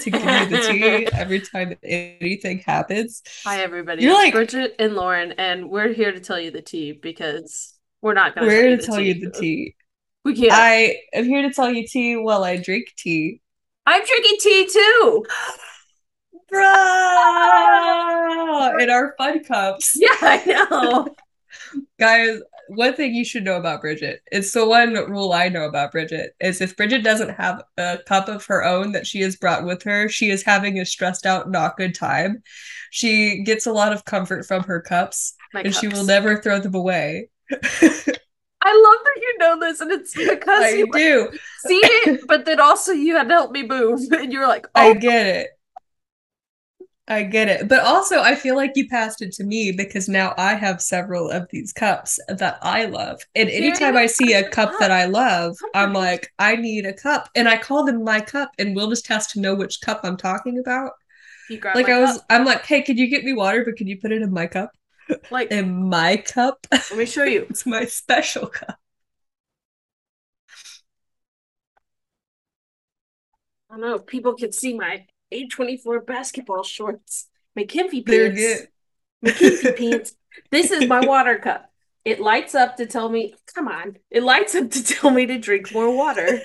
to 0.00 0.10
give 0.10 0.22
you 0.22 0.46
the 0.46 0.68
tea 0.70 1.08
every 1.12 1.40
time 1.40 1.76
anything 1.82 2.58
happens. 2.58 3.22
Hi, 3.44 3.62
everybody. 3.62 4.02
You're 4.02 4.14
like- 4.14 4.32
Bridget 4.32 4.76
and 4.78 4.94
Lauren, 4.94 5.32
and 5.32 5.70
we're 5.70 5.92
here 5.92 6.12
to 6.12 6.20
tell 6.20 6.40
you 6.40 6.50
the 6.50 6.62
tea 6.62 6.92
because 6.92 7.74
we're 8.02 8.14
not 8.14 8.34
going 8.34 8.46
We're 8.46 8.62
to 8.62 8.68
here 8.68 8.76
to 8.78 8.86
tell 8.86 9.00
you 9.00 9.14
the 9.14 9.30
tea. 9.30 9.76
We 10.24 10.34
can't. 10.34 10.52
I 10.52 10.96
am 11.14 11.24
here 11.24 11.42
to 11.42 11.52
tell 11.52 11.70
you 11.70 11.86
tea 11.86 12.16
while 12.16 12.44
I 12.44 12.56
drink 12.56 12.92
tea. 12.96 13.40
I'm 13.86 14.04
drinking 14.04 14.36
tea 14.40 14.68
too. 14.70 15.24
Bro! 16.48 16.60
In 18.80 18.90
our 18.90 19.14
fun 19.16 19.42
cups. 19.44 19.92
Yeah, 19.96 20.08
I 20.20 20.42
know. 20.46 21.08
Guys, 21.98 22.40
one 22.74 22.94
thing 22.94 23.14
you 23.14 23.24
should 23.24 23.44
know 23.44 23.56
about 23.56 23.80
Bridget, 23.80 24.22
it's 24.30 24.52
the 24.52 24.66
one 24.66 24.94
rule 24.94 25.32
I 25.32 25.48
know 25.48 25.64
about 25.64 25.92
Bridget, 25.92 26.34
is 26.40 26.60
if 26.60 26.76
Bridget 26.76 27.02
doesn't 27.02 27.30
have 27.30 27.62
a 27.76 27.98
cup 28.06 28.28
of 28.28 28.44
her 28.46 28.64
own 28.64 28.92
that 28.92 29.06
she 29.06 29.20
has 29.22 29.36
brought 29.36 29.64
with 29.64 29.82
her, 29.84 30.08
she 30.08 30.30
is 30.30 30.42
having 30.42 30.78
a 30.78 30.86
stressed 30.86 31.26
out, 31.26 31.50
not 31.50 31.76
good 31.76 31.94
time. 31.94 32.42
She 32.90 33.42
gets 33.44 33.66
a 33.66 33.72
lot 33.72 33.92
of 33.92 34.04
comfort 34.04 34.46
from 34.46 34.64
her 34.64 34.80
cups, 34.80 35.34
My 35.52 35.62
and 35.64 35.74
she 35.74 35.88
will 35.88 36.04
never 36.04 36.40
throw 36.40 36.60
them 36.60 36.74
away. 36.74 37.28
I 38.62 38.72
love 38.74 39.04
that 39.04 39.20
you 39.22 39.38
know 39.38 39.58
this, 39.58 39.80
and 39.80 39.90
it's 39.90 40.14
because 40.14 40.64
I 40.64 40.70
you 40.72 40.86
do. 40.92 41.30
seen 41.56 41.80
it, 41.84 42.26
but 42.26 42.44
then 42.44 42.60
also 42.60 42.92
you 42.92 43.16
had 43.16 43.28
to 43.28 43.34
help 43.34 43.52
me 43.52 43.62
move, 43.62 44.00
and 44.12 44.32
you're 44.32 44.46
like, 44.48 44.66
I 44.74 44.92
"Oh, 44.92 44.94
get 44.94 45.26
it. 45.26 45.50
I 47.08 47.24
get 47.24 47.48
it. 47.48 47.68
But 47.68 47.80
also, 47.80 48.20
I 48.20 48.36
feel 48.36 48.54
like 48.54 48.72
you 48.76 48.88
passed 48.88 49.20
it 49.20 49.32
to 49.32 49.44
me 49.44 49.72
because 49.72 50.08
now 50.08 50.32
I 50.38 50.54
have 50.54 50.80
several 50.80 51.28
of 51.28 51.48
these 51.50 51.72
cups 51.72 52.20
that 52.28 52.58
I 52.62 52.84
love. 52.84 53.20
And 53.34 53.50
anytime 53.50 53.96
I 53.96 54.06
see 54.06 54.32
a 54.32 54.48
cup 54.48 54.72
that 54.78 54.92
I 54.92 55.06
love, 55.06 55.56
I'm 55.74 55.92
like, 55.92 56.32
I 56.38 56.54
need 56.54 56.86
a 56.86 56.92
cup. 56.92 57.28
And 57.34 57.48
I 57.48 57.56
call 57.56 57.84
them 57.84 58.04
my 58.04 58.20
cup, 58.20 58.50
and 58.58 58.76
Will 58.76 58.88
just 58.88 59.08
has 59.08 59.26
to 59.28 59.40
know 59.40 59.56
which 59.56 59.80
cup 59.80 60.00
I'm 60.04 60.16
talking 60.16 60.58
about. 60.58 60.92
Like, 61.74 61.88
I 61.88 62.00
was, 62.00 62.16
cup." 62.18 62.26
I'm 62.30 62.44
like, 62.44 62.64
hey, 62.64 62.82
can 62.82 62.96
you 62.96 63.08
get 63.08 63.24
me 63.24 63.32
water? 63.32 63.64
But 63.64 63.76
can 63.76 63.88
you 63.88 63.98
put 63.98 64.12
it 64.12 64.22
in 64.22 64.32
my 64.32 64.46
cup? 64.46 64.70
like, 65.32 65.50
In 65.52 65.88
my 65.88 66.16
cup? 66.16 66.64
let 66.70 66.96
me 66.96 67.06
show 67.06 67.24
you. 67.24 67.46
it's 67.50 67.66
my 67.66 67.86
special 67.86 68.46
cup. 68.46 68.78
I 73.68 73.74
don't 73.74 73.80
know 73.82 73.94
if 73.94 74.06
people 74.06 74.34
can 74.34 74.52
see 74.52 74.76
my 74.76 75.06
A24 75.32 76.06
basketball 76.06 76.62
shorts, 76.62 77.28
my 77.56 77.64
pants. 77.64 78.04
good. 78.04 78.68
My 79.22 79.30
Kimpy 79.30 79.76
pants. 79.76 80.14
This 80.50 80.70
is 80.70 80.88
my 80.88 81.04
water 81.04 81.38
cup. 81.38 81.66
It 82.04 82.18
lights 82.20 82.54
up 82.54 82.76
to 82.78 82.86
tell 82.86 83.08
me, 83.10 83.34
come 83.54 83.68
on. 83.68 83.96
It 84.10 84.22
lights 84.22 84.54
up 84.54 84.70
to 84.70 84.82
tell 84.84 85.10
me 85.10 85.26
to 85.26 85.38
drink 85.38 85.72
more 85.72 85.94
water. 85.94 86.40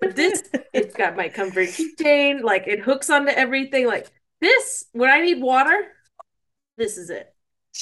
But 0.00 0.14
this, 0.16 0.42
it's 0.74 0.94
got 0.94 1.16
my 1.16 1.28
comfort 1.28 1.68
keychain. 1.68 2.42
Like 2.42 2.66
it 2.66 2.80
hooks 2.80 3.08
onto 3.08 3.30
everything. 3.32 3.86
Like 3.86 4.08
this, 4.40 4.84
when 4.92 5.08
I 5.10 5.20
need 5.22 5.40
water, 5.40 5.86
this 6.76 6.98
is 6.98 7.08
it. 7.10 7.34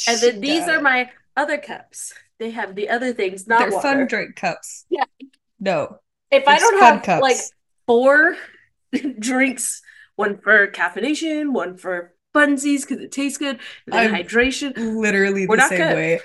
And 0.06 0.18
then 0.20 0.34
She 0.34 0.40
these 0.40 0.68
are 0.68 0.76
it. 0.78 0.82
my 0.82 1.10
other 1.36 1.58
cups. 1.58 2.14
They 2.38 2.50
have 2.50 2.74
the 2.74 2.88
other 2.90 3.12
things, 3.12 3.46
not 3.46 3.58
They're 3.60 3.70
water. 3.70 3.82
fun 3.82 4.06
drink 4.06 4.36
cups. 4.36 4.84
Yeah. 4.88 5.04
No. 5.58 5.98
If 6.30 6.46
I 6.46 6.58
don't 6.58 6.80
have 6.80 7.02
cups. 7.02 7.22
like 7.22 7.36
four 7.86 8.36
drinks, 9.18 9.82
one 10.16 10.38
for 10.38 10.68
caffeination, 10.68 11.52
one 11.52 11.76
for 11.76 12.14
funsies 12.34 12.82
because 12.82 12.98
it 13.00 13.12
tastes 13.12 13.38
good, 13.38 13.60
and 13.90 14.12
hydration. 14.12 14.74
literally 14.76 15.46
We're 15.46 15.56
the 15.56 15.60
same 15.62 15.78
good. 15.78 15.92
way. 15.92 16.20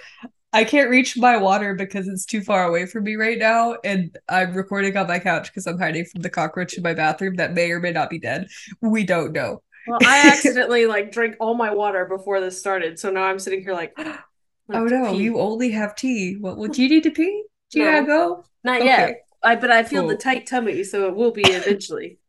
I 0.53 0.65
can't 0.65 0.89
reach 0.89 1.17
my 1.17 1.37
water 1.37 1.75
because 1.75 2.07
it's 2.07 2.25
too 2.25 2.41
far 2.41 2.65
away 2.65 2.85
from 2.87 3.05
me 3.05 3.15
right 3.15 3.37
now, 3.39 3.77
and 3.83 4.17
I'm 4.29 4.53
recording 4.53 4.97
on 4.97 5.07
my 5.07 5.19
couch 5.19 5.49
because 5.49 5.67
I'm 5.67 5.79
hiding 5.79 6.05
from 6.05 6.21
the 6.21 6.29
cockroach 6.29 6.77
in 6.77 6.83
my 6.83 6.93
bathroom 6.93 7.35
that 7.37 7.53
may 7.53 7.71
or 7.71 7.79
may 7.79 7.91
not 7.91 8.09
be 8.09 8.19
dead. 8.19 8.47
We 8.81 9.05
don't 9.05 9.33
know. 9.33 9.63
Well, 9.85 10.01
I 10.05 10.19
accidentally 10.31 10.85
like 10.85 11.11
drank 11.11 11.35
all 11.39 11.55
my 11.55 11.73
water 11.73 12.05
before 12.05 12.39
this 12.39 12.59
started, 12.59 12.99
so 12.99 13.09
now 13.11 13.23
I'm 13.23 13.39
sitting 13.39 13.61
here 13.61 13.73
like, 13.73 13.95
Oh 14.73 14.87
no, 14.87 15.17
pee. 15.19 15.19
you 15.19 15.39
only 15.39 15.71
have 15.71 15.95
tea. 15.95 16.35
What? 16.37 16.71
Do 16.71 16.83
you 16.83 16.89
need 16.89 17.03
to 17.03 17.11
pee? 17.11 17.43
Do 17.71 17.79
you 17.79 17.85
No. 17.85 17.91
gotta 17.91 18.05
go? 18.05 18.45
Not 18.63 18.81
Okay. 18.81 18.83
yet. 18.83 19.25
I 19.43 19.55
but 19.57 19.71
I 19.71 19.83
feel 19.83 20.07
the 20.07 20.15
tight 20.17 20.47
tummy, 20.47 20.83
so 20.85 21.07
it 21.09 21.15
will 21.15 21.31
be 21.31 21.51
eventually. 21.53 22.19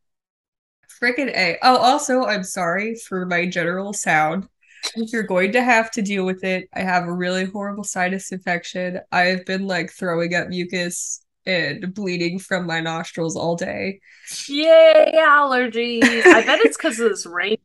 Frickin' 1.03 1.31
A. 1.35 1.59
Oh, 1.63 1.77
also, 1.79 2.25
I'm 2.25 2.45
sorry 2.45 2.95
for 2.95 3.27
my 3.27 3.47
general 3.47 3.93
sound. 3.93 4.47
You're 4.95 5.23
going 5.25 5.53
to 5.53 5.63
have 5.63 5.91
to 5.93 6.03
deal 6.03 6.25
with 6.25 6.45
it. 6.45 6.69
I 6.75 6.81
have 6.81 7.05
a 7.09 7.13
really 7.13 7.45
horrible 7.45 7.85
sinus 7.85 8.31
infection. 8.33 9.01
I've 9.11 9.45
been 9.45 9.67
like 9.67 9.91
throwing 9.91 10.35
up 10.35 10.49
mucus 10.49 11.25
and 11.47 11.93
bleeding 11.93 12.39
from 12.39 12.67
my 12.67 12.81
nostrils 12.81 13.37
all 13.37 13.57
day. 13.57 13.99
Yay, 14.49 15.13
allergies! 15.19 16.05
I 16.05 16.45
bet 16.47 16.61
it's 16.61 16.77
because 16.77 17.01
of 17.01 17.11
this 17.11 17.27
rain. 17.27 17.57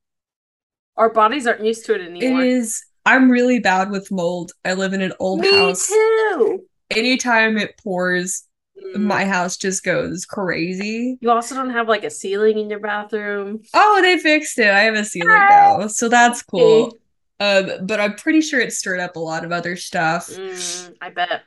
Our 0.96 1.09
bodies 1.12 1.46
aren't 1.46 1.64
used 1.64 1.86
to 1.86 1.94
it 1.96 2.02
It 2.02 2.09
anymore. 2.09 2.42
is. 2.44 2.84
I'm 3.06 3.30
really 3.30 3.59
bad 3.59 3.92
with 3.92 4.12
mold. 4.12 4.52
I 4.66 4.74
live 4.74 4.94
in 4.94 5.02
an 5.02 5.14
old 5.20 5.42
Me 5.42 5.56
house. 5.56 5.88
too. 5.88 6.64
Anytime 6.90 7.58
it 7.58 7.78
pours. 7.78 8.47
My 8.96 9.26
house 9.26 9.58
just 9.58 9.84
goes 9.84 10.26
crazy. 10.26 11.18
You 11.22 11.32
also 11.32 11.56
don't 11.56 11.72
have 11.72 11.88
like 11.88 12.04
a 12.04 12.10
ceiling 12.10 12.58
in 12.60 12.70
your 12.70 12.80
bathroom. 12.80 13.62
Oh, 13.74 14.00
they 14.02 14.18
fixed 14.20 14.58
it. 14.60 14.70
I 14.70 14.82
have 14.82 14.96
a 14.96 15.04
ceiling 15.06 15.32
Ah, 15.32 15.78
now, 15.80 15.88
so 15.88 16.10
that's 16.10 16.42
cool. 16.44 16.98
Um, 17.40 17.70
but 17.86 18.00
I'm 18.00 18.16
pretty 18.16 18.42
sure 18.42 18.60
it 18.60 18.74
stirred 18.74 19.00
up 19.00 19.16
a 19.16 19.20
lot 19.20 19.46
of 19.46 19.52
other 19.52 19.76
stuff. 19.76 20.28
Mm, 20.30 20.96
I 21.02 21.10
bet. 21.12 21.44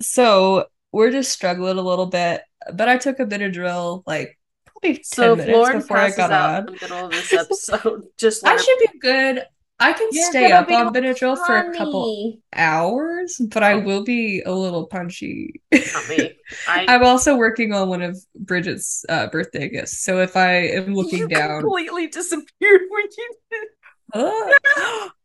So 0.00 0.66
we're 0.92 1.10
just 1.10 1.32
struggling 1.32 1.78
a 1.78 1.82
little 1.82 2.06
bit. 2.06 2.42
But 2.72 2.88
I 2.88 2.96
took 2.96 3.20
a 3.20 3.26
Benadryl 3.26 4.02
like 4.06 4.38
probably 4.66 4.94
10 4.94 5.04
So 5.04 5.32
if 5.32 5.38
minutes 5.38 5.56
Lauren 5.56 5.78
before 5.80 5.98
I 5.98 6.10
got 6.10 6.32
out 6.32 6.50
on. 6.50 6.58
in 6.60 6.66
the 6.66 6.80
middle 6.80 7.04
of 7.06 7.10
this 7.12 7.32
episode, 7.32 8.04
just 8.18 8.46
I 8.46 8.56
should 8.56 8.78
be 8.78 8.98
good. 8.98 9.44
I 9.84 9.92
can 9.92 10.08
You're 10.12 10.30
stay 10.30 10.52
up 10.52 10.70
on 10.70 10.92
Benadryl 10.94 11.36
for 11.46 11.56
a 11.56 11.72
couple 11.76 12.38
hours, 12.54 13.40
but 13.50 13.62
I 13.62 13.74
Oh. 13.74 13.80
will 13.80 14.04
be 14.04 14.42
a 14.44 14.52
little 14.52 14.86
punchy. 14.86 15.62
Not 15.72 16.08
me. 16.08 16.36
I 16.68 16.84
I'm 16.88 17.04
also 17.04 17.36
working 17.36 17.72
on 17.72 17.88
one 17.88 18.02
of 18.02 18.18
Bridget's 18.34 19.04
uh, 19.08 19.26
birthday 19.28 19.68
gifts. 19.68 20.00
So 20.00 20.20
if 20.20 20.36
I 20.36 20.52
am 20.68 20.94
looking 20.94 21.18
you 21.20 21.28
down, 21.28 21.60
completely 21.60 22.06
disappeared 22.08 22.82
when 22.88 23.04
you 23.16 23.34
did. 23.50 23.68
Ah, 24.14 25.10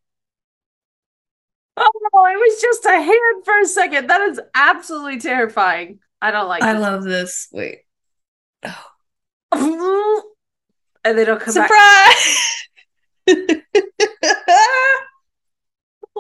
Oh, 1.82 2.26
it 2.26 2.38
was 2.38 2.62
just 2.62 2.86
a 2.86 3.02
hand 3.02 3.46
for 3.46 3.58
a 3.60 3.66
second. 3.66 4.08
That 4.08 4.22
is 4.22 4.42
absolutely 4.54 5.20
terrifying. 5.20 6.00
I 6.22 6.32
don't 6.32 6.50
like 6.50 6.62
I 6.62 6.74
this. 6.74 6.82
love 6.82 7.04
this. 7.04 7.48
Wait, 7.54 7.80
Oh. 9.52 10.24
and 11.06 11.18
they 11.18 11.26
don't 11.26 11.40
come 11.42 11.54
back. 11.54 11.70
surprise! 11.70 12.68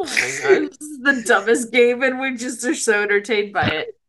Oh 0.02 0.06
my 0.06 0.12
god, 0.42 0.70
this 0.70 0.78
is 0.80 1.00
the 1.00 1.24
dumbest 1.25 1.74
game, 1.74 2.02
and 2.03 2.20
we 2.22 2.36
just 2.38 2.64
are 2.66 2.74
so 2.74 3.03
entertained 3.03 3.52
by 3.52 3.68
it. 3.68 4.00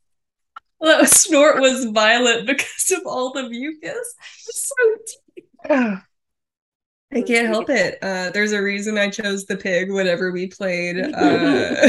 That 0.81 1.09
snort 1.09 1.61
was 1.61 1.87
violent 1.87 2.47
because 2.47 2.93
of 2.93 3.07
all 3.07 3.33
the 3.33 3.49
mucus. 3.49 4.15
It's 4.47 4.69
so 4.69 4.97
deep. 5.35 5.49
I 7.13 7.23
can't 7.23 7.49
help 7.49 7.69
it. 7.71 7.99
Uh, 8.03 8.31
there's 8.31 8.53
a 8.53 8.63
reason 8.63 8.97
I 8.97 9.11
chose 9.11 9.45
the 9.45 9.57
pig 9.57 9.91
whenever 9.91 10.31
we 10.31 10.47
played 10.47 11.01
uh, 11.01 11.89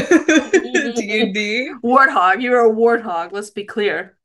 D&D. 0.50 1.72
Warthog, 1.84 2.42
you're 2.42 2.66
a 2.66 2.74
warthog. 2.74 3.30
Let's 3.30 3.50
be 3.50 3.62
clear. 3.62 4.16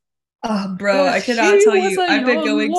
Oh, 0.43 0.75
bro, 0.77 1.07
I 1.07 1.19
cannot 1.19 1.59
tell 1.63 1.75
you. 1.75 1.99
I've 2.01 2.25
been 2.25 2.45
going 2.45 2.75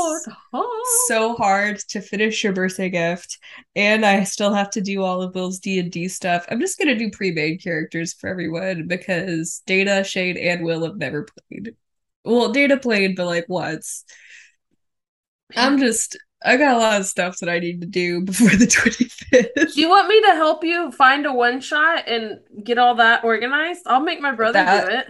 so 1.06 1.34
hard 1.34 1.78
to 1.88 2.00
finish 2.00 2.42
your 2.44 2.52
birthday 2.52 2.88
gift, 2.88 3.38
and 3.74 4.06
I 4.06 4.24
still 4.24 4.54
have 4.54 4.70
to 4.70 4.80
do 4.80 5.02
all 5.02 5.22
of 5.22 5.34
Will's 5.34 5.58
D&D 5.58 6.08
stuff. 6.08 6.46
I'm 6.48 6.60
just 6.60 6.78
gonna 6.78 6.94
do 6.94 7.10
pre-made 7.10 7.62
characters 7.62 8.14
for 8.14 8.28
everyone 8.28 8.86
because 8.86 9.62
Data, 9.66 10.04
Shade, 10.04 10.36
and 10.36 10.64
Will 10.64 10.84
have 10.84 10.96
never 10.96 11.26
played. 11.50 11.74
Well, 12.24 12.52
Data 12.52 12.76
played, 12.76 13.16
but 13.16 13.26
like 13.26 13.48
once. 13.48 14.04
I'm 15.56 15.78
just 15.78 16.16
I 16.44 16.56
got 16.56 16.76
a 16.76 16.78
lot 16.78 17.00
of 17.00 17.06
stuff 17.06 17.38
that 17.38 17.48
I 17.48 17.58
need 17.58 17.80
to 17.80 17.86
do 17.86 18.20
before 18.24 18.50
the 18.50 18.66
25th. 18.66 19.74
Do 19.74 19.80
you 19.80 19.88
want 19.88 20.08
me 20.08 20.20
to 20.22 20.34
help 20.34 20.62
you 20.62 20.92
find 20.92 21.26
a 21.26 21.32
one 21.32 21.60
shot 21.60 22.06
and 22.06 22.38
get 22.62 22.78
all 22.78 22.94
that 22.96 23.24
organized? 23.24 23.82
I'll 23.86 24.00
make 24.00 24.20
my 24.20 24.32
brother 24.32 24.52
That- 24.64 24.86
do 24.86 24.94
it. 24.94 25.06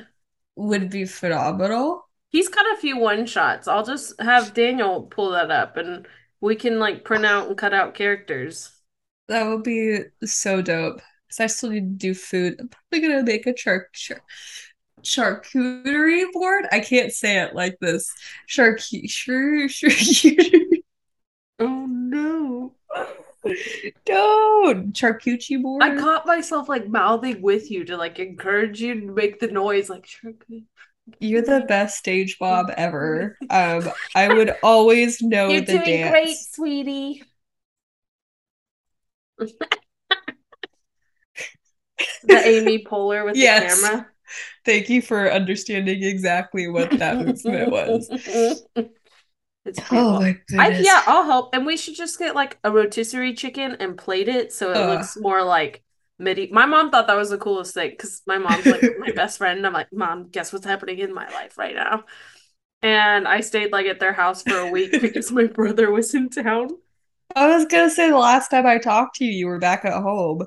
Would 0.57 0.91
be 0.91 1.05
phenomenal. 1.05 2.08
He's 2.31 2.49
got 2.49 2.67
a 2.73 2.81
few 2.81 2.99
one 2.99 3.27
shots. 3.27 3.69
I'll 3.69 3.85
just 3.85 4.21
have 4.21 4.55
Daniel 4.55 5.03
pull 5.03 5.31
that 5.31 5.51
up 5.51 5.77
and 5.77 6.07
we 6.41 6.57
can 6.57 6.79
like 6.79 7.05
print 7.05 7.25
out 7.25 7.49
and 7.49 7.57
cut 7.57 7.75
out 7.75 7.95
characters. 7.95 8.71
That 9.29 9.47
would 9.47 9.63
be 9.63 10.01
so 10.25 10.63
dope. 10.63 11.01
Because 11.27 11.41
I 11.41 11.47
still 11.47 11.71
need 11.71 12.01
to 12.01 12.07
do 12.07 12.15
food. 12.15 12.57
I'm 12.59 12.69
probably 12.69 13.09
gonna 13.09 13.23
make 13.23 13.47
a 13.47 13.53
char- 13.53 13.89
char- 13.93 14.23
charcuterie 15.03 16.33
board. 16.33 16.67
I 16.73 16.81
can't 16.81 17.13
say 17.13 17.41
it 17.41 17.55
like 17.55 17.79
this. 17.81 18.11
Charcu- 18.49 19.09
char- 19.11 19.69
charcuterie. 19.69 20.83
Oh 21.59 21.87
no. 21.87 22.75
Don't 24.05 24.93
charcuterie 24.95 25.63
board. 25.63 25.83
I 25.83 25.97
caught 25.97 26.27
myself 26.27 26.69
like 26.69 26.89
mouthing 26.89 27.43
with 27.43 27.71
you 27.71 27.85
to 27.85 27.97
like 27.97 28.19
encourage 28.19 28.81
you 28.81 29.01
to 29.01 29.13
make 29.13 29.41
the 29.41 29.49
noise 29.49 29.91
like 29.91 30.09
good. 30.23 30.65
You're 31.21 31.43
the 31.43 31.65
best 31.69 31.99
stage 31.99 32.39
Bob 32.39 32.71
ever. 32.77 33.37
Um, 33.51 33.91
I 34.15 34.29
would 34.29 34.55
always 34.63 35.21
know 35.23 35.49
You're 35.51 35.61
the 35.61 35.67
doing 35.67 35.85
dance. 35.85 36.11
great, 36.13 36.37
sweetie. 36.37 37.23
the 42.25 42.47
Amy 42.47 42.85
Poehler 42.85 43.25
with 43.25 43.37
Yes. 43.37 43.81
the 43.81 43.89
camera. 43.89 44.07
Thank 44.65 44.89
you 44.91 45.01
for 45.01 45.31
understanding 45.31 46.03
exactly 46.03 46.69
what 46.69 46.91
that 46.99 47.19
movement 47.19 47.71
was. 47.71 48.09
It's 49.65 49.81
Oh 49.91 50.19
beautiful. 50.19 50.21
my 50.21 50.39
I, 50.59 50.79
yeah, 50.81 51.03
I'll 51.07 51.25
help. 51.25 51.55
And 51.55 51.67
we 51.67 51.77
should 51.77 51.95
just 51.95 52.19
get 52.19 52.35
like 52.35 52.59
a 52.65 52.71
rotisserie 52.71 53.35
chicken 53.35 53.73
and 53.81 53.97
plate 53.99 54.29
it 54.29 54.53
so 54.53 54.71
it 54.73 54.77
Ugh. 54.77 54.89
looks 54.89 55.17
more 55.17 55.43
like 55.43 55.83
midi. 56.19 56.49
My 56.53 56.67
mom 56.67 56.91
thought 56.91 57.07
that 57.07 57.17
was 57.17 57.31
the 57.31 57.39
coolest 57.39 57.75
thing 57.75 57.91
because 57.91 58.23
my 58.27 58.39
mom's 58.39 58.67
like 58.67 58.83
my 58.99 59.13
best 59.13 59.39
friend. 59.39 59.59
And 59.59 59.67
I'm 59.67 59.73
like, 59.73 59.93
Mom, 59.93 60.29
guess 60.29 60.53
what's 60.53 60.67
happening 60.67 60.99
in 60.99 61.15
my 61.15 61.29
life 61.31 61.59
right 61.59 61.75
now? 61.75 62.05
And 62.83 63.27
I 63.27 63.41
stayed 63.41 63.73
like 63.73 63.87
at 63.87 64.01
their 64.01 64.13
house 64.13 64.43
for 64.43 64.57
a 64.59 64.71
week 64.71 64.93
because 65.01 65.33
my 65.33 65.47
brother 65.47 65.91
was 65.91 66.15
in 66.15 66.29
town. 66.31 66.69
I 67.35 67.55
was 67.57 67.67
gonna 67.67 67.91
say 67.91 68.11
the 68.11 68.19
last 68.19 68.49
time 68.51 68.67
I 68.67 68.79
talked 68.79 69.17
to 69.17 69.25
you, 69.25 69.33
you 69.33 69.47
were 69.47 69.59
back 69.59 69.85
at 69.85 70.03
home. 70.03 70.47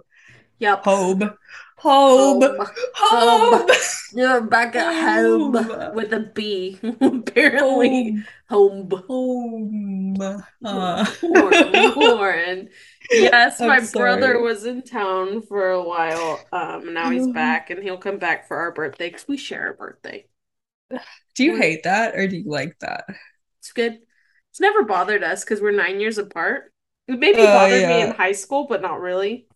Yep. 0.59 0.83
Home. 0.85 1.33
Home. 1.77 2.41
Home. 2.41 2.71
Home. 2.95 3.67
You're 4.13 4.41
back 4.41 4.75
at 4.75 4.93
home 4.93 5.53
Home. 5.55 5.95
with 5.95 6.13
a 6.13 6.19
B. 6.19 6.77
Apparently, 7.01 8.17
Home. 8.49 8.89
home. 8.89 8.89
Home. 9.07 10.43
Uh. 10.63 11.05
Poor 11.19 11.51
Lauren. 11.95 12.69
Yes, 13.11 13.61
I'm 13.61 13.63
my 13.63 13.79
brother 13.81 14.39
was 14.39 14.65
in 14.65 14.83
town 14.83 15.41
for 15.43 15.69
a 15.69 15.83
while. 15.83 16.47
Um, 16.51 16.93
now 16.93 17.09
he's 17.09 17.27
Oh. 17.27 17.27
back, 17.27 17.69
and 17.69 17.83
he'll 17.83 17.97
come 17.97 18.17
back 18.19 18.47
for 18.47 18.57
our 18.57 18.71
birthday 18.71 19.09
because 19.09 19.27
we 19.27 19.37
share 19.37 19.69
a 19.71 19.73
birthday. 19.73 20.27
Do 21.35 21.43
you 21.43 21.57
hate 21.57 21.83
that 21.83 22.15
or 22.15 22.27
do 22.27 22.37
you 22.37 22.49
like 22.49 22.77
that? 22.79 23.05
It's 23.59 23.71
good. 23.71 23.99
It's 24.51 24.59
never 24.59 24.83
bothered 24.83 25.23
us 25.23 25.43
because 25.43 25.61
we're 25.61 25.71
nine 25.71 25.99
years 25.99 26.17
apart. 26.17 26.73
It 27.07 27.19
maybe 27.19 27.45
Oh, 27.45 27.47
bothered 27.47 27.85
me 27.85 28.01
in 28.01 28.11
high 28.11 28.33
school, 28.33 28.67
but 28.67 28.81
not 28.81 28.99
really. 29.01 29.47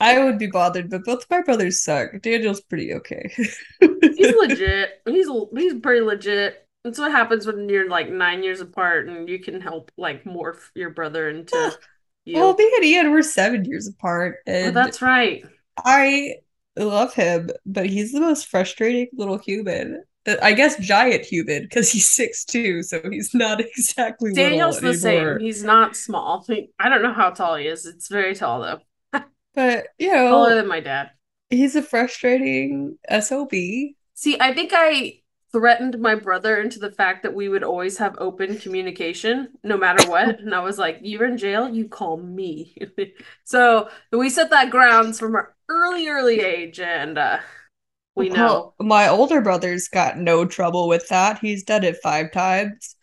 I 0.00 0.18
would 0.24 0.38
be 0.38 0.46
bothered, 0.46 0.90
but 0.90 1.04
both 1.04 1.26
my 1.30 1.40
brothers 1.42 1.80
suck. 1.82 2.20
Daniel's 2.22 2.60
pretty 2.60 2.94
okay. 2.94 3.30
He's 4.16 4.32
legit. 4.34 5.00
He's 5.06 5.28
he's 5.56 5.74
pretty 5.80 6.00
legit. 6.02 6.66
That's 6.84 6.98
what 6.98 7.10
happens 7.12 7.46
when 7.46 7.68
you're 7.68 7.88
like 7.88 8.08
nine 8.10 8.42
years 8.42 8.60
apart, 8.60 9.08
and 9.08 9.28
you 9.28 9.38
can 9.38 9.60
help 9.60 9.92
like 9.96 10.24
morph 10.24 10.70
your 10.74 10.90
brother 10.90 11.28
into 11.28 11.76
you. 12.28 12.36
Well, 12.36 12.54
me 12.54 12.70
and 12.76 12.84
Ian 12.84 13.10
were 13.10 13.22
seven 13.22 13.64
years 13.64 13.86
apart, 13.86 14.38
and 14.46 14.76
that's 14.76 15.02
right. 15.02 15.44
I 15.84 16.36
love 16.76 17.14
him, 17.14 17.50
but 17.66 17.86
he's 17.86 18.12
the 18.12 18.20
most 18.20 18.46
frustrating 18.48 19.08
little 19.14 19.38
human. 19.38 20.04
Uh, 20.26 20.36
I 20.42 20.52
guess 20.52 20.76
giant 20.78 21.24
human 21.24 21.62
because 21.62 21.90
he's 21.90 22.10
six 22.10 22.44
two, 22.44 22.82
so 22.82 23.00
he's 23.10 23.34
not 23.34 23.60
exactly 23.76 24.32
Daniel's 24.32 24.80
the 24.80 24.94
same. 24.94 25.38
He's 25.38 25.62
not 25.62 25.96
small. 25.96 26.46
I 26.78 26.88
don't 26.88 27.02
know 27.02 27.12
how 27.12 27.30
tall 27.30 27.56
he 27.56 27.66
is. 27.66 27.86
It's 27.86 28.08
very 28.08 28.34
tall 28.34 28.60
though. 28.60 29.22
But 29.54 29.88
you 29.98 30.12
know, 30.12 30.28
Taller 30.28 30.54
than 30.54 30.68
my 30.68 30.80
dad. 30.80 31.10
he's 31.50 31.74
a 31.74 31.82
frustrating 31.82 32.98
SOB. 33.10 33.50
See, 33.50 34.36
I 34.40 34.54
think 34.54 34.72
I 34.74 35.20
threatened 35.52 35.98
my 35.98 36.14
brother 36.14 36.60
into 36.60 36.78
the 36.78 36.92
fact 36.92 37.22
that 37.22 37.34
we 37.34 37.48
would 37.48 37.64
always 37.64 37.98
have 37.98 38.14
open 38.18 38.58
communication 38.58 39.48
no 39.62 39.76
matter 39.76 40.08
what. 40.08 40.40
And 40.40 40.54
I 40.54 40.60
was 40.60 40.78
like, 40.78 40.98
You're 41.02 41.26
in 41.26 41.38
jail, 41.38 41.68
you 41.68 41.88
call 41.88 42.16
me. 42.16 42.76
so 43.44 43.88
we 44.12 44.30
set 44.30 44.50
that 44.50 44.70
grounds 44.70 45.18
from 45.18 45.34
our 45.34 45.54
early, 45.68 46.08
early 46.08 46.40
age, 46.40 46.80
and 46.80 47.18
uh 47.18 47.38
we 48.18 48.30
know. 48.30 48.74
Well, 48.78 48.88
my 48.88 49.08
older 49.08 49.40
brother's 49.40 49.86
got 49.86 50.18
no 50.18 50.44
trouble 50.44 50.88
with 50.88 51.08
that. 51.08 51.38
He's 51.38 51.62
done 51.62 51.84
it 51.84 51.98
five 52.02 52.32
times. 52.32 52.96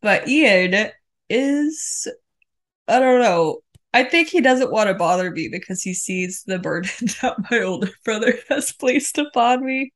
But 0.00 0.26
Ian 0.26 0.90
is, 1.28 2.08
I 2.88 3.00
don't 3.00 3.20
know. 3.20 3.60
I 3.92 4.02
think 4.02 4.28
he 4.28 4.40
doesn't 4.40 4.72
want 4.72 4.88
to 4.88 4.94
bother 4.94 5.30
me 5.30 5.48
because 5.52 5.82
he 5.82 5.94
sees 5.94 6.42
the 6.46 6.58
burden 6.58 6.90
that 7.22 7.36
my 7.50 7.60
older 7.60 7.90
brother 8.04 8.34
has 8.48 8.72
placed 8.72 9.18
upon 9.18 9.64
me. 9.64 9.92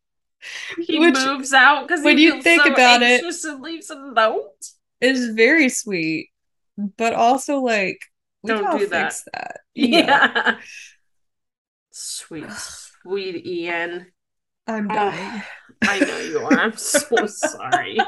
He 0.81 0.99
Which- 0.99 1.15
moves 1.15 1.53
out 1.53 1.87
because 1.89 2.05
when 2.05 2.19
you 2.19 2.41
think 2.43 2.63
so 2.63 2.73
about 2.73 3.03
it- 3.03 3.23
and 3.25 3.61
leaves 3.63 3.91
a 3.91 3.97
note. 4.13 4.53
Is 5.01 5.29
very 5.31 5.69
sweet, 5.69 6.31
but 6.97 7.13
also 7.13 7.59
like 7.61 8.01
we 8.43 8.49
Don't 8.49 8.79
do 8.79 8.87
that. 8.89 9.13
fix 9.13 9.25
that. 9.33 9.61
know. 9.77 9.99
Yeah. 9.99 10.59
Sweet, 11.91 12.51
sweet 12.51 13.47
Ian. 13.47 14.13
I'm 14.67 14.89
Ah. 14.91 14.95
dying. 15.11 15.43
I 15.83 15.99
know 16.05 16.19
you 16.19 16.39
are. 16.41 16.53
I'm 16.53 16.77
so 16.77 17.27
sorry. 17.27 17.99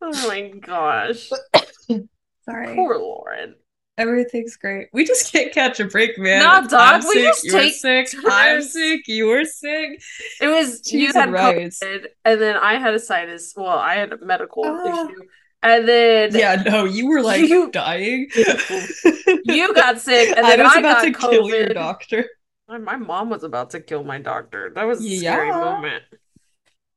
Oh 0.00 0.28
my 0.28 0.48
gosh. 0.60 1.30
Sorry. 2.44 2.74
Poor 2.76 2.96
Lauren. 2.98 3.56
Everything's 3.98 4.56
great. 4.56 4.88
We 4.92 5.04
just 5.06 5.32
can't 5.32 5.52
catch 5.52 5.80
a 5.80 5.86
break, 5.86 6.18
man. 6.18 6.42
Nah, 6.42 6.60
dog, 6.62 6.72
I'm 6.74 7.00
we 7.08 7.14
sick, 7.14 7.24
just 7.24 7.44
you're 7.44 7.54
take 7.54 7.74
sick. 7.74 8.08
I'm 8.28 8.60
sick. 8.62 9.00
You're 9.06 9.44
sick. 9.46 10.02
It 10.40 10.48
was 10.48 10.92
you 10.92 11.12
had 11.14 11.32
rice. 11.32 11.80
COVID, 11.82 12.06
and 12.26 12.40
then 12.40 12.56
I 12.56 12.74
had 12.78 12.92
a 12.94 12.98
sinus. 12.98 13.54
Well, 13.56 13.68
I 13.78 13.94
had 13.94 14.12
a 14.12 14.18
medical 14.24 14.64
Ah. 14.66 15.04
issue, 15.06 15.22
and 15.62 15.88
then 15.88 16.34
Yeah, 16.34 16.62
no, 16.66 16.84
you 16.84 17.08
were 17.08 17.22
like 17.22 17.48
You- 17.48 17.70
dying. 17.70 18.28
you 19.44 19.72
got 19.74 20.00
sick, 20.00 20.36
and 20.36 20.44
I 20.46 20.56
then 20.56 20.64
was 20.64 20.72
I, 20.76 20.80
about 20.80 20.94
got 20.96 21.02
to 21.02 21.12
kill 21.12 21.48
your 21.48 21.68
doctor. 21.68 22.26
My 22.68 22.78
my 22.78 22.96
mom 22.96 23.30
was 23.30 23.44
about 23.44 23.70
to 23.70 23.80
kill 23.80 24.04
my 24.04 24.18
doctor. 24.18 24.72
That 24.74 24.84
was 24.84 25.04
a 25.04 25.16
scary 25.18 25.50
moment. 25.50 26.02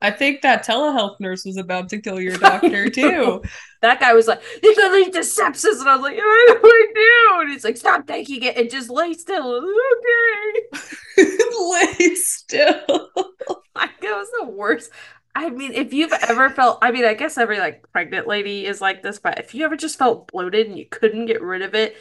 I 0.01 0.11
think 0.11 0.41
that 0.41 0.65
telehealth 0.65 1.19
nurse 1.19 1.43
was 1.43 1.57
about 1.57 1.89
to 1.89 1.99
kill 1.99 2.21
your 2.21 2.37
doctor 2.37 2.89
too. 2.89 3.41
That 3.81 3.99
guy 3.99 4.13
was 4.13 4.27
like, 4.27 4.41
"You're 4.63 4.75
gonna 4.75 4.93
lead 4.93 5.13
to 5.13 5.19
sepsis," 5.19 5.79
and 5.79 5.89
I 5.89 5.95
was 5.95 6.03
like, 6.03 6.17
"I 6.17 6.59
I 6.63 6.87
do." 6.95 7.41
And 7.41 7.51
he's 7.51 7.63
like, 7.63 7.77
"Stop 7.77 8.07
taking 8.07 8.43
it 8.43 8.57
and 8.57 8.69
just 8.69 8.89
lay 8.89 9.13
still." 9.13 9.57
Okay. 9.57 10.79
Lay 11.59 12.15
still. 12.15 13.09
Like 13.75 13.91
it 14.03 14.11
was 14.11 14.27
the 14.39 14.47
worst. 14.47 14.91
I 15.33 15.49
mean, 15.49 15.71
if 15.71 15.93
you've 15.93 16.11
ever 16.11 16.49
felt, 16.49 16.79
I 16.81 16.91
mean, 16.91 17.05
I 17.05 17.13
guess 17.13 17.37
every 17.37 17.59
like 17.59 17.85
pregnant 17.93 18.27
lady 18.27 18.65
is 18.65 18.81
like 18.81 19.03
this, 19.03 19.19
but 19.19 19.39
if 19.39 19.55
you 19.55 19.63
ever 19.63 19.77
just 19.77 19.97
felt 19.97 20.29
bloated 20.31 20.67
and 20.67 20.77
you 20.77 20.85
couldn't 20.89 21.27
get 21.27 21.41
rid 21.41 21.61
of 21.61 21.73
it, 21.75 21.95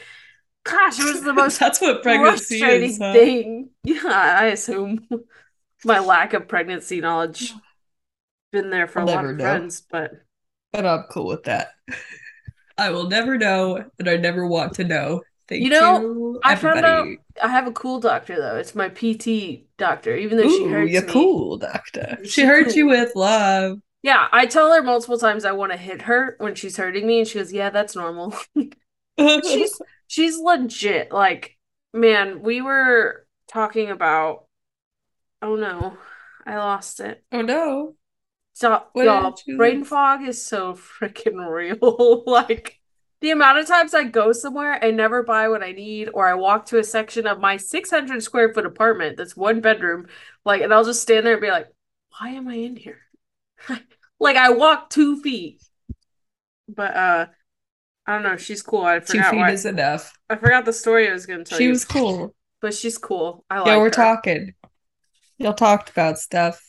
gosh, 0.64 0.98
it 0.98 1.04
was 1.04 1.22
the 1.22 1.32
most 1.32 1.60
That's 1.60 1.80
what 1.80 2.02
pregnancy 2.02 2.58
frustrating 2.58 2.90
is. 2.90 2.98
Huh? 2.98 3.12
thing. 3.12 3.70
Yeah, 3.84 4.00
I 4.06 4.46
assume 4.46 5.06
my 5.84 6.00
lack 6.00 6.32
of 6.34 6.48
pregnancy 6.48 7.00
knowledge 7.00 7.54
been 8.52 8.70
there 8.70 8.86
for 8.88 8.98
I'll 8.98 9.02
a 9.02 9.06
lot 9.06 9.24
never 9.24 9.32
of 9.32 9.34
know. 9.34 9.38
friends, 9.38 9.80
but 9.90 10.12
But 10.72 10.86
I'm 10.86 11.04
cool 11.10 11.26
with 11.26 11.44
that. 11.44 11.72
I 12.78 12.90
will 12.90 13.08
never 13.08 13.36
know, 13.38 13.90
and 13.98 14.08
I 14.08 14.16
never 14.16 14.46
want 14.46 14.74
to 14.74 14.84
know. 14.84 15.22
Thank 15.48 15.64
You 15.64 15.70
know, 15.70 15.80
you, 15.80 16.42
I 16.42 16.54
found 16.56 16.84
everybody. 16.84 17.18
I 17.42 17.48
have 17.48 17.66
a 17.66 17.72
cool 17.72 18.00
doctor 18.00 18.36
though. 18.36 18.56
It's 18.56 18.74
my 18.74 18.88
PT 18.88 19.68
doctor, 19.76 20.14
even 20.16 20.36
though 20.38 20.48
she 20.48 20.66
Ooh, 20.66 20.66
hurts 20.66 20.88
you're 20.88 21.04
me. 21.04 21.06
cool, 21.06 21.58
doctor. 21.58 22.18
She's 22.24 22.32
She 22.32 22.44
hurts 22.44 22.74
you 22.76 22.86
with 22.88 23.14
love. 23.14 23.80
Yeah, 24.02 24.28
I 24.32 24.46
tell 24.46 24.72
her 24.72 24.82
multiple 24.82 25.18
times 25.18 25.44
I 25.44 25.52
want 25.52 25.72
to 25.72 25.78
hit 25.78 26.02
her 26.02 26.36
when 26.38 26.54
she's 26.54 26.76
hurting 26.76 27.06
me, 27.06 27.18
and 27.20 27.28
she 27.28 27.38
goes, 27.38 27.52
"Yeah, 27.52 27.70
that's 27.70 27.96
normal." 27.96 28.34
she's 29.40 29.80
she's 30.06 30.38
legit. 30.38 31.12
Like, 31.12 31.56
man, 31.92 32.42
we 32.42 32.60
were 32.60 33.26
talking 33.48 33.90
about. 33.90 34.46
Oh 35.42 35.56
no, 35.56 35.98
I 36.46 36.56
lost 36.58 37.00
it. 37.00 37.24
oh 37.32 37.42
no. 37.42 37.96
So, 38.58 38.82
y'all, 38.96 39.38
brain 39.56 39.84
fog 39.84 40.22
is 40.26 40.44
so 40.44 40.72
freaking 41.00 41.48
real. 41.48 42.24
like, 42.26 42.80
the 43.20 43.30
amount 43.30 43.58
of 43.58 43.68
times 43.68 43.94
I 43.94 44.02
go 44.04 44.32
somewhere, 44.32 44.82
I 44.84 44.90
never 44.90 45.22
buy 45.22 45.48
what 45.48 45.62
I 45.62 45.70
need, 45.70 46.08
or 46.12 46.26
I 46.26 46.34
walk 46.34 46.66
to 46.66 46.78
a 46.78 46.84
section 46.84 47.26
of 47.28 47.38
my 47.38 47.56
600 47.56 48.20
square 48.22 48.52
foot 48.52 48.66
apartment 48.66 49.16
that's 49.16 49.36
one 49.36 49.60
bedroom, 49.60 50.06
like, 50.44 50.60
and 50.62 50.74
I'll 50.74 50.84
just 50.84 51.02
stand 51.02 51.24
there 51.24 51.34
and 51.34 51.42
be 51.42 51.50
like, 51.50 51.68
why 52.18 52.30
am 52.30 52.48
I 52.48 52.54
in 52.54 52.74
here? 52.74 52.98
like, 54.18 54.36
I 54.36 54.50
walk 54.50 54.90
two 54.90 55.20
feet. 55.20 55.62
But, 56.68 56.96
uh, 56.96 57.26
I 58.06 58.14
don't 58.14 58.22
know. 58.24 58.36
She's 58.36 58.62
cool. 58.62 58.82
I 58.82 59.00
Two 59.00 59.18
forgot 59.18 59.30
feet 59.30 59.38
why. 59.40 59.50
is 59.50 59.66
enough. 59.66 60.12
I 60.30 60.36
forgot 60.36 60.64
the 60.64 60.72
story 60.72 61.08
I 61.08 61.12
was 61.12 61.26
going 61.26 61.40
to 61.40 61.44
tell 61.44 61.58
She 61.58 61.64
you, 61.64 61.68
She 61.68 61.72
was 61.72 61.84
cool. 61.84 62.34
but 62.60 62.74
she's 62.74 62.98
cool. 62.98 63.44
I 63.50 63.60
like 63.60 63.66
yeah, 63.68 63.76
we're 63.78 63.90
her. 63.90 63.94
talking. 63.94 64.54
Y'all 65.38 65.54
talked 65.54 65.90
about 65.90 66.18
stuff. 66.18 66.62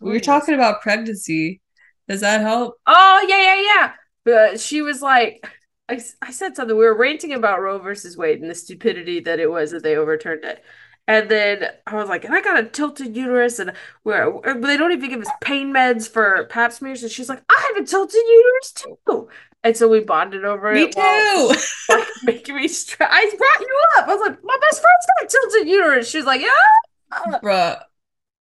We 0.00 0.12
were 0.12 0.20
talking 0.20 0.54
about 0.54 0.82
pregnancy. 0.82 1.60
Does 2.08 2.20
that 2.20 2.40
help? 2.40 2.74
Oh 2.86 3.26
yeah, 3.28 3.42
yeah, 3.42 3.62
yeah. 3.62 3.92
But 4.24 4.60
she 4.60 4.82
was 4.82 5.02
like, 5.02 5.44
I, 5.88 6.00
I 6.20 6.30
said 6.32 6.56
something. 6.56 6.76
We 6.76 6.84
were 6.84 6.96
ranting 6.96 7.32
about 7.32 7.60
Roe 7.60 7.78
versus 7.78 8.16
Wade 8.16 8.40
and 8.40 8.50
the 8.50 8.54
stupidity 8.54 9.20
that 9.20 9.40
it 9.40 9.50
was 9.50 9.70
that 9.72 9.82
they 9.82 9.96
overturned 9.96 10.44
it. 10.44 10.62
And 11.08 11.28
then 11.28 11.66
I 11.86 11.96
was 11.96 12.08
like, 12.08 12.24
and 12.24 12.32
I 12.34 12.40
got 12.40 12.60
a 12.60 12.64
tilted 12.64 13.16
uterus, 13.16 13.58
and 13.58 13.72
where 14.04 14.34
uh, 14.48 14.54
they 14.54 14.76
don't 14.76 14.92
even 14.92 15.10
give 15.10 15.20
us 15.20 15.28
pain 15.40 15.72
meds 15.72 16.08
for 16.08 16.46
pap 16.48 16.72
smears. 16.72 17.02
And 17.02 17.10
she's 17.10 17.28
like, 17.28 17.42
I 17.48 17.72
have 17.74 17.82
a 17.82 17.86
tilted 17.86 18.20
uterus 18.24 18.72
too. 18.72 19.28
And 19.64 19.76
so 19.76 19.88
we 19.88 20.00
bonded 20.00 20.44
over 20.44 20.72
Me 20.72 20.82
it. 20.84 20.94
while- 20.94 21.54
too. 21.54 21.60
like, 21.88 22.08
making 22.24 22.56
me 22.56 22.68
stress. 22.68 23.10
I 23.12 23.34
brought 23.36 23.60
you 23.60 23.80
up. 23.98 24.08
I 24.08 24.14
was 24.14 24.20
like, 24.28 24.38
my 24.44 24.58
best 24.60 24.80
friend's 24.80 25.06
got 25.06 25.24
a 25.24 25.28
tilted 25.50 25.68
uterus. 25.68 26.08
She's 26.10 26.24
like, 26.24 26.40
yeah. 26.40 27.38
Bruh. 27.42 27.82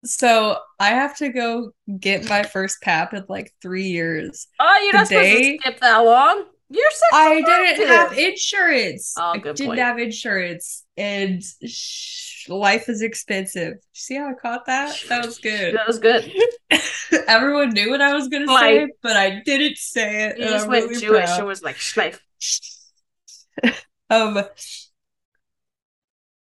So 0.05 0.59
I 0.81 0.91
have 0.91 1.17
to 1.19 1.29
go 1.29 1.71
get 1.99 2.29
my 2.29 2.43
first 2.43 2.83
pap 2.83 3.15
in 3.15 3.25
like 3.29 3.53
three 3.63 3.87
years. 3.89 4.49
Oh, 4.59 4.81
you're 4.85 4.93
not 4.95 5.07
supposed 5.07 5.31
to 5.31 5.59
skip 5.61 5.81
that 5.81 5.99
long. 5.99 6.45
You're 6.71 6.91
so 6.91 7.05
I 7.13 7.43
didn't 7.43 7.87
have 7.87 8.19
insurance. 8.19 9.15
Oh, 9.19 9.33
I 9.33 9.39
good 9.39 9.57
didn't 9.57 9.71
point. 9.71 9.81
have 9.81 9.99
insurance, 9.99 10.85
and 10.97 11.43
sh- 11.67 12.49
life 12.49 12.89
is 12.89 13.03
expensive. 13.03 13.75
See 13.93 14.17
how 14.17 14.31
I 14.31 14.33
caught 14.35 14.65
that? 14.67 14.99
That 15.11 15.27
was 15.27 15.39
good. 15.39 15.77
That 15.77 15.87
was 15.87 15.99
good. 15.99 16.33
Everyone 17.29 17.71
knew 17.75 17.91
what 17.91 18.01
I 18.01 18.15
was 18.15 18.29
gonna 18.29 18.47
say, 18.59 18.89
but 19.03 19.17
I 19.19 19.43
didn't 19.45 19.77
say 19.77 20.29
it. 20.29 20.39
You 20.39 20.47
just 20.47 20.65
I'm 20.65 20.71
went 20.71 20.89
really 20.89 21.01
Jewish 21.01 21.25
proud. 21.27 21.39
and 21.41 21.47
was 21.49 21.63
like 21.63 21.77
schleif. 21.77 22.19
Um, 24.11 24.43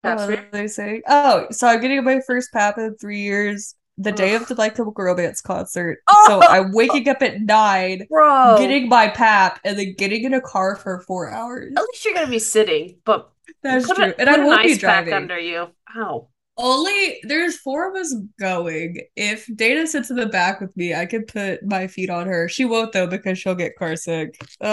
That's 0.02 0.26
what 0.26 0.52
was 0.52 0.74
saying? 0.74 1.02
Oh, 1.08 1.46
so 1.50 1.66
I'm 1.66 1.80
getting 1.80 2.02
my 2.04 2.20
first 2.26 2.52
pap 2.52 2.78
in 2.78 2.96
three 2.96 3.20
years. 3.20 3.74
The 3.98 4.10
day 4.10 4.34
of 4.34 4.48
the 4.48 4.54
Like 4.54 4.74
Chemical 4.74 5.04
Romance 5.04 5.42
concert. 5.42 5.98
Oh! 6.08 6.24
So 6.26 6.42
I'm 6.48 6.72
waking 6.72 7.08
up 7.08 7.20
at 7.22 7.42
nine, 7.42 8.06
Bro. 8.10 8.56
getting 8.58 8.88
my 8.88 9.08
pap, 9.08 9.60
and 9.64 9.78
then 9.78 9.94
getting 9.96 10.24
in 10.24 10.32
a 10.34 10.40
car 10.40 10.76
for 10.76 11.00
four 11.00 11.28
hours. 11.30 11.72
At 11.76 11.82
least 11.82 12.04
you're 12.04 12.14
gonna 12.14 12.28
be 12.30 12.38
sitting, 12.38 12.96
but 13.04 13.30
That's 13.62 13.86
put 13.86 13.96
true. 13.96 14.04
A, 14.06 14.20
and 14.20 14.30
I 14.30 14.38
won't 14.44 14.62
be 14.64 14.76
driving. 14.76 15.12
under 15.12 15.38
you. 15.38 15.68
Ow. 15.96 16.28
Only 16.58 17.18
there's 17.24 17.56
four 17.58 17.90
of 17.90 17.96
us 17.96 18.14
going. 18.38 18.96
If 19.16 19.48
Dana 19.56 19.86
sits 19.86 20.10
in 20.10 20.16
the 20.16 20.26
back 20.26 20.60
with 20.60 20.76
me, 20.76 20.94
I 20.94 21.06
could 21.06 21.26
put 21.26 21.64
my 21.64 21.86
feet 21.86 22.10
on 22.10 22.26
her. 22.26 22.48
She 22.48 22.64
won't 22.64 22.92
though 22.92 23.06
because 23.06 23.38
she'll 23.38 23.54
get 23.54 23.76
car 23.76 23.96
sick. 23.96 24.38
Uh, 24.60 24.66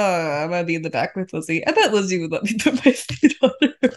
I'm 0.44 0.50
gonna 0.50 0.64
be 0.66 0.76
in 0.76 0.82
the 0.82 0.90
back 0.90 1.16
with 1.16 1.32
Lizzie. 1.34 1.66
I 1.68 1.72
bet 1.72 1.94
Lizzie 1.94 2.20
would 2.20 2.32
let 2.32 2.44
me 2.44 2.58
put 2.60 2.74
my 2.86 2.92
feet 2.92 3.36
on 3.42 3.52
her. 3.82 3.92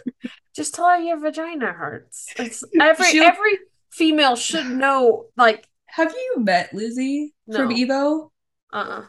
Just 0.55 0.75
tell 0.75 0.87
her 0.89 0.97
your 0.97 1.19
vagina 1.19 1.71
hurts. 1.73 2.27
It's 2.37 2.63
every 2.79 3.05
She'll- 3.07 3.23
every 3.23 3.57
female 3.91 4.35
should 4.35 4.67
know. 4.67 5.25
Like, 5.37 5.67
Have 5.87 6.11
you 6.11 6.35
met 6.39 6.73
Lizzie 6.73 7.33
from 7.51 7.69
No. 7.69 7.75
Evo? 7.75 8.29
uh, 8.71 8.75
uh 8.75 9.05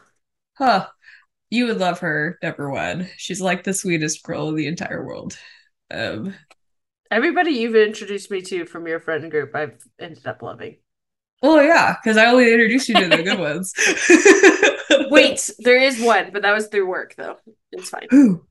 Huh. 0.57 0.87
You 1.49 1.67
would 1.67 1.77
love 1.77 1.99
her, 1.99 2.37
number 2.41 2.69
one. 2.69 3.07
She's 3.17 3.41
like 3.41 3.63
the 3.63 3.73
sweetest 3.73 4.23
girl 4.23 4.49
in 4.49 4.55
the 4.55 4.67
entire 4.67 5.05
world. 5.05 5.37
Um, 5.91 6.33
everybody 7.11 7.51
you've 7.51 7.75
introduced 7.75 8.31
me 8.31 8.41
to 8.41 8.65
from 8.65 8.87
your 8.87 8.99
friend 8.99 9.29
group, 9.29 9.55
I've 9.55 9.77
ended 9.99 10.25
up 10.25 10.41
loving. 10.41 10.77
oh 11.43 11.59
yeah, 11.61 11.95
because 12.03 12.17
I 12.17 12.25
only 12.25 12.51
introduced 12.51 12.89
you 12.89 12.95
to 12.95 13.07
the 13.07 13.21
good 13.23 13.39
ones. 13.49 13.73
Wait, 15.11 15.49
there 15.59 15.79
is 15.79 16.01
one, 16.01 16.31
but 16.33 16.41
that 16.41 16.53
was 16.53 16.67
through 16.67 16.87
work, 16.87 17.13
though. 17.15 17.37
It's 17.71 17.89
fine. 17.89 18.07
who? 18.09 18.45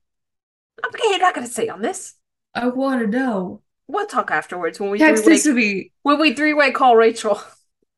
Okay, 0.87 1.15
I'm 1.15 1.21
not 1.21 1.35
gonna 1.35 1.47
say 1.47 1.69
on 1.69 1.83
this. 1.83 2.15
I 2.55 2.69
want 2.69 3.01
to 3.03 3.07
know. 3.07 3.63
We'll 3.89 4.07
talk 4.07 4.31
afterwards 4.31 4.81
when 4.81 4.91
we 4.91 4.99
Text 4.99 5.27
it 5.27 5.43
to 5.43 5.53
me. 5.53 5.93
when 6.03 6.19
we 6.19 6.33
three 6.35 6.55
way 6.55 6.71
call 6.71 6.97
Rachel. 6.97 7.41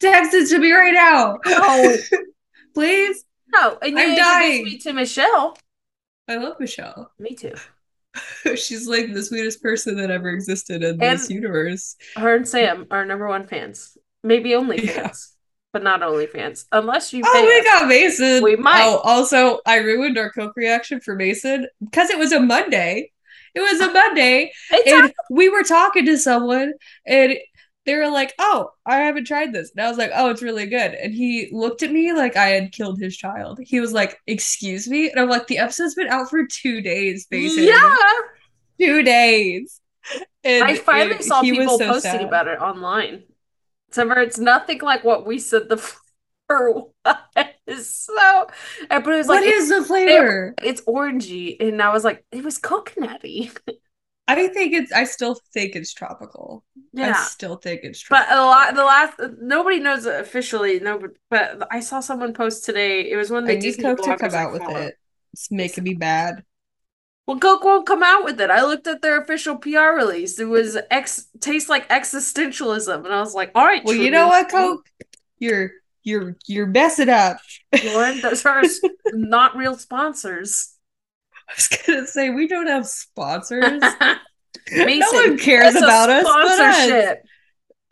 Text 0.01 0.35
it 0.35 0.49
to 0.49 0.59
me 0.59 0.73
right 0.73 0.93
now. 0.93 1.39
Oh, 1.47 1.97
Please. 2.75 3.25
No, 3.55 3.79
and 3.81 3.93
you 3.93 3.99
I'm 3.99 4.17
dying. 4.17 4.65
me 4.65 4.79
to 4.79 4.93
Michelle. 4.93 5.57
I 6.29 6.37
love 6.37 6.59
Michelle. 6.59 7.11
Me 7.19 7.35
too. 7.35 7.55
She's 8.57 8.89
like 8.89 9.13
the 9.15 9.23
sweetest 9.23 9.63
person 9.63 9.97
that 9.97 10.11
ever 10.11 10.29
existed 10.31 10.83
in 10.83 10.99
this 10.99 11.31
universe. 11.31 11.97
Her 12.17 12.35
and 12.35 12.49
Sam 12.49 12.87
are 12.91 13.05
number 13.05 13.29
one 13.29 13.47
fans. 13.47 13.97
Maybe 14.25 14.55
only 14.55 14.85
Yeah. 14.85 14.91
fans, 14.93 15.37
but 15.73 15.83
not 15.85 16.03
only 16.03 16.27
fans. 16.27 16.67
Unless 16.73 17.13
you 17.13 17.23
Oh, 17.25 17.59
us. 17.59 17.65
got 17.65 17.89
Mason. 17.89 18.43
We 18.43 18.57
might. 18.57 18.83
Oh, 18.85 18.99
also, 19.05 19.61
I 19.65 19.77
ruined 19.77 20.19
our 20.19 20.31
Coke 20.31 20.57
reaction 20.57 21.01
for 21.01 21.15
Mason 21.15 21.69
because 21.83 22.11
it 22.11 22.19
was 22.19 22.33
a 22.33 22.41
Monday. 22.41 23.13
It 23.57 23.61
was 23.61 23.81
a 23.81 23.91
Monday, 23.93 24.53
and 24.87 25.13
we 25.31 25.49
were 25.49 25.65
talking 25.65 26.05
to 26.07 26.17
someone, 26.19 26.75
and 27.07 27.35
they 27.87 27.95
were 27.95 28.09
like, 28.11 28.35
"Oh, 28.39 28.71
I 28.85 28.97
haven't 28.99 29.27
tried 29.27 29.53
this," 29.53 29.73
and 29.75 29.85
I 29.85 29.89
was 29.89 29.97
like, 29.99 30.11
"Oh, 30.15 30.31
it's 30.31 30.43
really 30.43 30.67
good." 30.67 30.93
And 30.95 31.13
he 31.15 31.49
looked 31.53 31.83
at 31.83 31.91
me 31.91 32.13
like 32.13 32.37
I 32.37 32.49
had 32.49 32.71
killed 32.73 33.01
his 33.01 33.17
child. 33.17 33.59
He 33.63 33.81
was 33.81 33.93
like, 33.93 34.19
"Excuse 34.27 34.87
me," 34.89 35.09
and 35.11 35.19
I'm 35.19 35.29
like, 35.29 35.47
"The 35.47 35.59
episode's 35.59 35.95
been 35.95 36.09
out 36.09 36.29
for 36.31 36.47
two 36.47 36.81
days, 36.83 37.27
basically. 37.27 37.69
yeah. 37.69 37.97
two 38.79 39.03
days." 39.03 39.81
And 40.45 40.63
I 40.63 40.77
finally 40.77 41.17
it- 41.17 41.25
saw 41.25 41.41
people 41.41 41.79
so 41.79 41.93
posting 41.93 42.13
sad. 42.13 42.23
about 42.23 42.47
it 42.47 42.61
online. 42.61 43.25
Summer, 43.91 44.19
it's 44.21 44.39
nothing 44.39 44.81
like 44.81 45.03
what 45.03 45.27
we 45.27 45.39
said 45.39 45.69
the 45.69 45.79
flavor 46.49 46.83
So, 47.83 48.47
and- 48.91 49.03
but 49.05 49.13
it 49.13 49.17
was 49.17 49.27
like 49.29 49.41
what 49.41 49.45
is 49.45 49.69
the 49.69 49.83
flavor? 49.85 50.55
it's 50.63 50.81
orangey, 50.83 51.57
and 51.61 51.83
I 51.83 51.93
was 51.93 52.05
like, 52.05 52.25
it 52.31 52.45
was 52.45 52.59
coconutty. 52.59 53.51
I 54.29 54.49
think 54.49 54.73
it's. 54.75 54.93
I 54.93 55.05
still 55.05 55.39
think 55.53 55.77
it's 55.77 55.93
tropical. 55.95 56.65
I 56.97 57.01
Yeah. 57.01 57.13
still 57.15 57.57
think 57.57 57.83
it's 57.85 58.01
Tropical. 58.01 58.29
But 58.29 58.37
a 58.37 58.43
lot, 58.45 58.75
the 58.75 58.85
last 58.85 59.21
nobody 59.41 59.79
knows 59.79 60.05
officially. 60.07 60.81
No, 60.81 61.01
but, 61.31 61.63
I 61.71 61.79
saw 61.81 62.01
someone 62.01 62.35
post 62.35 62.65
today. 62.65 63.11
It 63.11 63.17
was 63.17 63.31
one 63.31 63.45
of 63.45 63.49
I 63.49 63.53
the 63.53 63.59
need 63.59 63.63
Disney 63.63 63.85
Coke 63.85 63.99
to 64.03 64.17
come 64.17 64.35
out 64.35 64.53
with 64.53 64.63
it. 64.63 64.97
It's 65.33 65.51
making 65.51 65.85
me 65.85 65.95
bad. 65.95 66.43
Well, 67.27 67.39
Coke 67.39 67.63
won't 67.65 67.87
come 67.87 68.03
out 68.03 68.25
with 68.25 68.41
it. 68.41 68.51
I 68.51 68.63
looked 68.63 68.87
at 68.87 69.03
their 69.03 69.21
official 69.21 69.57
PR 69.57 69.95
release. 69.97 70.39
It 70.41 70.45
was 70.49 70.77
ex 70.91 71.27
tastes 71.41 71.69
like 71.69 71.89
existentialism, 71.89 73.05
and 73.05 73.13
I 73.13 73.21
was 73.21 73.35
like, 73.35 73.51
all 73.55 73.65
right. 73.65 73.85
Well, 73.85 73.95
you 73.97 74.11
know 74.11 74.29
what, 74.29 74.49
Coke? 74.49 74.89
You're 75.39 75.71
you're 76.07 76.37
you're 76.47 76.67
messing 76.67 77.09
up. 77.09 77.39
Lauren, 77.85 78.21
those 78.21 78.47
are 78.47 78.63
not 79.13 79.57
real 79.57 79.77
sponsors. 79.77 80.73
I 81.49 81.53
was 81.57 81.69
gonna 81.69 82.07
say 82.07 82.31
we 82.31 82.47
don't 82.49 82.69
have 82.69 82.87
sponsors. 82.87 83.81
no 84.73 84.85
Mason, 84.85 85.15
one 85.15 85.39
cares 85.39 85.75
about 85.75 86.09
us. 86.09 86.25
but 86.25 86.47
us. 86.47 86.57
Sponsorship. 86.57 87.25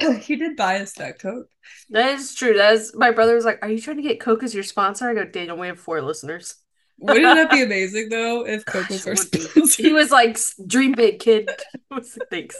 He 0.22 0.34
did 0.36 0.56
buy 0.56 0.80
us 0.80 0.92
that 0.94 1.20
Coke. 1.20 1.46
That 1.90 2.14
is 2.14 2.34
true. 2.34 2.54
That 2.54 2.74
is 2.74 2.94
my 2.96 3.12
brother 3.12 3.34
was 3.36 3.44
like, 3.44 3.60
"Are 3.62 3.68
you 3.70 3.80
trying 3.80 3.96
to 3.98 4.02
get 4.02 4.20
Coke 4.20 4.42
as 4.42 4.52
your 4.54 4.64
sponsor?" 4.64 5.08
I 5.08 5.14
go, 5.14 5.24
"Daniel, 5.24 5.56
we 5.56 5.68
have 5.68 5.78
four 5.78 6.02
listeners." 6.02 6.56
Wouldn't 6.98 7.22
that 7.24 7.50
be 7.50 7.62
amazing 7.68 8.08
though 8.08 8.44
if 8.46 8.64
Coke 8.64 8.88
was 8.88 9.06
our 9.06 9.12
it 9.12 9.18
would 9.20 9.30
be. 9.30 9.38
sponsor? 9.40 9.82
He 9.82 9.92
was 9.92 10.10
like, 10.10 10.36
"Dream 10.66 10.92
big, 10.92 11.20
kid." 11.20 11.48
I 11.90 11.94
was 11.94 12.16
like, 12.18 12.28
Thanks. 12.28 12.56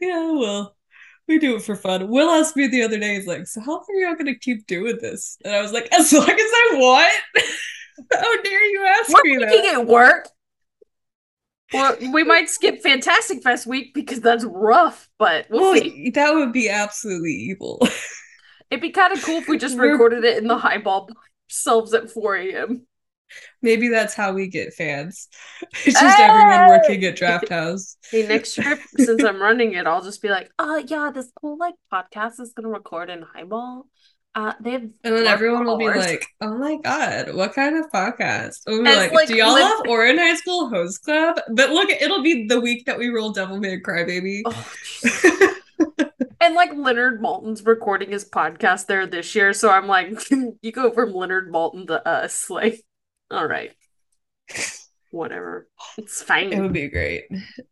yeah, 0.00 0.30
well, 0.32 0.76
we 1.28 1.38
do 1.38 1.54
it 1.56 1.62
for 1.62 1.76
fun. 1.76 2.08
Will 2.08 2.30
asked 2.30 2.56
me 2.56 2.66
the 2.66 2.82
other 2.82 2.98
day, 2.98 3.14
he's 3.16 3.26
like, 3.26 3.46
So 3.46 3.60
how 3.60 3.72
long 3.72 3.84
are 3.90 3.94
y'all 3.94 4.14
gonna 4.16 4.34
keep 4.34 4.66
doing 4.66 4.98
this? 5.00 5.36
And 5.44 5.54
I 5.54 5.60
was 5.62 5.72
like, 5.72 5.88
As 5.92 6.12
long 6.12 6.28
as 6.28 6.30
I 6.38 6.68
want. 6.74 7.12
how 8.12 8.42
dare 8.42 8.64
you 8.70 8.84
ask 8.86 9.12
We're 9.12 9.22
me 9.24 9.36
making 9.44 9.62
that? 9.72 9.80
it 9.80 9.86
work. 9.86 10.28
Well, 11.72 11.96
we 12.12 12.24
might 12.24 12.48
skip 12.48 12.80
Fantastic 12.82 13.42
Fest 13.42 13.66
week 13.66 13.92
because 13.92 14.20
that's 14.20 14.44
rough, 14.44 15.06
but 15.18 15.46
we'll 15.50 15.72
Well, 15.72 15.74
see. 15.80 16.10
that 16.14 16.32
would 16.34 16.52
be 16.52 16.68
absolutely 16.70 17.32
evil. 17.32 17.86
It'd 18.70 18.80
be 18.80 18.90
kind 18.90 19.12
of 19.12 19.22
cool 19.22 19.36
if 19.38 19.48
we 19.48 19.58
just 19.58 19.76
We're- 19.78 19.92
recorded 19.92 20.24
it 20.24 20.38
in 20.38 20.46
the 20.48 20.56
highball 20.56 21.10
ourselves 21.50 21.92
at 21.92 22.10
4 22.10 22.36
a.m. 22.36 22.86
Maybe 23.62 23.88
that's 23.88 24.14
how 24.14 24.32
we 24.32 24.48
get 24.48 24.74
fans. 24.74 25.28
It's 25.84 26.00
just 26.00 26.20
everyone 26.20 26.68
working 26.68 27.04
at 27.04 27.16
Drafthouse. 27.16 27.96
Hey, 28.10 28.26
next 28.26 28.54
trip, 28.54 28.78
since 28.96 29.22
I'm 29.22 29.40
running 29.40 29.74
it, 29.74 29.86
I'll 29.86 30.02
just 30.02 30.22
be 30.22 30.28
like, 30.28 30.50
oh 30.58 30.78
yeah, 30.78 31.10
this 31.14 31.30
cool 31.40 31.58
like 31.58 31.74
podcast 31.92 32.40
is 32.40 32.52
gonna 32.54 32.68
record 32.68 33.10
in 33.10 33.22
highball. 33.22 33.86
Uh, 34.34 34.52
they 34.60 34.70
have 34.70 34.82
And 34.82 35.16
then 35.16 35.26
everyone 35.26 35.64
will 35.64 35.78
be 35.78 35.88
like, 35.88 36.24
"Oh 36.40 36.56
my 36.56 36.76
god, 36.76 37.34
what 37.34 37.54
kind 37.54 37.76
of 37.76 37.90
podcast?" 37.90 38.60
We'll 38.66 38.84
be 38.84 38.94
like, 38.94 39.12
like 39.12 39.26
"Do 39.26 39.34
y'all 39.34 39.56
have 39.56 39.80
Ouran 39.84 40.16
High 40.16 40.36
School 40.36 40.68
Host 40.68 41.02
Club?" 41.02 41.40
But 41.50 41.70
look, 41.70 41.90
it'll 41.90 42.22
be 42.22 42.46
the 42.46 42.60
week 42.60 42.86
that 42.86 42.98
we 42.98 43.08
roll 43.08 43.34
Devilman 43.34 43.82
Crybaby. 43.82 44.42
Oh, 44.44 44.50
jeez. 44.50 45.54
and 46.40 46.54
like 46.54 46.72
Leonard 46.74 47.20
Maltin's 47.20 47.64
recording 47.64 48.10
his 48.10 48.24
podcast 48.24 48.86
there 48.86 49.06
this 49.06 49.34
year, 49.34 49.52
so 49.52 49.70
I'm 49.70 49.88
like, 49.88 50.12
you 50.30 50.70
go 50.72 50.92
from 50.92 51.12
Leonard 51.12 51.50
Malton 51.50 51.86
to 51.88 52.06
us, 52.06 52.48
like, 52.48 52.80
all 53.30 53.46
right, 53.46 53.72
whatever, 55.10 55.68
it's 55.96 56.22
fine 56.22 56.52
It 56.52 56.60
would 56.60 56.72
be 56.72 56.88
great. 56.88 57.24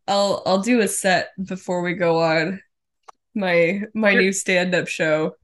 I'll 0.06 0.42
I'll 0.46 0.60
do 0.62 0.80
a 0.80 0.88
set 0.88 1.30
before 1.42 1.82
we 1.82 1.94
go 1.94 2.20
on 2.22 2.60
my 3.34 3.82
my 3.94 4.10
You're- 4.10 4.25
new 4.25 4.32
stand-up 4.32 4.88
show. 4.88 5.34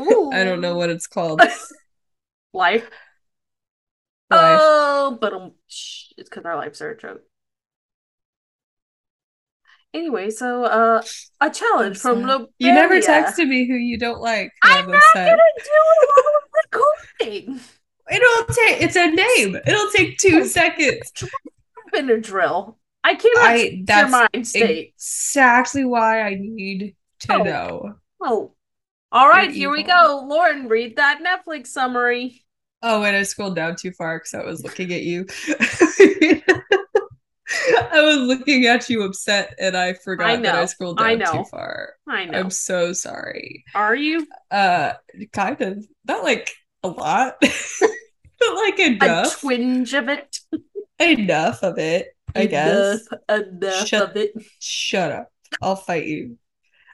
Ooh. 0.00 0.30
I 0.34 0.44
don't 0.44 0.60
know 0.60 0.74
what 0.76 0.90
it's 0.90 1.06
called. 1.06 1.40
life. 2.52 2.90
Life. 4.30 4.60
Oh, 4.62 5.18
but 5.20 5.32
um, 5.32 5.52
it's 5.66 6.28
because 6.28 6.44
our 6.44 6.56
lives 6.56 6.80
are 6.82 6.90
a 6.90 6.96
joke. 6.98 7.22
Anyway, 9.92 10.30
so 10.30 10.64
uh, 10.64 11.02
a 11.40 11.50
challenge 11.50 11.96
I'm 11.96 12.00
from. 12.00 12.22
Lobelia. 12.22 12.48
You 12.58 12.72
never 12.74 13.00
texted 13.00 13.48
me 13.48 13.66
who 13.66 13.74
you 13.74 13.98
don't 13.98 14.20
like. 14.20 14.52
I'm 14.62 14.84
I'm 14.84 14.90
not 14.92 14.96
upset. 14.98 15.28
gonna 15.30 15.42
do 15.56 15.62
it 15.64 16.08
while 16.14 16.24
we're 16.32 17.40
recording. 17.48 17.60
It'll 18.10 18.44
take. 18.46 18.82
It's 18.82 18.96
a 18.96 19.06
name. 19.10 19.56
It'll 19.66 19.90
take 19.90 20.18
two 20.18 20.44
seconds. 20.44 21.12
Benadryl. 21.94 22.76
I 23.04 23.14
cannot 23.14 23.44
I. 23.44 23.58
change 23.58 23.88
your 23.88 24.08
mind 24.08 24.46
state. 24.48 24.92
exactly 24.96 25.84
why 25.84 26.22
I 26.22 26.34
need 26.38 26.94
to 27.20 27.34
Oh. 27.34 27.42
know. 27.42 27.94
Oh. 28.20 28.52
All 29.12 29.28
right, 29.28 29.50
here 29.50 29.70
we 29.70 29.82
go. 29.82 30.24
Lauren, 30.28 30.68
read 30.68 30.96
that 30.96 31.20
Netflix 31.20 31.68
summary. 31.68 32.44
Oh, 32.82 33.02
and 33.02 33.16
I 33.16 33.22
scrolled 33.24 33.56
down 33.56 33.74
too 33.76 33.90
far 33.92 34.18
because 34.18 34.34
I 34.34 34.44
was 34.44 34.62
looking 34.62 34.92
at 34.92 35.02
you. 35.02 35.26
I 37.92 38.00
was 38.00 38.18
looking 38.18 38.66
at 38.66 38.88
you 38.88 39.02
upset 39.02 39.54
and 39.58 39.76
I 39.76 39.94
forgot 39.94 40.30
I 40.30 40.36
that 40.36 40.54
I 40.54 40.64
scrolled 40.66 40.98
down 40.98 41.06
I 41.06 41.14
know. 41.16 41.32
too 41.32 41.44
far. 41.50 41.94
I 42.08 42.24
know. 42.26 42.38
I'm 42.38 42.50
so 42.50 42.92
sorry. 42.92 43.64
Are 43.74 43.94
you 43.96 44.26
Uh 44.50 44.92
kind 45.32 45.60
of. 45.60 45.84
Not 46.06 46.22
like 46.22 46.52
a 46.84 46.88
lot. 46.88 47.42
but 48.40 48.54
like 48.54 48.78
a 48.80 49.30
twinge 49.38 49.94
of 49.94 50.08
it? 50.08 50.38
enough 50.98 51.62
of 51.62 51.78
it, 51.78 52.08
I 52.34 52.46
guess. 52.46 53.06
Enough, 53.28 53.46
enough 53.48 53.86
Shut- 53.86 54.10
of 54.10 54.16
it. 54.16 54.32
Shut 54.58 55.12
up. 55.12 55.32
I'll 55.62 55.76
fight 55.76 56.06
you. 56.06 56.36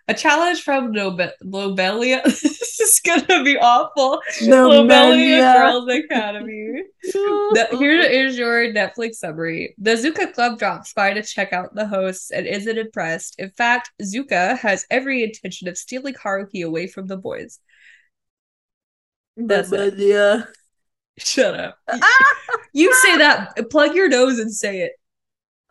A 0.08 0.14
challenge 0.14 0.62
from 0.62 0.92
Nobe- 0.92 1.32
Lobelia. 1.42 2.22
this 2.24 2.78
is 2.80 3.00
gonna 3.04 3.42
be 3.42 3.58
awful. 3.58 4.20
Lobelia 4.42 5.52
Girls 5.54 5.88
Academy. 5.88 6.82
The- 7.02 7.68
here 7.72 8.00
is 8.02 8.38
your 8.38 8.72
Netflix 8.72 9.16
summary. 9.16 9.74
The 9.78 9.96
Zuka 9.96 10.32
Club 10.32 10.60
drops 10.60 10.92
by 10.92 11.12
to 11.12 11.22
check 11.24 11.52
out 11.52 11.74
the 11.74 11.88
hosts 11.88 12.30
and 12.30 12.46
isn't 12.46 12.78
impressed. 12.78 13.34
In 13.40 13.50
fact, 13.50 13.90
Zuka 14.00 14.56
has 14.58 14.86
every 14.92 15.24
intention 15.24 15.66
of 15.66 15.76
stealing 15.76 16.14
Haruhi 16.14 16.64
away 16.64 16.86
from 16.86 17.08
the 17.08 17.16
boys. 17.16 17.58
That's 19.36 19.72
it. 19.72 20.46
Lobelia. 21.18 21.24
Shut 21.24 21.54
up. 21.60 21.78
You 22.72 22.92
say 22.94 23.16
that. 23.16 23.70
Plug 23.70 23.94
your 23.94 24.08
nose 24.08 24.38
and 24.38 24.52
say 24.52 24.82
it. 24.82 24.92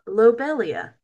Lobelia. 0.08 0.94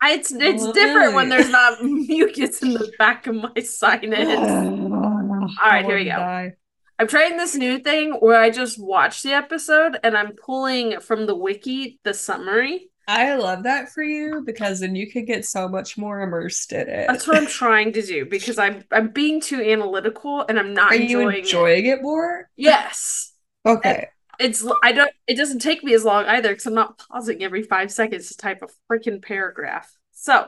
I, 0.00 0.12
it's 0.12 0.32
it's 0.32 0.66
different 0.72 1.14
when 1.14 1.28
there's 1.28 1.50
not 1.50 1.80
mucus 1.84 2.62
in 2.62 2.72
the 2.72 2.90
back 2.98 3.26
of 3.26 3.34
my 3.36 3.52
sinus. 3.62 4.28
All 4.38 5.52
right, 5.62 5.84
here 5.84 5.96
we 5.96 6.06
go. 6.06 6.50
I'm 6.98 7.06
trying 7.08 7.36
this 7.36 7.54
new 7.54 7.78
thing 7.80 8.12
where 8.12 8.40
I 8.40 8.50
just 8.50 8.82
watch 8.82 9.22
the 9.22 9.32
episode 9.32 9.98
and 10.02 10.16
I'm 10.16 10.32
pulling 10.32 11.00
from 11.00 11.26
the 11.26 11.34
wiki 11.34 11.98
the 12.02 12.14
summary. 12.14 12.88
I 13.08 13.34
love 13.34 13.64
that 13.64 13.90
for 13.90 14.02
you 14.02 14.42
because 14.46 14.80
then 14.80 14.94
you 14.94 15.10
could 15.10 15.26
get 15.26 15.44
so 15.44 15.68
much 15.68 15.98
more 15.98 16.20
immersed 16.20 16.72
in 16.72 16.88
it. 16.88 17.06
That's 17.08 17.26
what 17.26 17.36
I'm 17.36 17.46
trying 17.46 17.92
to 17.92 18.02
do 18.02 18.24
because 18.24 18.58
I'm 18.58 18.84
I'm 18.90 19.08
being 19.08 19.40
too 19.40 19.60
analytical 19.60 20.44
and 20.48 20.58
I'm 20.58 20.72
not 20.72 20.92
Are 20.92 20.96
you 20.96 21.20
enjoying 21.20 21.36
it. 21.36 21.38
enjoying 21.40 21.86
it 21.86 22.02
more? 22.02 22.48
Yes. 22.56 23.31
Okay. 23.64 24.08
It's 24.38 24.66
I 24.82 24.92
don't 24.92 25.10
it 25.26 25.36
doesn't 25.36 25.60
take 25.60 25.84
me 25.84 25.94
as 25.94 26.04
long 26.04 26.24
either 26.24 26.48
because 26.48 26.66
I'm 26.66 26.74
not 26.74 26.98
pausing 26.98 27.42
every 27.42 27.62
five 27.62 27.92
seconds 27.92 28.28
to 28.28 28.36
type 28.36 28.62
a 28.62 28.92
freaking 28.92 29.22
paragraph. 29.22 29.94
So 30.12 30.46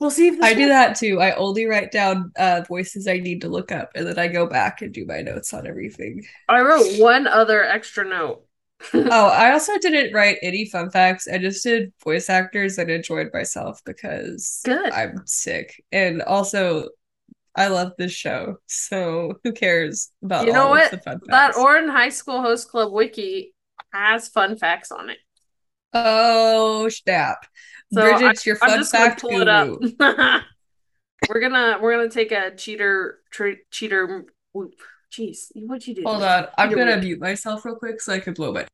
we'll 0.00 0.10
see 0.10 0.28
if 0.28 0.42
I 0.42 0.54
do 0.54 0.68
that 0.68 0.96
too. 0.96 1.20
I 1.20 1.34
only 1.34 1.66
write 1.66 1.92
down 1.92 2.32
uh, 2.36 2.62
voices 2.66 3.06
I 3.06 3.18
need 3.18 3.42
to 3.42 3.48
look 3.48 3.70
up, 3.70 3.90
and 3.94 4.06
then 4.06 4.18
I 4.18 4.28
go 4.28 4.46
back 4.46 4.82
and 4.82 4.92
do 4.92 5.04
my 5.06 5.20
notes 5.20 5.52
on 5.52 5.66
everything. 5.66 6.24
I 6.48 6.60
wrote 6.62 6.98
one 6.98 7.26
other 7.26 7.62
extra 7.62 8.04
note. 8.04 8.44
oh, 8.94 9.28
I 9.28 9.52
also 9.52 9.78
didn't 9.78 10.12
write 10.12 10.38
any 10.42 10.66
fun 10.66 10.90
facts. 10.90 11.28
I 11.28 11.38
just 11.38 11.62
did 11.62 11.92
voice 12.02 12.28
actors 12.28 12.76
and 12.78 12.90
enjoyed 12.90 13.30
myself 13.32 13.80
because 13.84 14.60
Good. 14.64 14.92
I'm 14.92 15.22
sick, 15.26 15.82
and 15.92 16.22
also 16.22 16.88
I 17.56 17.68
love 17.68 17.92
this 17.98 18.12
show. 18.12 18.56
So 18.66 19.34
who 19.44 19.52
cares 19.52 20.10
about 20.22 20.46
You 20.46 20.52
know 20.52 20.64
all 20.64 20.70
what? 20.70 20.84
of 20.86 20.90
the 20.90 20.98
fun 20.98 21.20
That? 21.26 21.54
Ouran 21.54 21.90
High 21.90 22.08
School 22.08 22.42
Host 22.42 22.68
Club 22.68 22.92
wiki 22.92 23.54
has 23.92 24.28
fun 24.28 24.56
facts 24.56 24.90
on 24.90 25.10
it. 25.10 25.18
oh 25.92 26.88
snap! 26.88 27.46
So 27.92 28.00
Bridget, 28.02 28.44
your 28.46 28.58
I'm 28.62 28.70
fun 28.70 28.84
fact 28.84 29.20
pull 29.20 29.40
it 29.40 29.44
guru. 29.44 29.78
up. 30.00 30.42
we're 31.28 31.40
gonna 31.40 31.78
we're 31.80 31.96
gonna 31.96 32.10
take 32.10 32.32
a 32.32 32.54
cheater 32.56 33.20
tre- 33.30 33.60
cheater 33.70 34.24
whoop. 34.52 34.74
Jeez, 35.12 35.46
what'd 35.54 35.86
you 35.86 35.94
do? 35.94 36.02
Hold 36.04 36.24
on, 36.24 36.48
I'm 36.58 36.70
Cheater 36.70 36.80
gonna 36.80 36.96
whoop. 36.96 37.04
mute 37.04 37.20
myself 37.20 37.64
real 37.64 37.76
quick 37.76 38.00
so 38.00 38.12
I 38.14 38.18
can 38.20 38.34
blow 38.34 38.52
my. 38.52 38.66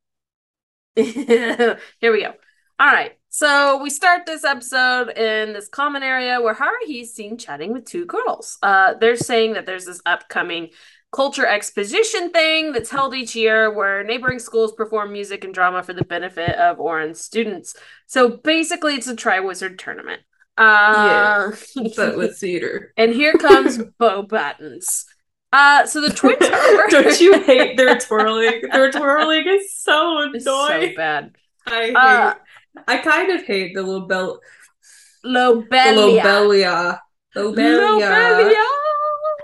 Here 0.97 1.77
we 2.01 2.23
go. 2.23 2.33
All 2.79 2.87
right. 2.87 3.13
So 3.33 3.81
we 3.81 3.91
start 3.91 4.26
this 4.26 4.43
episode 4.45 5.11
in 5.11 5.52
this 5.52 5.69
common 5.69 6.02
area 6.02 6.41
where 6.41 6.54
Haruhi's 6.54 7.15
seen 7.15 7.39
chatting 7.39 7.73
with 7.73 7.85
two 7.85 8.04
girls. 8.04 8.59
Uh, 8.61 8.95
they're 8.95 9.17
saying 9.17 9.52
that 9.52 9.67
there's 9.67 9.85
this 9.85 10.00
upcoming 10.04 10.71
culture 11.13 11.47
exposition 11.47 12.31
thing 12.33 12.73
that's 12.73 12.91
held 12.91 13.15
each 13.15 13.37
year 13.37 13.73
where 13.73 14.02
neighboring 14.02 14.41
schools 14.41 14.73
perform 14.73 15.13
music 15.13 15.45
and 15.45 15.54
drama 15.54 15.83
for 15.85 15.93
the 15.93 16.04
benefit 16.04 16.57
of 16.57 16.78
Ouran's 16.81 17.21
students. 17.21 17.76
So 18.07 18.28
basically, 18.37 18.95
it's 18.97 19.07
a 19.07 19.15
Triwizard 19.15 19.78
tournament. 19.78 20.23
Uh, 20.59 21.52
But 21.97 22.17
with 22.17 22.37
theater. 22.41 22.93
and 22.97 23.13
here 23.13 23.33
comes 23.35 23.78
Bo 23.99 24.25
Buttons. 24.25 25.07
Uh, 25.52 25.87
so 25.87 26.00
the 26.00 26.11
twins 26.11 26.43
are 26.43 26.89
Don't 26.89 27.21
you 27.21 27.41
hate 27.43 27.76
their 27.76 27.97
twirling? 28.00 28.63
Their 28.73 28.91
twirling 28.91 29.45
is 29.47 29.73
so 29.75 30.31
It's 30.35 30.45
so 30.45 30.69
bad. 30.97 31.37
I 31.67 31.87
hate. 31.87 31.97
Uh, 31.97 32.35
I 32.87 32.99
kind 32.99 33.30
of 33.33 33.45
hate 33.45 33.75
the 33.75 33.83
lobel 33.83 34.41
Lobelia. 35.25 36.23
Lobelia. 36.23 37.00
Lobelia. 37.35 38.09
Lobelia. 38.09 38.65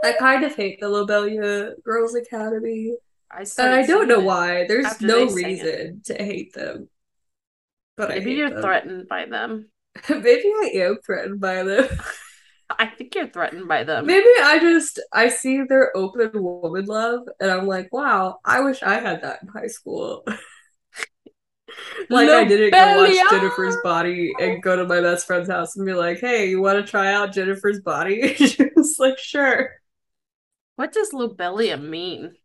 I 0.05 0.13
kind 0.19 0.45
of 0.45 0.55
hate 0.55 0.81
the 0.81 0.89
Lobelia 0.89 1.75
Girls 1.83 2.15
Academy, 2.15 2.97
I 3.31 3.45
and 3.59 3.75
I 3.75 3.85
don't 3.87 4.09
know 4.09 4.21
why. 4.21 4.67
There's 4.67 5.01
no 5.01 5.27
it. 5.27 5.33
reason 5.33 6.03
to 6.05 6.15
hate 6.15 6.53
them, 6.55 6.89
but 7.97 8.11
I 8.11 8.19
Maybe 8.19 8.33
you're 8.33 8.51
them. 8.51 8.63
threatened 8.63 9.09
by 9.09 9.27
them. 9.27 9.71
Maybe 10.09 10.53
I 10.63 10.71
am 10.75 10.99
threatened 11.05 11.41
by 11.41 11.63
them. 11.63 11.89
I 12.71 12.87
think 12.87 13.15
you're 13.15 13.29
threatened 13.29 13.69
by 13.69 13.85
them. 13.85 14.07
Maybe 14.07 14.27
I 14.43 14.59
just 14.61 15.01
I 15.13 15.29
see 15.29 15.63
their 15.63 15.97
open 15.97 16.31
woman 16.35 16.85
love, 16.87 17.29
and 17.41 17.51
I'm 17.51 17.67
like, 17.67 17.93
wow, 17.93 18.39
I 18.45 18.61
wish 18.61 18.83
I 18.83 18.95
had 19.01 19.23
that 19.23 19.43
in 19.43 19.49
high 19.49 19.69
school. 19.69 20.25
like 22.09 22.29
I 22.29 22.45
didn't 22.45 22.71
go 22.71 22.97
watch 22.97 23.31
Jennifer's 23.31 23.77
Body 23.83 24.33
and 24.41 24.63
go 24.63 24.77
to 24.77 24.85
my 24.85 25.01
best 25.01 25.27
friend's 25.27 25.49
house 25.49 25.77
and 25.77 25.87
be 25.87 25.95
like, 25.95 26.21
hey, 26.21 26.49
you 26.49 26.61
want 26.61 26.85
to 26.85 26.91
try 26.91 27.13
out 27.13 27.33
Jennifer's 27.33 27.81
Body? 27.81 28.35
she 28.35 28.71
was 28.75 28.97
like, 28.99 29.19
sure. 29.19 29.71
What 30.77 30.93
does 30.93 31.13
lobelia 31.13 31.77
mean? 31.77 32.37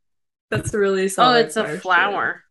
That's 0.49 0.73
a 0.73 0.79
really 0.79 1.05
Oh, 1.05 1.07
solid. 1.07 1.45
it's 1.45 1.57
a 1.57 1.77
flower. 1.79 2.43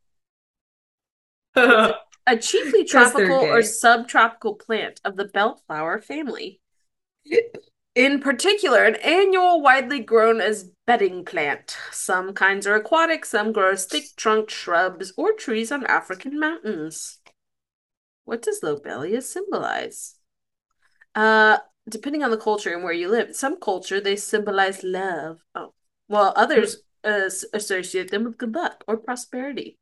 oh, 1.57 1.95
A 2.27 2.37
chiefly 2.37 2.85
tropical 2.85 3.41
or 3.41 3.63
subtropical 3.63 4.55
plant 4.55 5.01
of 5.05 5.17
the 5.17 5.25
bellflower 5.25 6.01
family. 6.01 6.61
In 7.95 8.21
particular, 8.21 8.85
an 8.85 8.97
annual 8.97 9.61
widely 9.61 9.99
grown 9.99 10.41
as 10.41 10.71
bedding 10.87 11.25
plant. 11.25 11.77
Some 11.91 12.35
kinds 12.35 12.67
are 12.67 12.77
aquatic, 12.77 13.25
some 13.25 13.53
grow 13.53 13.73
as 13.73 13.85
thick 13.85 14.05
trunked 14.17 14.51
shrubs 14.51 15.13
or 15.17 15.33
trees 15.33 15.73
on 15.73 15.85
African 15.87 16.39
mountains. 16.39 17.19
What 18.25 18.43
does 18.43 18.63
lobelia 18.63 19.23
symbolize? 19.23 20.15
Uh, 21.17 21.59
depending 21.89 22.23
on 22.23 22.31
the 22.31 22.37
culture 22.37 22.73
and 22.73 22.85
where 22.85 22.93
you 22.93 23.09
live. 23.09 23.35
Some 23.35 23.59
culture 23.59 24.01
they 24.01 24.15
symbolize 24.15 24.85
love. 24.85 25.41
Oh, 25.57 25.75
while 26.07 26.33
others 26.37 26.83
uh, 27.03 27.29
associate 27.53 28.13
them 28.13 28.25
with 28.25 28.39
good 28.39 28.55
luck 28.55 28.85
or 28.87 28.99
prosperity. 28.99 29.79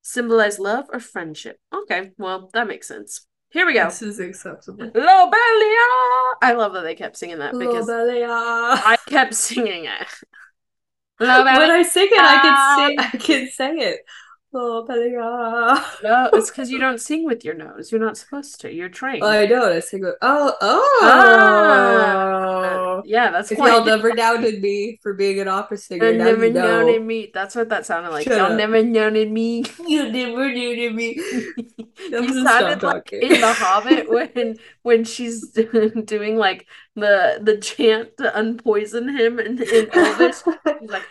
Symbolize 0.00 0.58
love 0.58 0.86
or 0.92 1.00
friendship. 1.00 1.58
Okay, 1.74 2.12
well 2.16 2.48
that 2.54 2.66
makes 2.66 2.88
sense. 2.88 3.26
Here 3.54 3.64
we 3.66 3.72
go. 3.72 3.84
this 3.84 4.02
is 4.02 4.18
acceptable. 4.18 4.84
Lobelia. 4.84 5.86
I 6.42 6.54
love 6.56 6.72
that 6.72 6.82
they 6.82 6.96
kept 6.96 7.16
singing 7.16 7.38
that 7.38 7.56
because. 7.56 7.88
I 7.88 8.96
kept 9.08 9.32
singing 9.32 9.84
it. 9.84 10.08
when 11.18 11.30
I 11.30 11.84
sing 11.84 12.08
it, 12.10 12.18
I 12.20 12.40
can 12.42 12.78
say 12.78 12.96
I 12.98 13.22
can 13.22 13.48
say 13.50 13.76
it. 13.76 14.00
Lobelia. 14.54 15.84
No, 16.02 16.28
it's 16.32 16.50
because 16.50 16.70
you 16.70 16.78
don't 16.78 17.00
sing 17.00 17.24
with 17.24 17.44
your 17.44 17.54
nose. 17.54 17.90
You're 17.90 18.00
not 18.00 18.16
supposed 18.16 18.60
to. 18.60 18.72
You're 18.72 18.88
trained. 18.88 19.22
Oh, 19.22 19.28
I 19.28 19.46
know. 19.46 19.72
I 19.72 19.80
sing 19.80 20.04
it. 20.04 20.14
Oh, 20.22 20.54
oh. 20.60 21.00
Ah. 21.02 23.02
yeah, 23.04 23.30
that's 23.30 23.50
If 23.50 23.58
y'all 23.58 23.84
never 23.84 24.12
doubted 24.12 24.60
me 24.60 24.98
for 25.02 25.14
being 25.14 25.40
an 25.40 25.48
opera 25.48 25.78
singer, 25.78 26.10
You 26.10 26.18
never 26.18 26.50
know. 26.50 26.98
me. 27.00 27.30
That's 27.32 27.54
what 27.54 27.68
that 27.70 27.86
sounded 27.86 28.10
like. 28.10 28.24
Shut 28.24 28.36
Y'all 28.36 28.52
up. 28.52 28.58
never 28.58 28.82
known 28.82 29.14
me. 29.32 29.64
You 29.86 30.10
never 30.10 30.52
knew 30.52 30.90
me. 30.90 31.20
You 32.10 32.44
sounded 32.44 32.82
like 32.82 33.04
talking. 33.04 33.22
in 33.22 33.40
The 33.40 33.52
Hobbit 33.52 34.10
when 34.10 34.58
when 34.84 35.02
she's 35.04 35.48
doing 35.50 36.36
like 36.36 36.66
the 36.94 37.40
the 37.42 37.56
chant 37.58 38.16
to 38.18 38.24
unpoison 38.38 39.08
him 39.18 39.38
and 39.40 39.60
in 39.60 39.90
Elvish. 39.92 40.36
He's 40.78 40.90
like, 40.90 41.06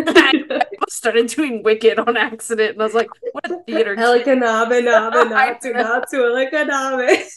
I 0.00 0.64
started 0.88 1.26
doing 1.28 1.62
Wicked 1.62 1.98
on 1.98 2.16
accident, 2.16 2.72
and 2.72 2.82
I 2.82 2.84
was 2.84 2.94
like, 2.94 3.10
"What 3.32 3.66
theater 3.66 3.96
kid!" 3.96 4.38
Helikanabe, 4.38 4.82
nabe, 4.84 5.26
I 5.34 5.54
natu, 5.54 5.74
know. 5.74 6.00
natu, 6.00 6.16
helikanabe. 6.16 7.28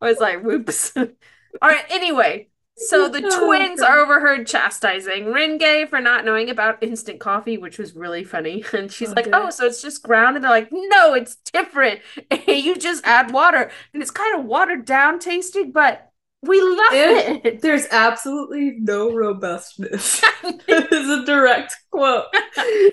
I 0.00 0.06
was 0.08 0.18
like, 0.18 0.42
"Whoops!" 0.42 0.96
All 0.96 1.68
right. 1.68 1.84
Anyway, 1.90 2.48
so 2.76 3.08
the 3.08 3.22
Oh, 3.24 3.46
twins 3.46 3.80
are 3.82 3.98
overheard 3.98 4.46
chastising 4.46 5.26
Renge 5.26 5.88
for 5.88 6.00
not 6.00 6.24
knowing 6.24 6.50
about 6.50 6.82
instant 6.82 7.20
coffee, 7.20 7.58
which 7.58 7.78
was 7.78 7.94
really 7.96 8.24
funny. 8.24 8.64
And 8.72 8.92
she's 8.92 9.14
like, 9.14 9.28
Okay. 9.28 9.30
"Oh, 9.32 9.50
so 9.50 9.66
it's 9.66 9.82
just 9.82 10.02
ground?" 10.02 10.36
And 10.36 10.44
they're 10.44 10.50
like, 10.50 10.68
"No, 10.72 11.14
it's 11.14 11.36
different. 11.36 12.00
you 12.46 12.76
just 12.76 13.04
add 13.06 13.32
water, 13.32 13.70
and 13.92 14.02
it's 14.02 14.10
kind 14.10 14.38
of 14.38 14.44
watered 14.44 14.84
down 14.84 15.18
tasting, 15.18 15.72
but." 15.72 16.05
We 16.46 16.60
love 16.60 16.92
it. 16.92 17.60
there's 17.62 17.86
absolutely 17.90 18.76
no 18.78 19.12
robustness. 19.12 20.22
That 20.68 20.92
is 20.92 21.08
a 21.08 21.24
direct 21.24 21.74
quote. 21.90 22.26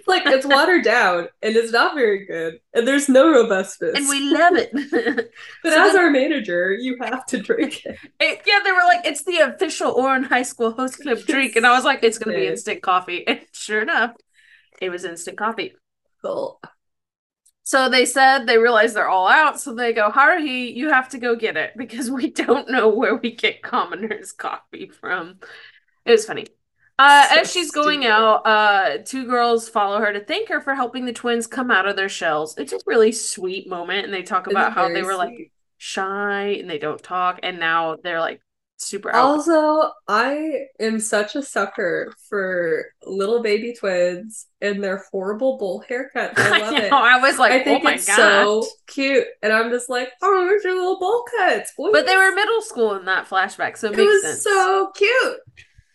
Like 0.07 0.23
it's 0.25 0.45
watered 0.45 0.83
down 0.83 1.27
and 1.41 1.55
it's 1.55 1.71
not 1.71 1.93
very 1.95 2.25
good, 2.25 2.59
and 2.73 2.87
there's 2.87 3.07
no 3.09 3.29
robustness. 3.29 3.95
and 3.95 4.07
we 4.09 4.19
love 4.31 4.53
it. 4.55 4.71
but 5.63 5.73
so 5.73 5.85
as 5.85 5.93
then- 5.93 6.03
our 6.03 6.09
manager, 6.09 6.73
you 6.73 6.97
have 7.01 7.25
to 7.27 7.37
drink 7.39 7.85
it. 7.85 7.97
It- 8.19 8.41
yeah, 8.47 8.59
they 8.63 8.71
were 8.71 8.83
like, 8.87 9.05
it's 9.05 9.23
the 9.23 9.37
official 9.37 9.93
Ouran 9.95 10.25
High 10.25 10.43
School 10.43 10.71
host 10.71 10.99
club 11.01 11.19
drink. 11.27 11.55
And 11.55 11.65
I 11.67 11.73
was 11.75 11.83
like, 11.85 12.03
it's 12.03 12.17
going 12.17 12.35
to 12.35 12.41
be 12.41 12.47
instant 12.47 12.81
coffee. 12.81 13.25
And 13.27 13.41
sure 13.51 13.81
enough, 13.81 14.15
it 14.81 14.89
was 14.89 15.03
instant 15.05 15.37
coffee. 15.37 15.75
Cool. 16.23 16.59
So 17.63 17.89
they 17.89 18.05
said 18.05 18.45
they 18.45 18.57
realized 18.57 18.95
they're 18.95 19.09
all 19.09 19.27
out. 19.27 19.59
So 19.59 19.73
they 19.73 19.93
go, 19.93 20.11
Haruhi, 20.11 20.75
you 20.75 20.89
have 20.89 21.09
to 21.09 21.17
go 21.17 21.35
get 21.35 21.57
it 21.57 21.73
because 21.77 22.11
we 22.11 22.29
don't 22.29 22.69
know 22.69 22.89
where 22.89 23.15
we 23.15 23.31
get 23.35 23.61
commoners 23.63 24.31
coffee 24.33 24.87
from. 24.89 25.39
It 26.05 26.11
was 26.11 26.25
funny. 26.25 26.47
Uh, 26.99 27.25
So 27.25 27.41
as 27.41 27.51
she's 27.51 27.71
going 27.71 28.05
stupid. 28.05 28.05
out, 28.05 28.45
uh, 28.45 28.97
two 29.03 29.25
girls 29.25 29.67
follow 29.67 29.99
her 29.99 30.13
to 30.13 30.23
thank 30.23 30.49
her 30.49 30.61
for 30.61 30.75
helping 30.75 31.05
the 31.05 31.13
twins 31.13 31.47
come 31.47 31.71
out 31.71 31.87
of 31.87 31.95
their 31.95 32.09
shells. 32.09 32.55
It's 32.57 32.71
a 32.73 32.79
really 32.85 33.11
sweet 33.11 33.67
moment, 33.67 34.05
and 34.05 34.13
they 34.13 34.21
talk 34.23 34.45
about 34.47 34.73
how 34.73 34.89
they 34.89 35.01
were 35.03 35.15
like 35.15 35.51
shy 35.77 36.57
and 36.59 36.69
they 36.69 36.77
don't 36.77 37.01
talk, 37.01 37.39
and 37.43 37.59
now 37.59 37.95
they're 38.03 38.19
like 38.19 38.41
super 38.77 39.13
out. 39.13 39.25
Also, 39.25 39.91
I 40.07 40.65
am 40.79 40.99
such 40.99 41.35
a 41.35 41.41
sucker 41.43 42.13
for 42.29 42.85
little 43.05 43.41
baby 43.41 43.73
twins 43.73 44.47
and 44.61 44.83
their 44.83 45.03
horrible 45.11 45.57
bowl 45.57 45.83
haircuts. 45.89 46.33
I 46.37 46.59
love 46.59 46.73
know, 46.73 46.79
it. 46.79 46.91
I 46.91 47.19
was 47.19 47.39
like, 47.39 47.51
I 47.53 47.63
think 47.63 47.81
oh 47.81 47.83
my 47.83 47.93
it's 47.95 48.05
god. 48.05 48.15
so 48.15 48.65
cute, 48.87 49.25
and 49.41 49.53
I'm 49.53 49.69
just 49.71 49.89
like, 49.89 50.11
oh, 50.21 50.45
there's 50.47 50.63
your 50.63 50.75
little 50.75 50.99
bowl 50.99 51.25
cuts. 51.37 51.73
But 51.77 52.05
they 52.05 52.15
boys." 52.15 52.15
were 52.15 52.35
middle 52.35 52.61
school 52.61 52.95
in 52.95 53.05
that 53.05 53.27
flashback, 53.27 53.77
so 53.77 53.87
it, 53.87 53.93
It 53.93 53.97
makes 53.97 54.11
was 54.13 54.23
sense. 54.23 54.43
so 54.43 54.91
cute. 54.95 55.37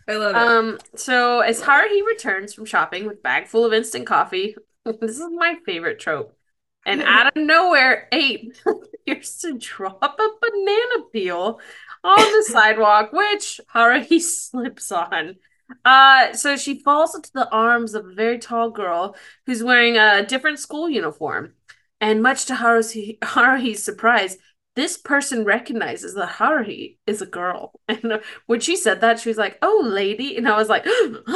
I 0.09 0.17
love 0.17 0.39
it. 0.41 0.49
Um, 0.49 0.79
so 0.95 1.41
as 1.41 1.61
Haruhi 1.61 2.05
returns 2.07 2.55
from 2.55 2.65
shopping 2.65 3.07
with 3.07 3.23
bag 3.23 3.47
full 3.47 3.65
of 3.65 3.73
instant 3.73 4.07
coffee, 4.07 4.57
this 4.85 5.19
is 5.19 5.27
my 5.35 5.57
favorite 5.67 5.99
trope. 5.99 6.35
And 6.87 7.03
out 7.03 7.27
of 7.27 7.37
nowhere, 7.37 8.09
Abe 8.13 8.53
appears 8.67 9.39
to 9.41 9.59
drop 9.59 10.03
a 10.03 10.29
banana 10.41 11.05
peel 11.13 11.61
on 12.09 12.33
the 12.39 12.45
sidewalk, 12.51 13.13
which 13.13 13.61
Haruhi 13.75 14.21
slips 14.21 14.91
on. 14.93 15.37
Uh, 15.85 16.33
so 16.33 16.57
she 16.57 16.81
falls 16.81 17.15
into 17.15 17.31
the 17.35 17.49
arms 17.51 17.95
of 17.95 18.07
a 18.07 18.15
very 18.15 18.39
tall 18.39 18.71
girl 18.71 19.15
who's 19.47 19.63
wearing 19.63 19.97
a 19.99 20.25
different 20.25 20.59
school 20.59 20.89
uniform. 20.89 21.53
And 22.01 22.23
much 22.23 22.47
to 22.47 22.55
Haruhi, 22.55 23.19
Haruhi's 23.23 23.83
surprise, 23.83 24.39
this 24.77 24.97
person 24.97 25.45
recognizes 25.45 26.15
that 26.15 26.29
Haruhi 26.37 26.97
is 27.07 27.21
a 27.21 27.27
girl. 27.27 27.73
And 27.89 28.21
when 28.47 28.61
she 28.61 28.77
said 28.77 29.01
that, 29.01 29.19
she 29.19 29.29
was 29.29 29.39
like, 29.39 29.59
"Oh, 29.63 29.83
lady," 29.85 30.37
and 30.37 30.47
I 30.49 30.57
was 30.57 30.69
like, 30.69 30.87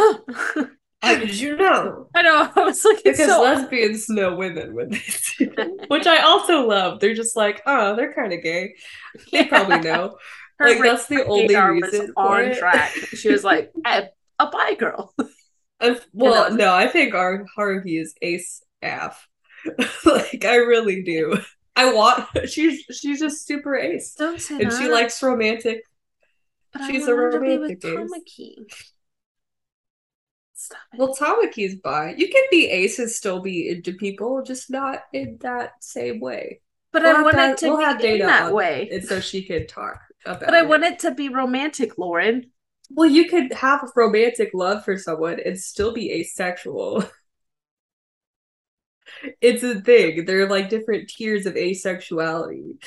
How 1.02 1.16
did 1.18 1.34
you 1.38 1.56
know? 1.56 2.06
I 2.14 2.22
know. 2.22 2.48
I 2.54 2.60
was 2.60 2.84
like, 2.84 2.98
it's 3.04 3.18
Because 3.18 3.26
so 3.26 3.42
lesbians 3.42 4.08
know 4.08 4.36
women 4.36 4.72
when 4.72 4.90
they 4.90 4.98
see 4.98 5.46
them, 5.46 5.76
which 5.88 6.06
I 6.06 6.22
also 6.22 6.64
love. 6.68 7.00
They're 7.00 7.14
just 7.14 7.34
like, 7.34 7.60
oh, 7.66 7.96
they're 7.96 8.12
kind 8.12 8.32
of 8.32 8.40
gay. 8.40 8.76
They 9.32 9.46
probably 9.46 9.80
know. 9.80 10.16
Her 10.58 10.68
like 10.68 10.82
that's 10.82 11.06
the 11.06 11.24
only 11.24 11.54
reason 11.56 12.12
on 12.16 12.44
it. 12.44 12.58
track. 12.58 12.90
She 12.92 13.30
was 13.30 13.42
like, 13.44 13.72
eh, 13.84 14.06
a, 14.38 14.44
a 14.44 14.50
bi 14.50 14.74
girl. 14.74 15.14
Well, 16.12 16.50
was- 16.50 16.54
no, 16.54 16.72
I 16.72 16.86
think 16.86 17.12
our 17.12 17.44
Haruhi 17.58 18.00
is 18.00 18.14
ace 18.22 18.62
af. 18.82 19.28
like 20.06 20.44
I 20.44 20.56
really 20.56 21.02
do. 21.02 21.36
I 21.74 21.92
want 21.92 22.28
she's 22.48 22.84
she's 22.92 23.18
just 23.18 23.46
super 23.48 23.74
ace, 23.74 24.14
Don't 24.14 24.40
say 24.40 24.60
and 24.62 24.70
that. 24.70 24.78
she 24.80 24.88
likes 24.88 25.20
romantic. 25.22 25.82
but 26.72 26.82
she's 26.86 27.08
I 27.08 27.12
a 27.12 27.16
her 27.16 27.32
to 27.32 27.40
be 27.40 27.58
with 27.58 27.82
romantic. 27.84 28.10
Tamaki. 28.10 28.54
Stop 30.54 30.78
it. 30.92 30.98
Well, 31.00 31.16
Tamaki's 31.16 31.74
bi. 31.76 32.14
You 32.16 32.28
can 32.28 32.44
be 32.50 32.68
ace 32.70 32.98
and 33.00 33.10
still 33.10 33.40
be 33.40 33.68
into 33.68 33.92
people, 33.94 34.42
just 34.42 34.70
not 34.70 35.00
in 35.12 35.38
that 35.40 35.82
same 35.82 36.20
way. 36.20 36.60
but 36.92 37.02
we'll 37.02 37.10
I 37.10 37.14
have 37.16 37.24
want 37.24 37.58
to- 37.58 37.68
we'll 37.68 37.80
have 37.80 37.98
be 37.98 38.04
in 38.06 38.10
data 38.18 38.24
that 38.26 38.52
way. 38.54 38.88
And 38.92 39.04
so 39.04 39.18
she 39.18 39.42
can 39.42 39.66
talk. 39.66 40.00
But 40.24 40.54
I 40.54 40.62
want 40.62 40.84
it 40.84 41.00
to 41.00 41.12
be 41.12 41.28
romantic, 41.28 41.98
Lauren. 41.98 42.50
Well, 42.90 43.08
you 43.08 43.28
could 43.28 43.52
have 43.54 43.90
romantic 43.96 44.50
love 44.54 44.84
for 44.84 44.98
someone 44.98 45.40
and 45.44 45.58
still 45.58 45.92
be 45.92 46.12
asexual. 46.12 47.04
It's 49.40 49.62
a 49.62 49.80
thing. 49.80 50.24
There 50.24 50.40
are 50.40 50.48
like 50.48 50.70
different 50.70 51.08
tiers 51.08 51.46
of 51.46 51.54
asexuality. 51.54 52.82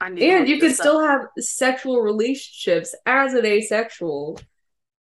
And 0.00 0.18
you 0.18 0.58
can 0.58 0.70
up. 0.70 0.76
still 0.76 1.00
have 1.00 1.26
sexual 1.38 2.00
relationships 2.00 2.94
as 3.04 3.34
an 3.34 3.44
asexual. 3.44 4.40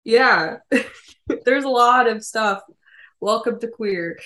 Yeah. 0.04 0.58
There's 1.46 1.64
a 1.64 1.70
lot 1.70 2.08
of 2.08 2.24
stuff. 2.24 2.62
Welcome 3.20 3.60
to 3.62 3.68
queer. 3.70 4.20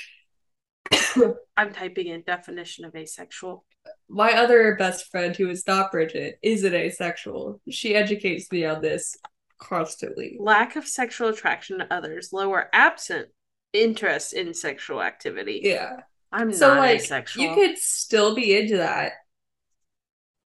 I'm 1.55 1.73
typing 1.73 2.07
in 2.07 2.23
definition 2.23 2.85
of 2.85 2.95
asexual. 2.95 3.65
My 4.07 4.33
other 4.33 4.75
best 4.75 5.09
friend, 5.11 5.35
who 5.35 5.49
is 5.49 5.65
not 5.67 5.91
Bridget, 5.91 6.37
is 6.41 6.63
an 6.63 6.73
asexual. 6.75 7.59
She 7.69 7.95
educates 7.95 8.51
me 8.51 8.65
on 8.65 8.81
this 8.81 9.17
constantly. 9.57 10.37
Lack 10.39 10.75
of 10.75 10.87
sexual 10.87 11.29
attraction 11.29 11.79
to 11.79 11.93
others, 11.93 12.29
lower 12.31 12.69
absent 12.71 13.29
interest 13.73 14.33
in 14.33 14.53
sexual 14.53 15.01
activity. 15.01 15.61
Yeah. 15.63 15.97
I'm 16.31 16.53
So 16.53 16.73
not 16.75 16.79
like 16.79 17.01
asexual. 17.01 17.43
you 17.45 17.53
could 17.53 17.77
still 17.77 18.35
be 18.35 18.57
into 18.57 18.77
that. 18.77 19.13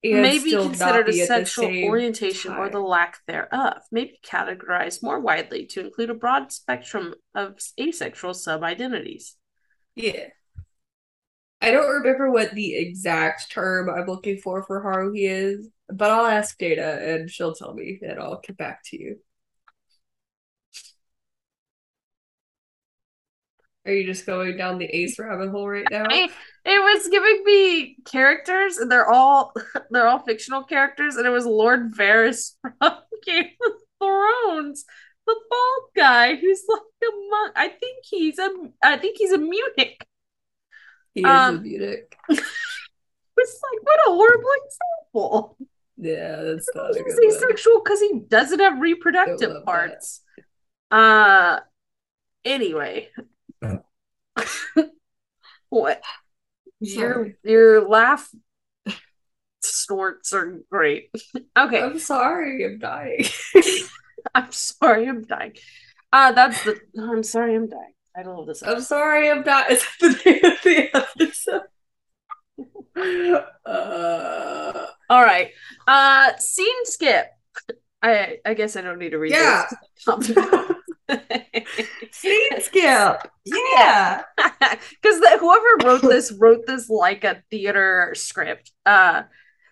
maybe 0.04 0.50
still 0.50 0.66
considered 0.66 1.10
a 1.10 1.14
sexual 1.14 1.84
orientation 1.86 2.54
or 2.54 2.70
the 2.70 2.80
lack 2.80 3.20
thereof. 3.28 3.78
Maybe 3.92 4.20
categorized 4.26 5.02
more 5.04 5.20
widely 5.20 5.66
to 5.68 5.82
include 5.82 6.10
a 6.10 6.16
broad 6.16 6.52
spectrum 6.52 7.16
of 7.34 7.58
asexual 7.80 8.34
sub 8.34 8.64
identities. 8.64 9.36
Yeah. 9.96 10.28
I 11.66 11.72
don't 11.72 11.90
remember 11.90 12.30
what 12.30 12.54
the 12.54 12.76
exact 12.76 13.52
term 13.52 13.90
I'm 13.90 14.06
looking 14.06 14.38
for 14.38 14.62
for 14.62 14.84
Haruhi 14.84 15.28
is, 15.28 15.68
but 15.90 16.12
I'll 16.12 16.28
ask 16.28 16.56
Data 16.60 17.00
and 17.02 17.28
she'll 17.28 17.56
tell 17.56 17.74
me 17.74 18.00
and 18.04 18.20
I'll 18.20 18.40
get 18.40 18.56
back 18.56 18.84
to 18.86 19.02
you. 19.02 19.18
Are 23.86 23.92
you 23.92 24.06
just 24.06 24.28
going 24.28 24.58
down 24.58 24.78
the 24.78 24.86
ace 24.86 25.18
rabbit 25.18 25.50
hole 25.50 25.68
right 25.68 25.88
now? 25.90 26.06
I, 26.08 26.30
it 26.66 26.80
was 26.80 27.08
giving 27.08 27.44
me 27.46 27.98
characters, 28.06 28.78
and 28.78 28.92
they're 28.92 29.10
all 29.10 29.54
they're 29.90 30.08
all 30.08 30.20
fictional 30.20 30.64
characters, 30.64 31.16
and 31.16 31.26
it 31.26 31.32
was 31.32 31.46
Lord 31.48 31.94
Varys 31.94 32.54
from 32.62 32.74
Game 33.26 33.46
of 33.66 33.74
Thrones, 34.00 34.86
the 35.26 35.36
bald 35.50 35.90
guy 35.96 36.36
who's 36.36 36.62
like 36.68 36.82
a 37.04 37.12
monk. 37.32 37.54
I 37.56 37.70
think 37.70 38.06
he's 38.06 38.38
a 38.38 38.50
I 38.84 38.98
think 38.98 39.18
he's 39.18 39.32
a 39.32 39.40
Munich. 39.40 40.06
He 41.16 41.22
is 41.22 41.26
Um, 41.28 41.64
a. 41.66 41.98
It's 43.38 43.60
like 43.64 43.84
what 43.84 44.00
a 44.08 44.12
horrible 44.12 44.50
example. 44.66 45.58
Yeah, 45.98 46.42
that's 46.42 46.70
not 46.76 46.96
a 46.96 47.04
He's 47.04 47.16
good 47.16 47.34
asexual 47.36 47.82
because 47.84 48.00
he 48.00 48.20
doesn't 48.28 48.60
have 48.60 48.80
reproductive 48.80 49.50
love 49.50 49.54
that. 49.60 49.66
parts. 49.66 50.22
Uh, 50.92 51.60
anyway, 52.46 53.10
what 55.70 56.02
your 56.80 57.32
your 57.44 57.88
laugh 57.88 58.30
snorts 59.62 60.34
are 60.34 60.60
great. 60.70 61.10
Okay, 61.58 61.82
I'm 61.82 62.00
sorry, 62.00 62.66
I'm 62.66 62.80
dying. 62.80 63.26
I'm 64.36 64.52
sorry, 64.52 65.08
I'm 65.08 65.24
dying. 65.24 65.54
Uh, 66.12 66.32
that's 66.32 66.64
the 66.64 66.80
I'm 67.00 67.24
sorry, 67.24 67.56
I'm 67.56 67.70
dying. 67.70 67.94
Title 68.16 68.40
of 68.40 68.48
this 68.48 68.64
I'm 68.64 68.82
sorry, 68.82 69.30
I'm 69.30 69.42
not. 69.42 69.70
Is 69.70 69.84
that 70.00 70.22
the 70.24 70.32
name 70.32 70.40
of 70.46 70.64
the 70.64 70.90
episode? 70.96 71.64
Uh, 73.66 74.86
All 75.10 75.22
right. 75.22 75.52
Uh, 75.86 76.32
scene 76.38 76.86
skip. 76.86 77.28
I 78.02 78.38
I 78.46 78.54
guess 78.54 78.78
I 78.78 78.82
don't 78.82 79.00
need 79.00 79.10
to 79.10 79.20
read 79.20 79.34
yeah. 79.34 79.66
this. 79.98 80.16
Scene 82.12 82.62
skip. 82.62 83.30
Yeah. 83.44 84.24
because 84.38 85.20
whoever 85.40 85.68
wrote 85.84 86.02
this 86.02 86.32
wrote 86.32 86.66
this 86.66 86.90
like 86.90 87.26
a 87.26 87.44
theater 87.52 88.14
script. 88.16 88.72
Uh, 88.86 89.24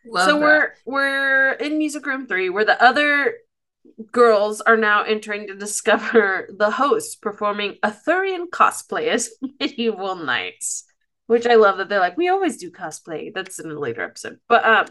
Love 0.05 0.27
so 0.27 0.39
that. 0.39 0.45
we're 0.45 0.73
we're 0.85 1.51
in 1.53 1.77
music 1.77 2.05
room 2.05 2.27
three, 2.27 2.49
where 2.49 2.65
the 2.65 2.81
other 2.83 3.35
girls 4.11 4.61
are 4.61 4.77
now 4.77 5.03
entering 5.03 5.47
to 5.47 5.55
discover 5.55 6.49
the 6.55 6.71
host 6.71 7.21
performing 7.21 7.77
Arthurian 7.83 8.47
cosplay 8.47 9.07
as 9.07 9.31
medieval 9.59 10.15
knights. 10.15 10.85
Which 11.27 11.47
I 11.47 11.55
love 11.55 11.77
that 11.77 11.87
they're 11.87 11.99
like, 11.99 12.17
we 12.17 12.27
always 12.27 12.57
do 12.57 12.69
cosplay. 12.69 13.33
That's 13.33 13.59
in 13.59 13.71
a 13.71 13.79
later 13.79 14.01
episode. 14.01 14.39
But 14.49 14.65
um, 14.65 14.85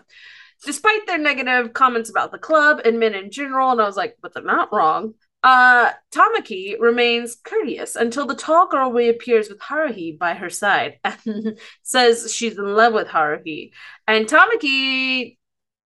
despite 0.64 1.07
their 1.07 1.18
negative 1.18 1.72
comments 1.74 2.09
about 2.09 2.33
the 2.33 2.38
club 2.38 2.81
and 2.85 2.98
men 2.98 3.14
in 3.14 3.31
general, 3.31 3.70
and 3.70 3.81
I 3.81 3.87
was 3.87 3.96
like, 3.96 4.16
but 4.22 4.33
they're 4.33 4.42
not 4.42 4.72
wrong. 4.72 5.14
Uh, 5.42 5.90
Tamaki 6.14 6.78
remains 6.78 7.35
courteous 7.35 7.96
until 7.96 8.26
the 8.26 8.35
tall 8.35 8.68
girl 8.68 8.92
reappears 8.92 9.48
with 9.48 9.59
Haruhi 9.59 10.16
by 10.16 10.35
her 10.35 10.50
side 10.50 11.00
and 11.05 11.59
says 11.83 12.33
she's 12.33 12.57
in 12.57 12.76
love 12.76 12.94
with 12.94 13.09
Haruhi. 13.09 13.72
And 14.07 14.26
Tamaki 14.26 15.37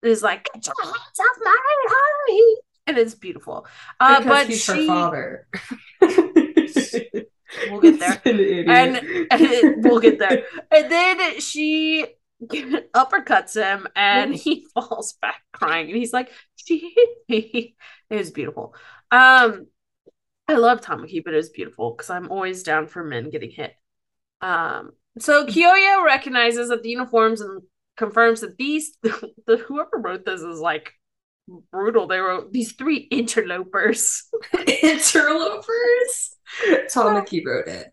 is 0.03 0.23
like, 0.23 0.49
Get 0.53 0.67
your 0.67 0.75
hands 0.85 1.21
off 1.21 1.37
my 1.43 1.57
mommy, 1.89 2.57
and 2.87 2.99
it's 2.99 3.15
beautiful. 3.15 3.67
Uh, 4.01 4.23
but 4.23 4.47
he's 4.47 4.63
she, 4.63 4.87
her 4.87 4.87
father. 4.87 5.49
We'll 7.71 7.81
get 7.81 8.01
there. 8.01 8.21
An 8.25 8.69
and, 8.69 9.27
and 9.31 9.85
we'll 9.85 10.01
get 10.01 10.19
there. 10.19 10.45
And 10.71 10.91
then 10.91 11.41
she 11.41 12.07
uppercuts 12.43 13.55
him, 13.55 13.87
and 13.97 14.35
he 14.35 14.67
falls 14.75 15.15
back 15.23 15.43
crying, 15.53 15.89
and 15.89 15.97
he's 15.97 16.13
like, 16.13 16.31
"She 16.57 16.93
hit 16.95 17.09
me." 17.29 17.77
It 18.11 18.17
was 18.17 18.31
beautiful. 18.31 18.75
Um, 19.11 19.67
I 20.49 20.55
love 20.55 20.81
Tamaki, 20.81 21.25
but 21.25 21.35
it 21.35 21.39
was 21.39 21.51
beautiful 21.51 21.93
because 21.93 22.11
I'm 22.11 22.31
always 22.31 22.63
down 22.63 22.87
for 22.87 23.03
men 23.03 23.31
getting 23.31 23.51
hit. 23.51 23.75
Um, 24.41 24.93
so 25.19 25.47
Kyoya 25.47 26.05
recognizes 26.05 26.69
that 26.69 26.83
the 26.83 26.91
uniforms 26.91 27.41
and 27.41 27.63
confirms 27.97 28.43
that 28.43 28.59
these 28.59 28.97
the 29.03 29.57
whoever 29.67 29.99
wrote 29.99 30.27
this 30.27 30.43
is 30.43 30.61
like 30.61 30.93
brutal. 31.71 32.07
They 32.07 32.19
wrote 32.19 32.53
these 32.53 32.73
three 32.73 33.09
interlopers. 33.11 34.25
interlopers. 34.83 36.37
Tamaki 36.93 37.45
wrote 37.45 37.67
it. 37.67 37.93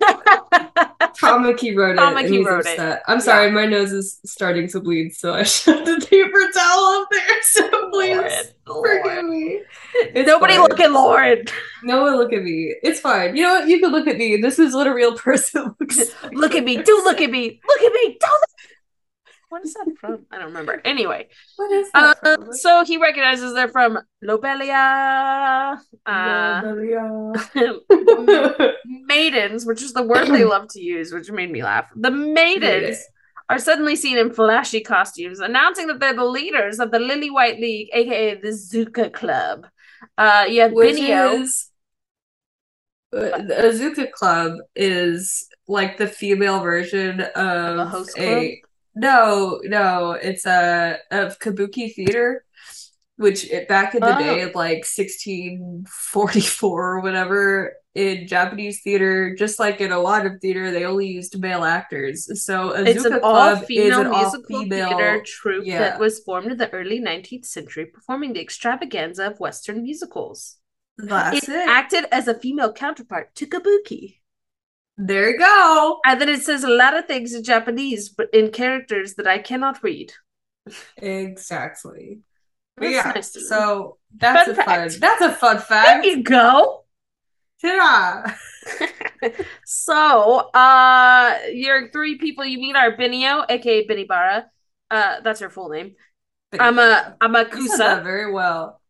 Tamaki 0.02 1.76
wrote 1.76 1.98
it. 1.98 2.30
He's 2.30 2.44
wrote 2.44 2.66
it. 2.66 3.00
I'm 3.06 3.20
sorry, 3.20 3.50
my 3.50 3.66
nose 3.66 3.92
is 3.92 4.20
starting 4.24 4.68
to 4.68 4.80
bleed, 4.80 5.14
so 5.14 5.34
I 5.34 5.42
shoved 5.44 5.86
the 5.86 6.04
paper 6.08 6.38
towel 6.52 7.02
up 7.02 7.08
there. 7.10 7.42
So 7.42 7.90
please 7.90 8.16
Lord, 8.66 9.02
forgive 9.02 9.24
Lord. 9.24 9.24
me. 9.26 9.60
It's 9.94 10.26
Nobody 10.26 10.54
fine. 10.54 10.62
look 10.68 10.80
at 10.80 10.92
Lauren. 10.92 11.44
No 11.84 12.02
one 12.02 12.16
look 12.16 12.32
at 12.32 12.42
me. 12.42 12.74
It's 12.82 13.00
fine. 13.00 13.36
You 13.36 13.42
know 13.44 13.54
what? 13.60 13.68
You 13.68 13.80
can 13.80 13.92
look 13.92 14.06
at 14.06 14.18
me. 14.18 14.36
This 14.36 14.58
is 14.58 14.74
what 14.74 14.86
a 14.86 14.94
real 14.94 15.16
person 15.16 15.74
looks 15.80 15.98
like. 16.22 16.32
Look 16.32 16.54
at 16.54 16.64
me. 16.64 16.82
Do 16.82 17.02
look 17.04 17.20
at 17.20 17.30
me. 17.30 17.60
Look 17.66 17.82
at 17.82 17.92
me. 17.92 18.18
Don't. 18.20 18.42
What 19.52 19.66
is 19.66 19.74
that 19.74 19.86
from? 20.00 20.24
I 20.30 20.38
don't 20.38 20.46
remember. 20.46 20.80
Anyway, 20.82 21.28
What 21.56 21.70
is 21.70 21.90
uh, 21.92 22.14
so 22.52 22.86
he 22.86 22.96
recognizes 22.96 23.52
they're 23.52 23.68
from 23.68 23.98
Lobelia. 24.24 25.78
Uh, 26.06 26.62
maidens, 28.86 29.66
which 29.66 29.82
is 29.82 29.92
the 29.92 30.04
word 30.04 30.28
they 30.28 30.44
love 30.44 30.68
to 30.68 30.80
use, 30.80 31.12
which 31.12 31.30
made 31.30 31.52
me 31.52 31.62
laugh. 31.62 31.90
The 31.94 32.10
maidens 32.10 32.96
are 33.50 33.58
suddenly 33.58 33.94
seen 33.94 34.16
in 34.16 34.32
flashy 34.32 34.80
costumes, 34.80 35.38
announcing 35.40 35.86
that 35.88 36.00
they're 36.00 36.16
the 36.16 36.24
leaders 36.24 36.78
of 36.78 36.90
the 36.90 36.98
Lily 36.98 37.28
White 37.28 37.60
League, 37.60 37.90
aka 37.92 38.36
the 38.36 38.48
Zuka 38.48 39.12
Club. 39.12 39.66
Uh, 40.16 40.46
have 40.46 40.72
Benio. 40.72 41.42
is 41.42 41.68
uh, 43.12 43.36
the 43.36 43.54
Azuka 43.58 44.10
Club 44.12 44.54
is 44.74 45.46
like 45.68 45.98
the 45.98 46.06
female 46.06 46.60
version 46.60 47.20
of 47.20 47.78
a 47.78 47.84
host 47.84 48.18
a 48.18 48.62
no, 48.94 49.60
no, 49.64 50.12
it's 50.12 50.46
a 50.46 50.98
of 51.10 51.38
kabuki 51.38 51.92
theater, 51.94 52.44
which 53.16 53.50
it, 53.50 53.68
back 53.68 53.94
in 53.94 54.00
the 54.00 54.14
Oh. 54.14 54.18
day, 54.18 54.44
like 54.54 54.86
1644 54.86 56.94
or 56.94 57.00
whatever, 57.00 57.74
in 57.94 58.26
Japanese 58.26 58.82
theater, 58.82 59.34
just 59.36 59.58
like 59.58 59.80
in 59.80 59.92
a 59.92 59.98
lot 59.98 60.24
of 60.24 60.40
theater, 60.40 60.70
they 60.70 60.84
only 60.84 61.08
used 61.08 61.38
male 61.38 61.64
actors. 61.64 62.26
So 62.44 62.72
Azuka 62.72 62.86
It's 62.86 63.04
an 63.04 63.20
all-female 63.22 64.04
musical 64.04 64.64
theater 64.64 65.22
troupe 65.26 65.66
yeah. 65.66 65.78
that 65.78 66.00
was 66.00 66.20
formed 66.20 66.52
in 66.52 66.58
the 66.58 66.72
early 66.72 67.00
19th 67.00 67.44
century, 67.44 67.86
performing 67.86 68.32
the 68.32 68.40
extravaganza 68.40 69.26
of 69.26 69.40
Western 69.40 69.82
musicals. 69.82 70.56
That's 70.98 71.48
it 71.48 71.50
it. 71.50 71.68
acted 71.68 72.04
as 72.12 72.28
a 72.28 72.34
female 72.34 72.72
counterpart 72.72 73.34
to 73.36 73.46
kabuki. 73.46 74.18
There 74.96 75.30
you 75.30 75.38
go. 75.38 75.98
And 76.04 76.20
then 76.20 76.28
it 76.28 76.42
says 76.42 76.64
a 76.64 76.68
lot 76.68 76.96
of 76.96 77.06
things 77.06 77.32
in 77.32 77.42
Japanese, 77.42 78.08
but 78.08 78.28
in 78.32 78.50
characters 78.50 79.14
that 79.14 79.26
I 79.26 79.38
cannot 79.38 79.82
read. 79.82 80.12
Exactly. 80.96 82.20
That's 82.76 82.92
yeah, 82.92 83.12
nice 83.14 83.48
so 83.48 83.98
that's 84.16 84.46
Fun 84.46 84.58
a 84.58 84.64
fun. 84.64 84.90
That's 85.00 85.22
a 85.22 85.32
fun 85.32 85.58
fact. 85.58 86.02
There 86.02 86.16
you 86.16 86.22
go. 86.22 86.84
Ta-da! 87.60 88.32
so, 89.64 90.50
uh, 90.50 91.38
your 91.52 91.90
three 91.90 92.18
people 92.18 92.44
you 92.44 92.58
meet 92.58 92.74
are 92.76 92.96
Benio, 92.96 93.44
aka 93.48 93.86
Benibara. 93.86 94.46
Uh, 94.90 95.20
that's 95.20 95.40
her 95.40 95.50
full 95.50 95.68
name. 95.68 95.94
I'm 96.58 96.78
a 96.78 97.16
I'm 97.20 97.34
a 97.36 97.48
You 97.54 97.68
said 97.68 97.78
that 97.78 98.00
Kusa. 98.00 98.02
very 98.02 98.32
well. 98.32 98.80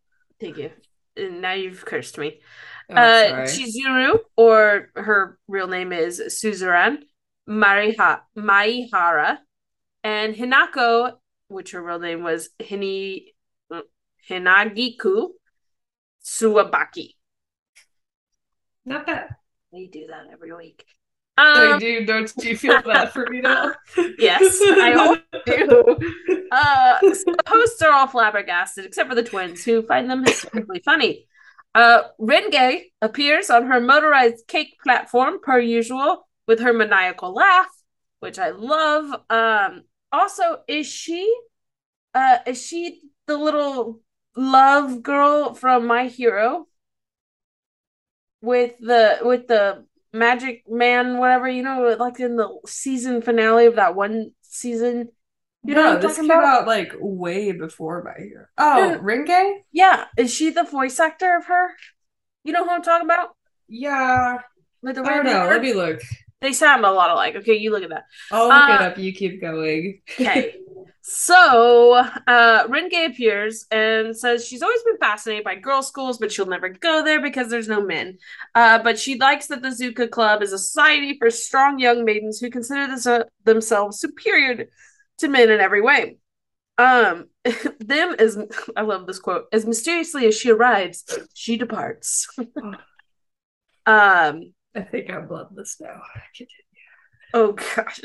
Thank 0.40 0.58
you. 0.58 0.70
And 1.16 1.42
now 1.42 1.52
you've 1.52 1.84
cursed 1.84 2.18
me. 2.18 2.40
Oh, 2.90 2.94
uh. 2.94 3.46
Chizuru, 3.46 4.18
or 4.36 4.90
her 4.96 5.38
real 5.48 5.68
name 5.68 5.92
is 5.92 6.20
Suzuran 6.20 6.98
Mariha 7.48 8.20
Maihara, 8.36 9.38
and 10.04 10.34
Hinako, 10.34 11.12
which 11.48 11.72
her 11.72 11.82
real 11.82 11.98
name 11.98 12.22
was 12.22 12.50
Hini 12.60 13.26
Hinagiku 14.28 15.28
Suwabaki. 16.24 17.14
Not 18.84 19.06
bad. 19.06 19.28
We 19.70 19.88
do 19.88 20.06
that 20.08 20.26
every 20.32 20.52
week. 20.54 20.84
I 21.38 21.72
Um, 21.72 21.78
do. 21.78 22.04
Don't 22.04 22.34
do 22.36 22.48
you 22.48 22.56
feel 22.56 22.82
that 22.82 23.12
for 23.12 23.26
me 23.30 23.40
now? 23.40 23.72
yes, 24.18 24.60
I 24.62 24.92
always 24.94 25.20
do. 25.46 25.98
Uh, 26.52 27.00
so 27.14 27.32
the 27.32 27.42
hosts 27.46 27.80
are 27.80 27.92
all 27.92 28.06
flabbergasted, 28.06 28.84
except 28.84 29.08
for 29.08 29.14
the 29.14 29.22
twins, 29.22 29.64
who 29.64 29.80
find 29.80 30.10
them 30.10 30.22
hysterically 30.22 30.82
funny. 30.84 31.26
Uh, 31.74 32.02
Renge 32.20 32.82
appears 33.00 33.48
on 33.48 33.66
her 33.66 33.80
motorized 33.80 34.46
cake 34.46 34.76
platform, 34.82 35.40
per 35.42 35.58
usual, 35.58 36.28
with 36.46 36.60
her 36.60 36.72
maniacal 36.72 37.32
laugh, 37.32 37.68
which 38.20 38.38
I 38.38 38.50
love. 38.50 39.12
Um, 39.30 39.84
also, 40.10 40.60
is 40.68 40.86
she, 40.86 41.34
uh, 42.14 42.38
is 42.46 42.60
she 42.64 43.00
the 43.26 43.38
little 43.38 44.00
love 44.36 45.02
girl 45.02 45.54
from 45.54 45.86
My 45.86 46.08
Hero? 46.08 46.66
With 48.42 48.76
the 48.78 49.20
with 49.22 49.46
the 49.46 49.86
magic 50.12 50.64
man, 50.68 51.18
whatever 51.18 51.48
you 51.48 51.62
know, 51.62 51.96
like 51.98 52.18
in 52.20 52.36
the 52.36 52.48
season 52.66 53.22
finale 53.22 53.66
of 53.66 53.76
that 53.76 53.94
one 53.94 54.32
season. 54.42 55.10
You 55.64 55.74
know 55.74 55.94
no, 55.94 55.98
this 56.00 56.16
came 56.16 56.24
about? 56.26 56.44
out 56.44 56.66
like 56.66 56.92
way 56.98 57.52
before 57.52 58.02
my 58.02 58.24
year. 58.24 58.50
Oh. 58.58 58.98
Renge? 59.00 59.60
Yeah, 59.70 60.06
is 60.16 60.32
she 60.34 60.50
the 60.50 60.64
voice 60.64 60.98
actor 60.98 61.36
of 61.36 61.46
her? 61.46 61.68
You 62.44 62.52
know 62.52 62.64
who 62.64 62.70
I'm 62.70 62.82
talking 62.82 63.06
about? 63.06 63.36
Yeah. 63.68 64.38
With 64.82 64.96
the 64.96 65.02
don't 65.04 65.24
know. 65.24 65.30
hair? 65.30 65.50
Let 65.50 65.62
me 65.62 65.72
look. 65.74 66.00
They 66.40 66.52
sound 66.52 66.84
a 66.84 66.90
lot 66.90 67.10
alike. 67.10 67.36
Okay, 67.36 67.54
you 67.54 67.70
look 67.70 67.84
at 67.84 67.90
that. 67.90 68.04
I'll 68.32 68.48
look 68.48 68.68
it 68.68 68.80
Uh, 68.80 68.84
up. 68.86 68.98
You 68.98 69.12
keep 69.12 69.40
going. 69.40 70.00
Okay. 70.20 70.56
so 71.04 71.94
uh 72.26 72.66
Renge 72.68 73.06
appears 73.06 73.66
and 73.72 74.16
says 74.16 74.46
she's 74.46 74.62
always 74.62 74.82
been 74.84 74.98
fascinated 74.98 75.44
by 75.44 75.54
girls' 75.56 75.88
schools, 75.88 76.18
but 76.18 76.32
she'll 76.32 76.46
never 76.46 76.68
go 76.68 77.04
there 77.04 77.20
because 77.20 77.48
there's 77.50 77.68
no 77.68 77.80
men. 77.84 78.18
Uh, 78.54 78.80
but 78.82 78.98
she 78.98 79.18
likes 79.18 79.46
that 79.48 79.62
the 79.62 79.68
Zuka 79.68 80.10
Club 80.10 80.42
is 80.42 80.52
a 80.52 80.58
society 80.58 81.16
for 81.18 81.30
strong 81.30 81.78
young 81.78 82.04
maidens 82.04 82.40
who 82.40 82.50
consider 82.50 82.86
this, 82.88 83.06
uh, 83.06 83.24
themselves 83.44 83.98
superior 84.00 84.66
to 85.18 85.28
men 85.28 85.50
in 85.50 85.60
every 85.60 85.80
way. 85.80 86.18
Um, 86.78 87.28
them 87.80 88.14
as 88.18 88.38
I 88.76 88.82
love 88.82 89.06
this 89.06 89.18
quote 89.18 89.46
as 89.52 89.66
mysteriously 89.66 90.26
as 90.26 90.36
she 90.36 90.50
arrives, 90.50 91.04
she 91.34 91.56
departs. 91.56 92.28
um, 92.38 92.76
I 93.86 94.80
think 94.90 95.10
I'm 95.10 95.28
bloodless 95.28 95.76
now. 95.80 96.00
Oh 97.34 97.52
gosh. 97.52 98.00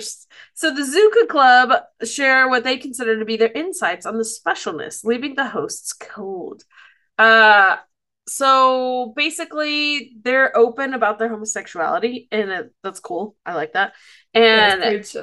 So 0.53 0.73
the 0.73 0.81
Zuka 0.81 1.27
Club 1.27 1.71
share 2.03 2.47
what 2.47 2.63
they 2.63 2.77
consider 2.77 3.19
to 3.19 3.25
be 3.25 3.35
their 3.35 3.51
insights 3.51 4.05
on 4.05 4.17
the 4.17 4.23
specialness, 4.23 5.03
leaving 5.03 5.35
the 5.35 5.47
hosts 5.47 5.93
cold. 5.93 6.63
Uh 7.17 7.77
so 8.29 9.13
basically 9.15 10.17
they're 10.21 10.55
open 10.55 10.93
about 10.93 11.17
their 11.17 11.29
homosexuality 11.29 12.27
and 12.31 12.49
it, 12.51 12.73
that's 12.83 12.99
cool. 12.99 13.35
I 13.45 13.53
like 13.53 13.73
that. 13.73 13.93
And 14.33 14.81
That's 14.81 15.15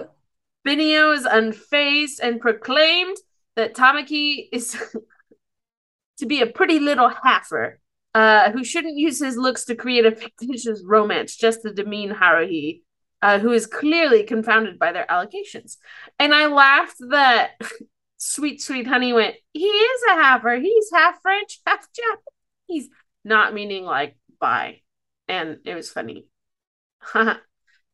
Benio 0.67 1.15
is 1.15 1.25
unfazed 1.25 2.21
and 2.23 2.41
proclaimed 2.41 3.17
that 3.57 3.75
Tamaki 3.75 4.49
is 4.51 4.77
to 6.19 6.27
be 6.27 6.41
a 6.41 6.47
pretty 6.47 6.79
little 6.79 7.11
halfer, 7.11 7.75
uh, 8.15 8.51
who 8.53 8.65
shouldn't 8.65 8.97
use 8.97 9.19
his 9.19 9.37
looks 9.37 9.65
to 9.65 9.75
create 9.75 10.07
a 10.07 10.11
fictitious 10.17 10.83
romance 10.85 11.37
just 11.37 11.63
to 11.63 11.73
demean 11.73 12.15
Haruhi, 12.15 12.83
uh, 13.23 13.39
who 13.39 13.53
is 13.53 13.67
clearly 13.67 14.23
confounded 14.23 14.79
by 14.79 14.93
their 14.93 15.11
allegations. 15.11 15.79
And 16.19 16.35
I 16.35 16.47
laughed 16.47 16.97
that 17.11 17.53
sweet, 18.17 18.63
sweet 18.63 18.87
honey 18.87 19.13
went, 19.13 19.37
he 19.53 19.67
is 19.67 20.03
a 20.11 20.15
halfer. 20.15 20.61
He's 20.61 20.91
half 20.93 21.21
French, 21.23 21.61
half 21.67 21.87
Japanese. 21.93 22.25
He's 22.67 22.89
not 23.25 23.53
meaning 23.53 23.85
like 23.85 24.17
bi. 24.41 24.81
And 25.29 25.59
it 25.65 25.75
was 25.75 25.91
funny. 25.91 26.27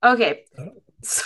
okay. 0.04 0.44
So, 1.02 1.24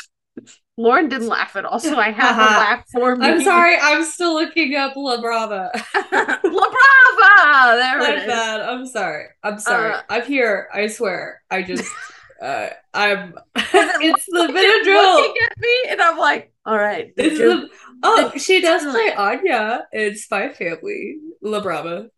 Lauren 0.77 1.09
didn't 1.09 1.29
laugh 1.29 1.55
at 1.57 1.65
all, 1.65 1.79
so 1.79 1.97
I 1.97 2.11
had 2.11 2.33
to 2.33 2.39
laugh 2.59 2.85
for 2.91 3.15
me. 3.15 3.27
I'm 3.27 3.41
sorry. 3.43 3.77
I'm 3.81 4.05
still 4.05 4.35
looking 4.35 4.75
up 4.75 4.95
La 4.97 5.21
Brava. 5.21 5.71
La 5.95 6.11
Brava! 6.43 7.77
There 7.77 7.99
My 7.99 8.11
it 8.13 8.19
is. 8.19 8.27
bad. 8.27 8.61
I'm 8.61 8.87
sorry. 8.87 9.27
I'm 9.45 9.59
sorry. 9.61 9.93
Uh, 9.93 10.03
I'm 10.09 10.23
here. 10.25 10.69
I 10.75 10.89
swear. 10.89 11.43
I 11.51 11.63
just. 11.63 11.89
uh 12.43 12.69
I'm. 12.93 13.35
it 13.55 13.65
it's 14.03 14.27
the 14.27 14.41
Looking 14.43 15.35
at 15.51 15.59
me, 15.59 15.77
and 15.91 16.01
I'm 16.03 16.19
like, 16.19 16.53
all 16.67 16.77
right. 16.77 17.13
It's 17.17 17.39
the. 17.39 17.69
Oh, 18.03 18.33
she 18.37 18.61
does 18.61 18.83
play 18.83 19.15
Anya 19.15 19.87
in 19.93 20.17
Spy 20.17 20.49
Family. 20.53 21.19
La 21.41 21.61
Brava. 21.61 22.09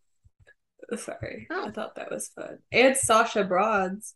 Sorry, 0.96 1.46
Oh. 1.50 1.66
I 1.66 1.70
thought 1.72 1.96
that 1.96 2.10
was 2.10 2.28
fun. 2.28 2.58
And 2.72 2.96
Sasha 2.96 3.44
Bronze. 3.44 4.14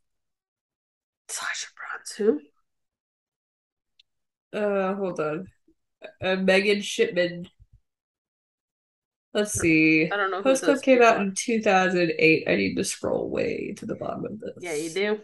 Sasha 1.28 1.66
Bronze, 1.76 2.12
who? 2.16 2.40
Uh, 4.52 4.94
hold 4.94 5.20
on. 5.20 5.48
Uh, 6.22 6.36
Megan 6.36 6.80
Shipman. 6.80 7.48
Let's 9.32 9.52
see. 9.52 10.10
I 10.10 10.16
don't 10.16 10.30
know 10.30 10.42
Club 10.42 10.82
came 10.82 11.02
out 11.02 11.18
are. 11.18 11.22
in 11.22 11.34
2008. 11.34 12.48
I 12.48 12.56
need 12.56 12.74
to 12.74 12.84
scroll 12.84 13.30
way 13.30 13.74
to 13.76 13.86
the 13.86 13.94
bottom 13.94 14.24
of 14.24 14.40
this. 14.40 14.54
Yeah, 14.60 14.74
you 14.74 14.90
do. 14.90 15.20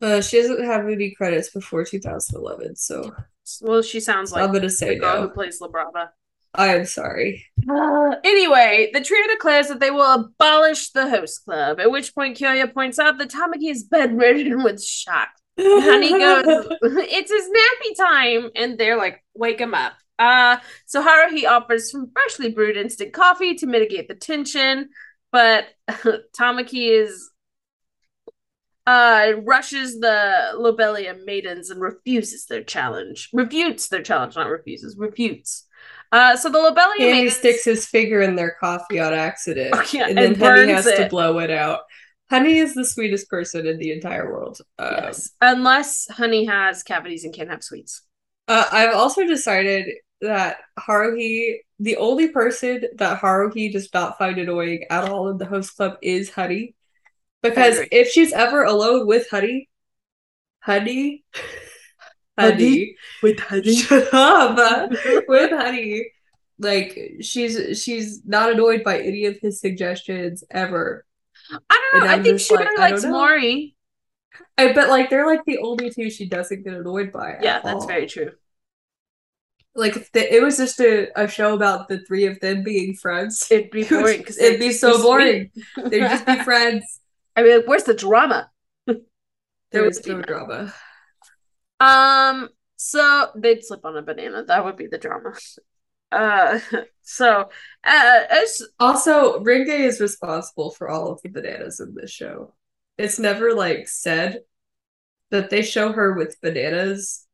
Uh, 0.00 0.20
she 0.20 0.40
doesn't 0.40 0.64
have 0.64 0.86
any 0.86 1.10
credits 1.12 1.50
before 1.50 1.84
2011, 1.84 2.76
so 2.76 3.14
Well, 3.62 3.82
she 3.82 3.98
sounds 3.98 4.30
like 4.30 4.44
I'm 4.44 4.52
gonna 4.52 4.70
say 4.70 4.94
the 4.94 5.00
girl 5.00 5.22
who 5.22 5.30
plays 5.30 5.60
Labrava. 5.60 6.10
I 6.56 6.74
am 6.74 6.86
sorry. 6.86 7.46
Uh, 7.68 8.16
anyway, 8.24 8.90
the 8.92 9.00
trio 9.02 9.26
declares 9.28 9.68
that 9.68 9.80
they 9.80 9.90
will 9.90 10.14
abolish 10.14 10.90
the 10.90 11.08
host 11.08 11.44
club, 11.44 11.80
at 11.80 11.90
which 11.90 12.14
point 12.14 12.38
Kyoya 12.38 12.72
points 12.72 12.98
out 12.98 13.18
that 13.18 13.30
Tamaki 13.30 13.70
is 13.70 13.84
bedridden 13.84 14.62
with 14.64 14.82
shock. 14.82 15.28
Honey 15.58 16.10
goes, 16.10 16.44
it's 16.82 17.30
his 17.30 17.48
nappy 17.48 17.96
time. 17.96 18.50
And 18.56 18.78
they're 18.78 18.96
like, 18.96 19.22
wake 19.34 19.60
him 19.60 19.74
up. 19.74 19.94
Uh, 20.18 20.58
so 20.86 21.02
Haruhi 21.02 21.46
offers 21.46 21.90
some 21.90 22.10
freshly 22.12 22.50
brewed 22.50 22.76
instant 22.76 23.12
coffee 23.12 23.54
to 23.56 23.66
mitigate 23.66 24.08
the 24.08 24.14
tension, 24.14 24.88
but 25.30 25.66
Tamaki 25.90 27.02
is 27.02 27.30
uh 28.86 29.32
rushes 29.42 29.98
the 29.98 30.52
Lobelia 30.56 31.16
maidens 31.24 31.70
and 31.70 31.80
refuses 31.80 32.46
their 32.46 32.62
challenge. 32.62 33.28
Refutes 33.32 33.88
their 33.88 34.02
challenge, 34.02 34.36
not 34.36 34.48
refuses, 34.48 34.96
refutes. 34.96 35.65
Uh 36.12 36.36
so 36.36 36.48
the 36.48 36.58
Lobelia 36.58 37.10
maidens 37.10 37.36
sticks 37.36 37.64
his 37.64 37.86
finger 37.86 38.20
in 38.22 38.36
their 38.36 38.56
coffee 38.58 38.98
on 39.00 39.12
accident, 39.12 39.74
Oh, 39.74 39.84
yeah, 39.92 40.06
and 40.08 40.16
then 40.16 40.26
and 40.26 40.36
Honey 40.36 40.66
burns 40.66 40.70
has 40.70 40.84
to 40.84 41.08
blow 41.08 41.38
it 41.38 41.50
out. 41.50 41.80
Honey 42.30 42.58
is 42.58 42.74
the 42.74 42.84
sweetest 42.84 43.28
person 43.28 43.66
in 43.66 43.78
the 43.78 43.92
entire 43.92 44.30
world. 44.32 44.60
Um, 44.78 44.94
Yes. 45.02 45.30
Unless 45.40 46.08
honey 46.10 46.44
has 46.46 46.82
cavities 46.82 47.24
and 47.24 47.32
can't 47.34 47.50
have 47.50 47.62
sweets. 47.62 48.02
Uh, 48.48 48.64
I've 48.70 48.94
also 48.94 49.24
decided 49.26 49.86
that 50.20 50.58
Haruhi, 50.78 51.58
the 51.78 51.96
only 51.96 52.28
person 52.28 52.82
that 52.94 53.20
Haruhi 53.20 53.72
does 53.72 53.88
not 53.92 54.18
find 54.18 54.38
annoying 54.38 54.84
at 54.90 55.08
all 55.08 55.28
in 55.28 55.38
the 55.38 55.46
host 55.46 55.76
club 55.76 55.98
is 56.02 56.30
Honey. 56.30 56.74
Because 57.42 57.80
if 57.92 58.08
she's 58.08 58.32
ever 58.32 58.64
alone 58.64 59.06
with 59.06 59.28
Honey, 59.30 59.68
Honey, 60.60 61.24
Honey? 62.38 62.96
With 63.22 63.40
honey. 63.40 63.74
shut 63.76 64.12
up, 64.14 64.90
with 65.28 65.50
Honey, 65.50 66.10
like 66.58 66.98
she's 67.20 67.80
she's 67.82 68.24
not 68.24 68.50
annoyed 68.52 68.82
by 68.84 69.00
any 69.00 69.26
of 69.26 69.38
his 69.40 69.60
suggestions 69.60 70.44
ever. 70.50 71.04
I 71.70 71.90
don't 71.92 72.02
know. 72.02 72.06
I 72.08 72.18
think 72.22 72.38
just 72.38 72.46
she 72.46 72.56
like, 72.56 72.70
really 72.70 72.78
I 72.78 72.90
likes 72.90 73.02
don't 73.02 73.12
I 74.58 74.72
bet 74.72 74.88
like 74.88 75.10
they're 75.10 75.26
like 75.26 75.44
the 75.46 75.58
only 75.58 75.90
two 75.90 76.10
she 76.10 76.28
doesn't 76.28 76.62
get 76.64 76.74
annoyed 76.74 77.12
by. 77.12 77.32
at 77.32 77.40
Yeah, 77.42 77.60
that's 77.64 77.84
all. 77.84 77.86
very 77.86 78.06
true. 78.06 78.32
like 79.74 79.96
if 79.96 80.10
the, 80.12 80.34
it 80.34 80.42
was 80.42 80.56
just 80.56 80.80
a, 80.80 81.08
a 81.20 81.28
show 81.28 81.54
about 81.54 81.88
the 81.88 81.98
three 82.06 82.26
of 82.26 82.40
them 82.40 82.62
being 82.62 82.94
friends. 82.94 83.46
It'd 83.50 83.70
be 83.70 83.84
boring 83.90 84.18
because 84.18 84.38
it'd 84.38 84.60
be 84.60 84.72
so 84.72 85.02
boring. 85.02 85.50
They'd 85.90 86.08
just 86.08 86.26
be 86.26 86.38
friends. 86.38 87.00
I 87.36 87.42
mean, 87.42 87.56
like, 87.58 87.68
where's 87.68 87.84
the 87.84 87.94
drama? 87.94 88.50
There 88.86 88.96
There 89.70 89.84
was 89.84 90.04
no 90.06 90.16
none. 90.16 90.22
drama. 90.22 90.74
Um, 91.80 92.48
so 92.76 93.30
they'd 93.36 93.64
slip 93.64 93.84
on 93.84 93.96
a 93.96 94.02
banana. 94.02 94.44
That 94.44 94.64
would 94.64 94.76
be 94.76 94.86
the 94.86 94.98
drama. 94.98 95.34
Uh, 96.12 96.60
so 97.02 97.50
uh, 97.84 98.20
as 98.30 98.62
Also, 98.78 99.40
Renge 99.40 99.68
is 99.68 100.00
responsible 100.00 100.70
for 100.70 100.88
all 100.88 101.10
of 101.12 101.22
the 101.22 101.28
bananas 101.28 101.80
in 101.80 101.94
this 101.94 102.10
show. 102.10 102.54
It's 102.98 103.18
never 103.18 103.54
like 103.54 103.88
said 103.88 104.40
that 105.30 105.50
they 105.50 105.62
show 105.62 105.92
her 105.92 106.14
with 106.14 106.40
bananas 106.40 107.26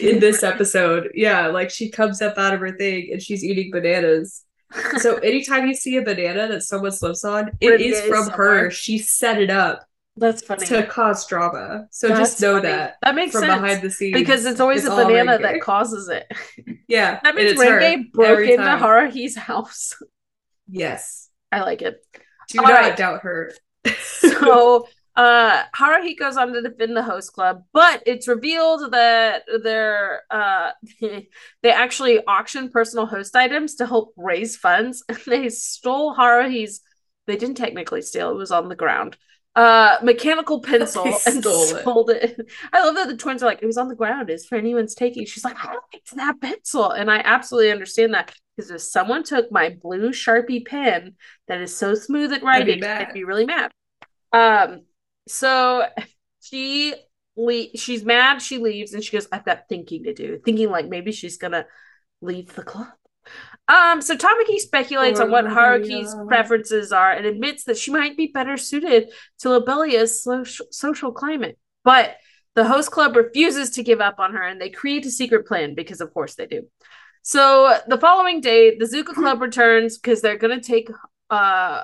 in 0.00 0.20
this 0.20 0.42
episode. 0.42 1.10
Yeah, 1.14 1.48
like 1.48 1.70
she 1.70 1.90
comes 1.90 2.22
up 2.22 2.38
out 2.38 2.54
of 2.54 2.60
her 2.60 2.76
thing 2.76 3.10
and 3.12 3.22
she's 3.22 3.44
eating 3.44 3.70
bananas. 3.70 4.44
So 4.98 5.16
anytime 5.22 5.66
you 5.66 5.74
see 5.74 5.96
a 5.96 6.02
banana 6.02 6.48
that 6.48 6.62
someone 6.62 6.92
slips 6.92 7.24
on, 7.24 7.50
it 7.60 7.78
Renge 7.78 7.80
is 7.80 8.00
is 8.00 8.08
from 8.08 8.30
somewhere. 8.30 8.64
her. 8.64 8.70
She 8.70 8.98
set 8.98 9.40
it 9.40 9.50
up 9.50 9.86
that's 10.16 10.42
funny. 10.42 10.66
to 10.66 10.86
cause 10.86 11.26
drama. 11.26 11.88
So 11.90 12.08
That's 12.08 12.20
just 12.20 12.40
know 12.40 12.54
funny. 12.54 12.68
that 12.68 12.96
That 13.02 13.14
makes 13.14 13.32
from 13.32 13.42
sense 13.42 13.60
behind 13.60 13.82
the 13.82 13.90
scenes 13.90 14.14
because 14.14 14.46
it's 14.46 14.60
always 14.60 14.84
a 14.84 14.90
banana 14.90 15.38
that 15.38 15.60
causes 15.60 16.08
it. 16.08 16.26
Yeah, 16.88 17.20
That 17.22 17.34
means 17.34 17.52
it's 17.52 17.60
Renge 17.60 18.12
broke 18.12 18.40
into 18.40 18.56
time. 18.56 18.78
Haruhi's 18.80 19.36
house. 19.36 19.94
Yes, 20.68 21.28
I 21.52 21.60
like 21.62 21.82
it. 21.82 22.04
do 22.48 22.58
All 22.60 22.64
not 22.64 22.72
right. 22.80 22.96
doubt 22.96 23.20
her. 23.22 23.52
So 24.04 24.88
uh 25.14 25.62
Haruhi 25.74 26.18
goes 26.18 26.36
on 26.36 26.52
to 26.52 26.60
defend 26.60 26.96
the 26.96 27.02
host 27.02 27.32
club, 27.32 27.62
but 27.72 28.02
it's 28.06 28.28
revealed 28.28 28.92
that 28.92 29.44
they're 29.62 30.22
uh 30.30 30.72
they 31.00 31.70
actually 31.70 32.24
auction 32.26 32.68
personal 32.70 33.06
host 33.06 33.34
items 33.36 33.76
to 33.76 33.86
help 33.86 34.12
raise 34.16 34.56
funds 34.56 35.04
and 35.08 35.18
they 35.26 35.48
stole 35.48 36.14
Haruhi's 36.14 36.80
they 37.26 37.36
didn't 37.36 37.56
technically 37.56 38.02
steal, 38.02 38.30
it 38.30 38.34
was 38.36 38.52
on 38.52 38.68
the 38.68 38.76
ground. 38.76 39.16
Uh 39.56 39.96
mechanical 40.02 40.60
pencil 40.60 41.04
They 41.04 41.18
and 41.26 41.42
stole 41.42 41.76
it. 41.76 41.92
it. 42.10 42.40
I 42.72 42.84
love 42.84 42.94
that 42.96 43.08
the 43.08 43.16
twins 43.16 43.42
are 43.42 43.46
like, 43.46 43.62
it 43.62 43.66
was 43.66 43.78
on 43.78 43.88
the 43.88 43.94
ground, 43.96 44.30
it's 44.30 44.46
for 44.46 44.56
anyone's 44.56 44.94
taking. 44.94 45.26
She's 45.26 45.44
like, 45.44 45.56
I 45.58 45.72
liked 45.72 46.14
that 46.16 46.40
pencil. 46.40 46.90
And 46.90 47.10
I 47.10 47.18
absolutely 47.24 47.72
understand 47.72 48.14
that. 48.14 48.34
Because 48.56 48.70
if 48.70 48.82
someone 48.82 49.22
took 49.24 49.50
my 49.52 49.70
blue 49.82 50.10
Sharpie 50.10 50.66
pen 50.66 51.16
that 51.48 51.60
is 51.60 51.76
so 51.76 51.94
smooth 51.94 52.32
at 52.32 52.42
I'd 52.52 52.64
be 52.64 52.76
writing, 52.76 52.80
mad. 52.80 53.08
I'd 53.08 53.14
be 53.14 53.24
really 53.24 53.46
mad. 53.46 53.70
Um, 54.32 54.82
so 55.28 55.86
she 56.42 56.94
le- 57.36 57.76
she's 57.76 58.04
mad, 58.04 58.40
she 58.42 58.58
leaves, 58.58 58.94
and 58.94 59.02
she 59.04 59.16
goes, 59.16 59.28
I've 59.32 59.44
got 59.44 59.68
thinking 59.68 60.04
to 60.04 60.14
do. 60.14 60.38
Thinking 60.44 60.70
like 60.70 60.88
maybe 60.88 61.12
she's 61.12 61.38
gonna 61.38 61.66
leave 62.20 62.54
the 62.54 62.62
club. 62.64 62.88
Um, 63.68 64.00
so 64.00 64.16
Tamaki 64.16 64.58
speculates 64.58 65.18
on 65.18 65.30
what 65.30 65.44
Haruhi's 65.44 66.14
preferences 66.28 66.92
are 66.92 67.10
and 67.10 67.26
admits 67.26 67.64
that 67.64 67.76
she 67.76 67.90
might 67.90 68.16
be 68.16 68.28
better 68.28 68.56
suited 68.56 69.10
to 69.40 69.48
Lobelia's 69.48 70.22
social, 70.22 70.66
social 70.70 71.12
climate. 71.12 71.58
But 71.82 72.16
the 72.54 72.64
host 72.64 72.90
club 72.90 73.16
refuses 73.16 73.70
to 73.70 73.82
give 73.82 74.00
up 74.00 74.18
on 74.18 74.34
her 74.34 74.42
and 74.42 74.60
they 74.60 74.70
create 74.70 75.04
a 75.04 75.10
secret 75.10 75.46
plan 75.46 75.74
because, 75.74 76.00
of 76.00 76.14
course, 76.14 76.36
they 76.36 76.46
do. 76.46 76.68
So 77.22 77.76
the 77.88 77.98
following 77.98 78.40
day, 78.40 78.78
the 78.78 78.84
Zuka 78.84 79.14
Club 79.14 79.40
returns 79.40 79.98
because 79.98 80.22
they're 80.22 80.38
going 80.38 80.60
to 80.60 80.64
take 80.66 80.88
uh 81.28 81.82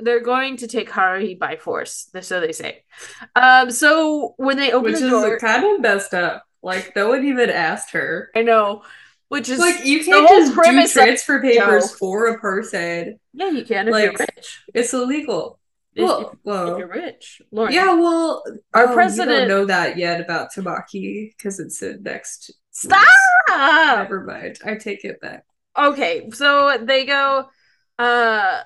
they're 0.00 0.22
going 0.22 0.56
to 0.58 0.68
take 0.68 0.88
Haruhi 0.88 1.36
by 1.36 1.56
force. 1.56 2.08
So 2.20 2.40
they 2.40 2.52
say. 2.52 2.84
Um, 3.34 3.72
so 3.72 4.34
when 4.36 4.56
they 4.56 4.70
open 4.70 4.92
Which 4.92 5.00
the 5.00 5.06
is 5.06 5.10
door, 5.10 5.38
kind 5.40 5.64
of 5.64 5.80
messed 5.80 6.14
up. 6.14 6.44
Like 6.62 6.94
no 6.94 7.08
one 7.08 7.24
even 7.24 7.50
asked 7.50 7.90
her. 7.90 8.30
I 8.34 8.42
know, 8.42 8.82
which 9.28 9.48
is 9.48 9.58
Like 9.58 9.84
you 9.84 10.04
can't 10.04 10.28
just 10.28 10.54
do 10.54 10.86
transfer 11.00 11.40
papers 11.40 11.90
show. 11.90 11.96
for 11.96 12.26
a 12.28 12.38
person. 12.38 13.18
yeah, 13.32 13.50
you 13.50 13.64
can 13.64 13.88
if 13.88 13.92
like, 13.92 14.04
you're 14.04 14.12
rich. 14.36 14.60
It's 14.74 14.92
illegal. 14.94 15.58
If- 15.94 16.04
Well, 16.04 16.20
if, 16.44 16.72
if 16.72 16.78
you're 16.78 16.88
rich, 16.88 17.42
Lauren. 17.50 17.72
yeah. 17.72 17.92
Well, 17.94 18.42
Our 18.74 18.88
oh, 18.90 18.94
president- 18.94 19.38
don't 19.40 19.48
know 19.48 19.64
that 19.66 19.96
yet 19.98 20.20
about 20.20 20.52
Tamaki 20.54 21.34
because 21.36 21.58
it's 21.60 21.80
the 21.80 21.98
next. 22.00 22.52
Stop! 22.70 23.02
Never 23.48 24.22
mind. 24.24 24.58
I 24.64 24.76
take 24.76 25.04
it 25.04 25.20
back. 25.20 25.44
Okay, 25.76 26.30
so 26.30 26.78
they 26.80 27.04
go 27.04 27.46
uh 27.98 28.62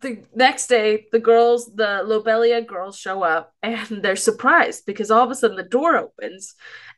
the 0.00 0.22
next 0.34 0.66
day 0.68 1.06
the 1.12 1.18
girls 1.18 1.66
the 1.74 2.02
Lobelia 2.04 2.62
girls 2.66 2.98
show 2.98 3.22
up 3.22 3.52
and 3.62 4.02
they're 4.02 4.16
surprised 4.16 4.84
because 4.86 5.10
all 5.10 5.24
of 5.24 5.30
a 5.30 5.34
sudden 5.34 5.56
the 5.56 5.62
door 5.62 5.96
opens 5.96 6.54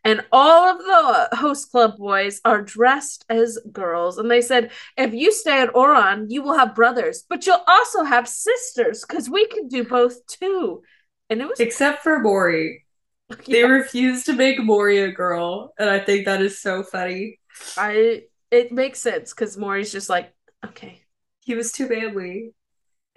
and 0.07 0.25
all 0.33 0.63
of 0.73 0.79
the 0.79 1.37
host 1.37 1.71
club 1.71 1.97
boys 1.99 2.41
are 2.45 2.63
dressed 2.63 3.25
as 3.29 3.59
girls 3.73 4.19
and 4.19 4.31
they 4.31 4.41
said 4.41 4.71
if 4.97 5.13
you 5.13 5.33
stay 5.33 5.61
at 5.61 5.73
Ouran 5.75 6.27
you 6.29 6.43
will 6.43 6.57
have 6.57 6.75
brothers 6.75 7.25
but 7.29 7.45
you'll 7.47 7.65
also 7.67 8.05
have 8.05 8.27
sisters 8.29 9.05
cuz 9.05 9.29
we 9.29 9.47
can 9.49 9.69
do 9.69 9.85
both 9.85 10.25
too 10.27 10.83
and 11.29 11.41
it 11.41 11.49
was 11.49 11.61
Except 11.61 12.03
for 12.03 12.21
Mori. 12.21 12.85
They 13.49 13.65
refused 13.65 14.27
to 14.27 14.35
make 14.35 14.63
Mori 14.63 14.99
a 15.03 15.11
girl, 15.11 15.75
and 15.81 15.91
I 15.91 15.99
think 15.99 16.27
that 16.27 16.41
is 16.41 16.61
so 16.61 16.85
funny. 16.85 17.41
I 17.77 18.23
it 18.53 18.71
makes 18.71 19.01
sense 19.01 19.35
cuz 19.35 19.57
Mori's 19.59 19.91
just 19.91 20.09
like 20.09 20.33
okay 20.65 21.03
He 21.41 21.55
was 21.57 21.73
too 21.73 21.89
manly. 21.89 22.55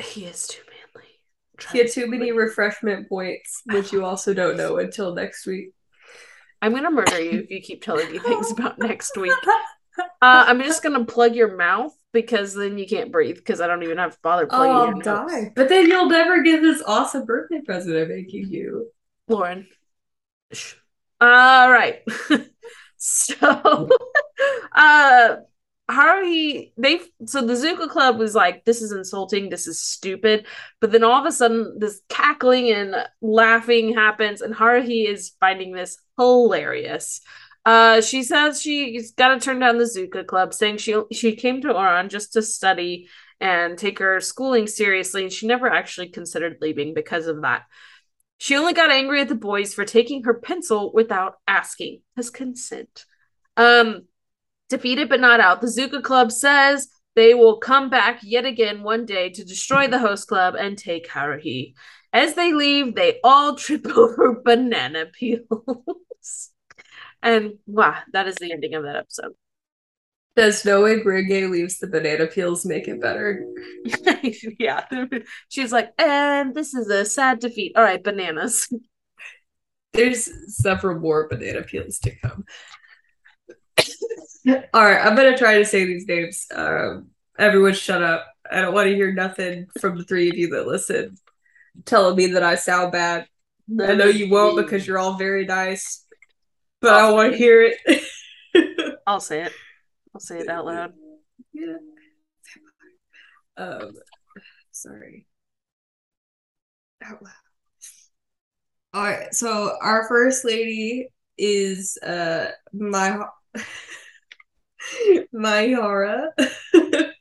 he 0.01 0.25
is 0.25 0.47
too 0.47 0.63
manly 0.73 1.09
He 1.71 1.77
had 1.77 1.91
too 1.91 2.07
many 2.07 2.31
refreshment 2.31 3.07
points, 3.09 3.61
which 3.65 3.93
you 3.93 4.03
also 4.03 4.33
don't 4.33 4.57
know 4.57 4.77
until 4.77 5.13
next 5.13 5.45
week. 5.45 5.73
I'm 6.62 6.74
gonna 6.74 6.91
murder 6.91 7.22
you 7.22 7.39
if 7.39 7.51
you 7.51 7.62
keep 7.62 7.82
telling 7.82 8.12
me 8.12 8.20
things 8.20 8.51
about 8.57 8.80
next 8.80 9.16
week. 9.18 9.34
Uh, 9.97 10.05
I'm 10.22 10.62
just 10.62 10.84
gonna 10.84 11.05
plug 11.05 11.36
your 11.36 11.55
mouth 11.55 11.93
because 12.12 12.53
then 12.53 12.78
you 12.78 12.88
can't 12.88 13.12
breathe 13.12 13.38
because 13.38 13.62
I 13.62 13.68
don't 13.68 13.84
even 13.84 13.97
have 13.97 14.14
to 14.14 14.20
bother 14.22 14.47
Oh, 14.49 14.62
I'll 14.62 14.86
your 14.88 14.95
nose. 14.95 15.03
die. 15.03 15.53
But 15.55 15.70
then 15.70 15.88
you'll 15.88 16.10
never 16.10 16.41
get 16.41 16.62
this 16.62 16.82
awesome 16.86 17.26
birthday 17.26 17.62
present 17.62 17.95
I'm 17.97 18.10
making 18.10 18.49
you. 18.49 18.91
Lauren. 19.28 19.68
All 21.22 21.72
right. 21.72 22.01
So, 23.01 23.88
uh, 24.74 25.36
Haruhi, 25.89 26.71
they 26.77 26.99
so 27.25 27.41
the 27.41 27.53
Zuka 27.53 27.89
Club 27.89 28.19
was 28.19 28.35
like, 28.35 28.63
this 28.63 28.81
is 28.81 28.91
insulting, 28.91 29.49
this 29.49 29.65
is 29.65 29.81
stupid. 29.81 30.45
But 30.79 30.91
then 30.91 31.03
all 31.03 31.19
of 31.19 31.25
a 31.25 31.31
sudden, 31.31 31.77
this 31.79 32.01
cackling 32.09 32.71
and 32.71 32.95
laughing 33.21 33.95
happens, 33.95 34.41
and 34.41 34.53
Haruhi 34.53 35.07
is 35.07 35.31
finding 35.39 35.73
this 35.73 35.97
hilarious. 36.17 37.21
Uh, 37.65 38.01
she 38.01 38.23
says 38.23 38.61
she's 38.61 39.11
got 39.11 39.29
to 39.29 39.39
turn 39.39 39.59
down 39.59 39.77
the 39.77 39.85
Zuka 39.85 40.25
Club, 40.25 40.53
saying 40.53 40.77
she 40.77 40.95
she 41.11 41.35
came 41.35 41.61
to 41.61 41.69
Ouran 41.69 42.09
just 42.09 42.33
to 42.33 42.41
study 42.41 43.09
and 43.41 43.77
take 43.77 43.99
her 43.99 44.19
schooling 44.19 44.67
seriously, 44.67 45.23
and 45.23 45.33
she 45.33 45.47
never 45.47 45.67
actually 45.67 46.09
considered 46.09 46.57
leaving 46.61 46.93
because 46.93 47.25
of 47.25 47.41
that. 47.41 47.63
She 48.37 48.55
only 48.55 48.73
got 48.73 48.91
angry 48.91 49.21
at 49.21 49.27
the 49.27 49.35
boys 49.35 49.73
for 49.73 49.85
taking 49.85 50.23
her 50.23 50.35
pencil 50.35 50.91
without 50.93 51.35
asking 51.47 52.01
his 52.15 52.29
consent. 52.29 53.05
Um, 53.57 54.03
defeated 54.70 55.09
but 55.09 55.20
not 55.20 55.39
out, 55.39 55.61
the 55.61 55.67
Zuka 55.67 56.01
Club 56.01 56.32
says 56.32 56.88
they 57.15 57.34
will 57.34 57.57
come 57.57 57.89
back 57.89 58.20
yet 58.24 58.45
again 58.45 58.84
one 58.84 59.05
day 59.05 59.30
to 59.30 59.43
destroy 59.43 59.88
the 59.88 59.99
host 59.99 60.28
club 60.28 60.55
and 60.55 60.78
take 60.78 61.09
Haruhi. 61.09 61.74
As 62.13 62.36
they 62.36 62.53
leave, 62.53 62.95
they 62.95 63.20
all 63.24 63.55
trip 63.55 63.86
over 63.97 64.41
banana 64.43 65.07
peels. 65.07 66.51
and 67.22 67.53
wow, 67.65 67.97
that 68.13 68.28
is 68.28 68.36
the 68.36 68.51
ending 68.51 68.76
of 68.76 68.84
that 68.84 68.95
episode. 68.95 69.34
Does 70.36 70.63
knowing 70.63 71.03
Renge 71.03 71.49
leaves 71.49 71.80
the 71.80 71.88
banana 71.88 72.28
peels 72.28 72.65
make 72.65 72.88
it 72.88 73.01
better? 73.01 73.45
yeah. 74.59 74.86
She's 75.49 75.74
like, 75.74 75.91
and 75.97 76.55
this 76.55 76.74
is 76.74 76.88
a 76.89 77.03
sad 77.03 77.39
defeat. 77.39 77.74
All 77.76 77.84
right, 77.84 78.01
bananas. 78.01 78.70
There's 79.91 80.30
several 80.47 80.99
more 80.99 81.28
banana 81.28 81.63
peels 81.63 81.99
to 81.99 82.15
come. 82.15 82.45
All 84.73 84.83
right, 84.83 85.05
I'm 85.05 85.15
gonna 85.15 85.37
try 85.37 85.57
to 85.57 85.65
say 85.65 85.85
these 85.85 86.07
names. 86.07 86.47
Um, 86.53 87.07
everyone, 87.37 87.73
shut 87.73 88.03
up. 88.03 88.25
I 88.49 88.61
don't 88.61 88.73
want 88.73 88.87
to 88.87 88.95
hear 88.95 89.13
nothing 89.13 89.67
from 89.79 89.97
the 89.97 90.03
three 90.03 90.29
of 90.29 90.37
you 90.37 90.49
that 90.49 90.67
listen, 90.67 91.17
telling 91.85 92.15
me 92.15 92.27
that 92.27 92.43
I 92.43 92.55
sound 92.55 92.91
bad. 92.91 93.27
I 93.79 93.93
know 93.93 94.05
you 94.05 94.29
won't 94.29 94.57
because 94.57 94.87
you're 94.87 94.97
all 94.97 95.17
very 95.17 95.45
nice, 95.45 96.05
but 96.81 96.93
I 96.93 97.11
want 97.11 97.31
to 97.33 97.37
hear 97.37 97.61
it. 97.61 98.97
I'll 99.07 99.19
say 99.19 99.43
it. 99.43 99.53
I'll 100.13 100.21
say 100.21 100.39
it 100.39 100.49
out 100.49 100.65
loud. 100.65 100.93
Yeah. 101.53 101.77
Um, 103.57 103.91
sorry. 104.71 105.27
Out 107.03 107.21
loud. 107.21 107.33
All 108.93 109.03
right. 109.03 109.33
So 109.33 109.77
our 109.81 110.07
first 110.07 110.45
lady 110.45 111.09
is 111.37 111.97
uh 112.03 112.51
my 112.73 113.23
Maihara. 115.33 116.29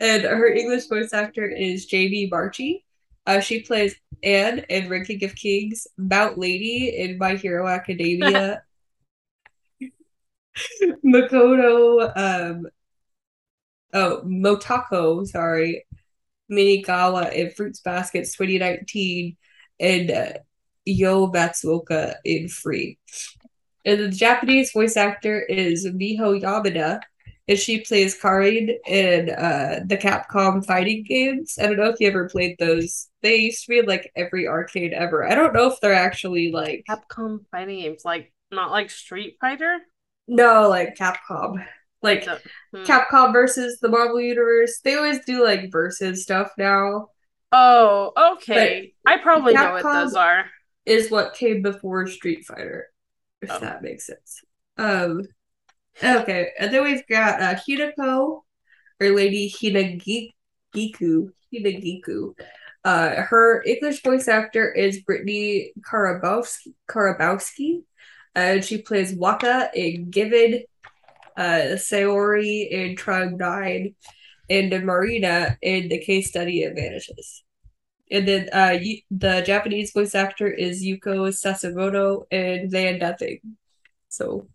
and 0.00 0.22
her 0.24 0.48
English 0.48 0.86
voice 0.86 1.12
actor 1.12 1.46
is 1.46 1.86
Jamie 1.86 2.28
Marchi. 2.30 2.84
Uh, 3.26 3.40
she 3.40 3.62
plays 3.62 3.94
Anne 4.22 4.60
in 4.68 4.88
Ranking 4.88 5.22
of 5.24 5.34
Kings, 5.34 5.86
Mount 5.96 6.38
Lady 6.38 6.96
in 6.96 7.18
My 7.18 7.36
Hero 7.36 7.68
Academia, 7.68 8.62
Makoto, 11.04 12.12
um, 12.16 12.66
oh, 13.94 14.22
Motoko, 14.24 15.26
sorry, 15.26 15.84
Minagawa 16.50 17.32
in 17.32 17.50
Fruits 17.50 17.80
Baskets 17.80 18.32
2019, 18.36 19.36
and 19.78 20.10
uh, 20.10 20.32
Yo 20.84 21.28
Matsuoka 21.28 22.16
in 22.24 22.48
Free. 22.48 22.98
And 23.84 24.00
the 24.00 24.08
Japanese 24.08 24.72
voice 24.72 24.96
actor 24.96 25.40
is 25.40 25.86
Miho 25.86 26.40
Yamada, 26.40 27.00
and 27.48 27.58
she 27.58 27.80
plays 27.80 28.14
Karin 28.14 28.78
in 28.86 29.30
uh, 29.30 29.80
the 29.86 29.96
Capcom 29.96 30.64
fighting 30.64 31.04
games. 31.04 31.58
I 31.60 31.66
don't 31.66 31.76
know 31.76 31.90
if 31.90 31.98
you 31.98 32.08
ever 32.08 32.28
played 32.28 32.56
those. 32.58 33.08
They 33.22 33.36
used 33.36 33.64
to 33.64 33.68
be 33.70 33.78
in 33.78 33.86
like 33.86 34.12
every 34.14 34.46
arcade 34.46 34.92
ever. 34.92 35.26
I 35.26 35.34
don't 35.34 35.52
know 35.52 35.70
if 35.70 35.80
they're 35.80 35.92
actually 35.92 36.52
like 36.52 36.84
Capcom 36.88 37.40
fighting 37.50 37.80
games, 37.80 38.02
like 38.04 38.32
not 38.52 38.70
like 38.70 38.90
Street 38.90 39.36
Fighter. 39.40 39.78
No, 40.28 40.68
like 40.68 40.96
Capcom. 40.96 41.64
Like 42.02 42.24
hmm. 42.24 42.82
Capcom 42.82 43.32
versus 43.32 43.78
the 43.80 43.88
Marvel 43.88 44.20
Universe. 44.20 44.80
They 44.80 44.94
always 44.96 45.24
do 45.24 45.44
like 45.44 45.70
versus 45.70 46.22
stuff 46.22 46.50
now. 46.58 47.08
Oh, 47.52 48.12
okay. 48.34 48.94
But 49.04 49.12
I 49.12 49.18
probably 49.18 49.54
Capcom 49.54 49.64
know 49.64 49.72
what 49.72 49.82
those 49.82 50.14
are. 50.14 50.46
Is 50.84 51.10
what 51.10 51.34
came 51.34 51.62
before 51.62 52.08
Street 52.08 52.44
Fighter, 52.44 52.88
if 53.42 53.50
oh. 53.50 53.58
that 53.58 53.82
makes 53.82 54.06
sense. 54.06 54.42
Um 54.78 55.22
okay, 56.02 56.50
and 56.58 56.72
then 56.72 56.84
we've 56.84 57.06
got 57.06 57.42
uh 57.42 57.54
Hinako, 57.54 58.42
or 59.00 59.10
Lady 59.10 59.50
Hinagiku. 59.50 60.30
Hinagiku. 60.74 62.34
Uh 62.84 63.22
her 63.22 63.62
English 63.64 64.02
voice 64.02 64.28
actor 64.28 64.72
is 64.72 65.04
Brittney 65.04 65.72
Karabowski 65.82 66.74
Karabowski 66.88 67.82
and 68.34 68.60
uh, 68.60 68.62
she 68.62 68.78
plays 68.78 69.14
Waka 69.14 69.70
in 69.74 70.10
Given, 70.10 70.64
uh, 71.36 71.76
Sayori 71.76 72.70
in 72.70 72.96
Tribe 72.96 73.32
9, 73.32 73.94
and 74.50 74.84
Marina 74.84 75.58
in 75.60 75.88
The 75.88 75.98
Case 75.98 76.28
Study 76.28 76.64
of 76.64 76.74
Vanitas. 76.74 77.42
And 78.12 78.28
then 78.28 78.48
uh, 78.52 78.78
the 79.10 79.42
Japanese 79.44 79.92
voice 79.92 80.14
actor 80.14 80.48
is 80.48 80.84
Yuko 80.84 81.32
Sasamoto 81.32 82.24
they 82.30 82.66
Van 82.68 82.98
Nothing. 82.98 83.40
So, 84.08 84.46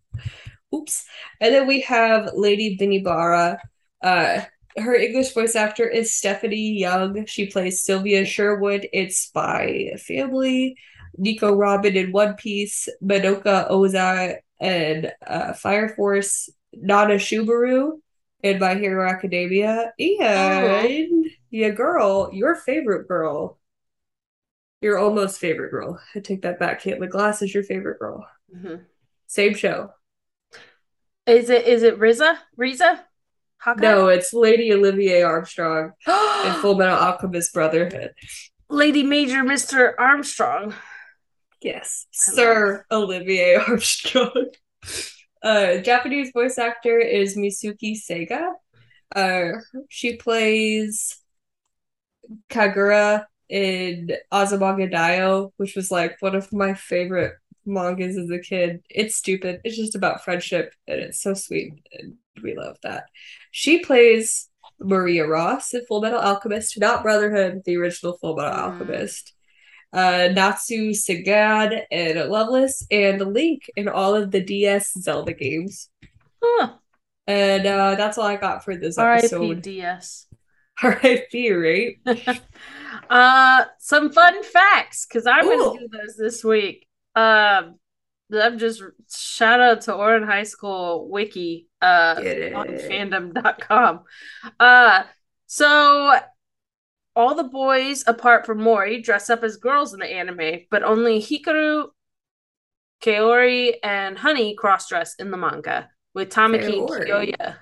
oops. 0.74 1.06
And 1.42 1.54
then 1.54 1.68
we 1.68 1.82
have 1.82 2.32
Lady 2.36 2.78
Benibara. 2.78 3.58
Uh, 4.02 4.42
her 4.78 4.96
English 4.96 5.34
voice 5.34 5.56
actor 5.56 5.88
is 5.88 6.14
Stephanie 6.14 6.78
Young. 6.78 7.26
She 7.26 7.48
plays 7.48 7.84
Sylvia 7.84 8.26
Sherwood 8.26 8.88
in 8.94 9.10
Spy 9.10 9.96
Family. 9.98 10.78
Nico 11.18 11.54
Robin 11.56 11.96
in 11.96 12.12
One 12.12 12.36
Piece, 12.36 12.88
Madoka 13.04 13.70
Oza 13.70 14.38
and 14.60 15.12
uh, 15.26 15.54
Fire 15.54 15.90
Force, 15.90 16.50
Nana 16.74 17.16
Subaru 17.16 17.94
in 18.44 18.60
My 18.60 18.76
Hero 18.76 19.10
Academia, 19.10 19.94
and 20.00 20.22
oh. 20.22 21.24
Your 21.50 21.72
girl, 21.72 22.30
your 22.34 22.56
favorite 22.56 23.08
girl, 23.08 23.58
your 24.82 24.98
almost 24.98 25.40
favorite 25.40 25.72
girl. 25.72 26.00
I 26.14 26.20
take 26.20 26.42
that 26.44 26.60
back. 26.60 26.82
Caitlin 26.82 27.10
Glass 27.10 27.42
is 27.42 27.54
your 27.54 27.64
favorite 27.64 28.00
girl. 28.00 28.28
Mm-hmm. 28.56 28.76
Same 29.28 29.56
show. 29.56 29.92
Is 31.26 31.50
it 31.50 31.66
is 31.66 31.84
it 31.84 32.00
Riza? 32.00 32.40
Riza? 32.56 33.04
Hawkeye? 33.60 33.82
No, 33.82 34.08
it's 34.08 34.34
Lady 34.34 34.72
Olivier 34.72 35.24
Armstrong 35.24 35.92
in 36.08 36.54
Full 36.62 36.76
Metal 36.76 36.96
Alchemist 36.96 37.54
Brotherhood. 37.54 38.14
Lady 38.70 39.04
Major 39.04 39.40
Mr. 39.44 39.94
Armstrong. 39.98 40.74
Yes, 41.62 42.06
Sir 42.12 42.86
Olivier 42.92 43.56
Armstrong. 43.68 44.52
Uh, 45.42 45.78
Japanese 45.78 46.32
voice 46.32 46.58
actor 46.58 47.00
is 47.00 47.36
Mitsuki 47.36 47.96
Saiga. 47.98 48.52
Uh, 49.16 49.60
she 49.90 50.18
plays 50.18 51.18
Kagura 52.50 53.26
in 53.50 54.12
Azumanga 54.32 54.92
Daioh, 54.92 55.52
which 55.58 55.76
was 55.76 55.92
like 55.92 56.18
one 56.22 56.36
of 56.36 56.52
my 56.52 56.74
favorite 56.74 57.34
mangas 57.66 58.18
as 58.18 58.30
a 58.30 58.40
kid. 58.40 58.82
It's 58.90 59.16
stupid. 59.16 59.62
It's 59.64 59.78
just 59.78 59.96
about 59.96 60.24
friendship 60.24 60.74
and 60.88 61.00
it's 61.00 61.22
so 61.22 61.34
sweet 61.34 61.74
and 61.94 62.16
we 62.44 62.56
love 62.56 62.78
that. 62.84 63.06
She 63.52 63.80
plays 63.80 64.50
Maria 64.80 65.28
Ross 65.28 65.74
in 65.74 65.86
Full 65.86 66.02
Metal 66.02 66.20
Alchemist, 66.20 66.80
not 66.80 67.04
Brotherhood, 67.04 67.64
the 67.66 67.78
original 67.78 68.18
Full 68.18 68.36
Metal 68.36 68.54
mm. 68.54 68.58
Alchemist 68.58 69.34
uh, 69.94 70.30
Natsu 70.34 70.94
Sagan 70.94 71.82
and 71.92 72.30
Loveless 72.30 72.86
and 72.92 73.34
Link 73.34 73.70
in 73.76 73.88
all 73.88 74.16
of 74.16 74.32
the 74.32 74.42
DS 74.42 74.94
Zelda 74.94 75.34
games. 75.34 75.90
Huh. 76.42 76.74
And 77.26 77.66
uh, 77.66 77.96
that's 77.96 78.18
all 78.18 78.26
I 78.28 78.38
got 78.38 78.64
for 78.64 78.76
this 78.76 78.98
episode. 78.98 79.42
R.I.P. 79.42 79.62
DS. 79.62 80.27
R.I.P. 80.84 81.52
Right? 81.52 82.38
uh, 83.10 83.66
some 83.80 84.12
fun 84.12 84.44
facts 84.44 85.06
because 85.06 85.26
I'm 85.26 85.46
going 85.46 85.80
to 85.80 85.80
do 85.80 85.98
those 85.98 86.16
this 86.18 86.44
week. 86.44 86.88
Um, 87.16 87.80
I'm 88.34 88.58
just 88.58 88.84
shout 89.10 89.60
out 89.60 89.82
to 89.82 89.92
Ouran 89.92 90.26
High 90.26 90.44
School 90.44 91.10
wiki 91.10 91.68
uh 91.82 92.16
on 92.18 92.68
fandom.com. 92.68 94.02
Uh 94.60 95.04
so 95.46 96.14
all 97.16 97.36
the 97.36 97.44
boys 97.44 98.04
apart 98.06 98.46
from 98.46 98.62
Mori 98.62 99.02
dress 99.02 99.30
up 99.30 99.44
as 99.44 99.58
girls 99.58 99.94
in 99.94 100.00
the 100.00 100.06
anime, 100.06 100.66
but 100.70 100.84
only 100.84 101.20
Hikaru, 101.20 101.88
Kaori, 103.02 103.74
and 103.82 104.18
Honey 104.18 104.56
cross 104.56 104.90
dress 104.90 105.16
in 105.16 105.32
the 105.32 105.38
manga 105.38 105.90
with 106.14 106.30
Tamaki 106.30 106.80
and 106.80 106.90
Kyoya. 106.90 107.56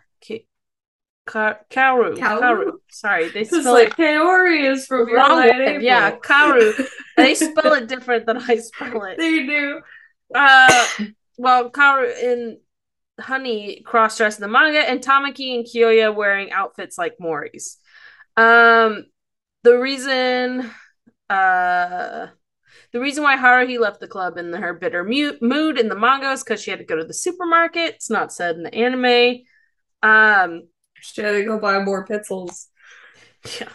K- 1.28 1.32
Ka- 1.32 1.60
Kaoru. 1.70 2.18
Kaoru. 2.18 2.40
Kaoru. 2.40 2.72
Sorry, 2.90 3.30
they 3.30 3.44
spell 3.44 3.74
like 3.74 3.90
it. 3.90 3.98
Kaori 3.98 4.72
is 4.72 4.86
from 4.86 5.08
Your 5.08 5.18
wrong. 5.18 5.82
Yeah, 5.82 6.16
Kaoru. 6.18 6.88
they 7.18 7.36
spell 7.36 7.74
it 7.74 7.88
different 7.88 8.26
than 8.26 8.38
I 8.38 8.58
spell 8.58 9.04
it. 9.04 9.18
They 9.18 9.46
do. 9.46 9.82
Uh, 10.34 10.86
well, 11.38 11.70
Kaoru 11.70 12.18
in 12.22 12.60
Honey 13.20 13.82
cross 13.86 14.18
dressed 14.18 14.40
in 14.40 14.42
the 14.42 14.48
manga, 14.48 14.80
and 14.80 15.02
Tamaki 15.02 15.56
and 15.56 15.66
Kyoya 15.66 16.14
wearing 16.14 16.52
outfits 16.52 16.98
like 16.98 17.16
Mori's. 17.20 17.78
Um, 18.38 19.06
the 19.64 19.78
reason, 19.78 20.70
uh, 21.30 22.28
the 22.92 23.00
reason 23.00 23.24
why 23.24 23.38
Haruhi 23.38 23.80
left 23.80 24.00
the 24.00 24.08
club 24.08 24.38
in 24.38 24.52
her 24.54 24.74
bitter 24.74 25.04
mu- 25.04 25.38
mood 25.42 25.80
in 25.80 25.90
the 25.90 25.96
manga 25.96 26.32
is 26.32 26.44
because 26.44 26.62
she 26.62 26.72
had 26.72 26.80
to 26.80 26.86
go 26.86 26.98
to 26.98 27.06
the 27.06 27.14
supermarket. 27.14 27.96
It's 27.96 28.10
not 28.10 28.34
said 28.34 28.58
in 28.58 28.64
the 28.64 28.76
anime. 28.76 29.44
Um, 30.04 30.68
she 31.14 31.22
had 31.22 31.32
to 31.32 31.44
go 31.44 31.60
buy 31.60 31.80
more 31.80 32.06
pitzels. 32.06 32.68
Yeah. 33.60 33.70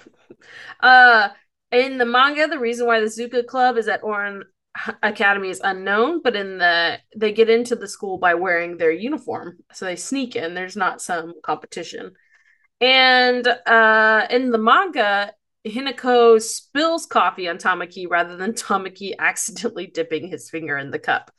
Uh, 0.81 1.29
in 1.71 1.99
the 1.99 2.07
manga, 2.07 2.49
the 2.49 2.59
reason 2.59 2.87
why 2.87 3.01
the 3.01 3.07
Zuka 3.07 3.47
Club 3.47 3.77
is 3.77 3.89
at 3.89 4.03
Ouran 4.03 4.43
Academy 5.03 5.51
is 5.51 5.61
unknown, 5.63 6.21
but 6.23 6.37
in 6.37 6.59
the 6.59 6.99
they 7.17 7.33
get 7.33 7.51
into 7.51 7.77
the 7.77 7.89
school 7.89 8.19
by 8.19 8.35
wearing 8.35 8.77
their 8.77 8.93
uniform, 8.93 9.59
so 9.73 9.85
they 9.85 9.97
sneak 9.97 10.37
in. 10.37 10.55
There's 10.55 10.77
not 10.77 11.01
some 11.01 11.35
competition. 11.43 12.13
And 12.81 13.47
uh, 13.47 14.27
in 14.31 14.51
the 14.51 14.59
manga, 14.59 15.33
Hinako 15.67 16.41
spills 16.41 17.05
coffee 17.05 17.49
on 17.49 17.59
Tamaki 17.59 18.07
rather 18.09 18.37
than 18.37 18.53
Tamaki 18.53 19.13
accidentally 19.19 19.87
dipping 19.87 20.29
his 20.29 20.49
finger 20.49 20.79
in 20.79 20.91
the 20.91 20.99
cup. 20.99 21.31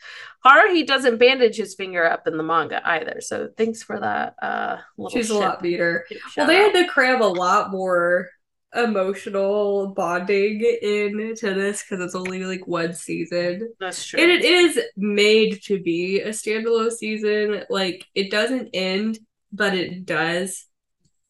Haruhi 0.46 0.86
doesn't 0.86 1.18
bandage 1.18 1.58
his 1.58 1.74
finger 1.74 2.06
up 2.06 2.28
in 2.28 2.38
the 2.38 2.44
manga 2.44 2.88
either. 2.88 3.20
So 3.22 3.50
thanks 3.58 3.82
for 3.82 4.00
that. 4.00 4.36
Uh, 4.42 4.78
She's 5.10 5.28
ship. 5.28 5.36
a 5.36 5.40
lot 5.40 5.62
beater. 5.62 6.06
Well, 6.38 6.48
they 6.48 6.58
had 6.58 6.74
to 6.74 6.88
cram 6.88 7.22
a 7.22 7.28
lot 7.28 7.72
more 7.72 8.30
emotional 8.74 9.94
bonding 9.96 10.62
into 10.82 11.54
this 11.54 11.84
because 11.84 12.04
it's 12.04 12.16
only 12.16 12.44
like 12.46 12.66
one 12.68 12.94
season. 12.94 13.74
That's 13.80 14.06
true. 14.06 14.22
And 14.22 14.32
it 14.32 14.44
is 14.46 14.80
made 14.96 15.62
to 15.64 15.82
be 15.82 16.22
a 16.22 16.30
standalone 16.30 16.92
season. 16.92 17.64
Like 17.70 18.06
it 18.16 18.32
doesn't 18.32 18.70
end, 18.74 19.20
but 19.52 19.74
it 19.74 20.06
does. 20.06 20.66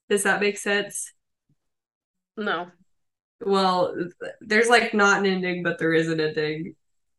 Does 0.09 0.23
that 0.23 0.41
make 0.41 0.57
sense? 0.57 1.13
No. 2.37 2.67
Well, 3.45 3.95
there's 4.41 4.69
like 4.69 4.93
not 4.93 5.19
an 5.19 5.25
ending, 5.25 5.63
but 5.63 5.79
there 5.79 5.93
is 5.93 6.09
an 6.09 6.19
ending. 6.19 6.75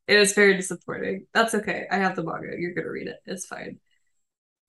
It 0.08 0.18
is 0.18 0.34
very 0.34 0.56
disappointing. 0.56 1.26
That's 1.32 1.54
okay. 1.54 1.86
I 1.90 1.98
have 1.98 2.16
the 2.16 2.22
manga. 2.24 2.56
You're 2.58 2.74
gonna 2.74 2.90
read 2.90 3.08
it. 3.08 3.18
It's 3.26 3.46
fine. 3.46 3.78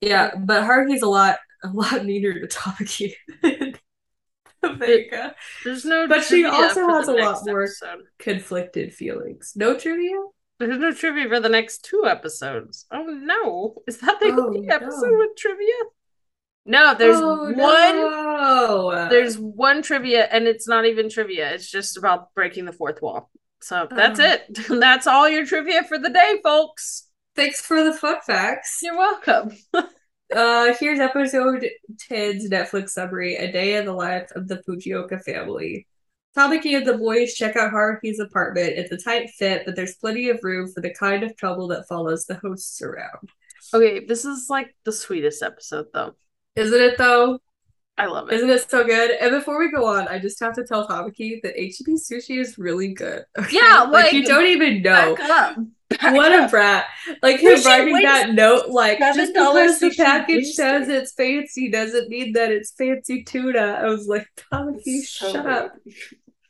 Yeah, 0.00 0.34
but 0.36 0.62
Haruhi's 0.64 1.02
a 1.02 1.08
lot 1.08 1.38
a 1.62 1.68
lot 1.68 2.04
neater 2.04 2.40
to 2.40 2.46
Tamaki. 2.46 3.14
Vega. 4.78 5.34
There's 5.64 5.84
no 5.84 6.08
But 6.08 6.24
she 6.24 6.44
also 6.44 6.88
has 6.88 7.08
a 7.08 7.12
lot 7.12 7.44
more 7.44 7.64
episode. 7.64 8.04
conflicted 8.18 8.94
feelings. 8.94 9.52
No 9.56 9.76
trivia? 9.78 10.16
There's 10.58 10.78
no 10.78 10.92
trivia 10.92 11.28
for 11.28 11.40
the 11.40 11.48
next 11.48 11.84
two 11.84 12.04
episodes. 12.06 12.86
Oh 12.90 13.04
no. 13.04 13.82
Is 13.86 13.98
that 13.98 14.20
the 14.20 14.32
oh, 14.32 14.46
only 14.46 14.68
episode 14.68 15.18
with 15.18 15.36
trivia? 15.36 15.74
No, 16.66 16.94
there's 16.94 17.20
oh, 17.20 17.52
one. 17.52 17.54
No. 17.54 19.08
There's 19.10 19.38
one 19.38 19.82
trivia, 19.82 20.24
and 20.24 20.46
it's 20.46 20.66
not 20.66 20.86
even 20.86 21.10
trivia. 21.10 21.52
It's 21.52 21.70
just 21.70 21.96
about 21.96 22.34
breaking 22.34 22.64
the 22.64 22.72
fourth 22.72 23.02
wall. 23.02 23.30
So 23.60 23.86
that's 23.90 24.20
oh. 24.20 24.24
it. 24.24 24.58
that's 24.80 25.06
all 25.06 25.28
your 25.28 25.44
trivia 25.44 25.84
for 25.84 25.98
the 25.98 26.10
day, 26.10 26.38
folks. 26.42 27.08
Thanks 27.36 27.60
for 27.60 27.82
the 27.84 27.92
fun 27.92 28.18
facts. 28.26 28.78
You're 28.82 28.96
welcome. 28.96 29.50
uh, 29.74 30.74
here's 30.78 31.00
episode 31.00 31.66
10's 32.10 32.48
Netflix 32.48 32.90
summary: 32.90 33.36
A 33.36 33.52
day 33.52 33.76
in 33.76 33.84
the 33.84 33.92
life 33.92 34.30
of 34.34 34.48
the 34.48 34.62
Fujioka 34.68 35.22
family. 35.22 35.86
Tamaki 36.36 36.76
and 36.76 36.86
the 36.86 36.98
boys 36.98 37.34
check 37.34 37.56
out 37.56 37.72
Haruhi's 37.72 38.18
apartment. 38.18 38.74
It's 38.76 38.90
a 38.90 38.96
tight 38.96 39.30
fit, 39.30 39.62
but 39.64 39.76
there's 39.76 39.96
plenty 39.96 40.30
of 40.30 40.40
room 40.42 40.68
for 40.72 40.80
the 40.80 40.92
kind 40.92 41.22
of 41.22 41.36
trouble 41.36 41.68
that 41.68 41.86
follows 41.88 42.24
the 42.24 42.34
hosts 42.34 42.82
around. 42.82 43.30
Okay, 43.72 44.04
this 44.04 44.24
is 44.24 44.46
like 44.48 44.74
the 44.84 44.92
sweetest 44.92 45.42
episode, 45.42 45.86
though. 45.94 46.16
Isn't 46.56 46.80
it 46.80 46.98
though? 46.98 47.38
I 47.96 48.06
love 48.06 48.30
it. 48.30 48.34
Isn't 48.34 48.50
it 48.50 48.68
so 48.68 48.84
good? 48.84 49.12
And 49.12 49.30
before 49.30 49.58
we 49.58 49.70
go 49.70 49.86
on, 49.86 50.08
I 50.08 50.18
just 50.18 50.40
have 50.40 50.54
to 50.56 50.64
tell 50.64 50.88
Tamaki 50.88 51.40
that 51.42 51.56
HEB 51.56 51.94
sushi 51.94 52.40
is 52.40 52.58
really 52.58 52.92
good. 52.92 53.24
Okay? 53.38 53.56
Yeah, 53.56 53.82
like, 53.82 54.04
like, 54.04 54.12
you 54.12 54.24
don't 54.24 54.46
even 54.46 54.82
know. 54.82 55.16
what 56.02 56.32
a 56.32 56.48
brat! 56.48 56.86
Like 57.22 57.40
him 57.40 57.62
writing 57.64 58.02
that 58.02 58.32
note, 58.32 58.70
like 58.70 58.98
just 58.98 59.32
because 59.32 59.78
the 59.78 59.90
package 59.96 60.48
says 60.54 60.88
it's 60.88 61.12
fancy 61.12 61.70
doesn't 61.70 62.08
mean 62.08 62.32
that 62.32 62.50
it's 62.50 62.72
fancy 62.72 63.22
tuna. 63.22 63.78
I 63.80 63.86
was 63.86 64.08
like, 64.08 64.28
Tamaki, 64.36 65.02
so 65.02 65.30
shut 65.32 65.44
weird. 65.44 65.56
up. 65.56 65.76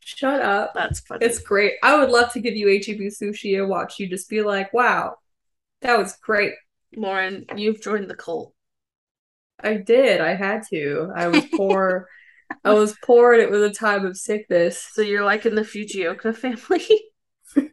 Shut 0.00 0.40
up. 0.40 0.72
That's 0.74 1.00
funny. 1.00 1.26
It's 1.26 1.40
great. 1.40 1.74
I 1.82 1.98
would 1.98 2.10
love 2.10 2.32
to 2.32 2.40
give 2.40 2.56
you 2.56 2.68
HEB 2.68 3.10
sushi 3.10 3.58
and 3.58 3.68
watch 3.68 3.98
you 3.98 4.08
just 4.08 4.30
be 4.30 4.42
like, 4.42 4.72
wow, 4.72 5.16
that 5.82 5.98
was 5.98 6.16
great. 6.16 6.54
Lauren, 6.96 7.44
you've 7.56 7.82
joined 7.82 8.08
the 8.08 8.14
cult. 8.14 8.53
I 9.64 9.76
did. 9.76 10.20
I 10.20 10.34
had 10.34 10.62
to. 10.70 11.10
I 11.14 11.28
was 11.28 11.44
poor. 11.54 12.08
I 12.64 12.72
was 12.72 12.94
poor 13.04 13.32
and 13.32 13.42
it 13.42 13.50
was 13.50 13.62
a 13.62 13.72
time 13.72 14.04
of 14.06 14.16
sickness. 14.16 14.86
So 14.92 15.02
you're 15.02 15.24
like 15.24 15.46
in 15.46 15.54
the 15.54 15.62
Fujioka 15.62 16.36
family? 16.36 16.86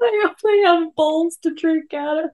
I 0.00 0.34
only 0.44 0.64
have 0.64 0.94
bowls 0.94 1.38
to 1.42 1.54
drink 1.54 1.94
out 1.94 2.24
of. 2.24 2.30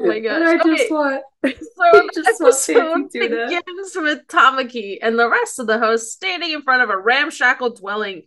Oh 0.00 0.06
my 0.06 0.18
gosh. 0.18 0.36
And 0.36 0.44
I 0.60 0.76
just 0.76 0.90
want 0.90 1.22
so 1.42 2.08
just 2.14 2.40
episode 2.40 3.10
begins 3.12 3.92
with 3.96 4.26
Tamaki 4.26 4.98
and 5.00 5.18
the 5.18 5.28
rest 5.28 5.58
of 5.58 5.66
the 5.66 5.78
hosts 5.78 6.12
standing 6.12 6.52
in 6.52 6.62
front 6.62 6.82
of 6.82 6.90
a 6.90 6.98
ramshackle 6.98 7.76
dwelling 7.76 8.22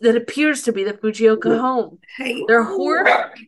that 0.00 0.16
appears 0.16 0.62
to 0.62 0.72
be 0.72 0.84
the 0.84 0.92
Fujioka 0.92 1.58
home. 1.58 1.98
Hey. 2.16 2.44
They're 2.46 2.64
horrified. 2.64 3.38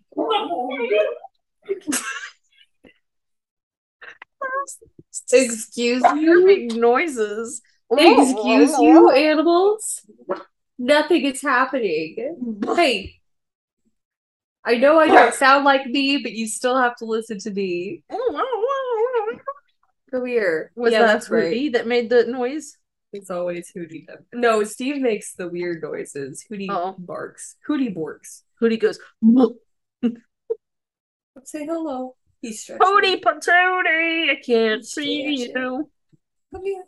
Excuse 5.32 6.03
me, 6.03 6.20
you? 6.22 6.68
Noises. 6.68 7.62
Excuse 7.90 8.78
you, 8.78 9.11
animals? 9.11 10.03
Nothing 10.78 11.24
is 11.26 11.42
happening. 11.42 12.61
Hey. 12.74 13.20
I 14.64 14.76
know 14.76 14.98
I 14.98 15.09
don't 15.09 15.34
sound 15.34 15.64
like 15.64 15.86
me, 15.86 16.18
but 16.18 16.32
you 16.32 16.46
still 16.46 16.76
have 16.76 16.96
to 16.96 17.05
listen 17.05 17.38
to 17.40 17.50
me. 17.50 18.05
Come 20.11 20.26
here. 20.26 20.72
Was 20.76 20.92
yeah, 20.92 21.07
that 21.07 21.22
Hootie 21.22 21.30
right. 21.30 21.72
that 21.72 21.86
made 21.86 22.11
the 22.11 22.24
noise? 22.26 22.76
It's 23.12 23.30
always 23.30 23.72
Hootie. 23.76 24.07
No, 24.32 24.62
Steve 24.64 25.00
makes 25.00 25.34
the 25.34 25.48
weird 25.48 25.82
noises. 25.82 26.44
Hootie 26.50 26.68
oh. 26.70 26.94
barks. 26.98 27.57
Hootie 27.68 27.94
borks. 27.94 28.42
Hootie 28.61 28.80
goes. 28.80 28.98
Say 31.44 31.64
hello. 31.66 32.14
He's 32.43 32.68
Pony 32.80 33.20
Patootie, 33.20 34.30
I 34.30 34.40
can't 34.45 34.84
see 34.84 35.49
you. 35.55 35.88
Come 36.53 36.64
here. 36.64 36.84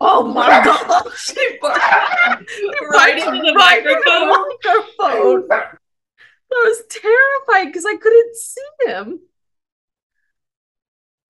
Oh 0.00 0.24
my 0.34 0.62
gosh! 0.64 1.34
right 2.92 3.18
into 3.18 3.42
the 3.42 3.54
microphone. 3.54 4.28
microphone. 4.28 5.48
That 5.48 5.78
was 6.50 6.82
terrifying 6.90 7.68
because 7.68 7.86
I 7.86 7.96
couldn't 7.96 8.36
see 8.36 8.62
him. 8.86 9.20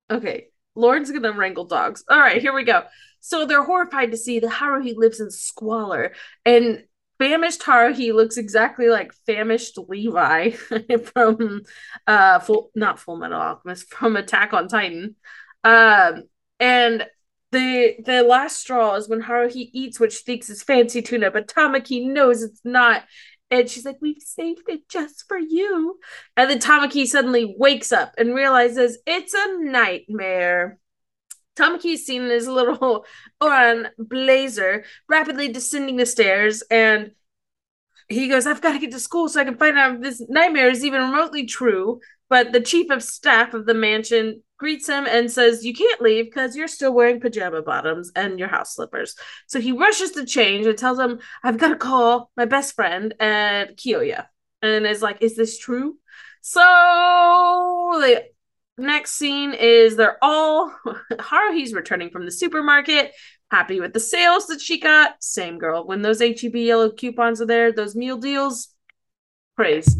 Okay, 0.09 0.47
Lauren's 0.73 1.11
gonna 1.11 1.31
wrangle 1.31 1.65
dogs. 1.65 2.03
All 2.09 2.19
right, 2.19 2.41
here 2.41 2.53
we 2.53 2.63
go. 2.63 2.83
So 3.19 3.45
they're 3.45 3.63
horrified 3.63 4.11
to 4.11 4.17
see 4.17 4.39
that 4.39 4.49
Haruhi 4.49 4.95
lives 4.95 5.19
in 5.19 5.29
squalor, 5.29 6.13
and 6.43 6.83
famished 7.19 7.61
Haruhi 7.61 8.13
looks 8.13 8.37
exactly 8.37 8.89
like 8.89 9.13
famished 9.25 9.77
Levi 9.77 10.51
from 11.13 11.61
uh 12.07 12.39
full 12.39 12.71
not 12.75 12.99
full 12.99 13.17
metal 13.17 13.41
alchemist 13.41 13.89
from 13.93 14.15
Attack 14.15 14.53
on 14.53 14.67
Titan. 14.67 15.15
Um 15.63 16.23
and 16.59 17.05
the 17.51 17.95
the 18.05 18.23
last 18.23 18.57
straw 18.57 18.95
is 18.95 19.07
when 19.09 19.21
Haruhi 19.21 19.69
eats 19.73 19.99
what 19.99 20.11
she 20.11 20.23
thinks 20.23 20.49
is 20.49 20.63
fancy 20.63 21.01
tuna, 21.01 21.31
but 21.31 21.47
Tamaki 21.47 22.05
knows 22.05 22.43
it's 22.43 22.61
not. 22.63 23.03
And 23.51 23.69
she's 23.69 23.85
like, 23.85 23.97
We've 24.01 24.21
saved 24.21 24.63
it 24.67 24.89
just 24.89 25.25
for 25.27 25.37
you. 25.37 25.99
And 26.35 26.49
then 26.49 26.59
Tamaki 26.59 27.05
suddenly 27.05 27.55
wakes 27.57 27.91
up 27.91 28.13
and 28.17 28.35
realizes 28.35 28.97
it's 29.05 29.33
a 29.33 29.57
nightmare. 29.59 30.79
Tamaki's 31.55 32.05
seen 32.05 32.23
in 32.23 32.29
his 32.29 32.47
little 32.47 33.05
Ouran 33.41 33.89
blazer 33.97 34.85
rapidly 35.07 35.47
descending 35.49 35.97
the 35.97 36.05
stairs 36.05 36.63
and 36.69 37.11
he 38.07 38.27
goes, 38.27 38.45
I've 38.45 38.61
got 38.61 38.73
to 38.73 38.79
get 38.79 38.91
to 38.91 38.99
school 38.99 39.29
so 39.29 39.41
I 39.41 39.45
can 39.45 39.57
find 39.57 39.77
out 39.77 39.95
if 39.95 40.01
this 40.01 40.21
nightmare 40.29 40.69
is 40.69 40.85
even 40.85 41.01
remotely 41.01 41.45
true. 41.45 42.01
But 42.29 42.51
the 42.51 42.61
chief 42.61 42.91
of 42.91 43.03
staff 43.03 43.53
of 43.53 43.65
the 43.65 43.73
mansion 43.73 44.43
greets 44.57 44.87
him 44.87 45.05
and 45.07 45.31
says, 45.31 45.65
You 45.65 45.73
can't 45.73 46.01
leave 46.01 46.25
because 46.25 46.55
you're 46.55 46.67
still 46.67 46.93
wearing 46.93 47.19
pajama 47.19 47.61
bottoms 47.61 48.11
and 48.15 48.39
your 48.39 48.47
house 48.47 48.75
slippers. 48.75 49.15
So 49.47 49.59
he 49.59 49.71
rushes 49.71 50.11
to 50.11 50.25
change 50.25 50.65
and 50.65 50.77
tells 50.77 50.99
him, 50.99 51.19
I've 51.43 51.57
got 51.57 51.69
to 51.69 51.75
call 51.75 52.31
my 52.35 52.45
best 52.45 52.75
friend 52.75 53.13
at 53.19 53.77
Kyoya. 53.77 54.25
And 54.61 54.85
is 54.85 55.01
like, 55.01 55.21
Is 55.21 55.35
this 55.35 55.57
true? 55.59 55.97
So 56.41 56.61
the 56.61 58.25
next 58.77 59.11
scene 59.13 59.53
is 59.53 59.95
they're 59.95 60.17
all 60.21 60.73
Haruhi's 61.13 61.73
returning 61.73 62.09
from 62.09 62.25
the 62.25 62.31
supermarket, 62.31 63.13
happy 63.51 63.79
with 63.79 63.93
the 63.93 63.99
sales 63.99 64.47
that 64.47 64.61
she 64.61 64.79
got. 64.79 65.23
Same 65.23 65.57
girl. 65.57 65.85
When 65.85 66.01
those 66.01 66.19
HEB 66.19 66.55
yellow 66.55 66.91
coupons 66.91 67.41
are 67.41 67.45
there, 67.45 67.71
those 67.71 67.95
meal 67.95 68.17
deals, 68.17 68.69
praise. 69.55 69.97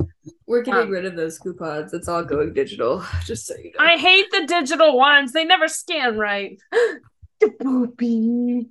We're 0.48 0.62
getting 0.62 0.84
um, 0.84 0.90
rid 0.90 1.06
of 1.06 1.16
those 1.16 1.40
coupons. 1.40 1.94
It's 1.94 2.08
all 2.08 2.24
going 2.24 2.54
digital. 2.54 3.04
Just 3.26 3.48
so 3.48 3.56
you 3.56 3.72
know. 3.78 3.84
I 3.84 3.98
hate 3.98 4.30
the 4.32 4.46
digital 4.46 4.98
ones. 4.98 5.32
They 5.32 5.46
never 5.46 5.68
scan 5.68 6.18
right. 6.18 6.60
the 6.72 7.50
boopy. 7.62 8.68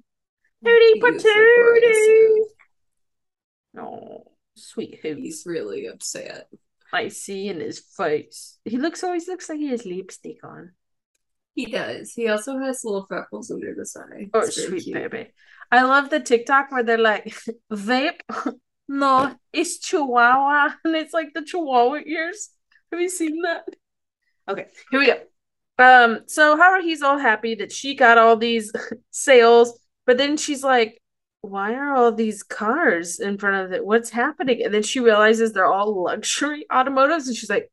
Hootie 0.65 1.01
patootie. 1.01 2.39
Oh, 3.79 4.25
sweet. 4.57 5.01
He's 5.03 5.45
really 5.47 5.87
upset. 5.87 6.49
I 6.95 7.09
see 7.09 7.49
in 7.49 7.59
his 7.59 7.81
face. 7.81 8.59
He 8.65 8.79
looks 8.79 9.03
always 9.03 9.27
looks 9.27 9.49
like 9.49 9.59
he 9.59 9.69
has 9.71 9.85
lipstick 9.85 10.45
on. 10.45 10.73
He 11.55 11.67
does. 11.67 12.13
He 12.13 12.29
also 12.29 12.59
has 12.61 12.85
little 12.85 13.05
freckles 13.07 13.51
under 13.51 13.75
the 13.75 13.85
side. 13.85 14.31
Oh, 14.33 14.45
sweet 14.49 14.85
cute. 14.85 14.95
baby. 14.95 15.33
I 15.73 15.83
love 15.83 16.11
the 16.11 16.21
TikTok 16.21 16.71
where 16.71 16.85
they're 16.85 16.99
like, 16.99 17.35
vape? 17.73 18.21
No, 18.87 19.35
it's 19.51 19.79
Chihuahua. 19.79 20.75
And 20.85 20.95
it's 20.95 21.15
like 21.15 21.33
the 21.35 21.43
Chihuahua 21.43 22.01
ears. 22.05 22.51
Have 22.93 23.01
you 23.01 23.09
seen 23.09 23.41
that? 23.41 23.65
Okay, 24.47 24.67
here 24.91 25.01
we 25.01 25.07
go. 25.07 25.21
Um, 25.79 26.21
so 26.27 26.55
Haruhi's 26.55 27.01
all 27.01 27.17
happy 27.17 27.55
that 27.57 27.73
she 27.73 27.95
got 27.95 28.19
all 28.19 28.37
these 28.37 28.71
sales, 29.11 29.81
but 30.05 30.19
then 30.19 30.37
she's 30.37 30.63
like, 30.63 31.01
why 31.49 31.75
are 31.75 31.95
all 31.95 32.13
these 32.13 32.43
cars 32.43 33.21
in 33.21 33.39
front 33.39 33.67
of 33.67 33.73
it? 33.73 33.85
What's 33.85 34.11
happening? 34.11 34.63
And 34.65 34.73
then 34.73 34.83
she 34.83 35.01
realizes 35.01 35.53
they're 35.53 35.73
all 35.73 36.03
luxury 36.03 36.67
automotives, 36.73 37.29
and 37.29 37.37
she's 37.37 37.51
like, 37.51 37.71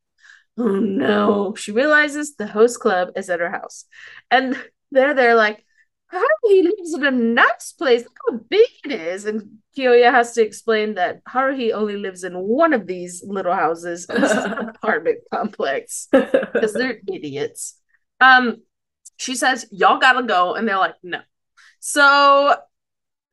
oh 0.58 0.78
no. 0.78 1.54
She 1.54 1.72
realizes 1.72 2.36
the 2.36 2.46
host 2.46 2.80
club 2.80 3.10
is 3.16 3.30
at 3.30 3.40
her 3.40 3.50
house. 3.50 3.84
And 4.30 4.56
they're 4.90 5.14
there 5.14 5.34
like, 5.34 5.64
Haruhi 6.12 6.64
lives 6.64 6.92
in 6.92 7.06
a 7.06 7.10
nice 7.10 7.72
place. 7.72 8.02
Look 8.02 8.18
how 8.30 8.36
big 8.50 8.68
it 8.84 8.92
is. 8.92 9.24
And 9.24 9.58
Kyoya 9.76 10.10
has 10.10 10.32
to 10.32 10.42
explain 10.42 10.94
that 10.94 11.24
Haruhi 11.24 11.72
only 11.72 11.96
lives 11.96 12.22
in 12.22 12.34
one 12.34 12.74
of 12.74 12.86
these 12.86 13.24
little 13.26 13.54
houses. 13.54 14.06
This 14.06 14.30
is 14.30 14.44
an 14.44 14.52
apartment 14.68 15.20
complex 15.32 16.08
because 16.12 16.74
they're 16.74 17.00
idiots. 17.10 17.78
Um, 18.20 18.58
she 19.16 19.34
says, 19.34 19.66
Y'all 19.70 19.98
gotta 19.98 20.22
go. 20.22 20.54
And 20.54 20.68
they're 20.68 20.76
like, 20.76 20.96
No. 21.02 21.20
So 21.80 22.56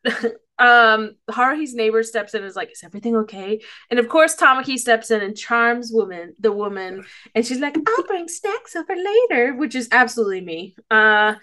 um 0.59 1.15
Haruhi's 1.29 1.73
neighbor 1.73 2.03
steps 2.03 2.33
in 2.33 2.41
and 2.41 2.49
is 2.49 2.55
like, 2.55 2.71
Is 2.71 2.83
everything 2.83 3.15
okay? 3.17 3.61
And 3.89 3.99
of 3.99 4.09
course 4.09 4.35
Tamaki 4.35 4.77
steps 4.77 5.11
in 5.11 5.21
and 5.21 5.37
charms 5.37 5.91
woman 5.93 6.35
the 6.39 6.51
woman 6.51 7.03
and 7.35 7.45
she's 7.45 7.59
like, 7.59 7.77
I'll 7.77 8.03
bring 8.05 8.27
snacks 8.27 8.75
over 8.75 8.93
later, 8.95 9.55
which 9.55 9.75
is 9.75 9.89
absolutely 9.91 10.41
me. 10.41 10.75
Uh 10.91 11.35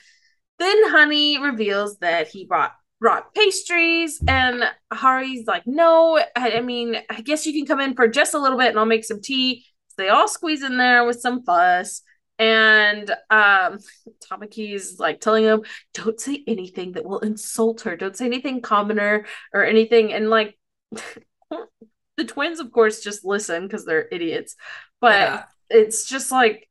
then 0.59 0.89
Honey 0.89 1.39
reveals 1.39 1.99
that 1.99 2.29
he 2.29 2.47
brought 2.47 2.73
brought 3.01 3.35
pastries 3.35 4.21
and 4.27 4.65
Haruhi's 4.93 5.47
like, 5.47 5.67
No, 5.67 6.19
I, 6.37 6.53
I 6.53 6.61
mean, 6.61 6.97
I 7.11 7.21
guess 7.21 7.47
you 7.47 7.53
can 7.53 7.67
come 7.67 7.81
in 7.81 7.95
for 7.95 8.09
just 8.09 8.35
a 8.35 8.39
little 8.39 8.59
bit 8.59 8.69
and 8.71 8.79
I'll 8.79 8.87
make 8.87 9.05
some 9.05 9.21
tea. 9.21 9.67
So 9.89 9.95
they 9.99 10.09
all 10.09 10.29
squeeze 10.29 10.63
in 10.63 10.79
there 10.79 11.05
with 11.05 11.21
some 11.21 11.43
fuss 11.43 12.03
and 12.39 13.11
um 13.31 13.79
Tamaki's 14.21 14.99
like 14.99 15.21
telling 15.21 15.45
him 15.45 15.63
don't 15.95 16.21
say 16.21 16.43
anything 16.47 16.93
that 16.93 17.05
will 17.05 17.21
insult 17.21 17.83
her. 17.83 17.97
Don't 17.97 18.17
say 18.17 18.27
anything 18.27 18.61
commoner 18.61 19.27
or 19.53 19.65
anything. 19.65 20.13
And 20.13 20.29
like 20.29 20.59
the 21.51 22.25
twins 22.27 22.61
of 22.61 22.73
course 22.73 23.01
just 23.01 23.25
listen 23.25 23.63
because 23.63 23.85
they're 23.85 24.09
idiots. 24.11 24.57
But 25.01 25.15
yeah. 25.15 25.45
it's 25.71 26.07
just 26.07 26.31
like 26.31 26.69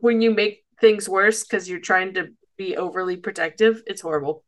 when 0.00 0.20
you 0.20 0.32
make 0.32 0.64
things 0.80 1.08
worse 1.08 1.44
because 1.44 1.68
you're 1.68 1.80
trying 1.80 2.14
to 2.14 2.28
be 2.56 2.76
overly 2.76 3.16
protective 3.16 3.82
it's 3.86 4.02
horrible. 4.02 4.44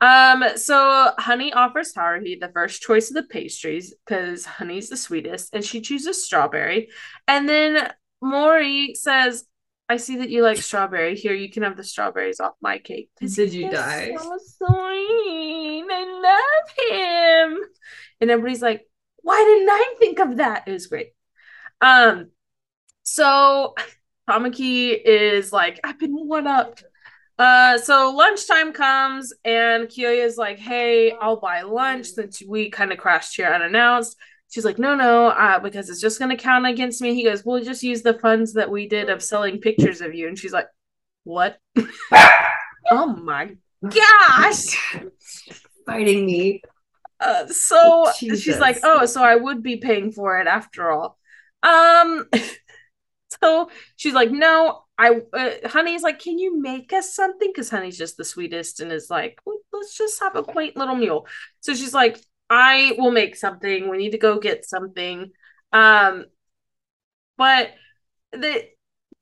Um 0.00 0.44
so 0.56 1.12
honey 1.16 1.52
offers 1.52 1.92
haruhi 1.94 2.40
the 2.40 2.50
first 2.52 2.82
choice 2.82 3.10
of 3.10 3.14
the 3.14 3.22
pastries 3.24 3.94
because 4.04 4.44
honey's 4.44 4.88
the 4.88 4.96
sweetest 4.96 5.54
and 5.54 5.64
she 5.64 5.80
chooses 5.80 6.24
strawberry. 6.24 6.88
And 7.28 7.48
then 7.48 7.92
mori 8.20 8.94
says 8.94 9.44
I 9.88 9.96
see 9.96 10.16
that 10.18 10.28
you 10.28 10.42
like 10.42 10.58
strawberry. 10.58 11.16
Here, 11.16 11.34
you 11.34 11.50
can 11.50 11.62
have 11.62 11.76
the 11.76 11.84
strawberries 11.84 12.40
off 12.40 12.54
my 12.60 12.78
cake. 12.78 13.10
Did 13.20 13.52
you 13.54 13.70
die? 13.70 14.14
So 14.18 14.38
sweet. 14.58 15.84
I 15.90 16.42
love 17.48 17.50
him. 17.50 17.58
And 18.20 18.30
everybody's 18.30 18.60
like, 18.62 18.86
why 19.22 19.42
didn't 19.42 19.70
I 19.70 19.94
think 19.98 20.18
of 20.18 20.36
that? 20.36 20.68
It 20.68 20.72
was 20.72 20.86
great. 20.88 21.08
Um, 21.80 22.30
so 23.02 23.74
Tamaki 24.28 25.00
is 25.02 25.52
like, 25.52 25.80
I've 25.84 25.98
been 25.98 26.14
one 26.26 26.46
up. 26.46 26.80
Uh, 27.38 27.78
so 27.78 28.10
lunchtime 28.14 28.72
comes 28.72 29.32
and 29.44 29.86
Kyoya 29.88 30.24
is 30.24 30.36
like, 30.36 30.58
hey, 30.58 31.12
I'll 31.12 31.40
buy 31.40 31.62
lunch 31.62 32.08
since 32.08 32.42
we 32.42 32.68
kind 32.68 32.92
of 32.92 32.98
crashed 32.98 33.36
here 33.36 33.46
unannounced. 33.46 34.16
She's 34.50 34.64
like, 34.64 34.78
no, 34.78 34.94
no, 34.94 35.28
uh, 35.28 35.58
because 35.58 35.90
it's 35.90 36.00
just 36.00 36.18
going 36.18 36.34
to 36.34 36.42
count 36.42 36.66
against 36.66 37.02
me. 37.02 37.14
He 37.14 37.24
goes, 37.24 37.44
we'll 37.44 37.62
just 37.62 37.82
use 37.82 38.02
the 38.02 38.18
funds 38.18 38.54
that 38.54 38.70
we 38.70 38.88
did 38.88 39.10
of 39.10 39.22
selling 39.22 39.60
pictures 39.60 40.00
of 40.00 40.14
you. 40.14 40.26
And 40.26 40.38
she's 40.38 40.52
like, 40.52 40.68
what? 41.24 41.58
oh 42.90 43.06
my 43.22 43.56
gosh. 43.86 45.02
Fighting 45.86 46.24
me. 46.24 46.62
Uh, 47.20 47.46
so 47.48 48.10
Jesus. 48.18 48.40
she's 48.40 48.58
like, 48.58 48.78
oh, 48.82 49.04
so 49.04 49.22
I 49.22 49.36
would 49.36 49.62
be 49.62 49.76
paying 49.76 50.12
for 50.12 50.38
it 50.40 50.46
after 50.46 50.90
all. 50.90 51.18
Um, 51.62 52.26
so 53.42 53.70
she's 53.96 54.14
like, 54.14 54.30
no, 54.30 54.82
I, 54.96 55.20
uh, 55.32 55.50
Honey's 55.66 56.02
like, 56.02 56.20
can 56.20 56.38
you 56.38 56.60
make 56.60 56.92
us 56.92 57.14
something? 57.14 57.50
Because 57.52 57.70
Honey's 57.70 57.98
just 57.98 58.16
the 58.16 58.24
sweetest 58.24 58.80
and 58.80 58.90
is 58.92 59.10
like, 59.10 59.40
let's 59.72 59.96
just 59.96 60.20
have 60.20 60.36
a 60.36 60.42
quaint 60.42 60.76
little 60.76 60.96
meal. 60.96 61.26
So 61.60 61.74
she's 61.74 61.94
like, 61.94 62.18
I 62.50 62.94
will 62.98 63.10
make 63.10 63.36
something. 63.36 63.88
We 63.88 63.98
need 63.98 64.12
to 64.12 64.18
go 64.18 64.38
get 64.38 64.64
something. 64.64 65.30
Um, 65.72 66.26
but 67.36 67.70
the 68.32 68.64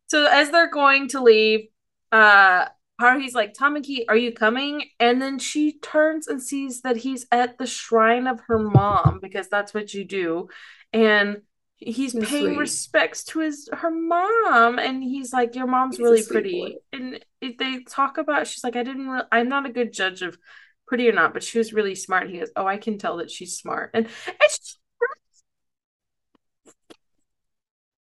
so 0.08 0.26
as 0.30 0.50
they're 0.50 0.70
going 0.70 1.08
to 1.08 1.22
leave, 1.22 1.68
uh, 2.12 2.66
Haruhi's 3.00 3.34
like, 3.34 3.54
Tamaki, 3.54 4.04
are 4.08 4.16
you 4.16 4.32
coming? 4.32 4.84
And 5.00 5.20
then 5.20 5.38
she 5.38 5.78
turns 5.80 6.28
and 6.28 6.40
sees 6.40 6.82
that 6.82 6.96
he's 6.96 7.26
at 7.30 7.58
the 7.58 7.66
shrine 7.66 8.26
of 8.26 8.40
her 8.46 8.58
mom 8.58 9.18
because 9.20 9.48
that's 9.48 9.74
what 9.74 9.92
you 9.92 10.04
do, 10.04 10.48
and 10.92 11.42
he's 11.76 12.14
paying 12.14 12.54
sweet. 12.54 12.58
respects 12.58 13.24
to 13.24 13.40
his 13.40 13.68
her 13.72 13.90
mom, 13.90 14.78
and 14.78 15.02
he's 15.02 15.32
like, 15.32 15.54
your 15.54 15.66
mom's 15.66 15.98
he's 15.98 16.04
really 16.04 16.22
pretty, 16.22 16.80
boy. 16.92 16.98
and 16.98 17.24
they 17.58 17.82
talk 17.88 18.16
about. 18.18 18.46
She's 18.46 18.64
like, 18.64 18.76
I 18.76 18.82
didn't. 18.82 19.08
Re- 19.08 19.22
I'm 19.30 19.48
not 19.48 19.66
a 19.66 19.72
good 19.72 19.92
judge 19.92 20.22
of 20.22 20.38
pretty 20.86 21.08
or 21.08 21.12
not, 21.12 21.32
but 21.32 21.42
she 21.42 21.58
was 21.58 21.72
really 21.72 21.94
smart. 21.94 22.30
He 22.30 22.38
goes, 22.38 22.50
Oh, 22.56 22.66
I 22.66 22.76
can 22.76 22.98
tell 22.98 23.18
that 23.18 23.30
she's 23.30 23.56
smart. 23.56 23.90
And 23.94 24.08
it's 24.40 24.78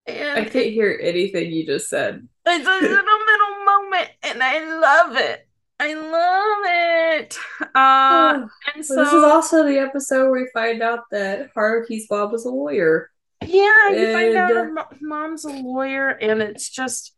and 0.07 0.39
I 0.39 0.45
can't 0.45 0.71
hear 0.71 0.99
anything 1.03 1.51
you 1.51 1.67
just 1.67 1.89
said. 1.89 2.29
It's 2.47 2.67
a 2.67 2.71
little 2.83 2.93
middle 2.93 3.65
moment, 3.65 4.11
and 4.23 4.43
I 4.43 4.79
love 4.81 5.17
it. 5.17 5.49
I 5.81 5.95
love 5.95 7.23
it. 7.23 7.39
Uh, 7.75 8.47
and 8.75 8.85
so 8.85 8.97
this 8.97 9.13
is 9.13 9.25
also 9.25 9.67
the 9.67 9.79
episode 9.79 10.31
where 10.31 10.43
we 10.43 10.49
find 10.55 10.83
out 10.83 11.01
that 11.11 11.53
Haruhi's 11.55 12.07
mom 12.11 12.33
was 12.33 12.45
a 12.45 12.51
lawyer. 12.51 13.11
Yeah, 13.45 13.91
you 13.91 14.13
find 14.13 14.37
out 14.37 14.51
her 14.51 14.73
mom's 15.01 15.45
a 15.45 15.51
lawyer, 15.51 16.09
and 16.09 16.41
it's 16.43 16.69
just 16.71 17.15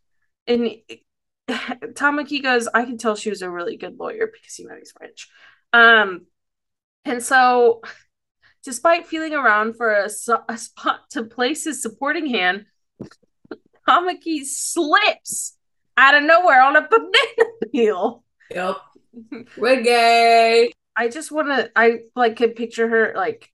and 0.47 0.71
Tamaki 1.49 2.43
goes, 2.43 2.69
I 2.69 2.85
can 2.85 2.99
tell 2.99 3.17
she 3.17 3.31
was 3.31 3.43
a 3.43 3.51
really 3.51 3.77
good 3.77 3.99
lawyer 3.99 4.31
because 4.33 4.59
you 4.59 4.69
know 4.69 4.77
he's 4.79 4.93
French. 4.93 5.29
Um, 5.73 6.27
and 7.05 7.23
so, 7.23 7.83
despite 8.64 9.07
feeling 9.07 9.35
around 9.35 9.77
for 9.77 9.93
a, 9.93 10.09
a 10.49 10.59
spot 10.59 11.11
to 11.11 11.25
place 11.25 11.64
his 11.64 11.83
supporting 11.83 12.27
hand, 12.27 12.67
Tamaki 13.89 14.45
slips 14.45 15.57
out 15.97 16.14
of 16.14 16.25
nowhere 16.25 16.62
on 16.62 16.77
a 16.77 16.89
banana 16.89 17.51
peel. 17.73 18.25
Yep. 18.51 18.77
We're 19.57 19.83
gay. 19.83 20.73
I 20.97 21.09
just 21.09 21.31
want 21.31 21.49
to, 21.49 21.71
I 21.77 22.01
like 22.14 22.37
can 22.37 22.51
picture 22.51 22.89
her 22.89 23.12
like, 23.17 23.51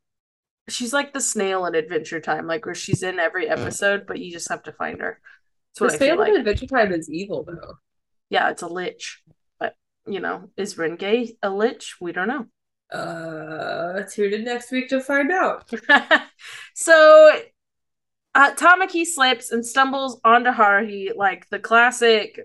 she's 0.69 0.93
like 0.93 1.13
the 1.13 1.21
snail 1.21 1.67
in 1.67 1.75
Adventure 1.75 2.21
Time, 2.21 2.47
like 2.47 2.65
where 2.65 2.75
she's 2.75 3.03
in 3.03 3.19
every 3.19 3.49
episode, 3.49 4.07
but 4.07 4.19
you 4.19 4.33
just 4.33 4.49
have 4.49 4.63
to 4.65 4.73
find 4.73 5.01
her. 5.01 5.21
That's 5.75 5.81
what 5.81 5.93
the 5.93 5.97
snail 5.99 6.19
like. 6.19 6.29
in 6.29 6.37
Adventure 6.37 6.67
Time 6.67 6.93
is 6.93 7.11
evil, 7.11 7.45
though. 7.45 7.75
Yeah, 8.31 8.51
it's 8.51 8.63
a 8.63 8.69
lich 8.69 9.23
you 10.07 10.21
know, 10.21 10.51
is 10.57 10.75
Renge 10.77 11.37
a 11.43 11.51
lich? 11.51 11.97
We 12.01 12.13
don't 12.13 12.29
know. 12.29 12.47
Uh, 12.93 14.03
tune 14.03 14.35
in 14.35 14.45
next 14.45 14.71
week 14.71 14.89
to 14.89 15.01
find 15.01 15.33
out. 15.33 15.71
so, 16.75 17.41
uh, 18.35 18.55
Tamaki 18.55 19.07
slips 19.07 19.51
and 19.51 19.65
stumbles 19.65 20.21
onto 20.25 20.51
Haruhi 20.51 21.17
like 21.17 21.49
the 21.49 21.59
classic 21.59 22.41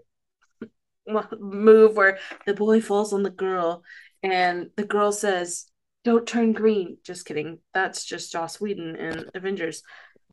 move 1.39 1.95
where 1.95 2.19
the 2.45 2.53
boy 2.53 2.81
falls 2.81 3.13
on 3.13 3.23
the 3.23 3.29
girl 3.29 3.83
and 4.23 4.69
the 4.75 4.85
girl 4.85 5.11
says, 5.11 5.65
"Don't 6.03 6.27
turn 6.27 6.53
green." 6.53 6.97
Just 7.03 7.25
kidding. 7.25 7.59
That's 7.73 8.05
just 8.05 8.31
Joss 8.31 8.59
Whedon 8.59 8.95
in 8.95 9.25
Avengers. 9.33 9.83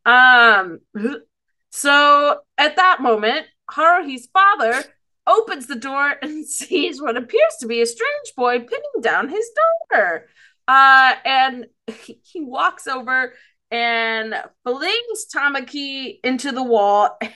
Um. 0.05 0.81
So 1.71 2.39
at 2.57 2.77
that 2.77 3.03
moment, 3.03 3.47
Haruhi's 3.71 4.29
father 4.33 4.85
opens 5.27 5.67
the 5.67 5.77
door 5.77 6.15
and 6.23 6.47
sees 6.47 7.01
what 7.01 7.17
appears 7.17 7.57
to 7.61 7.67
be 7.67 7.81
a 7.81 7.87
strange 7.87 8.35
boy 8.37 8.59
pinning 8.59 9.01
down 9.01 9.29
his 9.29 9.49
daughter. 9.91 10.29
Uh, 10.67 11.15
and 11.25 11.67
he, 12.05 12.21
he 12.25 12.41
walks 12.41 12.87
over 12.87 13.35
and 13.71 14.35
flings 14.65 15.27
Tamaki 15.35 16.21
into 16.23 16.53
the 16.53 16.63
wall. 16.63 17.19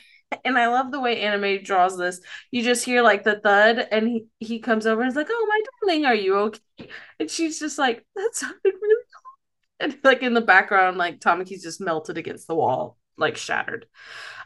And 0.44 0.58
I 0.58 0.68
love 0.68 0.92
the 0.92 1.00
way 1.00 1.22
anime 1.22 1.62
draws 1.62 1.96
this. 1.96 2.20
You 2.50 2.62
just 2.62 2.84
hear 2.84 3.00
like 3.00 3.24
the 3.24 3.40
thud, 3.40 3.78
and 3.90 4.06
he, 4.06 4.26
he 4.38 4.58
comes 4.58 4.86
over 4.86 5.00
and 5.00 5.08
is 5.08 5.16
like, 5.16 5.28
Oh, 5.30 5.46
my 5.48 5.62
darling, 5.80 6.04
are 6.04 6.14
you 6.14 6.36
okay? 6.36 6.90
And 7.18 7.30
she's 7.30 7.58
just 7.58 7.78
like, 7.78 8.04
That 8.14 8.30
sounded 8.34 8.60
really 8.64 9.04
cool. 9.14 9.32
And 9.80 9.98
like 10.04 10.22
in 10.22 10.34
the 10.34 10.42
background, 10.42 10.98
like 10.98 11.20
Tamaki's 11.20 11.62
just 11.62 11.80
melted 11.80 12.18
against 12.18 12.46
the 12.46 12.54
wall, 12.54 12.98
like 13.16 13.38
shattered. 13.38 13.86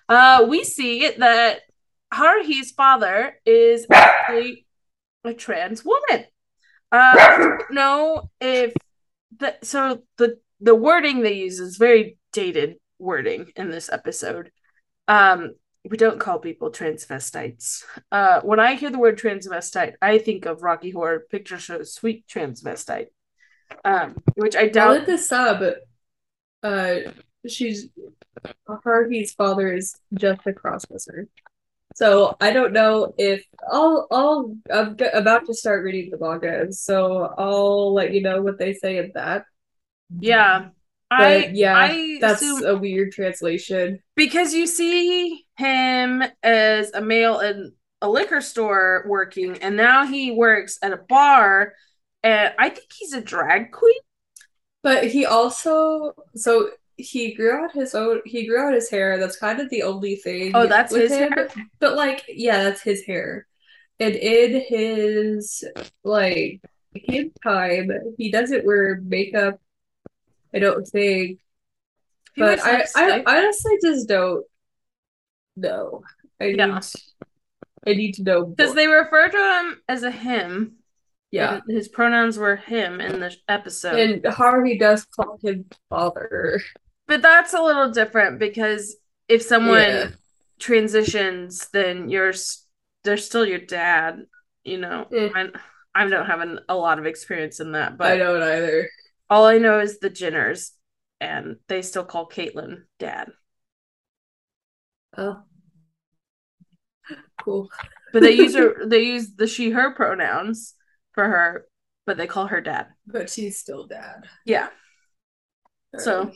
Uh, 0.08 0.46
we 0.48 0.64
see 0.64 1.10
that 1.18 1.62
Haruhi's 2.12 2.72
father 2.72 3.38
is 3.46 3.86
actually 3.92 4.66
a 5.24 5.34
trans 5.34 5.84
woman. 5.84 6.26
Uh, 6.90 7.14
I 7.18 7.36
don't 7.38 7.62
know 7.70 8.30
if 8.40 8.74
the 9.38 9.56
so 9.62 10.02
the 10.18 10.38
the 10.60 10.74
wording 10.74 11.22
they 11.22 11.34
use 11.34 11.58
is 11.58 11.76
very 11.76 12.18
dated 12.32 12.76
wording 12.98 13.52
in 13.56 13.70
this 13.70 13.90
episode. 13.90 14.50
Um, 15.08 15.54
we 15.88 15.96
don't 15.96 16.20
call 16.20 16.38
people 16.38 16.70
transvestites. 16.70 17.82
Uh, 18.12 18.40
when 18.42 18.60
I 18.60 18.74
hear 18.74 18.90
the 18.90 18.98
word 18.98 19.18
transvestite, 19.18 19.94
I 20.00 20.18
think 20.18 20.46
of 20.46 20.62
Rocky 20.62 20.90
Horror 20.90 21.26
Picture 21.28 21.58
Show 21.58 21.82
Sweet 21.82 22.24
Transvestite, 22.28 23.08
um, 23.84 24.16
which 24.36 24.54
I 24.54 24.60
I 24.60 24.68
doubt. 24.68 24.90
looked 24.94 25.06
this 25.06 25.32
up. 25.32 25.60
Uh, 26.62 26.96
she's 27.48 27.88
Haruhi's 28.68 29.32
father 29.32 29.72
is 29.74 29.96
just 30.14 30.46
a 30.46 30.52
crossdresser. 30.52 31.26
So 31.94 32.36
I 32.40 32.52
don't 32.52 32.72
know 32.72 33.14
if 33.18 33.44
I'll 33.70 34.06
I'll 34.10 34.56
I'm 34.72 34.96
g- 34.96 35.04
about 35.12 35.46
to 35.46 35.54
start 35.54 35.84
reading 35.84 36.10
the 36.10 36.18
manga, 36.18 36.72
so 36.72 37.34
I'll 37.38 37.92
let 37.94 38.12
you 38.14 38.22
know 38.22 38.42
what 38.42 38.58
they 38.58 38.72
say 38.74 38.98
in 38.98 39.12
that. 39.14 39.44
Yeah, 40.18 40.70
But 41.16 41.50
I 41.50 41.54
yeah, 41.54 41.90
I 41.90 42.20
that's 42.20 42.42
assume 42.42 42.64
a 42.64 42.76
weird 42.76 43.12
translation. 43.12 44.00
because 44.16 44.54
you 44.54 44.66
see 44.66 45.46
him 45.56 46.22
as 46.42 46.90
a 46.92 47.00
male 47.00 47.40
in 47.40 47.72
a 48.00 48.08
liquor 48.08 48.40
store 48.40 49.04
working, 49.08 49.58
and 49.58 49.76
now 49.76 50.06
he 50.06 50.32
works 50.32 50.78
at 50.82 50.92
a 50.92 50.96
bar, 50.96 51.74
and 52.22 52.54
I 52.58 52.68
think 52.68 52.88
he's 52.92 53.12
a 53.12 53.20
drag 53.20 53.72
queen. 53.72 53.98
But 54.82 55.06
he 55.08 55.26
also 55.26 56.14
so 56.36 56.70
he 56.96 57.34
grew 57.34 57.52
out 57.52 57.72
his 57.72 57.94
own 57.94 58.20
he 58.24 58.46
grew 58.46 58.60
out 58.60 58.74
his 58.74 58.90
hair. 58.90 59.18
That's 59.18 59.36
kind 59.36 59.60
of 59.60 59.70
the 59.70 59.82
only 59.82 60.16
thing 60.16 60.52
Oh, 60.54 60.66
that's 60.66 60.94
his 60.94 61.10
him. 61.10 61.32
hair? 61.32 61.48
But 61.80 61.96
like, 61.96 62.24
yeah, 62.28 62.64
that's 62.64 62.82
his 62.82 63.04
hair. 63.04 63.46
And 64.00 64.14
in 64.14 64.62
his 64.68 65.64
like 66.04 66.60
his 66.94 67.26
time, 67.42 67.90
he 68.18 68.30
doesn't 68.30 68.66
wear 68.66 69.00
makeup. 69.02 69.60
I 70.54 70.58
don't 70.58 70.86
think. 70.86 71.38
He 72.34 72.40
But 72.40 72.60
I, 72.60 72.84
I. 72.94 73.22
I 73.26 73.38
honestly 73.38 73.78
just 73.82 74.08
don't 74.08 74.44
know. 75.56 76.02
I 76.40 76.46
need 76.46 76.58
Yeah. 76.58 76.80
I 77.86 77.94
need 77.94 78.12
to 78.14 78.22
know 78.22 78.44
because 78.44 78.74
they 78.74 78.86
refer 78.86 79.28
to 79.28 79.36
him 79.36 79.82
as 79.88 80.02
a 80.02 80.10
him. 80.10 80.76
Yeah. 81.32 81.60
and 81.66 81.76
his 81.76 81.88
pronouns 81.88 82.38
were 82.38 82.56
him 82.56 83.00
in 83.00 83.18
the 83.18 83.34
episode. 83.48 83.98
And 83.98 84.22
Haruhi 84.22 84.78
does 84.78 85.04
call 85.06 85.38
him 85.42 85.64
father. 85.90 86.60
but 87.08 87.22
that's 87.22 87.54
a 87.54 87.60
little 87.62 87.90
different 87.90 88.38
because 88.38 88.94
if 89.28 89.42
someone 89.42 89.80
Yeah. 89.80 90.08
transitions, 90.60 91.68
then 91.72 92.08
you're 92.08 92.32
they're 93.04 93.16
still 93.16 93.44
your 93.46 93.58
dad. 93.58 94.26
You 94.62 94.78
know. 94.78 95.06
I, 95.12 95.48
I 95.94 96.06
don't 96.08 96.26
have 96.26 96.40
an, 96.40 96.60
a 96.68 96.76
lot 96.76 96.98
of 97.00 97.06
experience 97.06 97.58
in 97.60 97.72
that, 97.72 97.96
but 97.98 98.06
I 98.12 98.16
don't 98.16 98.42
either. 98.42 98.88
all 99.28 99.44
I 99.46 99.58
know 99.58 99.80
is 99.80 99.98
the 99.98 100.08
Jenners, 100.10 100.70
and 101.20 101.56
they 101.68 101.82
still 101.82 102.04
call 102.04 102.28
Caitlyn 102.28 102.82
dad. 102.98 103.30
Oh. 105.16 105.42
Cool. 107.42 107.70
But 108.12 108.22
they 108.22 108.32
use 108.32 108.54
her 108.60 108.86
they 108.86 109.02
use 109.02 109.34
the 109.34 109.46
she 109.46 109.70
her 109.70 109.94
pronouns 109.94 110.74
for 111.14 111.24
her, 111.24 111.66
but 112.06 112.16
they 112.16 112.26
call 112.26 112.46
her 112.46 112.60
dad. 112.60 112.88
But 113.06 113.30
she's 113.30 113.58
still 113.58 113.86
dad. 113.86 114.24
Yeah. 114.44 114.68
So, 115.98 116.32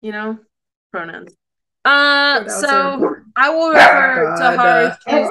you 0.00 0.12
know, 0.12 0.38
pronouns. 0.92 1.34
Uh, 1.84 2.44
Pronouns 2.44 2.60
so 2.60 3.04
are. 3.04 3.24
I 3.36 3.50
will 3.50 3.70
refer 3.72 4.36
to 4.36 4.56
God. 4.56 4.98
Haruhi's 5.08 5.30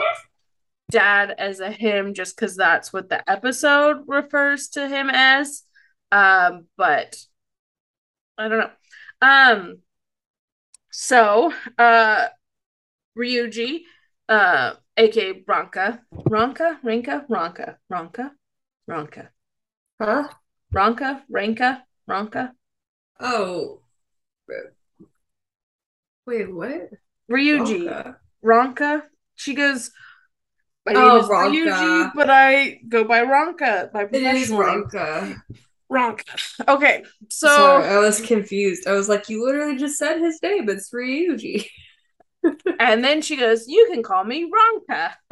dad 0.92 1.34
as 1.38 1.60
a 1.62 1.72
him 1.72 2.14
just 2.14 2.36
because 2.36 2.56
that's 2.56 2.94
what 2.94 3.10
the 3.10 3.28
episode 3.30 4.04
refers 4.08 4.68
to 4.70 4.88
him 4.88 5.10
as. 5.10 5.64
Um, 6.12 6.66
but 6.78 7.16
I 8.38 8.48
don't 8.50 8.60
know. 8.60 8.70
Um, 9.22 9.78
so 10.92 11.54
uh, 11.78 12.28
Ryuji, 13.18 13.82
uh, 14.28 14.74
aka 14.98 15.42
Ronka, 15.44 16.02
Ronka, 16.14 16.78
Rinka, 16.84 17.26
Ronka, 17.30 17.78
Ronka, 17.92 18.32
Ronka, 18.90 19.30
Huh? 20.02 20.28
Ronka, 20.74 21.22
Ranka, 21.32 21.84
Ronka, 22.10 22.52
Oh. 23.20 23.82
Wait, 26.26 26.54
what? 26.54 26.90
Ryuji. 27.32 28.16
Ronka. 28.44 29.04
She 29.36 29.54
goes, 29.56 29.92
My 30.86 30.94
name 30.94 31.04
Oh, 31.04 31.18
is. 31.20 31.28
Ryuji, 31.28 32.12
but 32.16 32.30
I 32.30 32.80
go 32.88 33.04
by 33.04 33.22
Ronka, 33.24 33.94
my 33.94 34.04
It 34.04 34.16
is. 34.16 34.50
Ronka. 34.52 35.36
Ronka. 35.92 36.68
Okay, 36.68 37.04
so 37.30 37.48
Sorry, 37.48 37.88
I 37.88 37.98
was 38.00 38.22
confused. 38.22 38.88
I 38.88 38.94
was 38.94 39.10
like, 39.10 39.30
you 39.30 39.46
literally 39.46 39.78
just 39.78 39.98
said 39.98 40.20
his 40.20 40.42
name. 40.42 40.70
It's 40.70 40.92
Ryuji. 40.92 41.66
and 42.80 43.04
then 43.04 43.22
she 43.22 43.36
goes, 43.36 43.68
You 43.68 43.88
can 43.92 44.04
call 44.04 44.24
me 44.24 44.50
Ronka. 44.50 45.12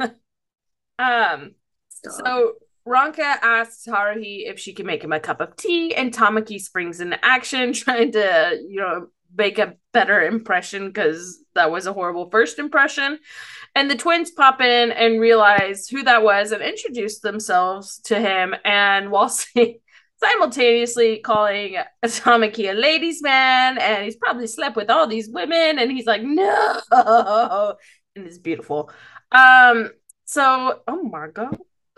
um, 0.98 1.54
Stop. 1.88 2.12
so 2.26 2.52
Ronka 2.86 3.18
asks 3.18 3.86
Haruhi 3.86 4.48
if 4.50 4.58
she 4.58 4.72
can 4.72 4.86
make 4.86 5.04
him 5.04 5.12
a 5.12 5.20
cup 5.20 5.40
of 5.40 5.56
tea, 5.56 5.94
and 5.94 6.12
Tamaki 6.12 6.60
springs 6.60 7.00
into 7.00 7.22
action, 7.24 7.72
trying 7.74 8.12
to, 8.12 8.58
you 8.68 8.80
know, 8.80 9.08
make 9.36 9.58
a 9.58 9.74
better 9.92 10.22
impression 10.22 10.88
because 10.88 11.42
that 11.54 11.70
was 11.70 11.86
a 11.86 11.92
horrible 11.92 12.30
first 12.30 12.58
impression. 12.58 13.18
And 13.74 13.90
the 13.90 13.96
twins 13.96 14.32
pop 14.32 14.60
in 14.60 14.90
and 14.90 15.20
realize 15.20 15.86
who 15.88 16.02
that 16.02 16.22
was 16.22 16.50
and 16.50 16.62
introduce 16.62 17.20
themselves 17.20 18.00
to 18.04 18.18
him. 18.18 18.54
And 18.64 19.10
while 19.10 19.32
simultaneously 20.22 21.18
calling 21.18 21.76
Tamaki 22.04 22.70
a 22.70 22.74
ladies' 22.74 23.22
man, 23.22 23.78
and 23.78 24.04
he's 24.04 24.16
probably 24.16 24.46
slept 24.46 24.76
with 24.76 24.90
all 24.90 25.06
these 25.06 25.28
women, 25.28 25.78
and 25.78 25.90
he's 25.90 26.06
like, 26.06 26.22
no, 26.22 26.80
and 28.16 28.26
it's 28.26 28.38
beautiful. 28.38 28.90
Um, 29.32 29.90
so 30.24 30.80
oh 30.86 31.02
Margot, 31.02 31.50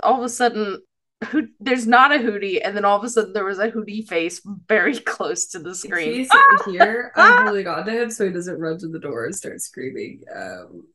all 0.02 0.18
of 0.18 0.24
a 0.24 0.28
sudden. 0.28 0.82
Who, 1.30 1.46
there's 1.60 1.86
not 1.86 2.12
a 2.12 2.18
hootie, 2.18 2.60
and 2.64 2.76
then 2.76 2.84
all 2.84 2.98
of 2.98 3.04
a 3.04 3.08
sudden 3.08 3.32
there 3.32 3.44
was 3.44 3.60
a 3.60 3.70
hootie 3.70 4.04
face 4.04 4.40
very 4.66 4.98
close 4.98 5.46
to 5.50 5.60
the 5.60 5.72
screen. 5.72 6.14
he's 6.14 6.30
here, 6.66 7.12
I'm 7.14 7.46
holding 7.46 7.68
on 7.68 7.86
to 7.86 7.92
him 7.92 8.10
so 8.10 8.26
he 8.26 8.32
doesn't 8.32 8.58
run 8.58 8.76
to 8.78 8.88
the 8.88 8.98
door 8.98 9.24
and 9.24 9.32
start 9.32 9.60
screaming. 9.60 10.24
Um, 10.34 10.88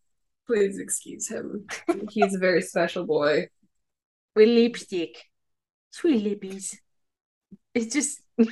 please 0.45 0.79
excuse 0.79 1.29
him. 1.29 1.65
He's 2.09 2.35
a 2.35 2.39
very 2.39 2.61
special 2.61 3.05
boy. 3.05 3.47
with 4.35 4.49
lipstick. 4.49 5.15
Sweet 5.91 6.25
lippies. 6.25 6.75
It's 7.73 7.93
just 7.93 8.19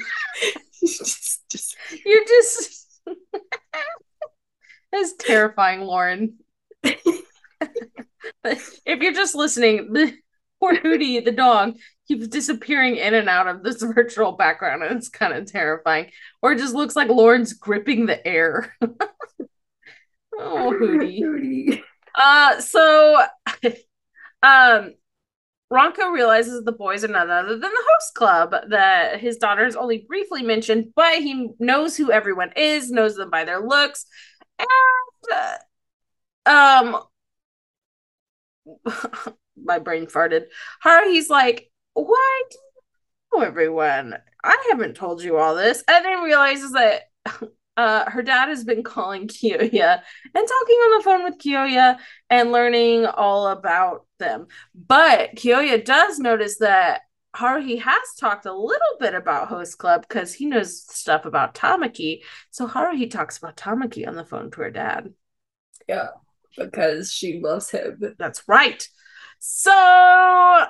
just, 0.80 1.50
just 1.50 1.76
you're 2.06 2.26
just 2.26 3.02
that's 4.92 5.14
terrifying, 5.20 5.82
Lauren. 5.82 6.38
If 6.84 7.02
you're 9.02 9.14
just 9.14 9.36
listening, 9.36 9.92
the 9.92 10.14
poor 10.66 10.76
Hootie, 10.76 11.24
the 11.24 11.32
dog, 11.32 11.78
keeps 12.08 12.28
disappearing 12.28 12.98
in 12.98 13.14
and 13.14 13.30
out 13.30 13.48
of 13.48 13.64
this 13.64 13.82
virtual 13.96 14.34
background, 14.34 14.84
and 14.84 14.98
it's 14.98 15.10
kind 15.10 15.34
of 15.34 15.52
terrifying. 15.52 16.10
Or 16.42 16.54
it 16.54 16.60
just 16.60 16.76
looks 16.76 16.96
like 16.96 17.10
Lauren's 17.10 17.54
gripping 17.54 18.06
the 18.06 18.26
air. 18.26 18.76
oh, 18.82 20.74
Hootie. 20.80 21.20
Hootie. 21.22 21.82
Uh, 22.18 22.62
so, 22.62 23.24
um, 24.42 24.94
Ronco 25.72 26.14
realizes 26.14 26.64
the 26.64 26.72
boys 26.72 27.04
are 27.04 27.10
none 27.10 27.30
other 27.30 27.50
than 27.50 27.60
the 27.60 27.84
host 27.90 28.14
club 28.16 28.56
that 28.70 29.20
his 29.20 29.38
daughter 29.38 29.66
has 29.66 29.76
only 29.76 30.06
briefly 30.08 30.42
mentioned, 30.42 30.94
but 30.96 31.16
he 31.16 31.50
knows 31.60 31.98
who 31.98 32.12
everyone 32.12 32.54
is, 32.56 32.90
knows 32.90 33.16
them 33.16 33.30
by 33.30 33.44
their 33.44 33.60
looks, 33.60 34.06
and 34.60 35.60
uh, 36.46 37.02
um, 38.86 39.36
my 39.62 39.80
brain 39.80 40.08
farted. 40.08 40.46
Haruhi's 40.84 41.30
like, 41.30 41.72
"Why 41.94 42.42
do 42.50 42.58
you 42.58 43.40
know 43.40 43.46
everyone? 43.46 44.18
I 44.44 44.68
haven't 44.72 44.96
told 44.96 45.24
you 45.24 45.38
all 45.38 45.56
this," 45.56 45.84
and 45.88 46.06
then 46.06 46.24
realizes 46.24 46.72
that 46.74 47.04
uh, 47.78 48.10
her 48.10 48.22
dad 48.22 48.50
has 48.50 48.64
been 48.64 48.84
calling 48.84 49.28
Kyoya 49.28 50.02
and 50.34 50.48
talking 50.48 50.78
on 50.78 50.98
the 50.98 51.04
phone 51.04 51.24
with 51.24 51.38
Kyoya 51.40 51.98
and 52.30 52.52
learning 52.52 53.06
all 53.06 53.48
about 53.48 54.06
them. 54.20 54.48
But 54.74 55.36
Kyoya 55.36 55.84
does 55.84 56.20
notice 56.20 56.58
that 56.60 57.02
Haruhi 57.36 57.82
has 57.82 58.14
talked 58.18 58.46
a 58.46 58.54
little 58.54 58.98
bit 59.00 59.14
about 59.14 59.50
Host 59.50 59.78
Club 59.78 60.06
because 60.08 60.34
he 60.34 60.46
knows 60.46 60.82
stuff 60.82 61.26
about 61.26 61.54
Tamaki. 61.54 62.22
So 62.50 62.68
Haruhi 62.68 63.12
talks 63.12 63.38
about 63.38 63.58
Tamaki 63.58 64.08
on 64.08 64.16
the 64.16 64.26
phone 64.26 64.52
to 64.52 64.62
her 64.62 64.72
dad. 64.72 65.14
Yeah, 65.88 66.10
because 66.58 67.12
she 67.12 67.42
loves 67.42 67.72
him. 67.72 68.16
That's 68.18 68.48
right. 68.48 68.88
So 69.40 69.72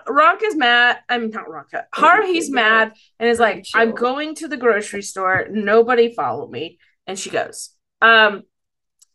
Ranka's 0.07 0.55
mad. 0.55 0.99
I 1.09 1.17
mean, 1.17 1.31
not 1.31 1.49
Ranka. 1.49 1.85
Haruhi's 1.93 2.49
mad 2.51 2.93
and 3.19 3.29
is 3.29 3.39
like, 3.39 3.65
I'm 3.73 3.91
going 3.91 4.35
to 4.35 4.47
the 4.47 4.57
grocery 4.57 5.01
store. 5.01 5.47
Nobody 5.49 6.13
follow 6.13 6.47
me. 6.47 6.79
And 7.07 7.17
she 7.17 7.29
goes. 7.29 7.71
Um, 8.01 8.43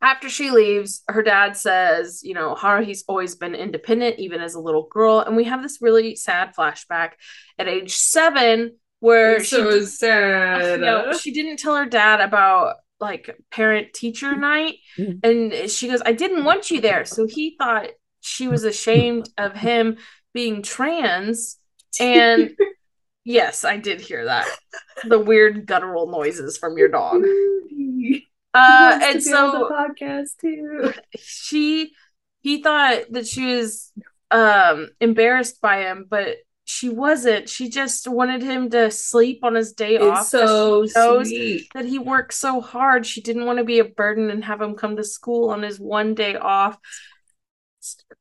after 0.02 0.30
she 0.30 0.50
leaves, 0.50 1.02
her 1.08 1.22
dad 1.22 1.56
says, 1.56 2.22
you 2.24 2.32
know, 2.34 2.54
Haruhi's 2.54 3.04
always 3.06 3.34
been 3.34 3.54
independent, 3.54 4.18
even 4.18 4.40
as 4.40 4.54
a 4.54 4.60
little 4.60 4.88
girl. 4.90 5.20
And 5.20 5.36
we 5.36 5.44
have 5.44 5.62
this 5.62 5.78
really 5.82 6.16
sad 6.16 6.54
flashback 6.56 7.10
at 7.58 7.68
age 7.68 7.94
seven 7.96 8.76
where 9.00 9.36
It's 9.36 9.48
she, 9.48 9.56
so 9.56 9.80
sad. 9.82 10.80
you 10.80 10.86
know, 10.86 11.12
she 11.12 11.32
didn't 11.32 11.58
tell 11.58 11.76
her 11.76 11.86
dad 11.86 12.20
about 12.20 12.76
like 12.98 13.34
parent 13.50 13.92
teacher 13.94 14.34
night. 14.36 14.76
Mhm. 14.98 15.20
And 15.24 15.70
she 15.70 15.88
goes, 15.88 16.02
I 16.04 16.12
didn't 16.12 16.44
want 16.44 16.70
you 16.70 16.80
there. 16.80 17.04
So 17.04 17.26
he 17.26 17.56
thought 17.58 17.88
she 18.20 18.48
was 18.48 18.64
ashamed 18.64 19.28
of 19.36 19.54
him 19.54 19.96
being 20.32 20.62
trans. 20.62 21.56
And 21.98 22.56
yes, 23.24 23.64
I 23.64 23.76
did 23.76 24.00
hear 24.00 24.26
that. 24.26 24.46
The 25.04 25.18
weird 25.18 25.66
guttural 25.66 26.10
noises 26.10 26.58
from 26.58 26.78
your 26.78 26.88
dog. 26.88 27.24
Uh, 28.52 28.98
and 29.02 29.22
so 29.22 29.70
podcast 29.70 30.36
too. 30.40 30.92
she 31.16 31.92
he 32.42 32.62
thought 32.62 33.02
that 33.10 33.26
she 33.26 33.46
was 33.46 33.92
um 34.32 34.88
embarrassed 35.00 35.60
by 35.60 35.82
him 35.82 36.06
but 36.08 36.38
she 36.64 36.88
wasn't 36.88 37.48
she 37.48 37.68
just 37.68 38.06
wanted 38.06 38.42
him 38.42 38.70
to 38.70 38.90
sleep 38.90 39.40
on 39.42 39.54
his 39.54 39.72
day 39.72 39.98
off 39.98 40.26
so 40.26 40.86
knows 40.94 41.28
sweet. 41.28 41.68
that 41.74 41.84
he 41.84 41.98
worked 41.98 42.32
so 42.32 42.60
hard 42.60 43.04
she 43.04 43.20
didn't 43.20 43.44
want 43.44 43.58
to 43.58 43.64
be 43.64 43.80
a 43.80 43.84
burden 43.84 44.30
and 44.30 44.44
have 44.44 44.60
him 44.60 44.74
come 44.74 44.96
to 44.96 45.02
school 45.04 45.50
on 45.50 45.62
his 45.62 45.80
one 45.80 46.14
day 46.14 46.36
off 46.36 46.78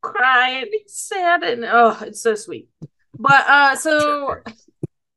crying 0.01 0.69
he's 0.71 0.95
sad 0.95 1.43
and 1.43 1.65
oh 1.65 1.97
it's 2.01 2.21
so 2.21 2.35
sweet. 2.35 2.69
But 3.17 3.47
uh 3.47 3.75
so 3.75 4.35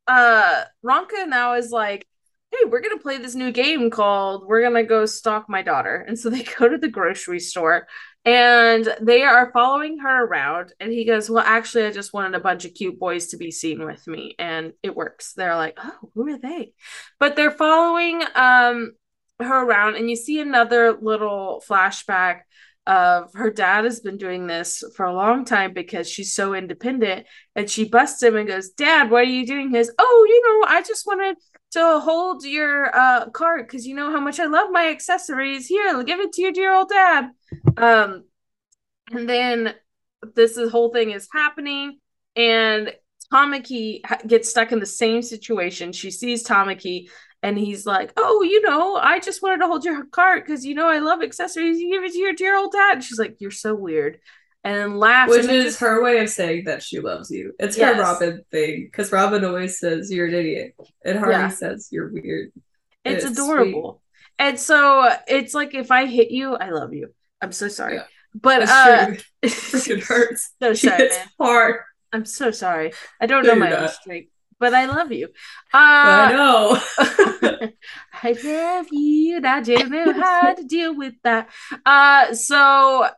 uh 0.07 0.65
Ronka 0.85 1.29
now 1.29 1.55
is 1.55 1.71
like 1.71 2.07
hey 2.51 2.69
we're 2.69 2.81
gonna 2.81 2.99
play 2.99 3.19
this 3.19 3.35
new 3.35 3.53
game 3.53 3.91
called 3.91 4.47
we're 4.47 4.63
gonna 4.63 4.83
go 4.83 5.07
stalk 5.07 5.49
my 5.49 5.63
daughter. 5.63 6.05
And 6.07 6.19
so 6.19 6.31
they 6.31 6.43
go 6.59 6.69
to 6.69 6.79
the 6.79 6.89
grocery 6.89 7.41
store 7.41 7.87
and 8.25 8.89
they 9.01 9.23
are 9.23 9.51
following 9.53 9.99
her 9.99 10.25
around 10.25 10.73
and 10.79 10.93
he 10.93 11.05
goes 11.05 11.29
well 11.29 11.43
actually 11.45 11.87
i 11.87 11.91
just 11.91 12.13
wanted 12.13 12.37
a 12.37 12.41
bunch 12.41 12.65
of 12.65 12.73
cute 12.73 12.97
boys 12.97 13.29
to 13.29 13.37
be 13.37 13.51
seen 13.51 13.85
with 13.85 14.07
me. 14.07 14.35
And 14.39 14.73
it 14.83 14.97
works. 14.97 15.35
They're 15.35 15.57
like 15.57 15.79
oh 15.79 16.11
who 16.15 16.29
are 16.29 16.39
they? 16.39 16.73
But 17.19 17.37
they're 17.37 17.51
following 17.51 18.23
um 18.35 18.93
her 19.41 19.65
around 19.65 19.97
and 19.97 20.09
you 20.09 20.17
see 20.17 20.41
another 20.41 20.93
little 20.93 21.63
flashback 21.69 22.41
of 22.87 23.33
her 23.35 23.51
dad 23.51 23.85
has 23.85 24.01
been 24.01 24.17
doing 24.17 24.47
this 24.47 24.83
for 24.97 25.07
a 25.07 25.15
long 25.15 25.45
time 25.45 25.73
because 25.73 26.09
she's 26.11 26.35
so 26.35 26.53
independent 26.53 27.27
and 27.55 27.71
she 27.71 27.89
busts 27.89 28.23
him 28.23 28.35
and 28.35 28.49
goes 28.49 28.71
dad 28.71 29.09
what 29.09 29.21
are 29.21 29.25
you 29.25 29.47
doing 29.47 29.71
goes 29.71 29.91
oh 29.99 30.27
you 30.29 30.43
know 30.43 30.67
i 30.69 30.83
just 30.83 31.07
wanted 31.07 31.37
to 31.71 32.01
hold 32.01 32.45
your 32.45 32.95
uh 32.95 33.31
cart 33.31 33.69
because 33.69 33.87
you 33.87 33.95
know 33.95 34.11
how 34.11 34.21
much 34.21 34.41
i 34.41 34.47
love 34.47 34.69
my 34.71 34.89
accessories. 34.89 35.67
Here 35.67 36.03
give 36.03 36.21
it 36.21 36.33
to 36.33 36.43
your 36.43 36.53
dear 36.53 36.75
old 36.75 36.89
dad. 36.89 37.31
Um 37.77 38.25
and 39.11 39.29
then 39.29 39.75
this 40.35 40.57
is- 40.57 40.71
whole 40.71 40.93
thing 40.93 41.11
is 41.11 41.29
happening 41.33 41.99
and 42.37 42.93
Tamaki 43.33 44.01
gets 44.27 44.51
stuck 44.51 44.73
in 44.73 44.79
the 44.79 44.87
same 44.87 45.23
situation. 45.23 45.93
She 45.93 46.11
sees 46.11 46.45
Tamaki 46.45 47.09
and 47.43 47.59
he's 47.59 47.85
like, 47.87 48.13
"Oh, 48.17 48.43
you 48.43 48.63
know, 48.63 48.97
I 48.97 49.19
just 49.19 49.43
wanted 49.43 49.59
to 49.59 49.67
hold 49.67 49.85
your 49.85 50.05
cart 50.07 50.45
because 50.47 50.65
you 50.65 50.75
know 50.75 50.89
I 50.89 50.99
love 50.99 51.23
accessories. 51.23 51.81
You 51.81 51.91
give 51.91 52.05
it 52.05 52.13
to 52.13 52.19
your 52.19 52.33
dear 52.35 52.57
old 52.57 52.73
dad." 52.73 52.95
And 52.95 53.05
she's 53.05 53.19
like, 53.19 53.37
"You're 53.41 53.51
so 53.51 53.75
weird," 53.75 54.21
and 54.65 54.77
then 54.77 54.99
laughs. 54.99 55.31
Which 55.31 55.43
and 55.43 55.51
is 55.51 55.65
just- 55.65 55.81
her 55.81 56.03
way 56.03 56.19
of 56.21 56.29
saying 56.31 56.65
that 56.65 56.83
she 56.83 57.01
loves 57.01 57.31
you. 57.31 57.53
It's 57.59 57.77
Yes. 57.77 57.97
her 57.97 58.03
Robin 58.03 58.45
thing. 58.51 58.85
Because 58.85 59.11
Robin 59.13 59.45
always 59.45 59.79
says 59.79 60.11
you're 60.13 60.27
an 60.29 60.35
idiot. 60.35 60.75
And 61.05 61.19
Haruhi 61.19 61.33
Yeah. 61.33 61.49
says 61.49 61.89
you're 61.91 62.09
weird. 62.13 62.53
It's, 63.05 63.25
It's 63.25 63.39
adorable. 63.39 64.01
And 64.39 64.59
so 64.59 65.11
it's 65.27 65.55
like 65.55 65.75
if 65.75 65.91
I 65.91 66.07
hit 66.07 66.31
you, 66.31 66.55
I 66.55 66.71
love 66.71 66.93
you. 66.95 67.13
I'm 67.41 67.53
so 67.53 67.69
sorry. 67.69 67.97
Yeah. 67.97 68.05
But 68.35 68.63
uh. 68.63 69.11
Freaking 69.45 70.03
hurts. 70.07 70.53
so 70.63 70.73
sorry, 70.89 71.03
it's 71.05 71.17
man. 71.19 71.27
hard. 71.41 71.77
I'm 72.13 72.25
so 72.25 72.51
sorry. 72.51 72.93
I 73.21 73.27
don't 73.27 73.45
No, 73.45 73.55
know 73.55 73.59
my 73.59 73.73
own 73.77 73.89
strength, 73.89 74.31
but 74.63 74.75
I 74.75 74.87
love 74.87 75.13
you. 75.13 75.29
I 76.03 76.27
Uh 76.27 76.27
know. 76.27 76.81
I 78.23 78.33
love 78.45 78.87
you. 78.91 79.41
I 79.45 79.61
don't 79.61 79.91
know 79.91 80.13
how 80.23 80.55
to 80.55 80.65
deal 80.65 80.97
with 80.97 81.15
that. 81.25 81.51
Uh, 81.85 82.35
so 82.35 83.09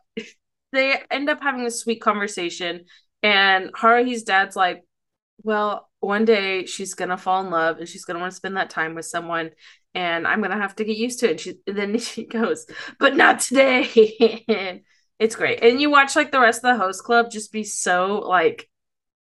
they 0.71 1.01
end 1.11 1.29
up 1.29 1.41
having 1.41 1.65
a 1.65 1.71
sweet 1.71 2.01
conversation, 2.01 2.85
and 3.23 3.73
Haruhi's 3.73 4.23
dad's 4.23 4.55
like, 4.55 4.83
"Well, 5.43 5.89
one 6.01 6.25
day 6.25 6.65
she's 6.65 6.95
gonna 6.95 7.17
fall 7.17 7.43
in 7.45 7.51
love, 7.51 7.79
and 7.79 7.89
she's 7.89 8.05
gonna 8.05 8.19
want 8.19 8.31
to 8.33 8.37
spend 8.37 8.57
that 8.57 8.69
time 8.71 8.95
with 8.95 9.05
someone, 9.05 9.51
and 9.95 10.27
I'm 10.27 10.41
gonna 10.41 10.57
have 10.61 10.75
to 10.77 10.85
get 10.85 10.97
used 10.97 11.19
to 11.21 11.27
it." 11.27 11.31
And, 11.31 11.39
she, 11.41 11.55
and 11.67 11.77
then 11.77 11.99
she 11.99 12.25
goes, 12.25 12.67
"But 12.99 13.15
not 13.15 13.39
today." 13.41 14.45
it's 15.19 15.35
great, 15.35 15.63
and 15.63 15.81
you 15.81 15.89
watch 15.91 16.15
like 16.15 16.31
the 16.31 16.39
rest 16.41 16.63
of 16.65 16.77
the 16.77 16.83
host 16.83 17.03
club 17.03 17.31
just 17.31 17.51
be 17.51 17.63
so 17.63 18.19
like, 18.19 18.69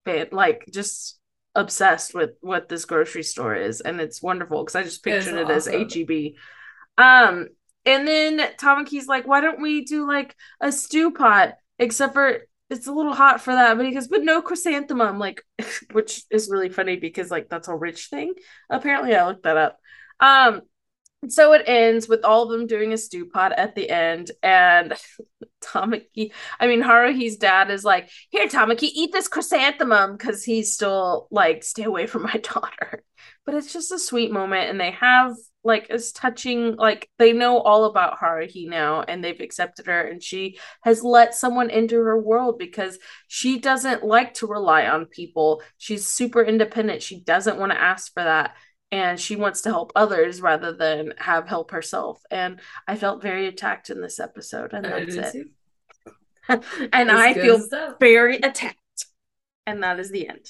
fan, 0.05 0.29
like 0.33 0.67
just 0.73 1.19
obsessed 1.55 2.15
with 2.15 2.31
what 2.41 2.69
this 2.69 2.85
grocery 2.85 3.23
store 3.23 3.55
is 3.55 3.81
and 3.81 4.01
it's 4.01 4.23
wonderful 4.23 4.63
because 4.63 4.75
i 4.75 4.83
just 4.83 5.05
pictured 5.05 5.35
it 5.35 5.51
as 5.51 5.69
awesome. 5.69 5.89
heb 5.89 6.33
um 6.99 7.47
and 7.87 8.09
then 8.09 8.39
tamaki's 8.59 9.07
like 9.07 9.27
why 9.27 9.41
don't 9.41 9.61
we 9.61 9.85
do 9.85 10.07
like 10.07 10.35
a 10.61 10.73
stew 10.73 11.11
pot? 11.11 11.55
Except 11.79 12.15
for 12.15 12.39
it's 12.71 12.87
a 12.87 12.93
little 12.93 13.13
hot 13.13 13.41
for 13.41 13.53
that 13.53 13.77
but 13.77 13.87
he 13.87 13.93
goes 13.93 14.09
but 14.09 14.23
no 14.23 14.43
chrysanthemum 14.43 15.19
like 15.19 15.45
which 15.93 16.23
is 16.31 16.49
really 16.51 16.69
funny 16.69 16.97
because 16.97 17.31
like 17.31 17.49
that's 17.49 17.69
a 17.69 17.77
rich 17.77 18.07
thing. 18.07 18.35
Apparently 18.71 19.15
i 19.15 19.27
looked 19.27 19.45
that 19.45 19.57
up. 19.57 19.79
Um 20.21 20.63
so 21.33 21.53
it 21.53 21.63
ends 21.67 22.09
with 22.09 22.25
all 22.25 22.45
of 22.45 22.51
them 22.51 22.67
doing 22.67 22.93
a 22.93 22.99
stew 22.99 23.27
pot 23.27 23.53
at 23.53 23.75
the 23.75 23.89
end 23.91 24.31
and 24.43 24.95
Tamaki, 25.63 26.33
I 26.61 26.67
mean 26.67 26.83
Haruhi's 26.83 27.37
dad 27.37 27.71
is 27.71 27.85
like, 27.85 28.11
"Here 28.31 28.47
Tamaki, 28.49 28.91
eat 28.95 29.13
this 29.13 29.29
chrysanthemum 29.29 30.19
cuz 30.19 30.45
he's 30.45 30.75
still 30.75 31.27
like 31.31 31.65
stay 31.65 31.85
away 31.85 32.07
from 32.07 32.23
my 32.23 32.33
daughter." 32.55 33.03
But 33.47 33.55
it's 33.55 33.73
just 33.73 33.93
a 33.93 33.99
sweet 33.99 34.31
moment 34.31 34.71
and 34.71 34.81
they 34.81 34.91
have 34.93 35.35
like 35.65 35.89
this 35.89 36.13
touching 36.13 36.77
like 36.77 37.09
they 37.19 37.33
know 37.33 37.59
all 37.59 37.87
about 37.87 38.19
Haruhi 38.19 38.69
now 38.69 39.03
and 39.03 39.25
they've 39.25 39.41
accepted 39.41 39.87
her 39.87 40.03
and 40.03 40.23
she 40.23 40.59
has 40.83 41.03
let 41.03 41.35
someone 41.35 41.71
into 41.71 41.97
her 41.97 42.21
world 42.21 42.59
because 42.59 42.99
she 43.29 43.59
doesn't 43.59 44.05
like 44.05 44.35
to 44.35 44.47
rely 44.47 44.87
on 44.87 45.07
people. 45.07 45.63
She's 45.79 46.07
super 46.07 46.43
independent. 46.43 47.03
She 47.03 47.21
doesn't 47.21 47.59
want 47.59 47.73
to 47.73 47.81
ask 47.81 48.13
for 48.13 48.23
that 48.23 48.55
and 48.91 49.19
she 49.19 49.37
wants 49.37 49.63
to 49.63 49.71
help 49.71 49.93
others 49.97 50.41
rather 50.41 50.73
than 50.73 51.15
have 51.19 51.49
help 51.49 51.71
herself. 51.73 52.23
And 52.31 52.61
I 52.87 52.97
felt 52.97 53.23
very 53.23 53.47
attacked 53.47 53.91
in 53.91 54.01
this 54.01 54.21
episode, 54.21 54.73
and 54.73 54.85
that's 54.85 55.17
it. 55.17 55.37
and 56.49 57.11
It's 57.11 57.11
I 57.11 57.35
feel 57.35 57.59
stuff. 57.61 57.97
very 58.01 58.37
attacked. 58.37 58.79
And 59.67 59.83
that 59.83 59.99
is 59.99 60.11
the 60.11 60.29
end. 60.29 60.47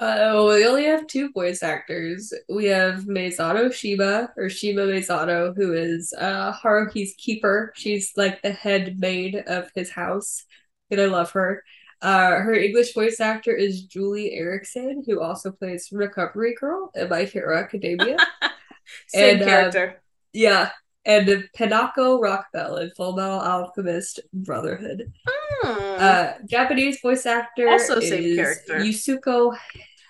Uh, 0.00 0.44
we 0.48 0.64
only 0.64 0.84
have 0.84 1.06
two 1.08 1.30
voice 1.32 1.62
actors. 1.62 2.32
We 2.48 2.66
have 2.66 3.04
Meisato 3.04 3.72
Shiba, 3.72 4.32
or 4.36 4.48
Shiba 4.48 4.86
Meisato, 4.86 5.56
who 5.56 5.72
is 5.72 6.12
uh, 6.16 6.52
Haruhi's 6.52 7.14
keeper. 7.18 7.72
She's 7.74 8.12
like 8.16 8.40
the 8.42 8.52
head 8.52 9.00
maid 9.00 9.36
of 9.46 9.70
his 9.74 9.90
house, 9.90 10.44
and 10.90 11.00
I 11.00 11.06
love 11.06 11.32
her. 11.32 11.64
Uh, 12.00 12.30
her 12.40 12.54
English 12.54 12.94
voice 12.94 13.20
actor 13.20 13.52
is 13.52 13.82
Juli 13.82 14.32
Erickson, 14.32 15.02
who 15.06 15.20
also 15.20 15.50
plays 15.52 15.88
Recovery 15.92 16.54
Girl 16.58 16.90
in 16.94 17.08
My 17.08 17.24
Hero 17.24 17.56
Academia. 17.58 18.16
Same 19.08 19.34
And, 19.34 19.42
uh, 19.42 19.46
character. 19.46 20.02
yeah, 20.32 20.70
and 21.04 21.26
Pinako 21.56 22.20
Rockbell 22.20 22.76
in 22.82 22.90
Full 22.96 23.16
Metal 23.16 23.40
Alchemist 23.40 24.20
Brotherhood. 24.32 25.12
Hmm. 25.26 25.68
Uh, 25.98 26.32
Japanese 26.46 27.00
voice 27.00 27.26
actor 27.26 27.68
Also 27.68 27.98
same 28.00 28.22
is 28.22 28.36
character. 28.36 28.78
Yusuko 28.78 29.56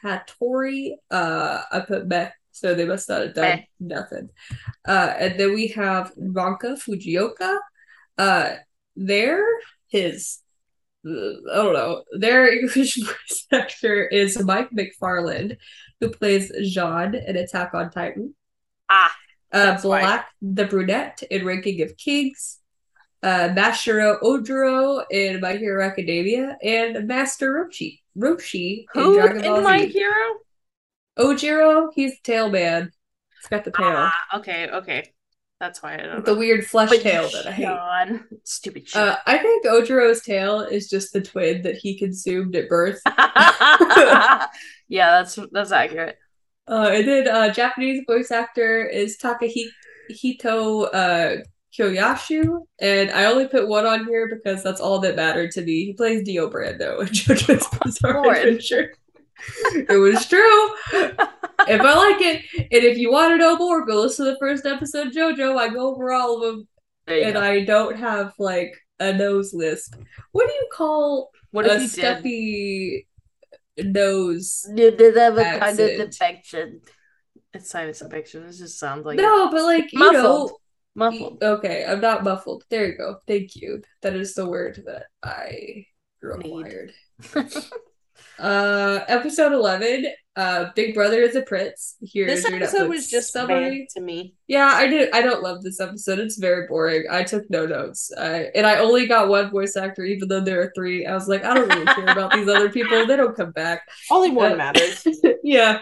Hattori. 0.05 0.93
Uh, 1.11 1.63
I 1.73 1.81
put 1.81 2.07
meh, 2.07 2.31
so 2.53 2.75
they 2.75 2.85
must 2.85 3.09
not 3.09 3.23
have 3.23 3.35
done 3.35 3.45
Meh. 3.45 3.65
nothing. 3.81 4.29
Uh, 4.87 5.15
and 5.19 5.39
then 5.41 5.55
we 5.55 5.69
have 5.69 6.13
Ranka 6.17 6.77
Fujioka. 6.79 7.59
Uh, 8.17 8.57
their 8.97 9.45
his 9.89 10.39
I 11.09 11.57
don't 11.57 11.73
know. 11.73 12.05
Their 12.19 12.53
English 12.53 12.97
voice 13.05 13.47
actor 13.53 14.05
is 14.07 14.43
Mike 14.43 14.71
McFarland, 14.71 15.57
who 16.01 16.11
plays 16.11 16.53
Jean 16.73 17.15
in 17.15 17.37
Attack 17.37 17.73
on 17.75 17.91
Titan. 17.91 18.35
ah, 18.91 19.15
Uh, 19.53 19.79
right. 19.85 20.03
Black 20.03 20.29
the 20.43 20.67
brunette 20.67 21.23
in 21.31 21.47
Ranking 21.47 21.81
of 21.83 21.97
Kings. 21.97 22.59
uh, 23.23 23.49
Mashiro 23.57 24.21
Ojiro 24.23 25.05
in 25.11 25.41
My 25.41 25.57
Hero 25.57 25.83
Academia, 25.85 26.57
and 26.63 27.09
Master 27.09 27.51
Roshi. 27.53 28.01
Roshi 28.17 28.85
Who 28.93 29.15
in 29.15 29.21
Dragon 29.21 29.43
Ball 29.43 29.57
in 29.59 29.65
My 29.65 29.79
Hero? 29.79 30.35
Ojiro, 31.19 31.89
he's 31.95 32.13
the 32.13 32.23
tail 32.23 32.49
man. 32.51 32.91
He's 33.41 33.49
got 33.49 33.65
the 33.65 33.71
tail. 33.73 33.87
Ah, 33.91 34.37
okay, 34.39 34.69
okay. 34.71 35.13
That's 35.61 35.83
why 35.83 35.95
I 35.95 35.97
don't 35.97 36.19
know. 36.19 36.21
The 36.21 36.37
weird 36.37 36.67
flesh 36.67 36.91
but 36.91 37.01
tail 37.01 37.29
that 37.31 37.47
I 37.49 37.53
hate. 37.53 38.21
Stupid 38.45 38.89
shit. 38.89 39.01
Uh, 39.01 39.17
I 39.27 39.39
think 39.39 39.67
Ojiro's 39.67 40.23
tail 40.23 40.61
is 40.61 40.89
just 40.89 41.13
the 41.13 41.21
twin 41.21 41.63
that 41.63 41.77
he 41.77 41.99
consumed 41.99 42.55
at 42.55 42.69
birth. 42.69 43.01
yeah, 43.07 44.47
that's 44.89 45.39
that's 45.51 45.73
accurate. 45.73 46.17
Uh, 46.69 46.91
and 46.93 47.09
then 47.09 47.27
uh, 47.29 47.53
Japanese 47.53 48.05
voice 48.07 48.31
actor 48.31 48.85
is 48.85 49.19
Takehito 49.19 50.95
uh, 50.95 51.43
Koyasu, 51.77 52.61
and 52.81 53.11
I 53.11 53.25
only 53.25 53.49
put 53.49 53.67
one 53.67 53.87
on 53.87 54.07
here 54.07 54.29
because 54.29 54.63
that's 54.63 54.81
all 54.81 55.01
that 55.01 55.17
mattered 55.17 55.51
to 55.53 55.63
me. 55.63 55.87
He 55.87 55.93
plays 55.95 56.23
Dio 56.23 56.49
Brando 56.49 57.01
in 57.01 57.09
JoJo's 57.09 57.67
Bizarre 57.83 58.31
Adventure. 58.31 58.93
it 59.89 59.99
was 59.99 60.27
true. 60.27 60.71
if 60.93 61.81
I 61.81 61.95
like 61.95 62.21
it, 62.21 62.45
and 62.57 62.85
if 62.85 62.99
you 62.99 63.11
want 63.11 63.33
to 63.33 63.37
know 63.39 63.57
more, 63.57 63.85
go 63.85 64.03
listen 64.03 64.27
to 64.27 64.33
the 64.33 64.39
first 64.39 64.67
episode 64.67 65.13
JoJo. 65.13 65.57
I 65.57 65.69
go 65.69 65.95
over 65.95 66.13
all 66.13 66.37
of 66.37 66.43
them, 66.43 66.69
and 67.07 67.35
go. 67.35 67.41
I 67.41 67.65
don't 67.65 67.97
have 67.97 68.33
like 68.39 68.75
a 69.01 69.13
nose 69.13 69.55
lisp. 69.55 69.95
What 70.33 70.47
do 70.47 70.53
you 70.53 70.69
call 70.73 71.31
what 71.51 71.67
a 71.67 71.87
stuffy 71.89 73.07
did? 73.77 73.93
nose? 73.93 74.67
You 74.75 74.91
did 74.91 75.17
have 75.17 75.39
a 75.39 75.59
kind 75.59 75.81
of 75.81 75.89
infection. 75.89 76.81
It's 77.55 77.71
sinus 77.71 78.03
infection. 78.03 78.45
It 78.45 78.53
just 78.53 78.79
sounds 78.79 79.07
like 79.07 79.17
no, 79.17 79.51
but 79.51 79.63
like 79.63 79.93
you 79.93 79.99
muffled. 79.99 80.51
know, 80.51 80.57
muffled. 80.95 81.43
Okay, 81.43 81.85
I'm 81.87 82.01
not 82.01 82.25
muffled. 82.25 82.65
There 82.71 82.87
you 82.87 82.97
go. 82.97 83.19
Thank 83.27 83.57
you. 83.57 83.83
That 84.03 84.15
is 84.15 84.35
the 84.35 84.49
word 84.49 84.83
that 84.87 85.07
I 85.23 85.87
required. 86.21 86.93
Uh, 88.39 89.05
episode 89.09 89.53
eleven. 89.53 90.07
Uh, 90.37 90.71
Big 90.77 90.95
Brother 90.95 91.21
is 91.21 91.35
a 91.35 91.43
Prince. 91.43 91.97
Here 92.01 92.25
this 92.29 92.45
episode 92.45 92.89
was 92.89 93.11
just 93.11 93.33
summary 93.33 93.89
to 93.95 94.01
me. 94.01 94.35
Yeah, 94.47 94.71
I 94.73 94.87
did. 94.87 95.11
I 95.13 95.21
don't 95.21 95.43
love 95.43 95.65
this 95.65 95.81
episode. 95.81 96.21
It's 96.21 96.37
very 96.37 96.69
boring. 96.69 97.07
I 97.11 97.25
took 97.25 97.51
no 97.51 97.67
notes. 97.67 98.13
Uh, 98.17 98.45
and 98.55 98.65
I 98.65 98.79
only 98.79 99.09
got 99.09 99.29
one 99.29 99.51
voice 99.51 99.77
actor, 99.77 100.05
even 100.05 100.29
though 100.29 100.41
there 100.41 100.61
are 100.61 100.73
three. 100.77 101.05
I 101.07 101.15
was 101.15 101.27
like, 101.27 101.45
I 101.45 101.55
don't 101.55 101.69
really 101.69 101.87
care 101.95 102.07
about 102.07 102.33
these 102.33 102.47
other 102.47 102.71
people. 102.71 103.05
They 103.05 103.17
don't 103.17 103.37
come 103.37 103.51
back. 103.51 103.83
Only 104.13 104.31
one 104.31 104.53
uh, 104.53 104.57
matters. 104.57 105.05
yeah. 105.43 105.81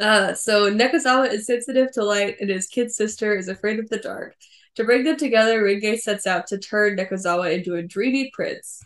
Uh, 0.00 0.34
so 0.34 0.72
Nekozawa 0.72 1.32
is 1.32 1.46
sensitive 1.46 1.92
to 1.92 2.04
light, 2.04 2.38
and 2.40 2.50
his 2.50 2.66
kid 2.66 2.90
sister 2.90 3.36
is 3.36 3.46
afraid 3.46 3.78
of 3.78 3.88
the 3.90 3.98
dark. 3.98 4.34
To 4.74 4.82
bring 4.82 5.04
them 5.04 5.16
together, 5.16 5.62
Renge 5.62 5.98
sets 5.98 6.26
out 6.26 6.48
to 6.48 6.58
turn 6.58 6.96
Nekozawa 6.96 7.54
into 7.54 7.76
a 7.76 7.82
dreamy 7.82 8.32
prince. 8.34 8.82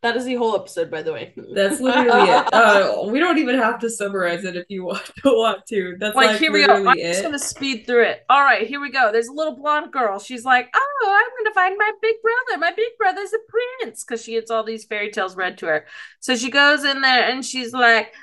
That 0.00 0.16
is 0.16 0.24
the 0.24 0.36
whole 0.36 0.54
episode, 0.54 0.92
by 0.92 1.02
the 1.02 1.12
way. 1.12 1.34
That's 1.54 1.80
literally 1.80 2.30
it. 2.30 2.54
Uh, 2.54 3.02
we 3.08 3.18
don't 3.18 3.38
even 3.38 3.56
have 3.56 3.80
to 3.80 3.90
summarize 3.90 4.44
it 4.44 4.56
if 4.56 4.66
you 4.68 4.84
want 4.84 5.04
to. 5.04 5.30
Want 5.30 5.66
to. 5.66 5.96
That's 5.98 6.14
like, 6.14 6.28
like 6.28 6.38
here 6.38 6.52
we 6.52 6.64
go. 6.64 6.88
I'm 6.88 6.96
it. 6.96 7.02
just 7.02 7.22
gonna 7.22 7.38
speed 7.38 7.84
through 7.86 8.04
it. 8.04 8.24
All 8.30 8.42
right, 8.42 8.66
here 8.66 8.80
we 8.80 8.90
go. 8.90 9.10
There's 9.10 9.26
a 9.26 9.32
little 9.32 9.56
blonde 9.56 9.92
girl. 9.92 10.20
She's 10.20 10.44
like, 10.44 10.68
"Oh, 10.74 11.20
I'm 11.20 11.44
gonna 11.44 11.54
find 11.54 11.76
my 11.76 11.90
big 12.00 12.16
brother. 12.22 12.60
My 12.60 12.72
big 12.72 12.92
brother's 12.96 13.32
a 13.32 13.38
prince," 13.80 14.04
because 14.04 14.22
she 14.22 14.32
gets 14.32 14.50
all 14.50 14.62
these 14.62 14.84
fairy 14.84 15.10
tales 15.10 15.36
read 15.36 15.58
to 15.58 15.66
her. 15.66 15.86
So 16.20 16.36
she 16.36 16.50
goes 16.50 16.84
in 16.84 17.00
there 17.00 17.28
and 17.28 17.44
she's 17.44 17.72
like, 17.72 18.14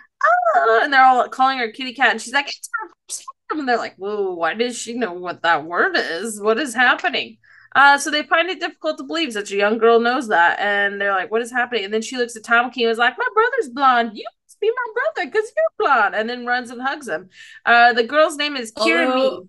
"Oh," 0.56 0.82
and 0.84 0.94
they're 0.94 1.04
all 1.04 1.28
calling 1.28 1.58
her 1.58 1.72
kitty 1.72 1.94
cat, 1.94 2.12
and 2.12 2.22
she's 2.22 2.34
like, 2.34 2.48
"It's 2.48 3.26
and 3.52 3.68
they're 3.68 3.78
like, 3.78 3.96
"Whoa, 3.98 4.34
why 4.34 4.54
does 4.54 4.78
she 4.78 4.94
know 4.94 5.14
what 5.14 5.44
that 5.44 5.66
word 5.66 5.96
is? 5.98 6.42
What 6.42 6.58
is 6.58 6.74
happening?" 6.74 7.38
Uh, 7.76 7.98
so 7.98 8.10
they 8.10 8.24
find 8.24 8.50
it 8.50 8.62
difficult 8.62 8.98
to 8.98 9.04
believe 9.04 9.34
such 9.34 9.52
a 9.52 9.58
young 9.58 9.78
girl 9.78 10.00
knows 10.00 10.30
that, 10.30 10.58
and 10.60 11.00
they're 11.00 11.12
like, 11.12 11.30
"What 11.30 11.42
is 11.42 11.52
happening?" 11.52 11.84
And 11.84 11.94
then 11.94 12.02
she 12.02 12.16
looks 12.16 12.36
at 12.36 12.44
Tom 12.44 12.72
Tamaki 12.72 12.84
and 12.84 12.90
is 12.90 12.98
like, 12.98 13.18
"My 13.18 13.28
brother's 13.34 13.70
blonde. 13.70 14.12
You 14.14 14.26
must 14.46 14.60
be 14.62 14.70
my 14.70 14.94
brother 14.94 15.30
because 15.30 15.52
you're 15.56 15.88
blonde." 15.88 16.16
And 16.16 16.30
then 16.30 16.46
runs 16.46 16.72
and 16.72 16.82
hugs 16.82 17.08
him. 17.08 17.30
Uh, 17.66 17.92
the 17.92 18.04
girl's 18.04 18.38
name 18.38 18.56
is 18.56 18.72
Kirimi. 18.72 19.48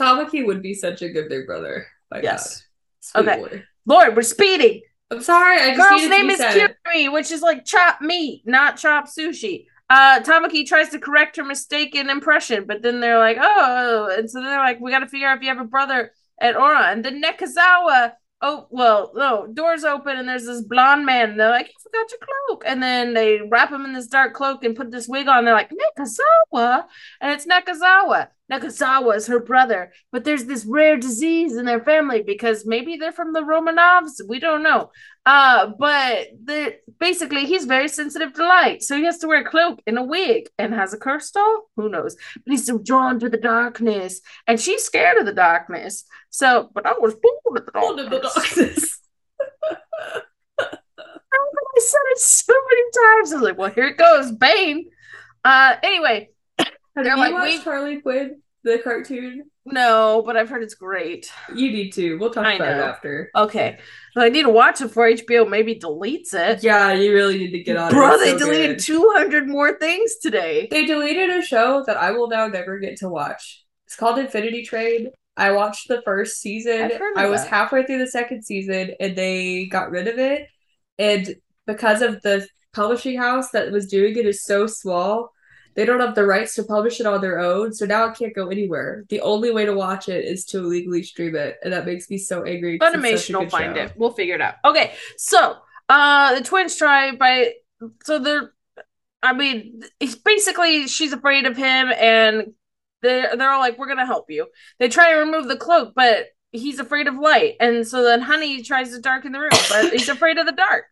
Tamaki 0.00 0.46
would 0.46 0.62
be 0.62 0.74
such 0.74 1.02
a 1.02 1.08
good 1.08 1.28
big 1.28 1.46
brother. 1.46 1.86
My 2.10 2.20
yes. 2.20 2.64
God. 3.14 3.28
Okay. 3.28 3.40
Boy. 3.40 3.64
Lord, 3.86 4.16
we're 4.16 4.22
speeding. 4.22 4.82
I'm 5.10 5.22
sorry. 5.22 5.60
I 5.60 5.76
girl's 5.76 6.08
name 6.08 6.30
is 6.30 6.40
Kirimi, 6.40 7.12
which 7.12 7.32
is 7.32 7.42
like 7.42 7.64
chop 7.64 8.00
meat, 8.00 8.42
not 8.46 8.76
chop 8.76 9.06
sushi. 9.08 9.66
Uh, 9.90 10.20
Tamaki 10.20 10.64
tries 10.64 10.88
to 10.90 10.98
correct 10.98 11.36
her 11.36 11.44
mistaken 11.44 12.08
impression, 12.08 12.64
but 12.66 12.82
then 12.82 13.00
they're 13.00 13.18
like, 13.18 13.36
"Oh," 13.40 14.08
and 14.16 14.30
so 14.30 14.40
they're 14.40 14.58
like, 14.58 14.80
"We 14.80 14.90
got 14.90 15.00
to 15.00 15.08
figure 15.08 15.28
out 15.28 15.38
if 15.38 15.42
you 15.42 15.48
have 15.48 15.60
a 15.60 15.64
brother." 15.64 16.12
At 16.38 16.56
Ouran. 16.56 16.92
And 16.92 17.04
then 17.04 17.22
Nekozawa, 17.22 18.12
oh, 18.40 18.66
well, 18.70 19.12
no, 19.14 19.46
doors 19.46 19.84
open 19.84 20.16
and 20.16 20.28
there's 20.28 20.46
this 20.46 20.62
blonde 20.62 21.06
man. 21.06 21.30
And 21.30 21.40
they're 21.40 21.50
like, 21.50 21.68
you 21.68 21.74
forgot 21.82 22.10
your 22.10 22.20
cloak. 22.20 22.64
And 22.66 22.82
then 22.82 23.14
they 23.14 23.40
wrap 23.48 23.72
him 23.72 23.84
in 23.84 23.92
this 23.94 24.06
dark 24.06 24.34
cloak 24.34 24.64
and 24.64 24.76
put 24.76 24.90
this 24.90 25.08
wig 25.08 25.28
on. 25.28 25.44
They're 25.44 25.54
like, 25.54 25.70
Nekozawa. 25.70 26.84
And 27.20 27.32
it's 27.32 27.46
Nekozawa. 27.46 28.28
Nekozawa 28.52 29.16
is 29.16 29.26
her 29.26 29.40
brother. 29.40 29.92
But 30.12 30.24
there's 30.24 30.44
this 30.44 30.64
rare 30.64 30.96
disease 30.96 31.56
in 31.56 31.64
their 31.64 31.80
family 31.80 32.22
because 32.22 32.66
maybe 32.66 32.96
they're 32.96 33.12
from 33.12 33.32
the 33.32 33.40
Romanovs. 33.40 34.20
We 34.28 34.38
don't 34.38 34.62
know. 34.62 34.90
Uh, 35.26 35.68
but 35.78 36.28
the 36.44 36.76
basically 37.00 37.46
he's 37.46 37.64
very 37.64 37.88
sensitive 37.88 38.34
to 38.34 38.46
light, 38.46 38.82
so 38.82 38.96
he 38.96 39.04
has 39.04 39.18
to 39.18 39.26
wear 39.26 39.40
a 39.40 39.44
cloak 39.48 39.80
and 39.86 39.98
a 39.98 40.02
wig 40.02 40.50
and 40.58 40.74
has 40.74 40.92
a 40.92 40.98
curse 40.98 41.30
doll. 41.30 41.70
Who 41.76 41.88
knows? 41.88 42.16
But 42.44 42.50
he's 42.52 42.66
so 42.66 42.76
drawn 42.76 43.18
to 43.20 43.30
the 43.30 43.38
darkness, 43.38 44.20
and 44.46 44.60
she's 44.60 44.84
scared 44.84 45.16
of 45.16 45.24
the 45.24 45.32
darkness. 45.32 46.04
So, 46.28 46.68
but 46.74 46.84
I 46.84 46.92
was 46.98 47.14
born 47.14 47.36
of 47.46 47.54
the 47.54 47.72
darkness. 47.72 48.10
the 48.10 48.20
darkness. 48.20 49.00
I 51.76 51.80
said 51.80 51.98
it 52.10 52.18
so 52.18 52.52
many 52.52 52.82
times. 52.82 53.32
I 53.32 53.36
was 53.36 53.42
like, 53.42 53.58
"Well, 53.58 53.70
here 53.70 53.86
it 53.86 53.96
goes, 53.96 54.30
Bane." 54.30 54.90
Uh, 55.42 55.76
anyway, 55.82 56.30
have 56.96 57.06
you 57.06 57.16
like, 57.16 57.32
watched 57.32 57.64
Harley 57.64 58.00
Quinn, 58.00 58.40
the 58.62 58.78
cartoon? 58.82 59.44
No, 59.66 60.22
but 60.26 60.36
I've 60.36 60.50
heard 60.50 60.62
it's 60.62 60.74
great. 60.74 61.30
You 61.54 61.70
need 61.70 61.92
to. 61.92 62.18
We'll 62.18 62.30
talk 62.30 62.44
I 62.44 62.54
about 62.54 62.68
know. 62.68 62.84
it 62.84 62.88
after. 62.88 63.30
Okay. 63.34 63.78
But 64.14 64.24
I 64.24 64.28
need 64.28 64.42
to 64.42 64.50
watch 64.50 64.80
it 64.80 64.84
before 64.84 65.08
HBO 65.08 65.48
maybe 65.48 65.74
deletes 65.76 66.34
it. 66.34 66.62
Yeah, 66.62 66.92
you 66.92 67.14
really 67.14 67.38
need 67.38 67.52
to 67.52 67.62
get 67.62 67.76
on 67.76 67.90
Bro, 67.90 68.06
it. 68.06 68.08
Bro, 68.08 68.18
they 68.18 68.32
so 68.32 68.38
deleted 68.38 68.76
good. 68.76 68.84
200 68.84 69.48
more 69.48 69.78
things 69.78 70.16
today. 70.16 70.68
They 70.70 70.84
deleted 70.84 71.30
a 71.30 71.42
show 71.42 71.82
that 71.86 71.96
I 71.96 72.10
will 72.10 72.28
now 72.28 72.46
never 72.46 72.78
get 72.78 72.98
to 72.98 73.08
watch. 73.08 73.64
It's 73.86 73.96
called 73.96 74.18
Infinity 74.18 74.64
Train. 74.64 75.08
I 75.36 75.52
watched 75.52 75.88
the 75.88 76.02
first 76.02 76.40
season. 76.40 76.92
I 77.16 77.26
was 77.26 77.42
that. 77.42 77.50
halfway 77.50 77.84
through 77.84 77.98
the 77.98 78.06
second 78.06 78.44
season 78.44 78.92
and 79.00 79.16
they 79.16 79.66
got 79.66 79.90
rid 79.90 80.08
of 80.08 80.18
it. 80.18 80.46
And 80.98 81.34
because 81.66 82.02
of 82.02 82.22
the 82.22 82.46
publishing 82.72 83.18
house 83.18 83.50
that 83.50 83.72
was 83.72 83.88
doing 83.88 84.16
it 84.16 84.26
is 84.26 84.44
so 84.44 84.66
small, 84.66 85.32
they 85.74 85.84
don't 85.84 86.00
have 86.00 86.14
the 86.14 86.24
rights 86.24 86.54
to 86.54 86.62
publish 86.62 87.00
it 87.00 87.06
on 87.06 87.20
their 87.20 87.38
own, 87.38 87.72
so 87.72 87.84
now 87.86 88.06
it 88.06 88.16
can't 88.16 88.34
go 88.34 88.48
anywhere. 88.48 89.04
The 89.08 89.20
only 89.20 89.50
way 89.50 89.66
to 89.66 89.72
watch 89.72 90.08
it 90.08 90.24
is 90.24 90.44
to 90.46 90.58
illegally 90.58 91.02
stream 91.02 91.34
it, 91.36 91.58
and 91.62 91.72
that 91.72 91.86
makes 91.86 92.08
me 92.10 92.18
so 92.18 92.44
angry. 92.44 92.78
Funimation 92.78 93.38
will 93.38 93.48
find 93.48 93.76
show. 93.76 93.82
it. 93.82 93.92
We'll 93.96 94.12
figure 94.12 94.34
it 94.34 94.40
out. 94.40 94.54
Okay, 94.64 94.92
so 95.16 95.56
uh, 95.88 96.34
the 96.36 96.44
twins 96.44 96.76
try 96.76 97.14
by 97.16 97.52
so 98.04 98.18
they're. 98.18 98.52
I 99.22 99.32
mean, 99.32 99.82
it's 100.00 100.16
basically 100.16 100.86
she's 100.86 101.12
afraid 101.12 101.46
of 101.46 101.56
him, 101.56 101.92
and 101.98 102.52
they're 103.02 103.36
they're 103.36 103.50
all 103.50 103.60
like, 103.60 103.78
"We're 103.78 103.88
gonna 103.88 104.06
help 104.06 104.30
you." 104.30 104.46
They 104.78 104.88
try 104.88 105.12
to 105.12 105.18
remove 105.18 105.48
the 105.48 105.56
cloak, 105.56 105.92
but 105.96 106.26
he's 106.52 106.78
afraid 106.78 107.08
of 107.08 107.16
light, 107.16 107.56
and 107.58 107.86
so 107.86 108.02
then 108.02 108.20
Honey 108.20 108.62
tries 108.62 108.90
to 108.90 109.00
darken 109.00 109.32
the 109.32 109.40
room, 109.40 109.50
but 109.68 109.92
he's 109.92 110.08
afraid 110.08 110.38
of 110.38 110.46
the 110.46 110.52
dark. 110.52 110.84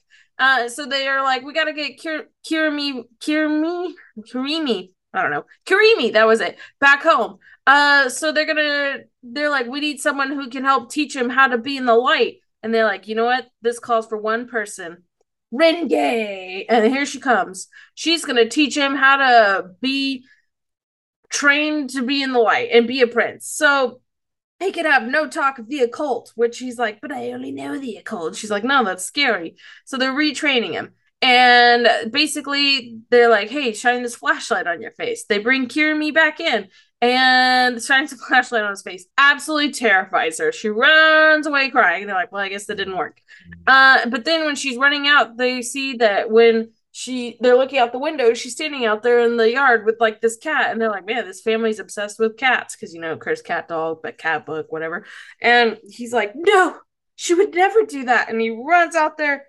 Uh, 0.43 0.69
so 0.69 0.87
they 0.87 1.07
are 1.07 1.23
like, 1.23 1.45
we 1.45 1.53
gotta 1.53 1.73
get 1.73 2.03
Kir- 2.03 2.29
Kirimi, 2.45 3.05
Kirimi, 3.21 3.93
Kirimi. 4.19 4.91
I 5.15 5.23
don't 5.23 5.31
know, 5.31 5.45
Kirimi. 5.65 6.15
That 6.15 6.27
was 6.27 6.41
it. 6.41 6.59
Back 6.81 7.05
home. 7.05 7.39
Uh, 7.65 8.09
so 8.09 8.33
they're 8.33 8.47
gonna. 8.47 9.05
They're 9.23 9.51
like, 9.51 9.69
we 9.69 9.79
need 9.79 10.01
someone 10.01 10.33
who 10.33 10.51
can 10.51 10.65
help 10.65 10.91
teach 10.91 11.15
him 11.15 11.31
how 11.31 11.47
to 11.47 11.59
be 11.59 11.77
in 11.77 11.87
the 11.87 11.95
light. 11.95 12.39
And 12.61 12.75
they're 12.75 12.85
like, 12.85 13.07
you 13.07 13.15
know 13.15 13.25
what? 13.25 13.47
This 13.63 13.79
calls 13.79 14.09
for 14.09 14.19
one 14.19 14.49
person. 14.49 15.05
Renge. 15.55 16.65
And 16.69 16.93
here 16.93 17.07
she 17.07 17.21
comes. 17.21 17.69
She's 17.95 18.25
gonna 18.25 18.49
teach 18.49 18.77
him 18.77 18.97
how 18.97 19.19
to 19.19 19.71
be 19.81 20.25
trained 21.31 21.91
to 21.91 22.03
be 22.03 22.21
in 22.21 22.33
the 22.33 22.41
light 22.41 22.71
and 22.73 22.89
be 22.89 23.01
a 23.01 23.07
prince. 23.07 23.47
So 23.47 24.01
he 24.63 24.73
could 24.73 24.87
have 24.87 25.05
no 25.05 25.29
talk 25.29 25.59
of 25.59 25.69
the 25.69 25.81
occult, 25.81 26.33
which 26.35 26.59
he's 26.59 26.79
like, 26.79 27.01
but 27.01 27.13
I 27.13 27.33
only 27.33 27.53
know 27.53 27.79
the 27.79 27.97
occult. 27.97 28.37
She's 28.37 28.51
like, 28.51 28.65
no, 28.65 28.85
that's 28.85 29.05
scary. 29.05 29.57
So 29.85 29.97
they're 29.97 30.13
retraining 30.13 30.73
him. 30.73 30.93
And 31.21 32.11
basically, 32.11 32.99
they're 33.11 33.31
like, 33.31 33.49
hey, 33.49 33.73
shine 33.73 34.03
this 34.03 34.17
flashlight 34.17 34.67
on 34.67 34.83
your 34.83 34.91
face. 34.91 35.25
They 35.25 35.39
bring 35.39 35.69
Kirimi 35.69 36.13
back 36.13 36.41
in 36.41 36.69
and 37.01 37.83
shines 37.83 38.13
a 38.13 38.17
flashlight 38.29 38.65
on 38.65 38.71
his 38.71 38.83
face. 38.83 39.07
Absolutely 39.17 39.73
terrifies 39.73 40.39
her. 40.39 40.51
She 40.51 40.69
runs 40.69 41.47
away 41.47 41.71
crying. 41.71 42.07
They're 42.07 42.17
like, 42.17 42.33
well, 42.33 42.43
I 42.43 42.49
guess 42.49 42.67
that 42.67 42.77
didn't 42.77 42.97
work. 42.97 43.21
Uh, 43.67 44.09
but 44.09 44.25
then 44.25 44.45
when 44.45 44.57
she's 44.57 44.77
running 44.77 45.07
out, 45.07 45.37
they 45.37 45.63
see 45.63 45.97
that 45.99 46.31
when 46.31 46.73
she 46.93 47.39
they're 47.41 47.57
looking 47.57 47.79
out 47.79 47.91
the 47.91 47.99
window 47.99 48.35
she's 48.35 48.53
standing 48.53 48.85
out 48.85 49.03
there 49.03 49.21
in 49.21 49.39
the 49.39 49.51
yard 49.51 49.87
with 49.87 49.97
like 49.99 50.21
this 50.21 50.37
cat 50.37 50.71
and 50.71 50.81
they're 50.81 50.91
like 50.91 51.07
man 51.07 51.27
this 51.27 51.41
family's 51.41 51.79
obsessed 51.79 52.19
with 52.19 52.37
cats 52.37 52.77
because 52.77 52.95
you 52.95 53.01
know 53.01 53.17
cursed 53.17 53.45
cat 53.45 53.67
dog 53.67 54.01
but 54.03 54.19
cat 54.19 54.45
book 54.45 54.71
whatever 54.71 55.05
and 55.41 55.79
he's 55.89 56.13
like 56.13 56.33
no 56.35 56.79
she 57.17 57.35
would 57.35 57.55
never 57.55 57.85
do 57.85 58.05
that. 58.07 58.29
And 58.29 58.41
he 58.41 58.51
runs 58.51 58.97
out 58.97 59.17
there. 59.17 59.47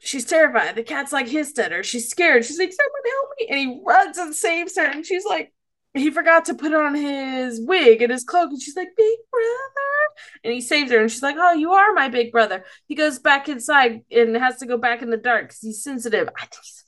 She's 0.00 0.26
terrified. 0.26 0.76
The 0.76 0.82
cat's 0.82 1.12
like 1.12 1.26
hissed 1.26 1.58
at 1.58 1.72
her. 1.72 1.82
She's 1.82 2.10
scared. 2.10 2.44
She's 2.44 2.58
like, 2.58 2.70
someone 2.70 3.02
help 3.10 3.30
me. 3.40 3.46
And 3.48 3.58
he 3.58 3.82
runs 3.84 4.18
and 4.18 4.34
saves 4.34 4.76
her. 4.76 4.84
And 4.84 5.06
she's 5.06 5.24
like, 5.24 5.52
he 5.98 6.10
forgot 6.10 6.44
to 6.46 6.54
put 6.54 6.74
on 6.74 6.94
his 6.94 7.60
wig 7.60 8.02
and 8.02 8.12
his 8.12 8.24
cloak. 8.24 8.50
And 8.50 8.60
she's 8.60 8.76
like, 8.76 8.88
big 8.96 9.18
brother. 9.30 10.40
And 10.44 10.52
he 10.52 10.60
saves 10.60 10.90
her. 10.90 11.00
And 11.00 11.10
she's 11.10 11.22
like, 11.22 11.36
oh, 11.38 11.54
you 11.54 11.72
are 11.72 11.92
my 11.92 12.08
big 12.08 12.32
brother. 12.32 12.64
He 12.86 12.94
goes 12.94 13.18
back 13.18 13.48
inside 13.48 14.02
and 14.10 14.36
has 14.36 14.58
to 14.58 14.66
go 14.66 14.76
back 14.78 15.02
in 15.02 15.10
the 15.10 15.16
dark 15.16 15.48
because 15.48 15.60
he's 15.60 15.82
sensitive. 15.82 16.28
I 16.36 16.40
think 16.40 16.62
he's 16.62 16.84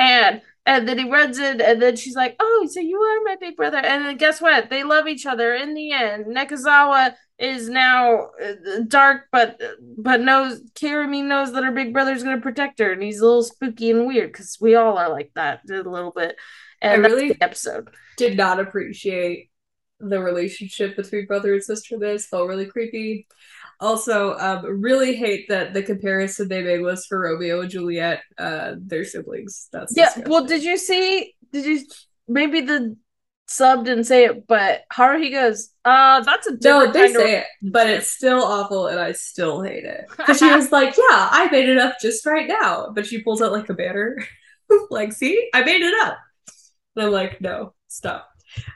and 0.00 0.40
and 0.66 0.86
then 0.86 0.98
he 0.98 1.10
runs 1.10 1.38
in, 1.38 1.60
and 1.60 1.80
then 1.80 1.96
she's 1.96 2.16
like, 2.16 2.36
"Oh, 2.38 2.68
so 2.70 2.80
you 2.80 2.98
are 2.98 3.24
my 3.24 3.36
big 3.40 3.56
brother." 3.56 3.78
And 3.78 4.04
then 4.04 4.16
guess 4.16 4.40
what? 4.40 4.70
They 4.70 4.82
love 4.84 5.08
each 5.08 5.26
other 5.26 5.54
in 5.54 5.74
the 5.74 5.92
end. 5.92 6.26
Nekozawa 6.26 7.14
is 7.38 7.68
now 7.68 8.28
uh, 8.42 8.80
dark, 8.86 9.26
but 9.32 9.60
but 9.98 10.20
knows 10.20 10.60
Kirimi 10.74 11.24
knows 11.24 11.52
that 11.52 11.64
her 11.64 11.72
big 11.72 11.92
brother's 11.92 12.22
gonna 12.22 12.40
protect 12.40 12.78
her, 12.78 12.92
and 12.92 13.02
he's 13.02 13.20
a 13.20 13.24
little 13.24 13.42
spooky 13.42 13.90
and 13.90 14.06
weird 14.06 14.32
because 14.32 14.58
we 14.60 14.74
all 14.74 14.98
are 14.98 15.10
like 15.10 15.32
that 15.34 15.60
a 15.70 15.82
little 15.82 16.12
bit. 16.12 16.36
And 16.82 17.04
I 17.04 17.08
really 17.08 17.36
episode 17.40 17.90
did 18.16 18.36
not 18.36 18.60
appreciate 18.60 19.50
the 20.00 20.20
relationship 20.20 20.96
between 20.96 21.26
brother 21.26 21.52
and 21.52 21.62
sister. 21.62 21.98
This 21.98 22.26
felt 22.26 22.48
really 22.48 22.66
creepy. 22.66 23.26
Also, 23.80 24.36
um, 24.38 24.64
really 24.80 25.16
hate 25.16 25.48
that 25.48 25.72
the 25.72 25.82
comparison 25.82 26.48
they 26.48 26.62
made 26.62 26.80
was 26.80 27.06
for 27.06 27.20
Romeo 27.20 27.62
and 27.62 27.70
Juliet, 27.70 28.20
uh, 28.38 28.74
their 28.78 29.04
siblings. 29.04 29.68
That's 29.72 29.96
yeah. 29.96 30.06
Disgusting. 30.06 30.30
Well, 30.30 30.44
did 30.44 30.62
you 30.62 30.76
see? 30.76 31.34
Did 31.52 31.64
you 31.64 31.86
maybe 32.28 32.60
the 32.60 32.96
sub 33.46 33.84
didn't 33.84 34.04
say 34.04 34.26
it, 34.26 34.46
but 34.46 34.82
Haruhi 34.92 35.32
goes, 35.32 35.70
"Uh, 35.84 36.20
that's 36.20 36.46
a 36.46 36.56
no." 36.62 36.92
They 36.92 37.12
say 37.12 37.36
of- 37.36 37.40
it, 37.40 37.46
but 37.62 37.88
it's 37.88 38.10
still 38.10 38.42
awful, 38.42 38.86
and 38.86 39.00
I 39.00 39.12
still 39.12 39.62
hate 39.62 39.84
it 39.84 40.06
because 40.16 40.38
she 40.38 40.50
was 40.50 40.70
like, 40.70 40.96
"Yeah, 40.96 41.28
I 41.30 41.48
made 41.50 41.68
it 41.68 41.78
up 41.78 41.96
just 42.00 42.24
right 42.26 42.46
now," 42.46 42.90
but 42.94 43.06
she 43.06 43.22
pulls 43.22 43.42
out 43.42 43.52
like 43.52 43.68
a 43.68 43.74
banner, 43.74 44.22
like, 44.90 45.12
"See, 45.12 45.50
I 45.52 45.64
made 45.64 45.82
it 45.82 45.94
up." 46.02 46.18
And 46.96 47.06
I'm 47.06 47.12
like, 47.12 47.40
"No, 47.40 47.74
stop." 47.88 48.28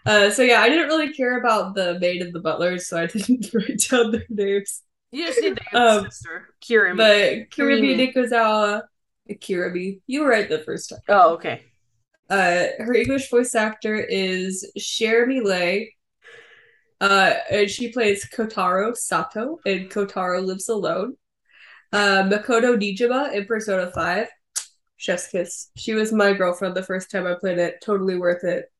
Uh, 0.06 0.30
so 0.30 0.42
yeah, 0.42 0.60
I 0.60 0.68
didn't 0.68 0.88
really 0.88 1.12
care 1.12 1.38
about 1.38 1.74
the 1.74 1.98
maid 1.98 2.22
and 2.22 2.32
the 2.32 2.40
butlers, 2.40 2.86
so 2.86 2.98
I 2.98 3.06
didn't 3.06 3.52
write 3.52 3.82
down 3.90 4.12
their 4.12 4.26
names. 4.28 4.82
You 5.10 5.26
just 5.26 5.40
need 5.40 5.58
the 5.72 5.80
um, 5.80 6.04
sister, 6.06 6.54
Kirimi. 6.62 6.96
But 6.96 7.50
Kirimi 7.50 7.96
Nekozawa, 7.96 8.82
Kirimi. 9.30 10.00
You 10.06 10.22
were 10.22 10.28
right 10.28 10.48
the 10.48 10.58
first 10.58 10.90
time. 10.90 11.00
Oh, 11.08 11.34
okay. 11.34 11.62
Uh, 12.28 12.66
her 12.78 12.94
English 12.94 13.30
voice 13.30 13.54
actor 13.54 13.96
is 13.96 14.70
Cherami 14.78 15.42
Leigh. 15.42 15.94
Uh, 17.00 17.34
and 17.50 17.70
she 17.70 17.92
plays 17.92 18.26
Kotaro 18.34 18.96
Sato 18.96 19.58
and 19.66 19.90
Kotaro 19.90 20.44
Lives 20.44 20.68
Alone. 20.68 21.16
Uh, 21.92 22.24
Makoto 22.24 22.76
Niijima 22.76 23.32
in 23.34 23.44
Persona 23.44 23.90
5. 23.90 24.28
Chef's 24.96 25.28
Kiss. 25.28 25.70
She 25.76 25.94
was 25.94 26.12
my 26.12 26.32
girlfriend 26.32 26.74
the 26.74 26.82
first 26.82 27.10
time 27.10 27.26
I 27.26 27.34
played 27.34 27.58
it. 27.58 27.80
Totally 27.82 28.16
worth 28.16 28.44
it 28.44 28.70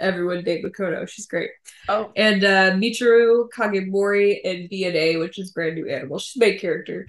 everyone 0.00 0.42
date 0.42 0.64
Makoto. 0.64 1.06
She's 1.08 1.26
great. 1.26 1.50
Oh. 1.88 2.10
And 2.16 2.42
uh 2.42 2.72
Michiru 2.72 3.48
Kagemori 3.50 4.40
in 4.42 4.68
BNA, 4.68 5.20
which 5.20 5.38
is 5.38 5.52
brand 5.52 5.76
new 5.76 5.88
animal. 5.88 6.18
She's 6.18 6.40
main 6.40 6.58
character. 6.58 7.06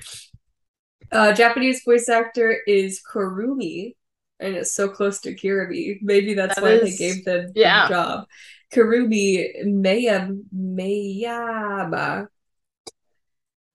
Uh 1.12 1.34
Japanese 1.34 1.84
voice 1.84 2.10
actor 2.10 2.58
is 2.68 3.02
Kurumi, 3.02 3.96
and 4.40 4.56
it's 4.56 4.74
so 4.74 4.90
close 4.90 5.22
to 5.22 5.34
Kirimi. 5.34 6.00
Maybe 6.02 6.34
that's 6.34 6.56
that 6.56 6.64
why 6.64 6.72
is... 6.72 6.82
they 6.82 6.98
gave 6.98 7.26
them 7.26 7.52
yeah. 7.56 7.88
the 7.88 7.94
job. 7.94 8.28
Kurumi 8.74 9.66
Mayam 9.66 10.44
Mayama. 10.54 12.28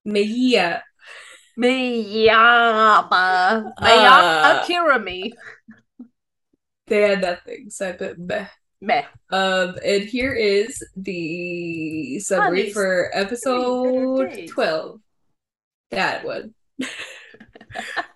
Maya. 0.05 0.81
Mayama. 1.59 3.09
Mayama 3.81 4.45
uh, 4.45 4.65
Kirimi. 4.65 5.33
They 6.87 7.03
had 7.03 7.21
nothing, 7.21 7.71
so 7.71 7.89
I 7.89 7.93
put 7.93 8.19
meh. 8.19 8.47
Meh. 8.81 9.05
Um, 9.31 9.75
and 9.85 10.05
here 10.05 10.35
is 10.35 10.85
the 10.97 12.21
summary 12.21 12.71
for 12.71 13.11
episode 13.13 14.47
12. 14.49 15.01
That 15.91 16.25
one. 16.25 16.55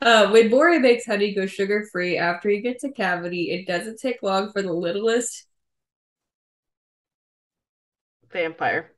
uh, 0.02 0.28
when 0.30 0.50
Mori 0.50 0.78
makes 0.78 1.06
honey 1.06 1.34
go 1.34 1.46
sugar 1.46 1.88
free 1.90 2.18
after 2.18 2.48
he 2.48 2.60
gets 2.60 2.84
a 2.84 2.90
cavity, 2.90 3.50
it 3.50 3.66
doesn't 3.66 3.98
take 3.98 4.22
long 4.22 4.52
for 4.52 4.62
the 4.62 4.72
littlest 4.72 5.46
vampire. 8.30 8.92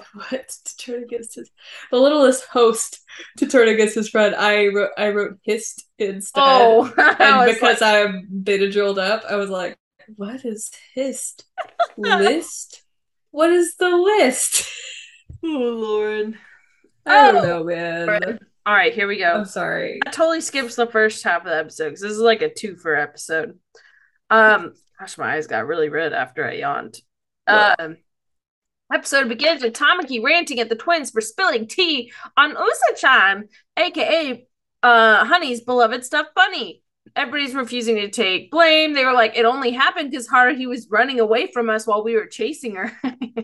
What 0.14 0.48
to 0.64 0.76
turn 0.76 1.02
against 1.02 1.36
his 1.36 1.50
the 1.90 1.98
littlest 1.98 2.44
host 2.44 3.00
to 3.38 3.46
turn 3.46 3.68
against 3.68 3.94
his 3.94 4.08
friend. 4.08 4.34
I 4.34 4.68
wrote 4.68 4.90
I 4.96 5.10
wrote 5.10 5.38
hissed 5.42 5.84
instead. 5.98 6.42
Oh, 6.42 6.84
and 7.18 7.54
because 7.54 7.80
like... 7.80 8.06
I'm 8.08 8.28
beta 8.42 8.70
drilled 8.70 8.98
up, 8.98 9.24
I 9.28 9.36
was 9.36 9.50
like, 9.50 9.76
what 10.16 10.44
is 10.44 10.70
hist? 10.94 11.44
list? 11.96 12.82
What 13.30 13.50
is 13.50 13.76
the 13.76 13.90
list? 13.90 14.68
oh 15.44 15.48
Lord. 15.48 16.38
I 17.04 17.32
don't 17.32 17.44
oh, 17.44 17.48
know, 17.48 17.64
man. 17.64 18.38
All 18.64 18.74
right, 18.74 18.94
here 18.94 19.08
we 19.08 19.18
go. 19.18 19.32
I'm 19.32 19.44
sorry. 19.44 19.98
I 20.06 20.10
totally 20.10 20.40
skipped 20.40 20.76
the 20.76 20.86
first 20.86 21.24
half 21.24 21.40
of 21.42 21.48
the 21.48 21.56
episode 21.56 21.86
because 21.86 22.02
this 22.02 22.12
is 22.12 22.18
like 22.18 22.42
a 22.42 22.52
two 22.52 22.76
for 22.76 22.94
episode. 22.94 23.58
Um, 24.30 24.74
gosh, 25.00 25.18
my 25.18 25.34
eyes 25.34 25.48
got 25.48 25.66
really 25.66 25.88
red 25.88 26.12
after 26.12 26.48
I 26.48 26.54
yawned. 26.54 26.96
Um, 27.48 27.96
episode 28.92 29.28
begins 29.28 29.62
with 29.62 29.74
Tamaki 29.74 30.22
ranting 30.22 30.60
at 30.60 30.68
the 30.68 30.76
twins 30.76 31.10
for 31.10 31.20
spilling 31.20 31.66
tea 31.66 32.12
on 32.36 32.50
Usa-chan, 32.50 33.48
aka 33.76 34.46
uh, 34.82 35.24
Honey's 35.24 35.60
beloved 35.60 36.04
stuffed 36.04 36.34
bunny 36.34 36.82
everybody's 37.16 37.54
refusing 37.54 37.96
to 37.96 38.10
take 38.10 38.50
blame. 38.50 38.92
They 38.92 39.04
were 39.04 39.12
like, 39.12 39.36
it 39.36 39.44
only 39.44 39.70
happened 39.70 40.10
because 40.10 40.28
Haruhi 40.28 40.68
was 40.68 40.88
running 40.90 41.20
away 41.20 41.50
from 41.50 41.68
us 41.68 41.86
while 41.86 42.04
we 42.04 42.14
were 42.14 42.26
chasing 42.26 42.76
her. 42.76 42.92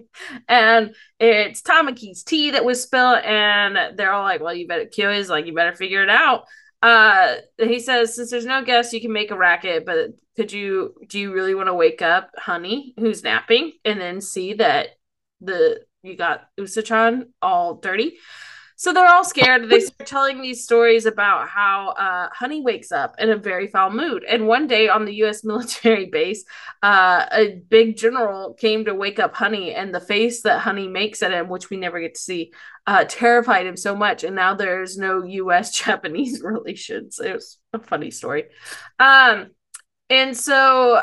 and 0.48 0.94
it's 1.18 1.62
Tamaki's 1.62 2.22
tea 2.22 2.52
that 2.52 2.64
was 2.64 2.82
spilled, 2.82 3.18
and 3.24 3.98
they're 3.98 4.12
all 4.12 4.24
like, 4.24 4.40
Well, 4.40 4.54
you 4.54 4.66
better 4.66 4.86
Kyo's 4.86 5.28
like, 5.28 5.46
you 5.46 5.54
better 5.54 5.74
figure 5.74 6.02
it 6.02 6.10
out. 6.10 6.44
Uh 6.80 7.36
he 7.58 7.80
says, 7.80 8.14
since 8.14 8.30
there's 8.30 8.46
no 8.46 8.62
guests, 8.62 8.92
you 8.92 9.00
can 9.00 9.12
make 9.12 9.32
a 9.32 9.36
racket, 9.36 9.84
but 9.84 10.10
could 10.36 10.52
you 10.52 10.94
do 11.08 11.18
you 11.18 11.32
really 11.32 11.54
want 11.54 11.66
to 11.66 11.74
wake 11.74 12.02
up 12.02 12.30
honey 12.36 12.94
who's 12.96 13.24
napping 13.24 13.72
and 13.84 14.00
then 14.00 14.20
see 14.20 14.54
that 14.54 14.90
the 15.40 15.80
you 16.02 16.16
got 16.16 16.48
Usa-chan 16.56 17.32
all 17.42 17.74
dirty? 17.74 18.18
So 18.78 18.92
they're 18.92 19.08
all 19.08 19.24
scared. 19.24 19.68
They 19.68 19.80
start 19.80 20.06
telling 20.06 20.40
these 20.40 20.62
stories 20.62 21.04
about 21.04 21.48
how 21.48 21.88
uh, 21.98 22.28
Honey 22.32 22.60
wakes 22.60 22.92
up 22.92 23.16
in 23.18 23.28
a 23.28 23.36
very 23.36 23.66
foul 23.66 23.90
mood. 23.90 24.22
And 24.22 24.46
one 24.46 24.68
day 24.68 24.88
on 24.88 25.04
the 25.04 25.14
U.S. 25.14 25.42
military 25.44 26.06
base, 26.06 26.44
uh, 26.84 27.26
a 27.32 27.60
big 27.68 27.96
general 27.96 28.54
came 28.54 28.84
to 28.84 28.94
wake 28.94 29.18
up 29.18 29.34
Honey, 29.34 29.74
and 29.74 29.92
the 29.92 29.98
face 29.98 30.42
that 30.42 30.60
Honey 30.60 30.86
makes 30.86 31.24
at 31.24 31.32
him, 31.32 31.48
which 31.48 31.70
we 31.70 31.76
never 31.76 31.98
get 31.98 32.14
to 32.14 32.20
see, 32.20 32.52
uh, 32.86 33.04
terrified 33.08 33.66
him 33.66 33.76
so 33.76 33.96
much. 33.96 34.22
And 34.22 34.36
now 34.36 34.54
there's 34.54 34.96
no 34.96 35.24
U.S. 35.24 35.76
Japanese 35.84 36.40
relations. 36.44 37.18
It 37.18 37.34
was 37.34 37.58
a 37.72 37.80
funny 37.80 38.12
story. 38.12 38.44
Um, 39.00 39.48
and 40.08 40.36
so 40.36 41.02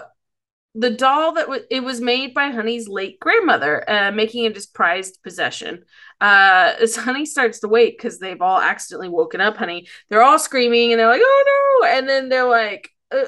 the 0.75 0.89
doll 0.89 1.33
that 1.33 1.47
was 1.47 1.61
it 1.71 1.83
was 1.83 2.01
made 2.01 2.33
by 2.33 2.49
Honey's 2.49 2.87
late 2.87 3.19
grandmother, 3.19 3.89
uh, 3.89 4.11
making 4.11 4.43
it 4.43 4.55
his 4.55 4.65
prized 4.65 5.23
possession. 5.23 5.83
Uh, 6.21 6.73
as 6.81 6.95
Honey 6.95 7.25
starts 7.25 7.59
to 7.61 7.67
wake 7.67 7.97
because 7.97 8.19
they've 8.19 8.41
all 8.41 8.59
accidentally 8.59 9.09
woken 9.09 9.41
up, 9.41 9.57
Honey. 9.57 9.87
They're 10.09 10.23
all 10.23 10.39
screaming 10.39 10.91
and 10.91 10.99
they're 10.99 11.07
like, 11.07 11.21
"Oh 11.23 11.79
no!" 11.81 11.87
And 11.89 12.07
then 12.07 12.29
they're 12.29 12.47
like. 12.47 12.89
Uh, 13.11 13.25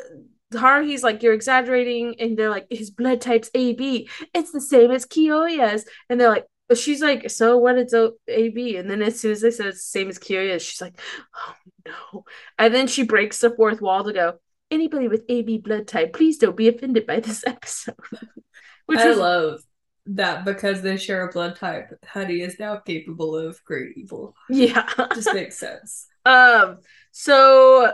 Haruhi's 0.54 1.04
like, 1.04 1.24
you're 1.24 1.34
exaggerating, 1.34 2.16
and 2.22 2.38
they're 2.38 2.50
like, 2.50 2.68
his 2.70 2.90
blood 2.90 3.20
type's 3.20 3.52
AB. 3.54 4.08
It's 4.34 4.54
the 4.54 4.62
same 4.62 4.92
as 4.92 5.06
Kyoya's, 5.06 5.86
and 6.10 6.22
they're 6.22 6.30
like, 6.30 6.46
she's 6.76 7.02
like, 7.02 7.30
so 7.30 7.58
what 7.58 7.78
is 7.78 7.94
AB? 8.28 8.78
And 8.78 8.90
then 8.90 9.02
as 9.02 9.20
soon 9.20 9.32
as 9.32 9.42
they 9.42 9.52
said 9.52 9.68
it's 9.68 9.80
the 9.80 10.00
same 10.00 10.10
as 10.10 10.20
Kyoya's, 10.20 10.64
she's 10.64 10.82
like, 10.82 11.00
oh 11.36 11.54
no. 11.86 12.26
And 12.58 12.74
then 12.74 12.88
she 12.88 13.04
breaks 13.04 13.40
the 13.40 13.56
fourth 13.56 13.82
wall 13.82 14.04
to 14.04 14.14
go, 14.14 14.40
anybody 14.72 15.08
with 15.08 15.24
AB 15.30 15.60
blood 15.60 15.88
type, 15.88 16.14
please 16.14 16.38
don't 16.38 16.58
be 16.58 16.68
offended 16.68 17.06
by 17.06 17.20
this 17.20 17.44
episode. 17.48 17.96
Which 18.86 19.00
I 19.00 19.14
love 19.14 19.62
that 20.08 20.46
because 20.46 20.82
they 20.82 20.98
share 20.98 21.28
a 21.28 21.32
blood 21.32 21.56
type, 21.56 21.94
Honey 22.06 22.42
is 22.42 22.60
now 22.60 22.78
capable 22.78 23.36
of 23.36 23.64
great 23.66 23.98
evil. 23.98 24.36
Yeah. 24.50 24.88
Just 25.14 25.34
makes 25.34 25.58
sense. 25.58 26.08
Um, 26.28 26.80
so 27.14 27.94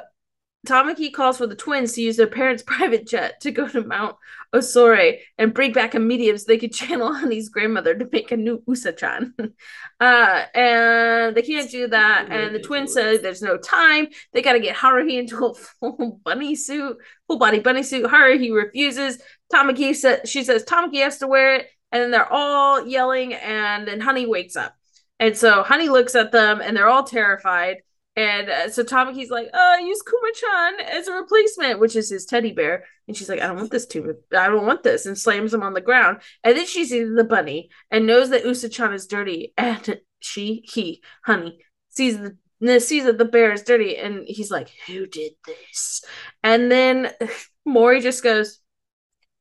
Tamaki 0.65 1.13
calls 1.13 1.37
for 1.37 1.45
the 1.45 1.55
twins 1.55 1.93
to 1.93 2.01
use 2.01 2.17
their 2.17 2.25
parents' 2.25 2.63
private 2.67 3.05
jet 3.05 3.41
to 3.41 3.51
go 3.51 3.67
to 3.67 3.83
Mount 3.83 4.15
Osore 4.53 5.19
and 5.37 5.53
bring 5.53 5.73
back 5.73 5.95
a 5.95 5.99
medium 5.99 6.37
so 6.37 6.45
they 6.47 6.57
could 6.57 6.73
channel 6.73 7.13
Honey's 7.13 7.49
grandmother 7.49 7.95
to 7.95 8.07
make 8.11 8.31
a 8.31 8.37
new 8.37 8.61
Usa-chan. 8.67 9.33
uh, 9.99 10.43
and 10.53 11.35
they 11.35 11.41
can't 11.41 11.69
do 11.69 11.87
that. 11.87 12.27
And 12.29 12.53
the 12.53 12.59
twins 12.59 12.93
say 12.93 13.17
there's 13.17 13.41
no 13.41 13.57
time. 13.57 14.07
They 14.33 14.41
got 14.41 14.53
to 14.53 14.59
get 14.59 14.75
Haruhi 14.75 15.17
into 15.17 15.45
a 15.45 15.53
full 15.79 16.21
bunny 16.23 16.55
suit, 16.55 16.97
full 17.27 17.39
body 17.39 17.59
bunny 17.59 17.83
suit. 17.83 18.05
Haruhi 18.05 18.53
refuses. 18.53 19.19
Tamaki 19.53 19.95
says 19.95 20.29
she 20.29 20.43
says 20.43 20.63
Tamaki 20.63 21.03
has 21.03 21.19
to 21.19 21.27
wear 21.27 21.55
it, 21.55 21.67
and 21.91 22.01
then 22.01 22.11
they're 22.11 22.31
all 22.31 22.87
yelling. 22.87 23.33
And 23.33 23.87
then 23.87 23.99
Honey 23.99 24.25
wakes 24.25 24.55
up. 24.55 24.75
And 25.19 25.37
so 25.37 25.63
Honey 25.63 25.89
looks 25.89 26.15
at 26.15 26.31
them 26.31 26.61
and 26.61 26.75
they're 26.75 26.89
all 26.89 27.03
terrified. 27.03 27.77
And 28.15 28.49
uh, 28.49 28.69
so 28.69 28.83
Tamaki's 28.83 29.31
like, 29.31 29.49
uh, 29.53 29.77
use 29.81 30.01
Kuma-chan 30.03 30.87
as 30.91 31.07
a 31.07 31.13
replacement, 31.13 31.79
which 31.79 31.95
is 31.95 32.09
his 32.09 32.25
teddy 32.25 32.51
bear. 32.51 32.85
And 33.07 33.17
she's 33.17 33.27
like, 33.27 33.41
I 33.41 33.47
don't 33.47 33.57
want 33.57 33.71
this 33.71 33.87
to, 33.87 34.15
I 34.37 34.47
don't 34.47 34.67
want 34.67 34.83
this, 34.83 35.05
and 35.05 35.17
slams 35.17 35.53
him 35.53 35.63
on 35.63 35.73
the 35.73 35.81
ground. 35.81 36.19
And 36.43 36.55
then 36.55 36.67
she 36.67 36.85
sees 36.85 37.15
the 37.15 37.23
bunny 37.23 37.69
and 37.89 38.05
knows 38.05 38.29
that 38.29 38.45
Usa-chan 38.45 38.93
is 38.93 39.07
dirty. 39.07 39.53
And 39.63 39.99
she, 40.19 40.63
he, 40.71 41.01
Honey, 41.25 41.59
sees 41.89 42.17
the 42.17 42.37
sees 42.79 43.03
that 43.05 43.17
the 43.17 43.25
bear 43.25 43.51
is 43.51 43.63
dirty, 43.63 43.97
and 43.97 44.23
he's 44.25 44.51
like, 44.51 44.69
Who 44.87 45.05
did 45.05 45.33
this? 45.45 46.03
And 46.43 46.71
then 46.71 47.11
Mori 47.65 47.99
just 47.99 48.23
goes, 48.23 48.59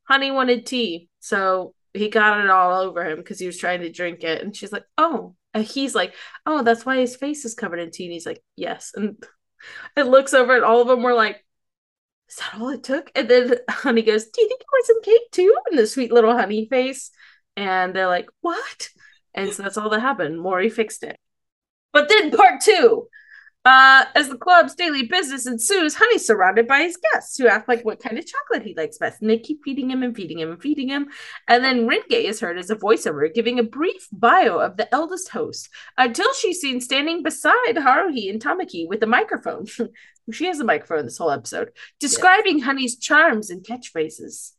Honey 0.03 0.31
wanted 0.31 0.65
tea. 0.65 1.09
So 1.19 1.73
he 1.93 2.09
got 2.09 2.43
it 2.43 2.49
all 2.49 2.81
over 2.81 3.05
him 3.05 3.17
because 3.17 3.39
he 3.39 3.45
was 3.45 3.57
trying 3.57 3.81
to 3.81 3.91
drink 3.91 4.23
it. 4.23 4.41
And 4.41 4.55
she's 4.55 4.71
like, 4.71 4.85
Oh, 4.97 5.35
and 5.53 5.63
he's 5.63 5.95
like, 5.95 6.13
Oh, 6.45 6.63
that's 6.63 6.85
why 6.85 6.97
his 6.97 7.15
face 7.15 7.45
is 7.45 7.55
covered 7.55 7.79
in 7.79 7.91
tea. 7.91 8.05
And 8.05 8.13
he's 8.13 8.25
like, 8.25 8.41
Yes. 8.55 8.91
And 8.95 9.23
it 9.97 10.03
looks 10.03 10.33
over 10.33 10.55
and 10.55 10.63
all 10.63 10.81
of 10.81 10.87
them 10.87 11.03
were 11.03 11.13
like, 11.13 11.43
Is 12.29 12.37
that 12.37 12.59
all 12.59 12.69
it 12.69 12.83
took? 12.83 13.11
And 13.15 13.29
then 13.29 13.55
Honey 13.69 14.01
goes, 14.01 14.25
Do 14.25 14.41
you 14.41 14.47
think 14.47 14.61
you 14.61 14.67
want 14.71 14.85
some 14.85 15.01
cake 15.03 15.31
too? 15.31 15.55
And 15.69 15.79
the 15.79 15.87
sweet 15.87 16.11
little 16.11 16.35
honey 16.35 16.67
face. 16.69 17.11
And 17.55 17.95
they're 17.95 18.07
like, 18.07 18.27
What? 18.41 18.89
And 19.33 19.51
so 19.51 19.63
that's 19.63 19.77
all 19.77 19.89
that 19.89 20.01
happened. 20.01 20.39
Mori 20.39 20.69
fixed 20.69 21.03
it. 21.03 21.19
But 21.91 22.09
then 22.09 22.31
part 22.31 22.61
two, 22.61 23.07
uh, 23.65 24.03
as 24.13 24.27
the 24.27 24.37
club's 24.37 24.75
daily 24.75 25.03
business 25.03 25.47
ensues, 25.47 25.95
Honey's 25.95 26.27
surrounded 26.27 26.67
by 26.67 26.81
his 26.81 26.97
guests 26.97 27.37
who 27.37 27.47
ask 27.47 27.65
like 27.67 27.85
what 27.85 28.01
kind 28.01 28.17
of 28.17 28.25
chocolate 28.25 28.63
he 28.63 28.73
likes 28.75 28.97
best, 28.97 29.21
and 29.21 29.29
they 29.29 29.39
keep 29.39 29.63
feeding 29.63 29.89
him 29.89 30.03
and 30.03 30.13
feeding 30.13 30.39
him 30.39 30.51
and 30.51 30.61
feeding 30.61 30.89
him. 30.89 31.07
And 31.47 31.63
then 31.63 31.87
Renge 31.87 32.11
is 32.11 32.41
heard 32.41 32.57
as 32.57 32.69
a 32.69 32.75
voiceover 32.75 33.33
giving 33.33 33.59
a 33.59 33.63
brief 33.63 34.07
bio 34.11 34.59
of 34.59 34.75
the 34.75 34.93
eldest 34.93 35.29
host 35.29 35.69
until 35.97 36.33
she's 36.33 36.59
seen 36.59 36.81
standing 36.81 37.23
beside 37.23 37.75
Haruhi 37.75 38.29
and 38.29 38.41
Tamaki 38.41 38.87
with 38.87 39.01
a 39.01 39.07
microphone. 39.07 39.65
she 40.31 40.45
has 40.45 40.59
a 40.59 40.65
microphone 40.65 41.05
this 41.05 41.17
whole 41.17 41.31
episode, 41.31 41.69
describing 42.01 42.57
yes. 42.57 42.65
Honey's 42.65 42.97
charms 42.97 43.49
and 43.49 43.63
catchphrases. 43.63 44.51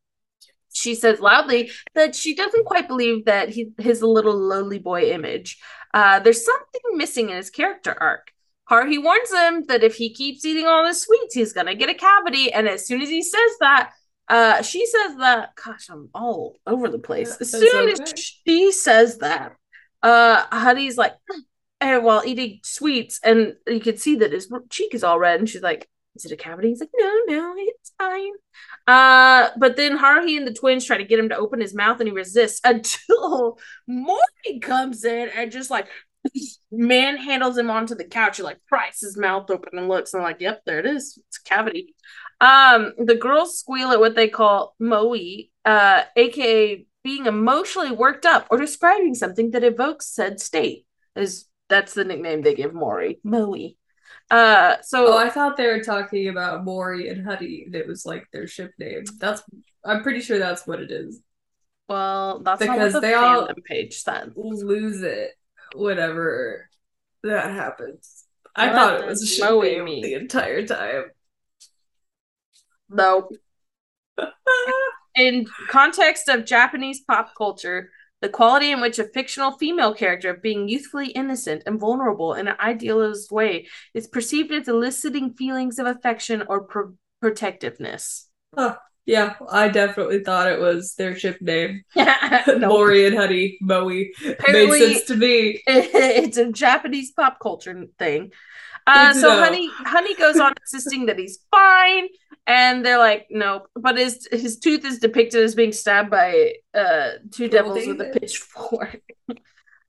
She 0.73 0.95
says 0.95 1.21
loudly 1.21 1.71
that 1.95 2.15
she 2.17 2.35
doesn't 2.35 2.65
quite 2.65 2.89
believe 2.89 3.27
that 3.27 3.51
he, 3.51 3.71
his 3.79 4.03
little 4.03 4.37
lowly 4.37 4.79
boy 4.79 5.13
image. 5.13 5.59
Uh, 5.93 6.19
there's 6.19 6.45
something 6.45 6.81
missing 6.95 7.31
in 7.31 7.37
his 7.37 7.51
character 7.51 7.95
arc. 8.01 8.34
Haruhi 8.71 9.03
warns 9.03 9.33
him 9.33 9.65
that 9.67 9.85
if 9.85 9.97
he 9.97 10.13
keeps 10.13 10.45
eating 10.45 10.67
all 10.67 10.87
the 10.87 10.95
sweets, 10.95 11.35
he's 11.35 11.53
gonna 11.53 11.75
get 11.75 11.91
a 11.91 11.95
cavity. 11.95 12.53
And 12.53 12.69
as 12.69 12.87
soon 12.87 13.03
as 13.03 13.09
he 13.09 13.23
says 13.23 13.51
that, 13.61 13.93
uh, 14.29 14.63
she 14.63 14.87
says 14.87 15.17
that. 15.17 15.55
Gosh, 15.55 15.89
I'm 15.91 16.09
all 16.15 16.57
over 16.67 16.89
the 16.89 16.99
place. 16.99 17.37
As 17.41 17.51
soon 17.51 17.91
okay. 17.91 17.93
as 17.93 18.13
she 18.45 18.73
says 18.73 19.19
that, 19.19 19.57
uh, 20.03 20.45
Honey's 20.51 20.97
like, 20.97 21.15
and 21.81 22.05
while 22.05 22.23
eating 22.25 22.61
sweets, 22.63 23.21
and 23.23 23.55
you 23.67 23.81
can 23.81 23.99
see 23.99 24.17
that 24.17 24.33
his 24.33 24.51
cheek 24.71 24.95
is 24.95 25.05
all 25.05 25.19
red, 25.19 25.41
and 25.41 25.49
she's 25.49 25.63
like, 25.63 25.89
"Is 26.15 26.25
it 26.25 26.33
a 26.33 26.37
cavity?" 26.37 26.69
He's 26.69 26.81
like, 26.81 26.91
"No, 26.97 27.21
no, 27.27 27.55
it's 27.59 27.93
fine." 27.99 28.33
Uh, 28.87 29.51
but 29.59 29.77
then 29.77 29.99
Haruhi 29.99 30.39
and 30.39 30.47
the 30.47 30.55
twins 30.55 30.87
try 30.87 30.97
to 30.97 31.05
get 31.05 31.19
him 31.19 31.29
to 31.29 31.37
open 31.37 31.61
his 31.61 31.75
mouth, 31.75 32.01
and 32.01 32.09
he 32.09 32.15
resists 32.15 32.61
until 32.65 33.59
Mori 33.87 34.61
comes 34.63 35.05
in 35.05 35.29
and 35.37 35.53
just 35.53 35.71
like 35.71 35.89
manhandles 36.73 37.59
him 37.59 37.71
onto 37.71 37.95
the 37.95 38.05
couch. 38.05 38.39
He 38.39 38.43
like 38.43 38.59
pries 38.69 39.01
his 39.01 39.17
mouth 39.17 39.51
open 39.51 39.79
and 39.79 39.89
looks, 39.89 40.13
and 40.13 40.23
I'm 40.23 40.29
like, 40.29 40.41
"Yep, 40.41 40.63
there 40.67 40.79
it 40.79 40.87
is. 40.87 41.19
It's 41.29 41.41
a 41.45 41.49
cavity." 41.49 41.95
Um, 42.41 42.93
the 42.99 43.15
girls 43.15 43.59
squeal 43.59 43.91
at 43.93 44.01
what 44.01 44.15
they 44.15 44.29
call 44.29 44.75
moe, 44.79 45.17
uh, 45.65 46.03
aka 46.17 46.87
being 47.03 47.27
emotionally 47.27 47.93
worked 47.93 48.27
up 48.27 48.47
or 48.51 48.59
describing 48.59 49.15
something 49.15 49.51
that 49.53 49.65
evokes 49.65 50.07
said 50.07 50.41
state. 50.41 50.87
Is 51.17 51.47
that's 51.69 51.95
the 51.95 52.05
nickname 52.05 52.43
they 52.43 52.55
give 52.55 52.75
Mori, 52.75 53.21
moe. 53.23 53.71
Uh, 54.31 54.77
so 54.83 55.15
oh, 55.15 55.19
I 55.19 55.29
thought 55.29 55.57
they 55.57 55.67
were 55.67 55.83
talking 55.83 56.29
about 56.29 56.65
Mori 56.65 57.09
and 57.09 57.25
Honey. 57.25 57.67
It 57.73 57.87
was 57.87 58.07
like 58.07 58.27
their 58.33 58.47
ship 58.47 58.73
name. 58.79 59.05
That's 59.19 59.43
I'm 59.85 60.03
pretty 60.03 60.21
sure 60.21 60.39
that's 60.39 60.67
what 60.67 60.81
it 60.81 60.91
is. 60.91 61.21
Well, 61.89 62.41
that's 62.41 62.61
because 62.61 62.95
the 62.95 63.01
they 63.01 63.13
all 63.13 63.49
page 63.67 63.99
said. 63.99 64.33
Lose 64.37 65.03
it 65.03 65.33
whenever 65.75 66.69
that 67.23 67.51
happens. 67.51 68.25
I 68.57 68.71
thought 68.71 69.01
it 69.01 69.07
was 69.07 69.23
a 69.23 69.27
ship 69.27 69.63
name 69.63 69.85
me. 69.85 70.03
the 70.03 70.15
entire 70.15 70.65
time. 70.67 71.05
No. 72.89 73.29
in 75.17 75.47
context 75.69 76.29
of 76.29 76.45
Japanese 76.45 77.01
pop 77.01 77.35
culture, 77.37 77.91
the 78.21 78.29
quality 78.29 78.71
in 78.71 78.81
which 78.81 78.99
a 78.99 79.05
fictional 79.05 79.53
female 79.53 79.93
character, 79.93 80.35
being 80.35 80.69
youthfully 80.69 81.09
innocent 81.09 81.63
and 81.67 81.81
vulnerable 81.81 82.35
in 82.35 82.49
an 82.49 82.57
idealized 82.61 83.31
way, 83.31 83.67
is 83.93 84.07
perceived 84.07 84.53
as 84.53 84.69
eliciting 84.69 85.35
feelings 85.35 85.79
of 85.79 85.87
affection 85.87 86.43
or 86.49 86.63
pro- 86.63 86.95
protectiveness. 87.21 88.29
Huh. 88.57 88.77
Yeah, 89.07 89.35
I 89.51 89.69
definitely 89.69 90.25
thought 90.25 90.51
it 90.51 90.59
was 90.59 90.95
their 90.95 91.17
ship 91.17 91.41
name. 91.41 91.83
Mori 92.59 93.07
and 93.07 93.17
Honey. 93.17 93.59
Apparently, 93.63 94.81
Made 94.81 94.95
sense 94.95 95.05
to 95.09 95.17
me. 95.17 95.63
It's 95.67 96.39
a 96.39 96.51
Japanese 96.51 97.13
pop 97.13 97.39
culture 97.41 97.85
thing. 97.99 98.33
Uh, 98.87 99.15
so 99.15 99.31
Honey 99.31 99.69
Honey 99.79 100.15
goes 100.15 100.39
on 100.39 100.53
insisting 100.61 101.07
that 101.07 101.19
he's 101.19 101.39
fine 101.51 102.09
and 102.47 102.85
they're 102.85 102.99
like, 102.99 103.27
no, 103.31 103.67
but 103.75 103.97
his 103.97 104.29
his 104.31 104.59
tooth 104.59 104.85
is 104.85 104.99
depicted 104.99 105.43
as 105.43 105.55
being 105.55 105.73
stabbed 105.73 106.11
by 106.11 106.55
uh 106.75 107.13
two 107.31 107.49
devils 107.49 107.87
with 107.87 108.01
a 108.01 108.19
pitchfork. 108.19 109.01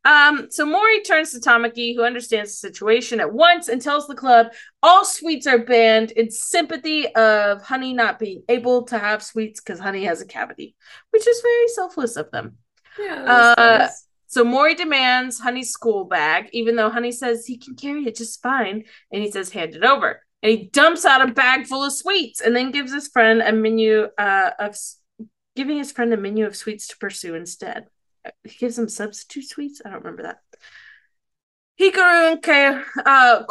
Um, 0.05 0.47
so 0.49 0.65
Mori 0.65 1.01
turns 1.01 1.31
to 1.31 1.39
Tamaki, 1.39 1.95
who 1.95 2.03
understands 2.03 2.51
the 2.51 2.67
situation 2.67 3.19
at 3.19 3.33
once, 3.33 3.67
and 3.67 3.81
tells 3.81 4.07
the 4.07 4.15
club 4.15 4.47
all 4.81 5.03
sweets 5.03 5.47
are 5.47 5.57
banned 5.57 6.11
in 6.11 6.31
sympathy 6.31 7.13
of 7.15 7.61
Honey 7.61 7.93
not 7.93 8.19
being 8.19 8.43
able 8.47 8.83
to 8.83 8.97
have 8.97 9.23
sweets 9.23 9.59
because 9.59 9.79
Honey 9.79 10.05
has 10.05 10.21
a 10.21 10.25
cavity, 10.25 10.75
which 11.09 11.27
is 11.27 11.41
very 11.41 11.67
selfless 11.69 12.15
of 12.15 12.31
them. 12.31 12.57
Yeah. 12.99 13.53
Uh, 13.57 13.77
nice. 13.79 14.07
So 14.27 14.43
Mori 14.43 14.75
demands 14.75 15.39
Honey's 15.39 15.71
school 15.71 16.05
bag, 16.05 16.49
even 16.53 16.75
though 16.75 16.89
Honey 16.89 17.11
says 17.11 17.45
he 17.45 17.57
can 17.57 17.75
carry 17.75 18.05
it 18.05 18.15
just 18.15 18.41
fine, 18.41 18.83
and 19.11 19.21
he 19.21 19.31
says 19.31 19.49
hand 19.49 19.75
it 19.75 19.83
over 19.83 20.21
and 20.45 20.51
he 20.51 20.67
dumps 20.67 21.05
out 21.05 21.27
a 21.27 21.33
bag 21.33 21.65
full 21.65 21.83
of 21.83 21.91
sweets 21.91 22.39
and 22.39 22.55
then 22.55 22.69
gives 22.69 22.93
his 22.93 23.07
friend 23.07 23.41
a 23.41 23.51
menu 23.51 24.07
uh, 24.15 24.51
of 24.59 24.77
giving 25.55 25.77
his 25.77 25.91
friend 25.91 26.13
a 26.13 26.17
menu 26.17 26.45
of 26.45 26.55
sweets 26.55 26.87
to 26.87 26.97
pursue 26.97 27.33
instead. 27.33 27.87
He 28.43 28.57
gives 28.57 28.77
him 28.77 28.89
substitute 28.89 29.47
sweets. 29.47 29.81
I 29.85 29.89
don't 29.89 30.03
remember 30.03 30.23
that. 30.23 30.39
Hikaru 31.79 32.31
and 32.33 32.41
K- 32.41 32.81
uh, 33.05 33.43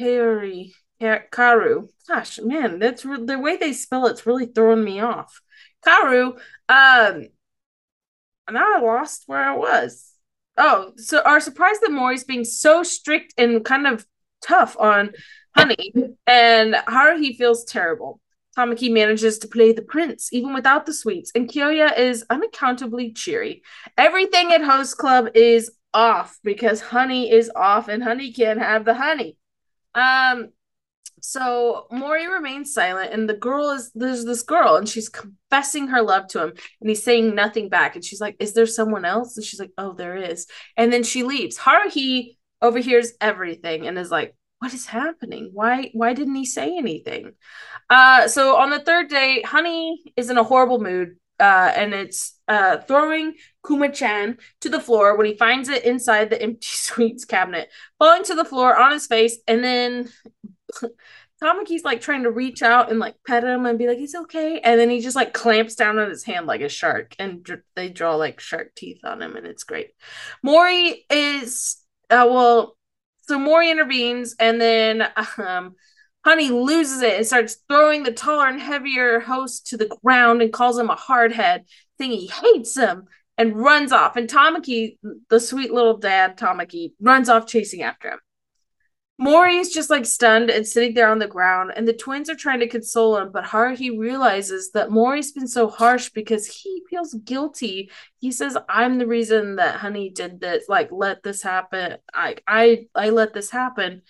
Kairi, 0.00 0.72
Karu. 1.00 1.88
Gosh, 2.06 2.38
man, 2.40 2.78
that's 2.78 3.04
re- 3.04 3.24
the 3.24 3.38
way 3.38 3.56
they 3.56 3.72
spell 3.72 4.06
it's 4.06 4.26
really 4.26 4.46
throwing 4.46 4.84
me 4.84 5.00
off. 5.00 5.40
Karu, 5.84 6.38
um, 6.68 7.28
now 8.50 8.76
I 8.76 8.80
lost 8.80 9.24
where 9.26 9.42
I 9.42 9.56
was. 9.56 10.12
Oh, 10.56 10.92
so 10.96 11.20
are 11.22 11.40
surprised 11.40 11.82
that 11.82 11.90
Mori's 11.90 12.24
being 12.24 12.44
so 12.44 12.82
strict 12.82 13.34
and 13.38 13.64
kind 13.64 13.86
of 13.86 14.06
tough 14.42 14.76
on 14.78 15.12
honey, 15.56 15.92
and 16.26 16.74
Haruhi 16.74 17.36
feels 17.36 17.64
terrible. 17.64 18.20
Tamaki 18.58 18.90
manages 18.92 19.38
to 19.38 19.48
play 19.48 19.72
the 19.72 19.82
prince 19.82 20.32
even 20.32 20.52
without 20.52 20.86
the 20.86 20.92
sweets, 20.92 21.30
and 21.34 21.48
Kyoya 21.48 21.96
is 21.96 22.24
unaccountably 22.28 23.12
cheery. 23.12 23.62
Everything 23.96 24.52
at 24.52 24.62
Host 24.62 24.98
Club 24.98 25.28
is 25.34 25.70
off 25.94 26.38
because 26.42 26.80
honey 26.80 27.30
is 27.30 27.50
off 27.54 27.88
and 27.88 28.02
honey 28.02 28.32
can't 28.32 28.58
have 28.58 28.84
the 28.84 28.94
honey. 28.94 29.36
Um, 29.94 30.48
so 31.20 31.86
Mori 31.90 32.28
remains 32.28 32.72
silent, 32.72 33.12
and 33.12 33.28
the 33.28 33.34
girl 33.34 33.70
is 33.70 33.90
there's 33.94 34.24
this 34.24 34.42
girl, 34.42 34.76
and 34.76 34.88
she's 34.88 35.08
confessing 35.08 35.88
her 35.88 36.02
love 36.02 36.28
to 36.28 36.44
him, 36.44 36.52
and 36.80 36.88
he's 36.88 37.02
saying 37.02 37.34
nothing 37.34 37.68
back. 37.68 37.94
And 37.94 38.04
she's 38.04 38.20
like, 38.20 38.36
Is 38.40 38.54
there 38.54 38.66
someone 38.66 39.04
else? 39.04 39.36
And 39.36 39.44
she's 39.44 39.60
like, 39.60 39.72
Oh, 39.78 39.92
there 39.92 40.16
is. 40.16 40.46
And 40.76 40.92
then 40.92 41.02
she 41.02 41.22
leaves. 41.22 41.58
Haruhi 41.58 42.36
overhears 42.60 43.12
everything 43.20 43.86
and 43.86 43.98
is 43.98 44.10
like, 44.10 44.34
what 44.58 44.74
is 44.74 44.86
happening? 44.86 45.50
Why 45.52 45.90
why 45.92 46.14
didn't 46.14 46.34
he 46.34 46.44
say 46.44 46.76
anything? 46.76 47.32
Uh 47.90 48.28
so 48.28 48.56
on 48.56 48.70
the 48.70 48.80
third 48.80 49.08
day, 49.08 49.42
Honey 49.42 50.02
is 50.16 50.30
in 50.30 50.38
a 50.38 50.44
horrible 50.44 50.80
mood. 50.80 51.16
Uh, 51.40 51.72
and 51.76 51.94
it's 51.94 52.36
uh, 52.48 52.78
throwing 52.78 53.32
Kuma-chan 53.64 54.38
to 54.60 54.68
the 54.68 54.80
floor 54.80 55.16
when 55.16 55.24
he 55.24 55.36
finds 55.36 55.68
it 55.68 55.84
inside 55.84 56.30
the 56.30 56.42
empty 56.42 56.66
sweets 56.66 57.24
cabinet, 57.24 57.68
falling 58.00 58.24
to 58.24 58.34
the 58.34 58.44
floor 58.44 58.76
on 58.76 58.90
his 58.90 59.06
face, 59.06 59.38
and 59.46 59.62
then 59.62 60.08
Tamaki's 61.42 61.84
like 61.84 62.00
trying 62.00 62.24
to 62.24 62.30
reach 62.30 62.62
out 62.62 62.90
and 62.90 62.98
like 62.98 63.14
pet 63.26 63.44
him 63.44 63.66
and 63.66 63.78
be 63.78 63.86
like, 63.86 63.98
"He's 63.98 64.14
okay," 64.14 64.60
and 64.60 64.80
then 64.80 64.90
he 64.90 65.00
just 65.00 65.14
like 65.14 65.32
clamps 65.32 65.76
down 65.76 65.98
on 65.98 66.10
his 66.10 66.24
hand 66.24 66.46
like 66.46 66.60
a 66.60 66.68
shark, 66.68 67.14
and 67.18 67.42
dr- 67.42 67.62
they 67.76 67.88
draw 67.88 68.16
like 68.16 68.40
shark 68.40 68.74
teeth 68.74 69.04
on 69.04 69.22
him, 69.22 69.36
and 69.36 69.46
it's 69.46 69.62
great. 69.62 69.90
Mori 70.42 71.04
is 71.08 71.76
uh, 72.10 72.26
well, 72.28 72.76
so 73.28 73.38
Mori 73.38 73.70
intervenes, 73.70 74.34
and 74.40 74.60
then 74.60 75.06
um, 75.38 75.74
Honey 76.24 76.50
loses 76.50 77.02
it 77.02 77.16
and 77.16 77.26
starts 77.26 77.58
throwing 77.68 78.02
the 78.02 78.12
taller 78.12 78.46
and 78.48 78.60
heavier 78.60 79.20
host 79.20 79.68
to 79.68 79.76
the 79.76 79.86
ground 80.02 80.42
and 80.42 80.52
calls 80.52 80.78
him 80.78 80.90
a 80.90 80.96
hardhead, 80.96 81.64
saying 81.98 82.12
he 82.12 82.26
hates 82.26 82.76
him. 82.76 83.04
and 83.36 83.56
runs 83.56 83.92
off. 83.92 84.16
And 84.16 84.28
Tamaki, 84.28 84.98
the 85.30 85.38
sweet 85.40 85.72
little 85.72 85.96
dad, 85.96 86.36
Tamaki, 86.36 86.92
runs 87.00 87.28
off 87.28 87.46
chasing 87.46 87.82
after 87.82 88.10
him. 88.10 88.18
Is 89.20 89.72
just 89.72 89.90
like 89.90 90.06
stunned 90.06 90.48
and 90.48 90.64
sitting 90.66 90.94
there 90.94 91.10
on 91.10 91.18
the 91.18 91.26
ground, 91.26 91.72
and 91.74 91.88
the 91.88 91.92
twins 91.92 92.30
are 92.30 92.36
trying 92.36 92.60
to 92.60 92.68
console 92.68 93.16
him. 93.16 93.32
But 93.32 93.44
Haruhi 93.44 93.98
realizes 93.98 94.70
that 94.72 94.90
Mori's 94.90 95.32
been 95.32 95.48
so 95.48 95.68
harsh 95.68 96.10
because 96.10 96.46
he 96.46 96.84
feels 96.88 97.14
guilty. 97.14 97.90
He 98.20 98.30
says, 98.30 98.56
"I'm 98.68 98.98
the 98.98 99.06
reason 99.08 99.56
that 99.56 99.80
Honey 99.80 100.10
did 100.10 100.40
this. 100.40 100.68
Like, 100.68 100.90
let 100.92 101.24
this 101.24 101.42
happen. 101.42 101.96
I, 102.14 102.36
I, 102.46 102.86
I 102.94 103.10
let 103.10 103.34
this 103.34 103.50
happen." 103.50 104.02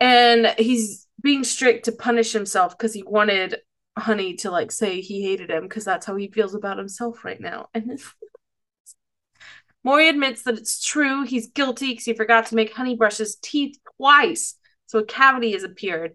And 0.00 0.52
he's 0.58 1.06
being 1.22 1.44
strict 1.44 1.84
to 1.84 1.92
punish 1.92 2.32
himself 2.32 2.76
because 2.76 2.92
he 2.92 3.04
wanted 3.04 3.60
Honey 3.96 4.34
to 4.36 4.50
like 4.50 4.72
say 4.72 5.00
he 5.00 5.22
hated 5.22 5.50
him 5.50 5.62
because 5.62 5.84
that's 5.84 6.06
how 6.06 6.16
he 6.16 6.28
feels 6.28 6.54
about 6.54 6.78
himself 6.78 7.24
right 7.24 7.40
now. 7.40 7.68
And 7.74 8.00
Mori 9.84 10.08
admits 10.08 10.42
that 10.42 10.58
it's 10.58 10.84
true. 10.84 11.24
He's 11.24 11.48
guilty 11.48 11.90
because 11.90 12.04
he 12.04 12.14
forgot 12.14 12.46
to 12.46 12.54
make 12.54 12.72
Honey 12.72 12.96
brush 12.96 13.18
his 13.18 13.36
teeth 13.36 13.78
twice, 13.96 14.54
so 14.86 15.00
a 15.00 15.04
cavity 15.04 15.52
has 15.52 15.64
appeared. 15.64 16.14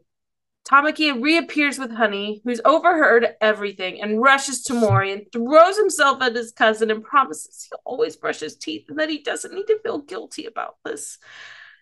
Tamaki 0.68 1.22
reappears 1.22 1.80
with 1.80 1.92
Honey, 1.92 2.42
who's 2.44 2.60
overheard 2.66 3.36
everything, 3.40 4.02
and 4.02 4.22
rushes 4.22 4.64
to 4.64 4.74
Mori 4.74 5.14
and 5.14 5.26
throws 5.32 5.78
himself 5.78 6.22
at 6.22 6.36
his 6.36 6.52
cousin 6.52 6.92
and 6.92 7.04
promises 7.04 7.68
he'll 7.70 7.80
always 7.86 8.18
brush 8.18 8.42
his 8.42 8.58
teeth 8.58 8.86
and 8.90 9.00
that 9.00 9.10
he 9.10 9.24
doesn't 9.24 9.54
need 9.54 9.68
to 9.68 9.80
feel 9.82 10.00
guilty 10.00 10.46
about 10.46 10.76
this. 10.84 11.20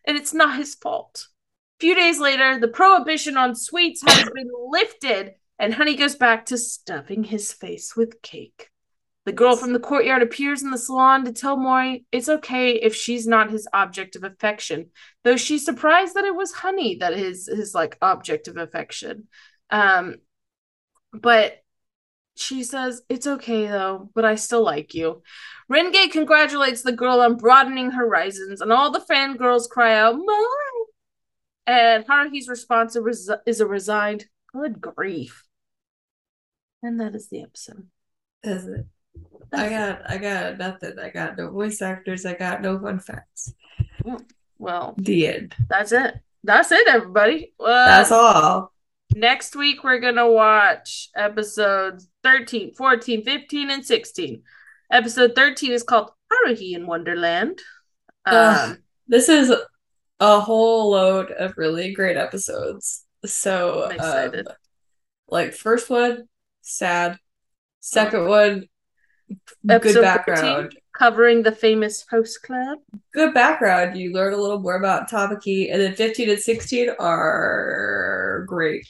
And 0.05 0.15
it's 0.15 0.35
not 0.35 0.57
his 0.57 0.75
fault. 0.75 1.27
A 1.79 1.81
few 1.81 1.95
days 1.95 2.19
later, 2.19 2.59
the 2.59 2.67
prohibition 2.67 3.37
on 3.37 3.55
sweets 3.55 4.03
has 4.05 4.29
been 4.29 4.51
lifted, 4.69 5.33
and 5.57 5.73
Honey 5.73 5.95
goes 5.95 6.15
back 6.15 6.45
to 6.47 6.57
stuffing 6.57 7.23
his 7.23 7.51
face 7.51 7.95
with 7.95 8.21
cake. 8.21 8.69
The 9.25 9.31
girl 9.31 9.55
from 9.55 9.73
the 9.73 9.79
courtyard 9.79 10.21
appears 10.21 10.61
in 10.61 10.69
the 10.69 10.77
salon 10.77 11.25
to 11.25 11.33
tell 11.33 11.57
Mori 11.57 12.05
it's 12.11 12.29
okay 12.29 12.73
if 12.73 12.95
she's 12.95 13.25
not 13.25 13.49
his 13.49 13.67
object 13.73 14.15
of 14.15 14.23
affection, 14.23 14.91
though 15.23 15.35
she's 15.35 15.65
surprised 15.65 16.13
that 16.13 16.25
it 16.25 16.35
was 16.35 16.51
Honey 16.53 16.97
that 16.97 17.13
is 17.13 17.47
his 17.47 17.73
like 17.73 17.97
object 18.03 18.47
of 18.47 18.57
affection. 18.57 19.27
Um, 19.71 20.17
but 21.11 21.63
she 22.35 22.63
says 22.63 23.01
it's 23.09 23.25
okay 23.25 23.65
though, 23.65 24.11
but 24.13 24.25
I 24.25 24.35
still 24.35 24.63
like 24.63 24.93
you. 24.93 25.23
Renge 25.71 26.11
congratulates 26.11 26.83
the 26.83 26.91
girl 26.91 27.19
on 27.21 27.37
broadening 27.37 27.91
horizons, 27.91 28.61
and 28.61 28.71
all 28.71 28.91
the 28.91 28.99
fangirls 28.99 29.67
cry 29.67 29.95
out 29.95 30.15
Mori. 30.15 30.85
And 31.65 32.05
Haruhi's 32.05 32.47
response 32.47 32.95
is 32.95 33.59
a 33.59 33.65
resigned, 33.65 34.25
"Good 34.53 34.79
grief." 34.79 35.45
And 36.83 36.99
that 36.99 37.15
is 37.15 37.29
the 37.29 37.41
episode. 37.41 37.87
Is 38.43 38.67
it? 38.67 38.85
I 39.53 39.69
got 39.69 40.09
I 40.09 40.17
got 40.17 40.57
nothing. 40.57 40.99
I 40.99 41.09
got 41.09 41.37
no 41.37 41.51
voice 41.51 41.81
actors. 41.81 42.25
I 42.25 42.33
got 42.33 42.61
no 42.61 42.79
fun 42.79 42.99
facts. 42.99 43.53
Well, 44.57 44.95
the 44.97 45.27
end. 45.27 45.55
That's 45.69 45.91
it. 45.91 46.15
That's 46.43 46.71
it, 46.71 46.87
everybody. 46.87 47.53
Well, 47.59 47.87
that's 47.87 48.11
all. 48.11 48.71
Next 49.13 49.55
week 49.55 49.83
we're 49.83 49.99
gonna 49.99 50.29
watch 50.29 51.09
episodes 51.15 52.09
13, 52.23 52.73
14, 52.73 53.23
15, 53.23 53.69
and 53.71 53.85
16. 53.85 54.41
Episode 54.91 55.35
13 55.35 55.71
is 55.71 55.83
called 55.83 56.11
Haruhi 56.31 56.73
in 56.73 56.85
Wonderland. 56.85 57.59
Um, 58.25 58.79
this 59.07 59.29
is 59.29 59.53
a 60.19 60.39
whole 60.39 60.91
load 60.91 61.31
of 61.31 61.57
really 61.57 61.93
great 61.93 62.17
episodes. 62.17 63.05
So 63.25 63.89
um, 63.99 64.43
like 65.27 65.53
first 65.53 65.89
one, 65.89 66.27
sad. 66.61 67.17
Second 67.79 68.27
one, 68.27 68.67
Episode 69.69 69.93
good 69.95 70.01
background. 70.01 70.41
14, 70.41 70.69
covering 70.97 71.43
the 71.43 71.51
famous 71.51 72.05
host 72.09 72.41
club. 72.43 72.79
Good 73.13 73.33
background. 73.33 73.97
You 73.97 74.13
learn 74.13 74.33
a 74.33 74.37
little 74.37 74.59
more 74.59 74.75
about 74.75 75.09
Tamaki, 75.09 75.71
and 75.71 75.81
then 75.81 75.95
15 75.95 76.29
and 76.29 76.39
16 76.39 76.89
are 76.99 78.45
great. 78.47 78.87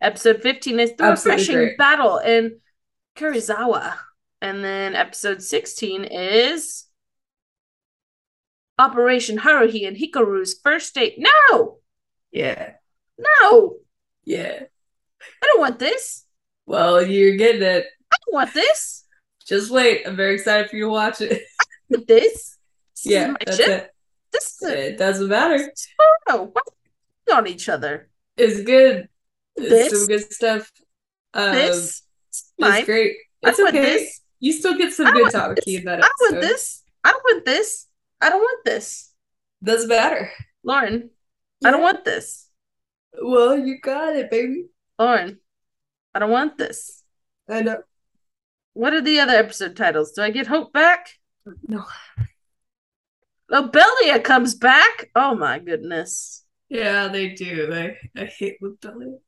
Episode 0.00 0.42
15 0.42 0.80
is 0.80 0.94
the 0.96 1.04
Absolutely 1.04 1.42
refreshing 1.42 1.56
great. 1.56 1.78
battle 1.78 2.18
in 2.18 2.58
Karuizawa. 3.16 3.94
And 4.42 4.64
then 4.64 4.94
episode 4.94 5.42
16 5.42 6.04
is 6.04 6.86
Operation 8.78 9.38
Haruhi 9.38 9.86
and 9.86 9.96
Hikaru's 9.96 10.58
first 10.62 10.94
date. 10.94 11.16
No! 11.18 11.78
Yeah. 12.32 12.72
No! 13.18 13.76
Yeah. 14.24 14.60
I 15.42 15.46
don't 15.46 15.60
want 15.60 15.78
this. 15.78 16.24
Well, 16.64 17.04
you're 17.04 17.36
getting 17.36 17.62
it. 17.62 17.84
I 18.12 18.16
don't 18.24 18.34
want 18.34 18.54
this. 18.54 18.99
Just 19.50 19.72
wait. 19.72 20.06
I'm 20.06 20.14
very 20.14 20.34
excited 20.34 20.70
for 20.70 20.76
you 20.76 20.84
to 20.84 20.90
watch 20.90 21.20
it. 21.20 21.42
this? 21.88 22.06
this 22.06 22.56
yeah, 23.04 23.34
that's 23.44 23.56
ship? 23.56 23.68
it. 23.68 23.90
This 24.32 24.62
is 24.62 24.70
it 24.70 24.96
doesn't 24.96 25.28
matter. 25.28 25.72
Oh, 26.28 26.52
on 27.34 27.48
each 27.48 27.68
other. 27.68 28.08
It's 28.36 28.62
good. 28.62 29.08
It's 29.56 29.98
some 29.98 30.06
good 30.06 30.32
stuff. 30.32 30.70
Um, 31.34 31.52
this 31.52 32.02
it's 32.58 32.86
great. 32.86 33.16
It's 33.42 33.58
okay. 33.58 33.72
This. 33.72 34.20
You 34.38 34.52
still 34.52 34.78
get 34.78 34.92
some 34.92 35.12
good 35.12 35.32
topic 35.32 35.64
in 35.66 35.84
that 35.84 35.98
episode. 35.98 36.12
I 36.14 36.30
want 36.30 36.40
this. 36.42 36.82
I 37.02 37.10
don't 37.10 37.22
want 37.22 37.44
this. 37.44 37.86
I 38.20 38.28
don't 38.30 38.40
want 38.40 38.64
this. 38.64 39.12
Doesn't 39.64 39.88
matter. 39.88 40.30
Lauren, 40.62 41.10
yeah. 41.60 41.68
I 41.68 41.72
don't 41.72 41.82
want 41.82 42.04
this. 42.04 42.48
Well, 43.20 43.58
you 43.58 43.80
got 43.80 44.14
it, 44.14 44.30
baby. 44.30 44.66
Lauren, 44.96 45.40
I 46.14 46.20
don't 46.20 46.30
want 46.30 46.56
this. 46.56 47.02
I 47.48 47.62
know. 47.62 47.82
What 48.72 48.94
are 48.94 49.00
the 49.00 49.20
other 49.20 49.34
episode 49.34 49.76
titles? 49.76 50.12
Do 50.12 50.22
I 50.22 50.30
get 50.30 50.46
Hope 50.46 50.72
back? 50.72 51.10
No. 51.66 51.84
Lobelia 53.50 54.20
comes 54.20 54.54
back. 54.54 55.10
Oh 55.14 55.34
my 55.34 55.58
goodness. 55.58 56.44
Yeah, 56.68 57.08
they 57.08 57.30
do. 57.30 57.72
I 57.72 58.20
I 58.20 58.26
hate 58.26 58.58
Lobelia. 58.62 59.18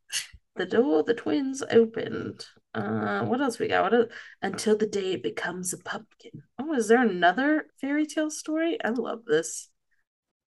The 0.57 0.67
door 0.67 1.03
the 1.03 1.15
twins 1.15 1.63
opened. 1.71 2.47
Uh, 2.75 3.25
what 3.25 3.41
else 3.41 3.59
we 3.59 3.69
got? 3.69 3.83
What 3.83 3.95
else? 3.95 4.13
until 4.41 4.77
the 4.77 4.87
day 4.87 5.13
it 5.13 5.23
becomes 5.23 5.73
a 5.73 5.79
pumpkin. 5.79 6.43
Oh, 6.59 6.73
is 6.75 6.89
there 6.89 7.03
another 7.03 7.67
fairy 7.81 8.07
tale 8.07 8.31
story? 8.31 8.79
I 8.83 8.91
love 8.91 9.25
this. 9.27 9.69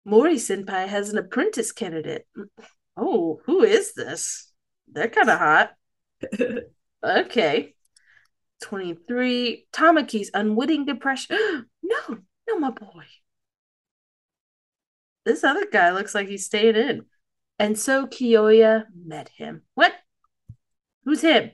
Mori 0.06 0.36
Senpai 0.36 0.88
has 0.88 1.10
an 1.12 1.18
apprentice 1.18 1.72
candidate. 1.72 2.26
Oh, 2.96 3.42
who 3.46 3.64
is 3.64 3.94
this? 3.94 4.52
They're 4.88 5.10
kind 5.10 5.30
of 5.30 5.40
hot. 5.40 5.72
okay. 7.04 7.76
23. 8.62 9.68
Tamaki's 9.72 10.32
unwitting 10.34 10.86
depression. 10.86 11.38
no, 11.84 12.18
no, 12.48 12.60
my 12.60 12.72
boy. 12.72 13.04
This 15.26 15.44
other 15.44 15.66
guy 15.72 15.92
looks 15.92 16.16
like 16.16 16.28
he's 16.28 16.46
staying 16.46 16.76
in. 16.76 17.06
And 17.60 17.78
so 17.78 18.08
Kyoya 18.08 18.86
met 18.96 19.30
him. 19.30 19.64
What? 19.74 19.94
Who's 21.04 21.22
him? 21.22 21.52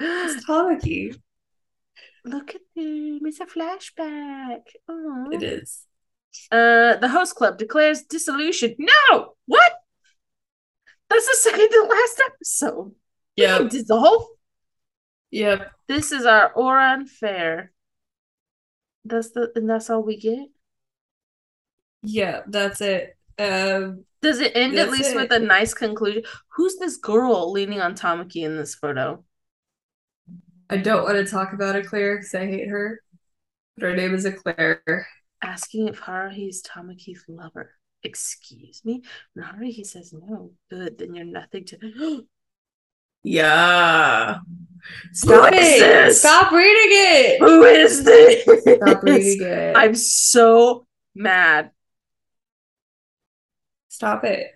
It's 0.00 0.44
Tamaki. 0.48 1.16
Look 2.24 2.54
at 2.54 2.60
him. 2.74 3.20
It's 3.24 3.40
a 3.40 3.46
flashback. 3.46 4.62
Aww. 4.90 5.32
It 5.32 5.42
is. 5.42 5.84
Uh, 6.50 6.96
the 6.96 7.08
host 7.08 7.34
club 7.34 7.58
declares 7.58 8.02
dissolution. 8.02 8.74
No! 8.78 9.34
What? 9.46 9.72
That's 11.08 11.26
the 11.30 11.36
second 11.36 11.68
to 11.70 11.82
last 11.88 12.22
episode. 12.26 12.94
Yeah. 13.36 13.62
Dissolve? 13.62 14.26
Yep. 15.30 15.70
This 15.86 16.12
is 16.12 16.24
our 16.26 16.52
Ouran 16.54 17.08
fair. 17.08 17.72
That's 19.04 19.30
the 19.30 19.52
and 19.54 19.68
that's 19.68 19.90
all 19.90 20.02
we 20.02 20.18
get. 20.18 20.48
Yeah, 22.02 22.42
that's 22.46 22.80
it. 22.80 23.16
Um, 23.38 24.04
Does 24.22 24.40
it 24.40 24.52
end 24.54 24.78
at 24.78 24.90
least 24.90 25.12
it. 25.12 25.16
with 25.16 25.32
a 25.32 25.38
nice 25.38 25.74
conclusion? 25.74 26.22
Who's 26.54 26.76
this 26.76 26.96
girl 26.96 27.52
leaning 27.52 27.80
on 27.80 27.94
Tamaki 27.94 28.44
in 28.44 28.56
this 28.56 28.74
photo? 28.74 29.24
I 30.70 30.76
don't 30.76 31.04
want 31.04 31.16
to 31.16 31.24
talk 31.24 31.52
about 31.52 31.76
Eclair 31.76 32.16
because 32.16 32.34
I 32.34 32.46
hate 32.46 32.68
her. 32.68 33.00
But 33.76 33.84
her 33.84 33.96
name 33.96 34.14
is 34.14 34.26
Eclair. 34.26 35.06
Asking 35.42 35.88
if 35.88 36.00
Haruhi 36.00 36.48
is 36.48 36.62
Tamaki's 36.62 37.24
lover. 37.28 37.70
Excuse 38.02 38.82
me? 38.84 39.02
When 39.34 39.46
Haruhi 39.46 39.86
says 39.86 40.12
no, 40.12 40.52
good, 40.68 40.98
then 40.98 41.14
you're 41.14 41.24
nothing 41.24 41.64
to 41.66 42.26
Yeah. 43.22 44.38
Stop 45.12 45.50
it. 45.52 46.14
Stop 46.14 46.52
reading 46.52 46.90
it. 46.90 47.40
Who 47.40 47.64
is 47.64 48.04
this? 48.04 48.42
Stop 48.42 49.02
reading 49.02 49.42
it. 49.42 49.76
I'm 49.76 49.94
so 49.94 50.86
mad. 51.14 51.70
Stop 53.88 54.24
it. 54.24 54.46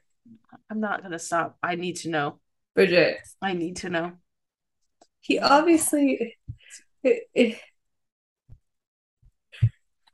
I'm 0.71 0.81
not 0.81 1.03
gonna 1.03 1.19
stop. 1.19 1.59
I 1.63 1.75
need 1.75 1.97
to 1.97 2.11
know. 2.11 2.39
Bridget. 2.75 3.19
I 3.41 3.55
need 3.55 3.77
to 3.79 3.91
know. 3.91 4.13
He 5.21 5.39
obviously 5.39 6.37
it, 7.03 7.23
it, 7.35 7.59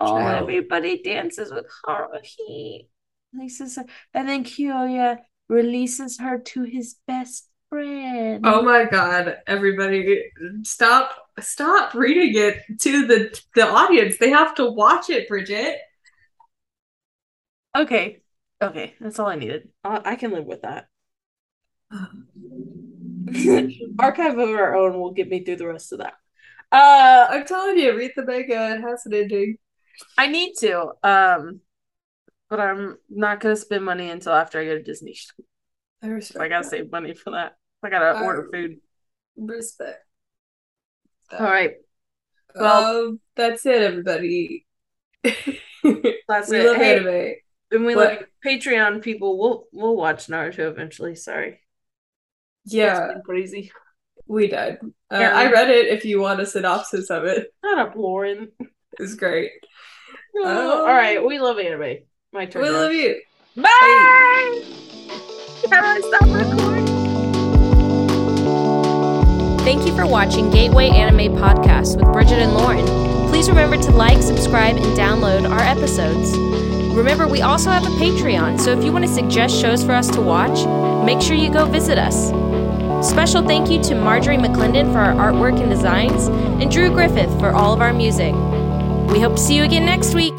Oh, 0.00 0.16
everybody 0.16 1.02
dances 1.02 1.52
with 1.52 1.66
Haruhi. 1.86 2.86
And 3.32 4.28
then 4.28 4.44
Kyoya 4.44 5.18
releases 5.48 6.18
her 6.20 6.38
to 6.38 6.62
his 6.62 6.96
best 7.06 7.47
friend. 7.68 8.40
Oh 8.44 8.62
my 8.62 8.84
god, 8.84 9.38
everybody 9.46 10.24
stop 10.62 11.10
stop 11.40 11.94
reading 11.94 12.34
it 12.34 12.62
to 12.80 13.06
the 13.06 13.40
the 13.54 13.66
audience. 13.66 14.18
They 14.18 14.30
have 14.30 14.54
to 14.56 14.70
watch 14.70 15.10
it, 15.10 15.28
Bridget. 15.28 15.78
Okay. 17.76 18.22
Okay, 18.60 18.94
that's 19.00 19.18
all 19.18 19.28
I 19.28 19.36
needed. 19.36 19.68
Uh, 19.84 20.00
I 20.04 20.16
can 20.16 20.32
live 20.32 20.46
with 20.46 20.62
that. 20.62 20.88
Archive 23.98 24.38
of 24.38 24.48
our 24.48 24.74
own 24.74 24.98
will 24.98 25.12
get 25.12 25.28
me 25.28 25.44
through 25.44 25.56
the 25.56 25.66
rest 25.66 25.92
of 25.92 26.00
that. 26.00 26.14
Uh, 26.72 27.26
I'm 27.30 27.46
telling 27.46 27.78
you, 27.78 27.96
read 27.96 28.12
the 28.16 28.24
manga. 28.24 28.74
It 28.74 28.80
has 28.80 29.06
an 29.06 29.14
ending. 29.14 29.58
I 30.16 30.26
need 30.26 30.54
to. 30.60 30.92
Um, 31.02 31.60
but 32.50 32.60
I'm 32.60 32.96
not 33.08 33.40
gonna 33.40 33.56
spend 33.56 33.84
money 33.84 34.10
until 34.10 34.32
after 34.32 34.60
I 34.60 34.64
go 34.64 34.74
to 34.74 34.82
Disney. 34.82 35.16
I 36.02 36.06
respect. 36.08 36.40
I 36.42 36.48
gotta 36.48 36.64
that. 36.64 36.70
save 36.70 36.90
money 36.92 37.14
for 37.14 37.30
that. 37.30 37.56
I 37.82 37.90
gotta 37.90 38.18
Uh, 38.18 38.22
order 38.24 38.48
food. 38.52 38.80
Respect. 39.36 40.04
All 41.32 41.40
right, 41.40 41.74
well- 42.54 43.06
um, 43.08 43.20
that's 43.36 43.66
it, 43.66 43.82
everybody. 43.82 44.66
that's 45.22 45.36
we 45.84 46.58
it. 46.58 46.66
love 46.66 46.76
Hey, 46.76 46.96
anime. 46.96 47.34
and 47.72 47.86
we 47.86 47.94
What- 47.96 48.08
love 48.20 48.24
Patreon 48.44 49.02
people. 49.02 49.38
We'll 49.38 49.66
we'll 49.72 49.96
watch 49.96 50.26
Naruto 50.28 50.70
eventually. 50.70 51.14
Sorry, 51.14 51.60
Yeah, 52.64 53.08
been 53.14 53.22
crazy. 53.22 53.72
we 54.26 54.46
did. 54.48 54.78
Uh, 55.12 55.18
Yeah. 55.18 55.36
I 55.36 55.50
read 55.50 55.68
it. 55.70 55.86
If 55.88 56.04
you 56.04 56.20
want 56.20 56.40
a 56.40 56.46
synopsis 56.46 57.10
of 57.10 57.24
it, 57.24 57.52
Shut 57.64 57.78
up, 57.78 57.94
Lauren. 57.96 58.52
it's 58.98 59.14
great. 59.14 59.50
all 60.36 60.84
right, 60.86 61.24
we 61.24 61.38
love 61.38 61.58
anime. 61.58 61.98
My 62.32 62.46
turn. 62.46 62.62
We 62.62 62.68
now. 62.68 62.74
love 62.74 62.92
you. 62.92 63.20
Bye. 63.56 63.62
How 63.64 64.87
Thank 69.64 69.86
you 69.86 69.94
for 69.94 70.06
watching 70.06 70.50
Gateway 70.50 70.88
Anime 70.88 71.36
Podcast 71.36 71.98
with 71.98 72.10
Bridget 72.12 72.38
and 72.38 72.54
Lauren. 72.54 72.86
Please 73.28 73.48
remember 73.50 73.76
to 73.76 73.90
like, 73.90 74.22
subscribe, 74.22 74.76
and 74.76 74.98
download 74.98 75.48
our 75.50 75.60
episodes. 75.60 76.36
Remember, 76.96 77.28
we 77.28 77.42
also 77.42 77.70
have 77.70 77.84
a 77.84 77.90
Patreon, 77.90 78.58
so 78.58 78.72
if 78.72 78.82
you 78.82 78.92
want 78.92 79.04
to 79.04 79.12
suggest 79.12 79.54
shows 79.54 79.84
for 79.84 79.92
us 79.92 80.08
to 80.08 80.22
watch, 80.22 80.66
make 81.04 81.20
sure 81.20 81.36
you 81.36 81.52
go 81.52 81.66
visit 81.66 81.98
us. 81.98 82.28
Special 83.06 83.42
thank 83.42 83.70
you 83.70 83.82
to 83.82 83.94
Marjorie 83.94 84.38
McClendon 84.38 84.90
for 84.90 84.98
our 84.98 85.32
artwork 85.32 85.60
and 85.60 85.70
designs, 85.70 86.28
and 86.28 86.70
Drew 86.70 86.90
Griffith 86.90 87.30
for 87.38 87.50
all 87.50 87.74
of 87.74 87.80
our 87.80 87.92
music. 87.92 88.34
We 89.12 89.20
hope 89.20 89.36
to 89.36 89.42
see 89.42 89.56
you 89.56 89.64
again 89.64 89.84
next 89.84 90.14
week. 90.14 90.34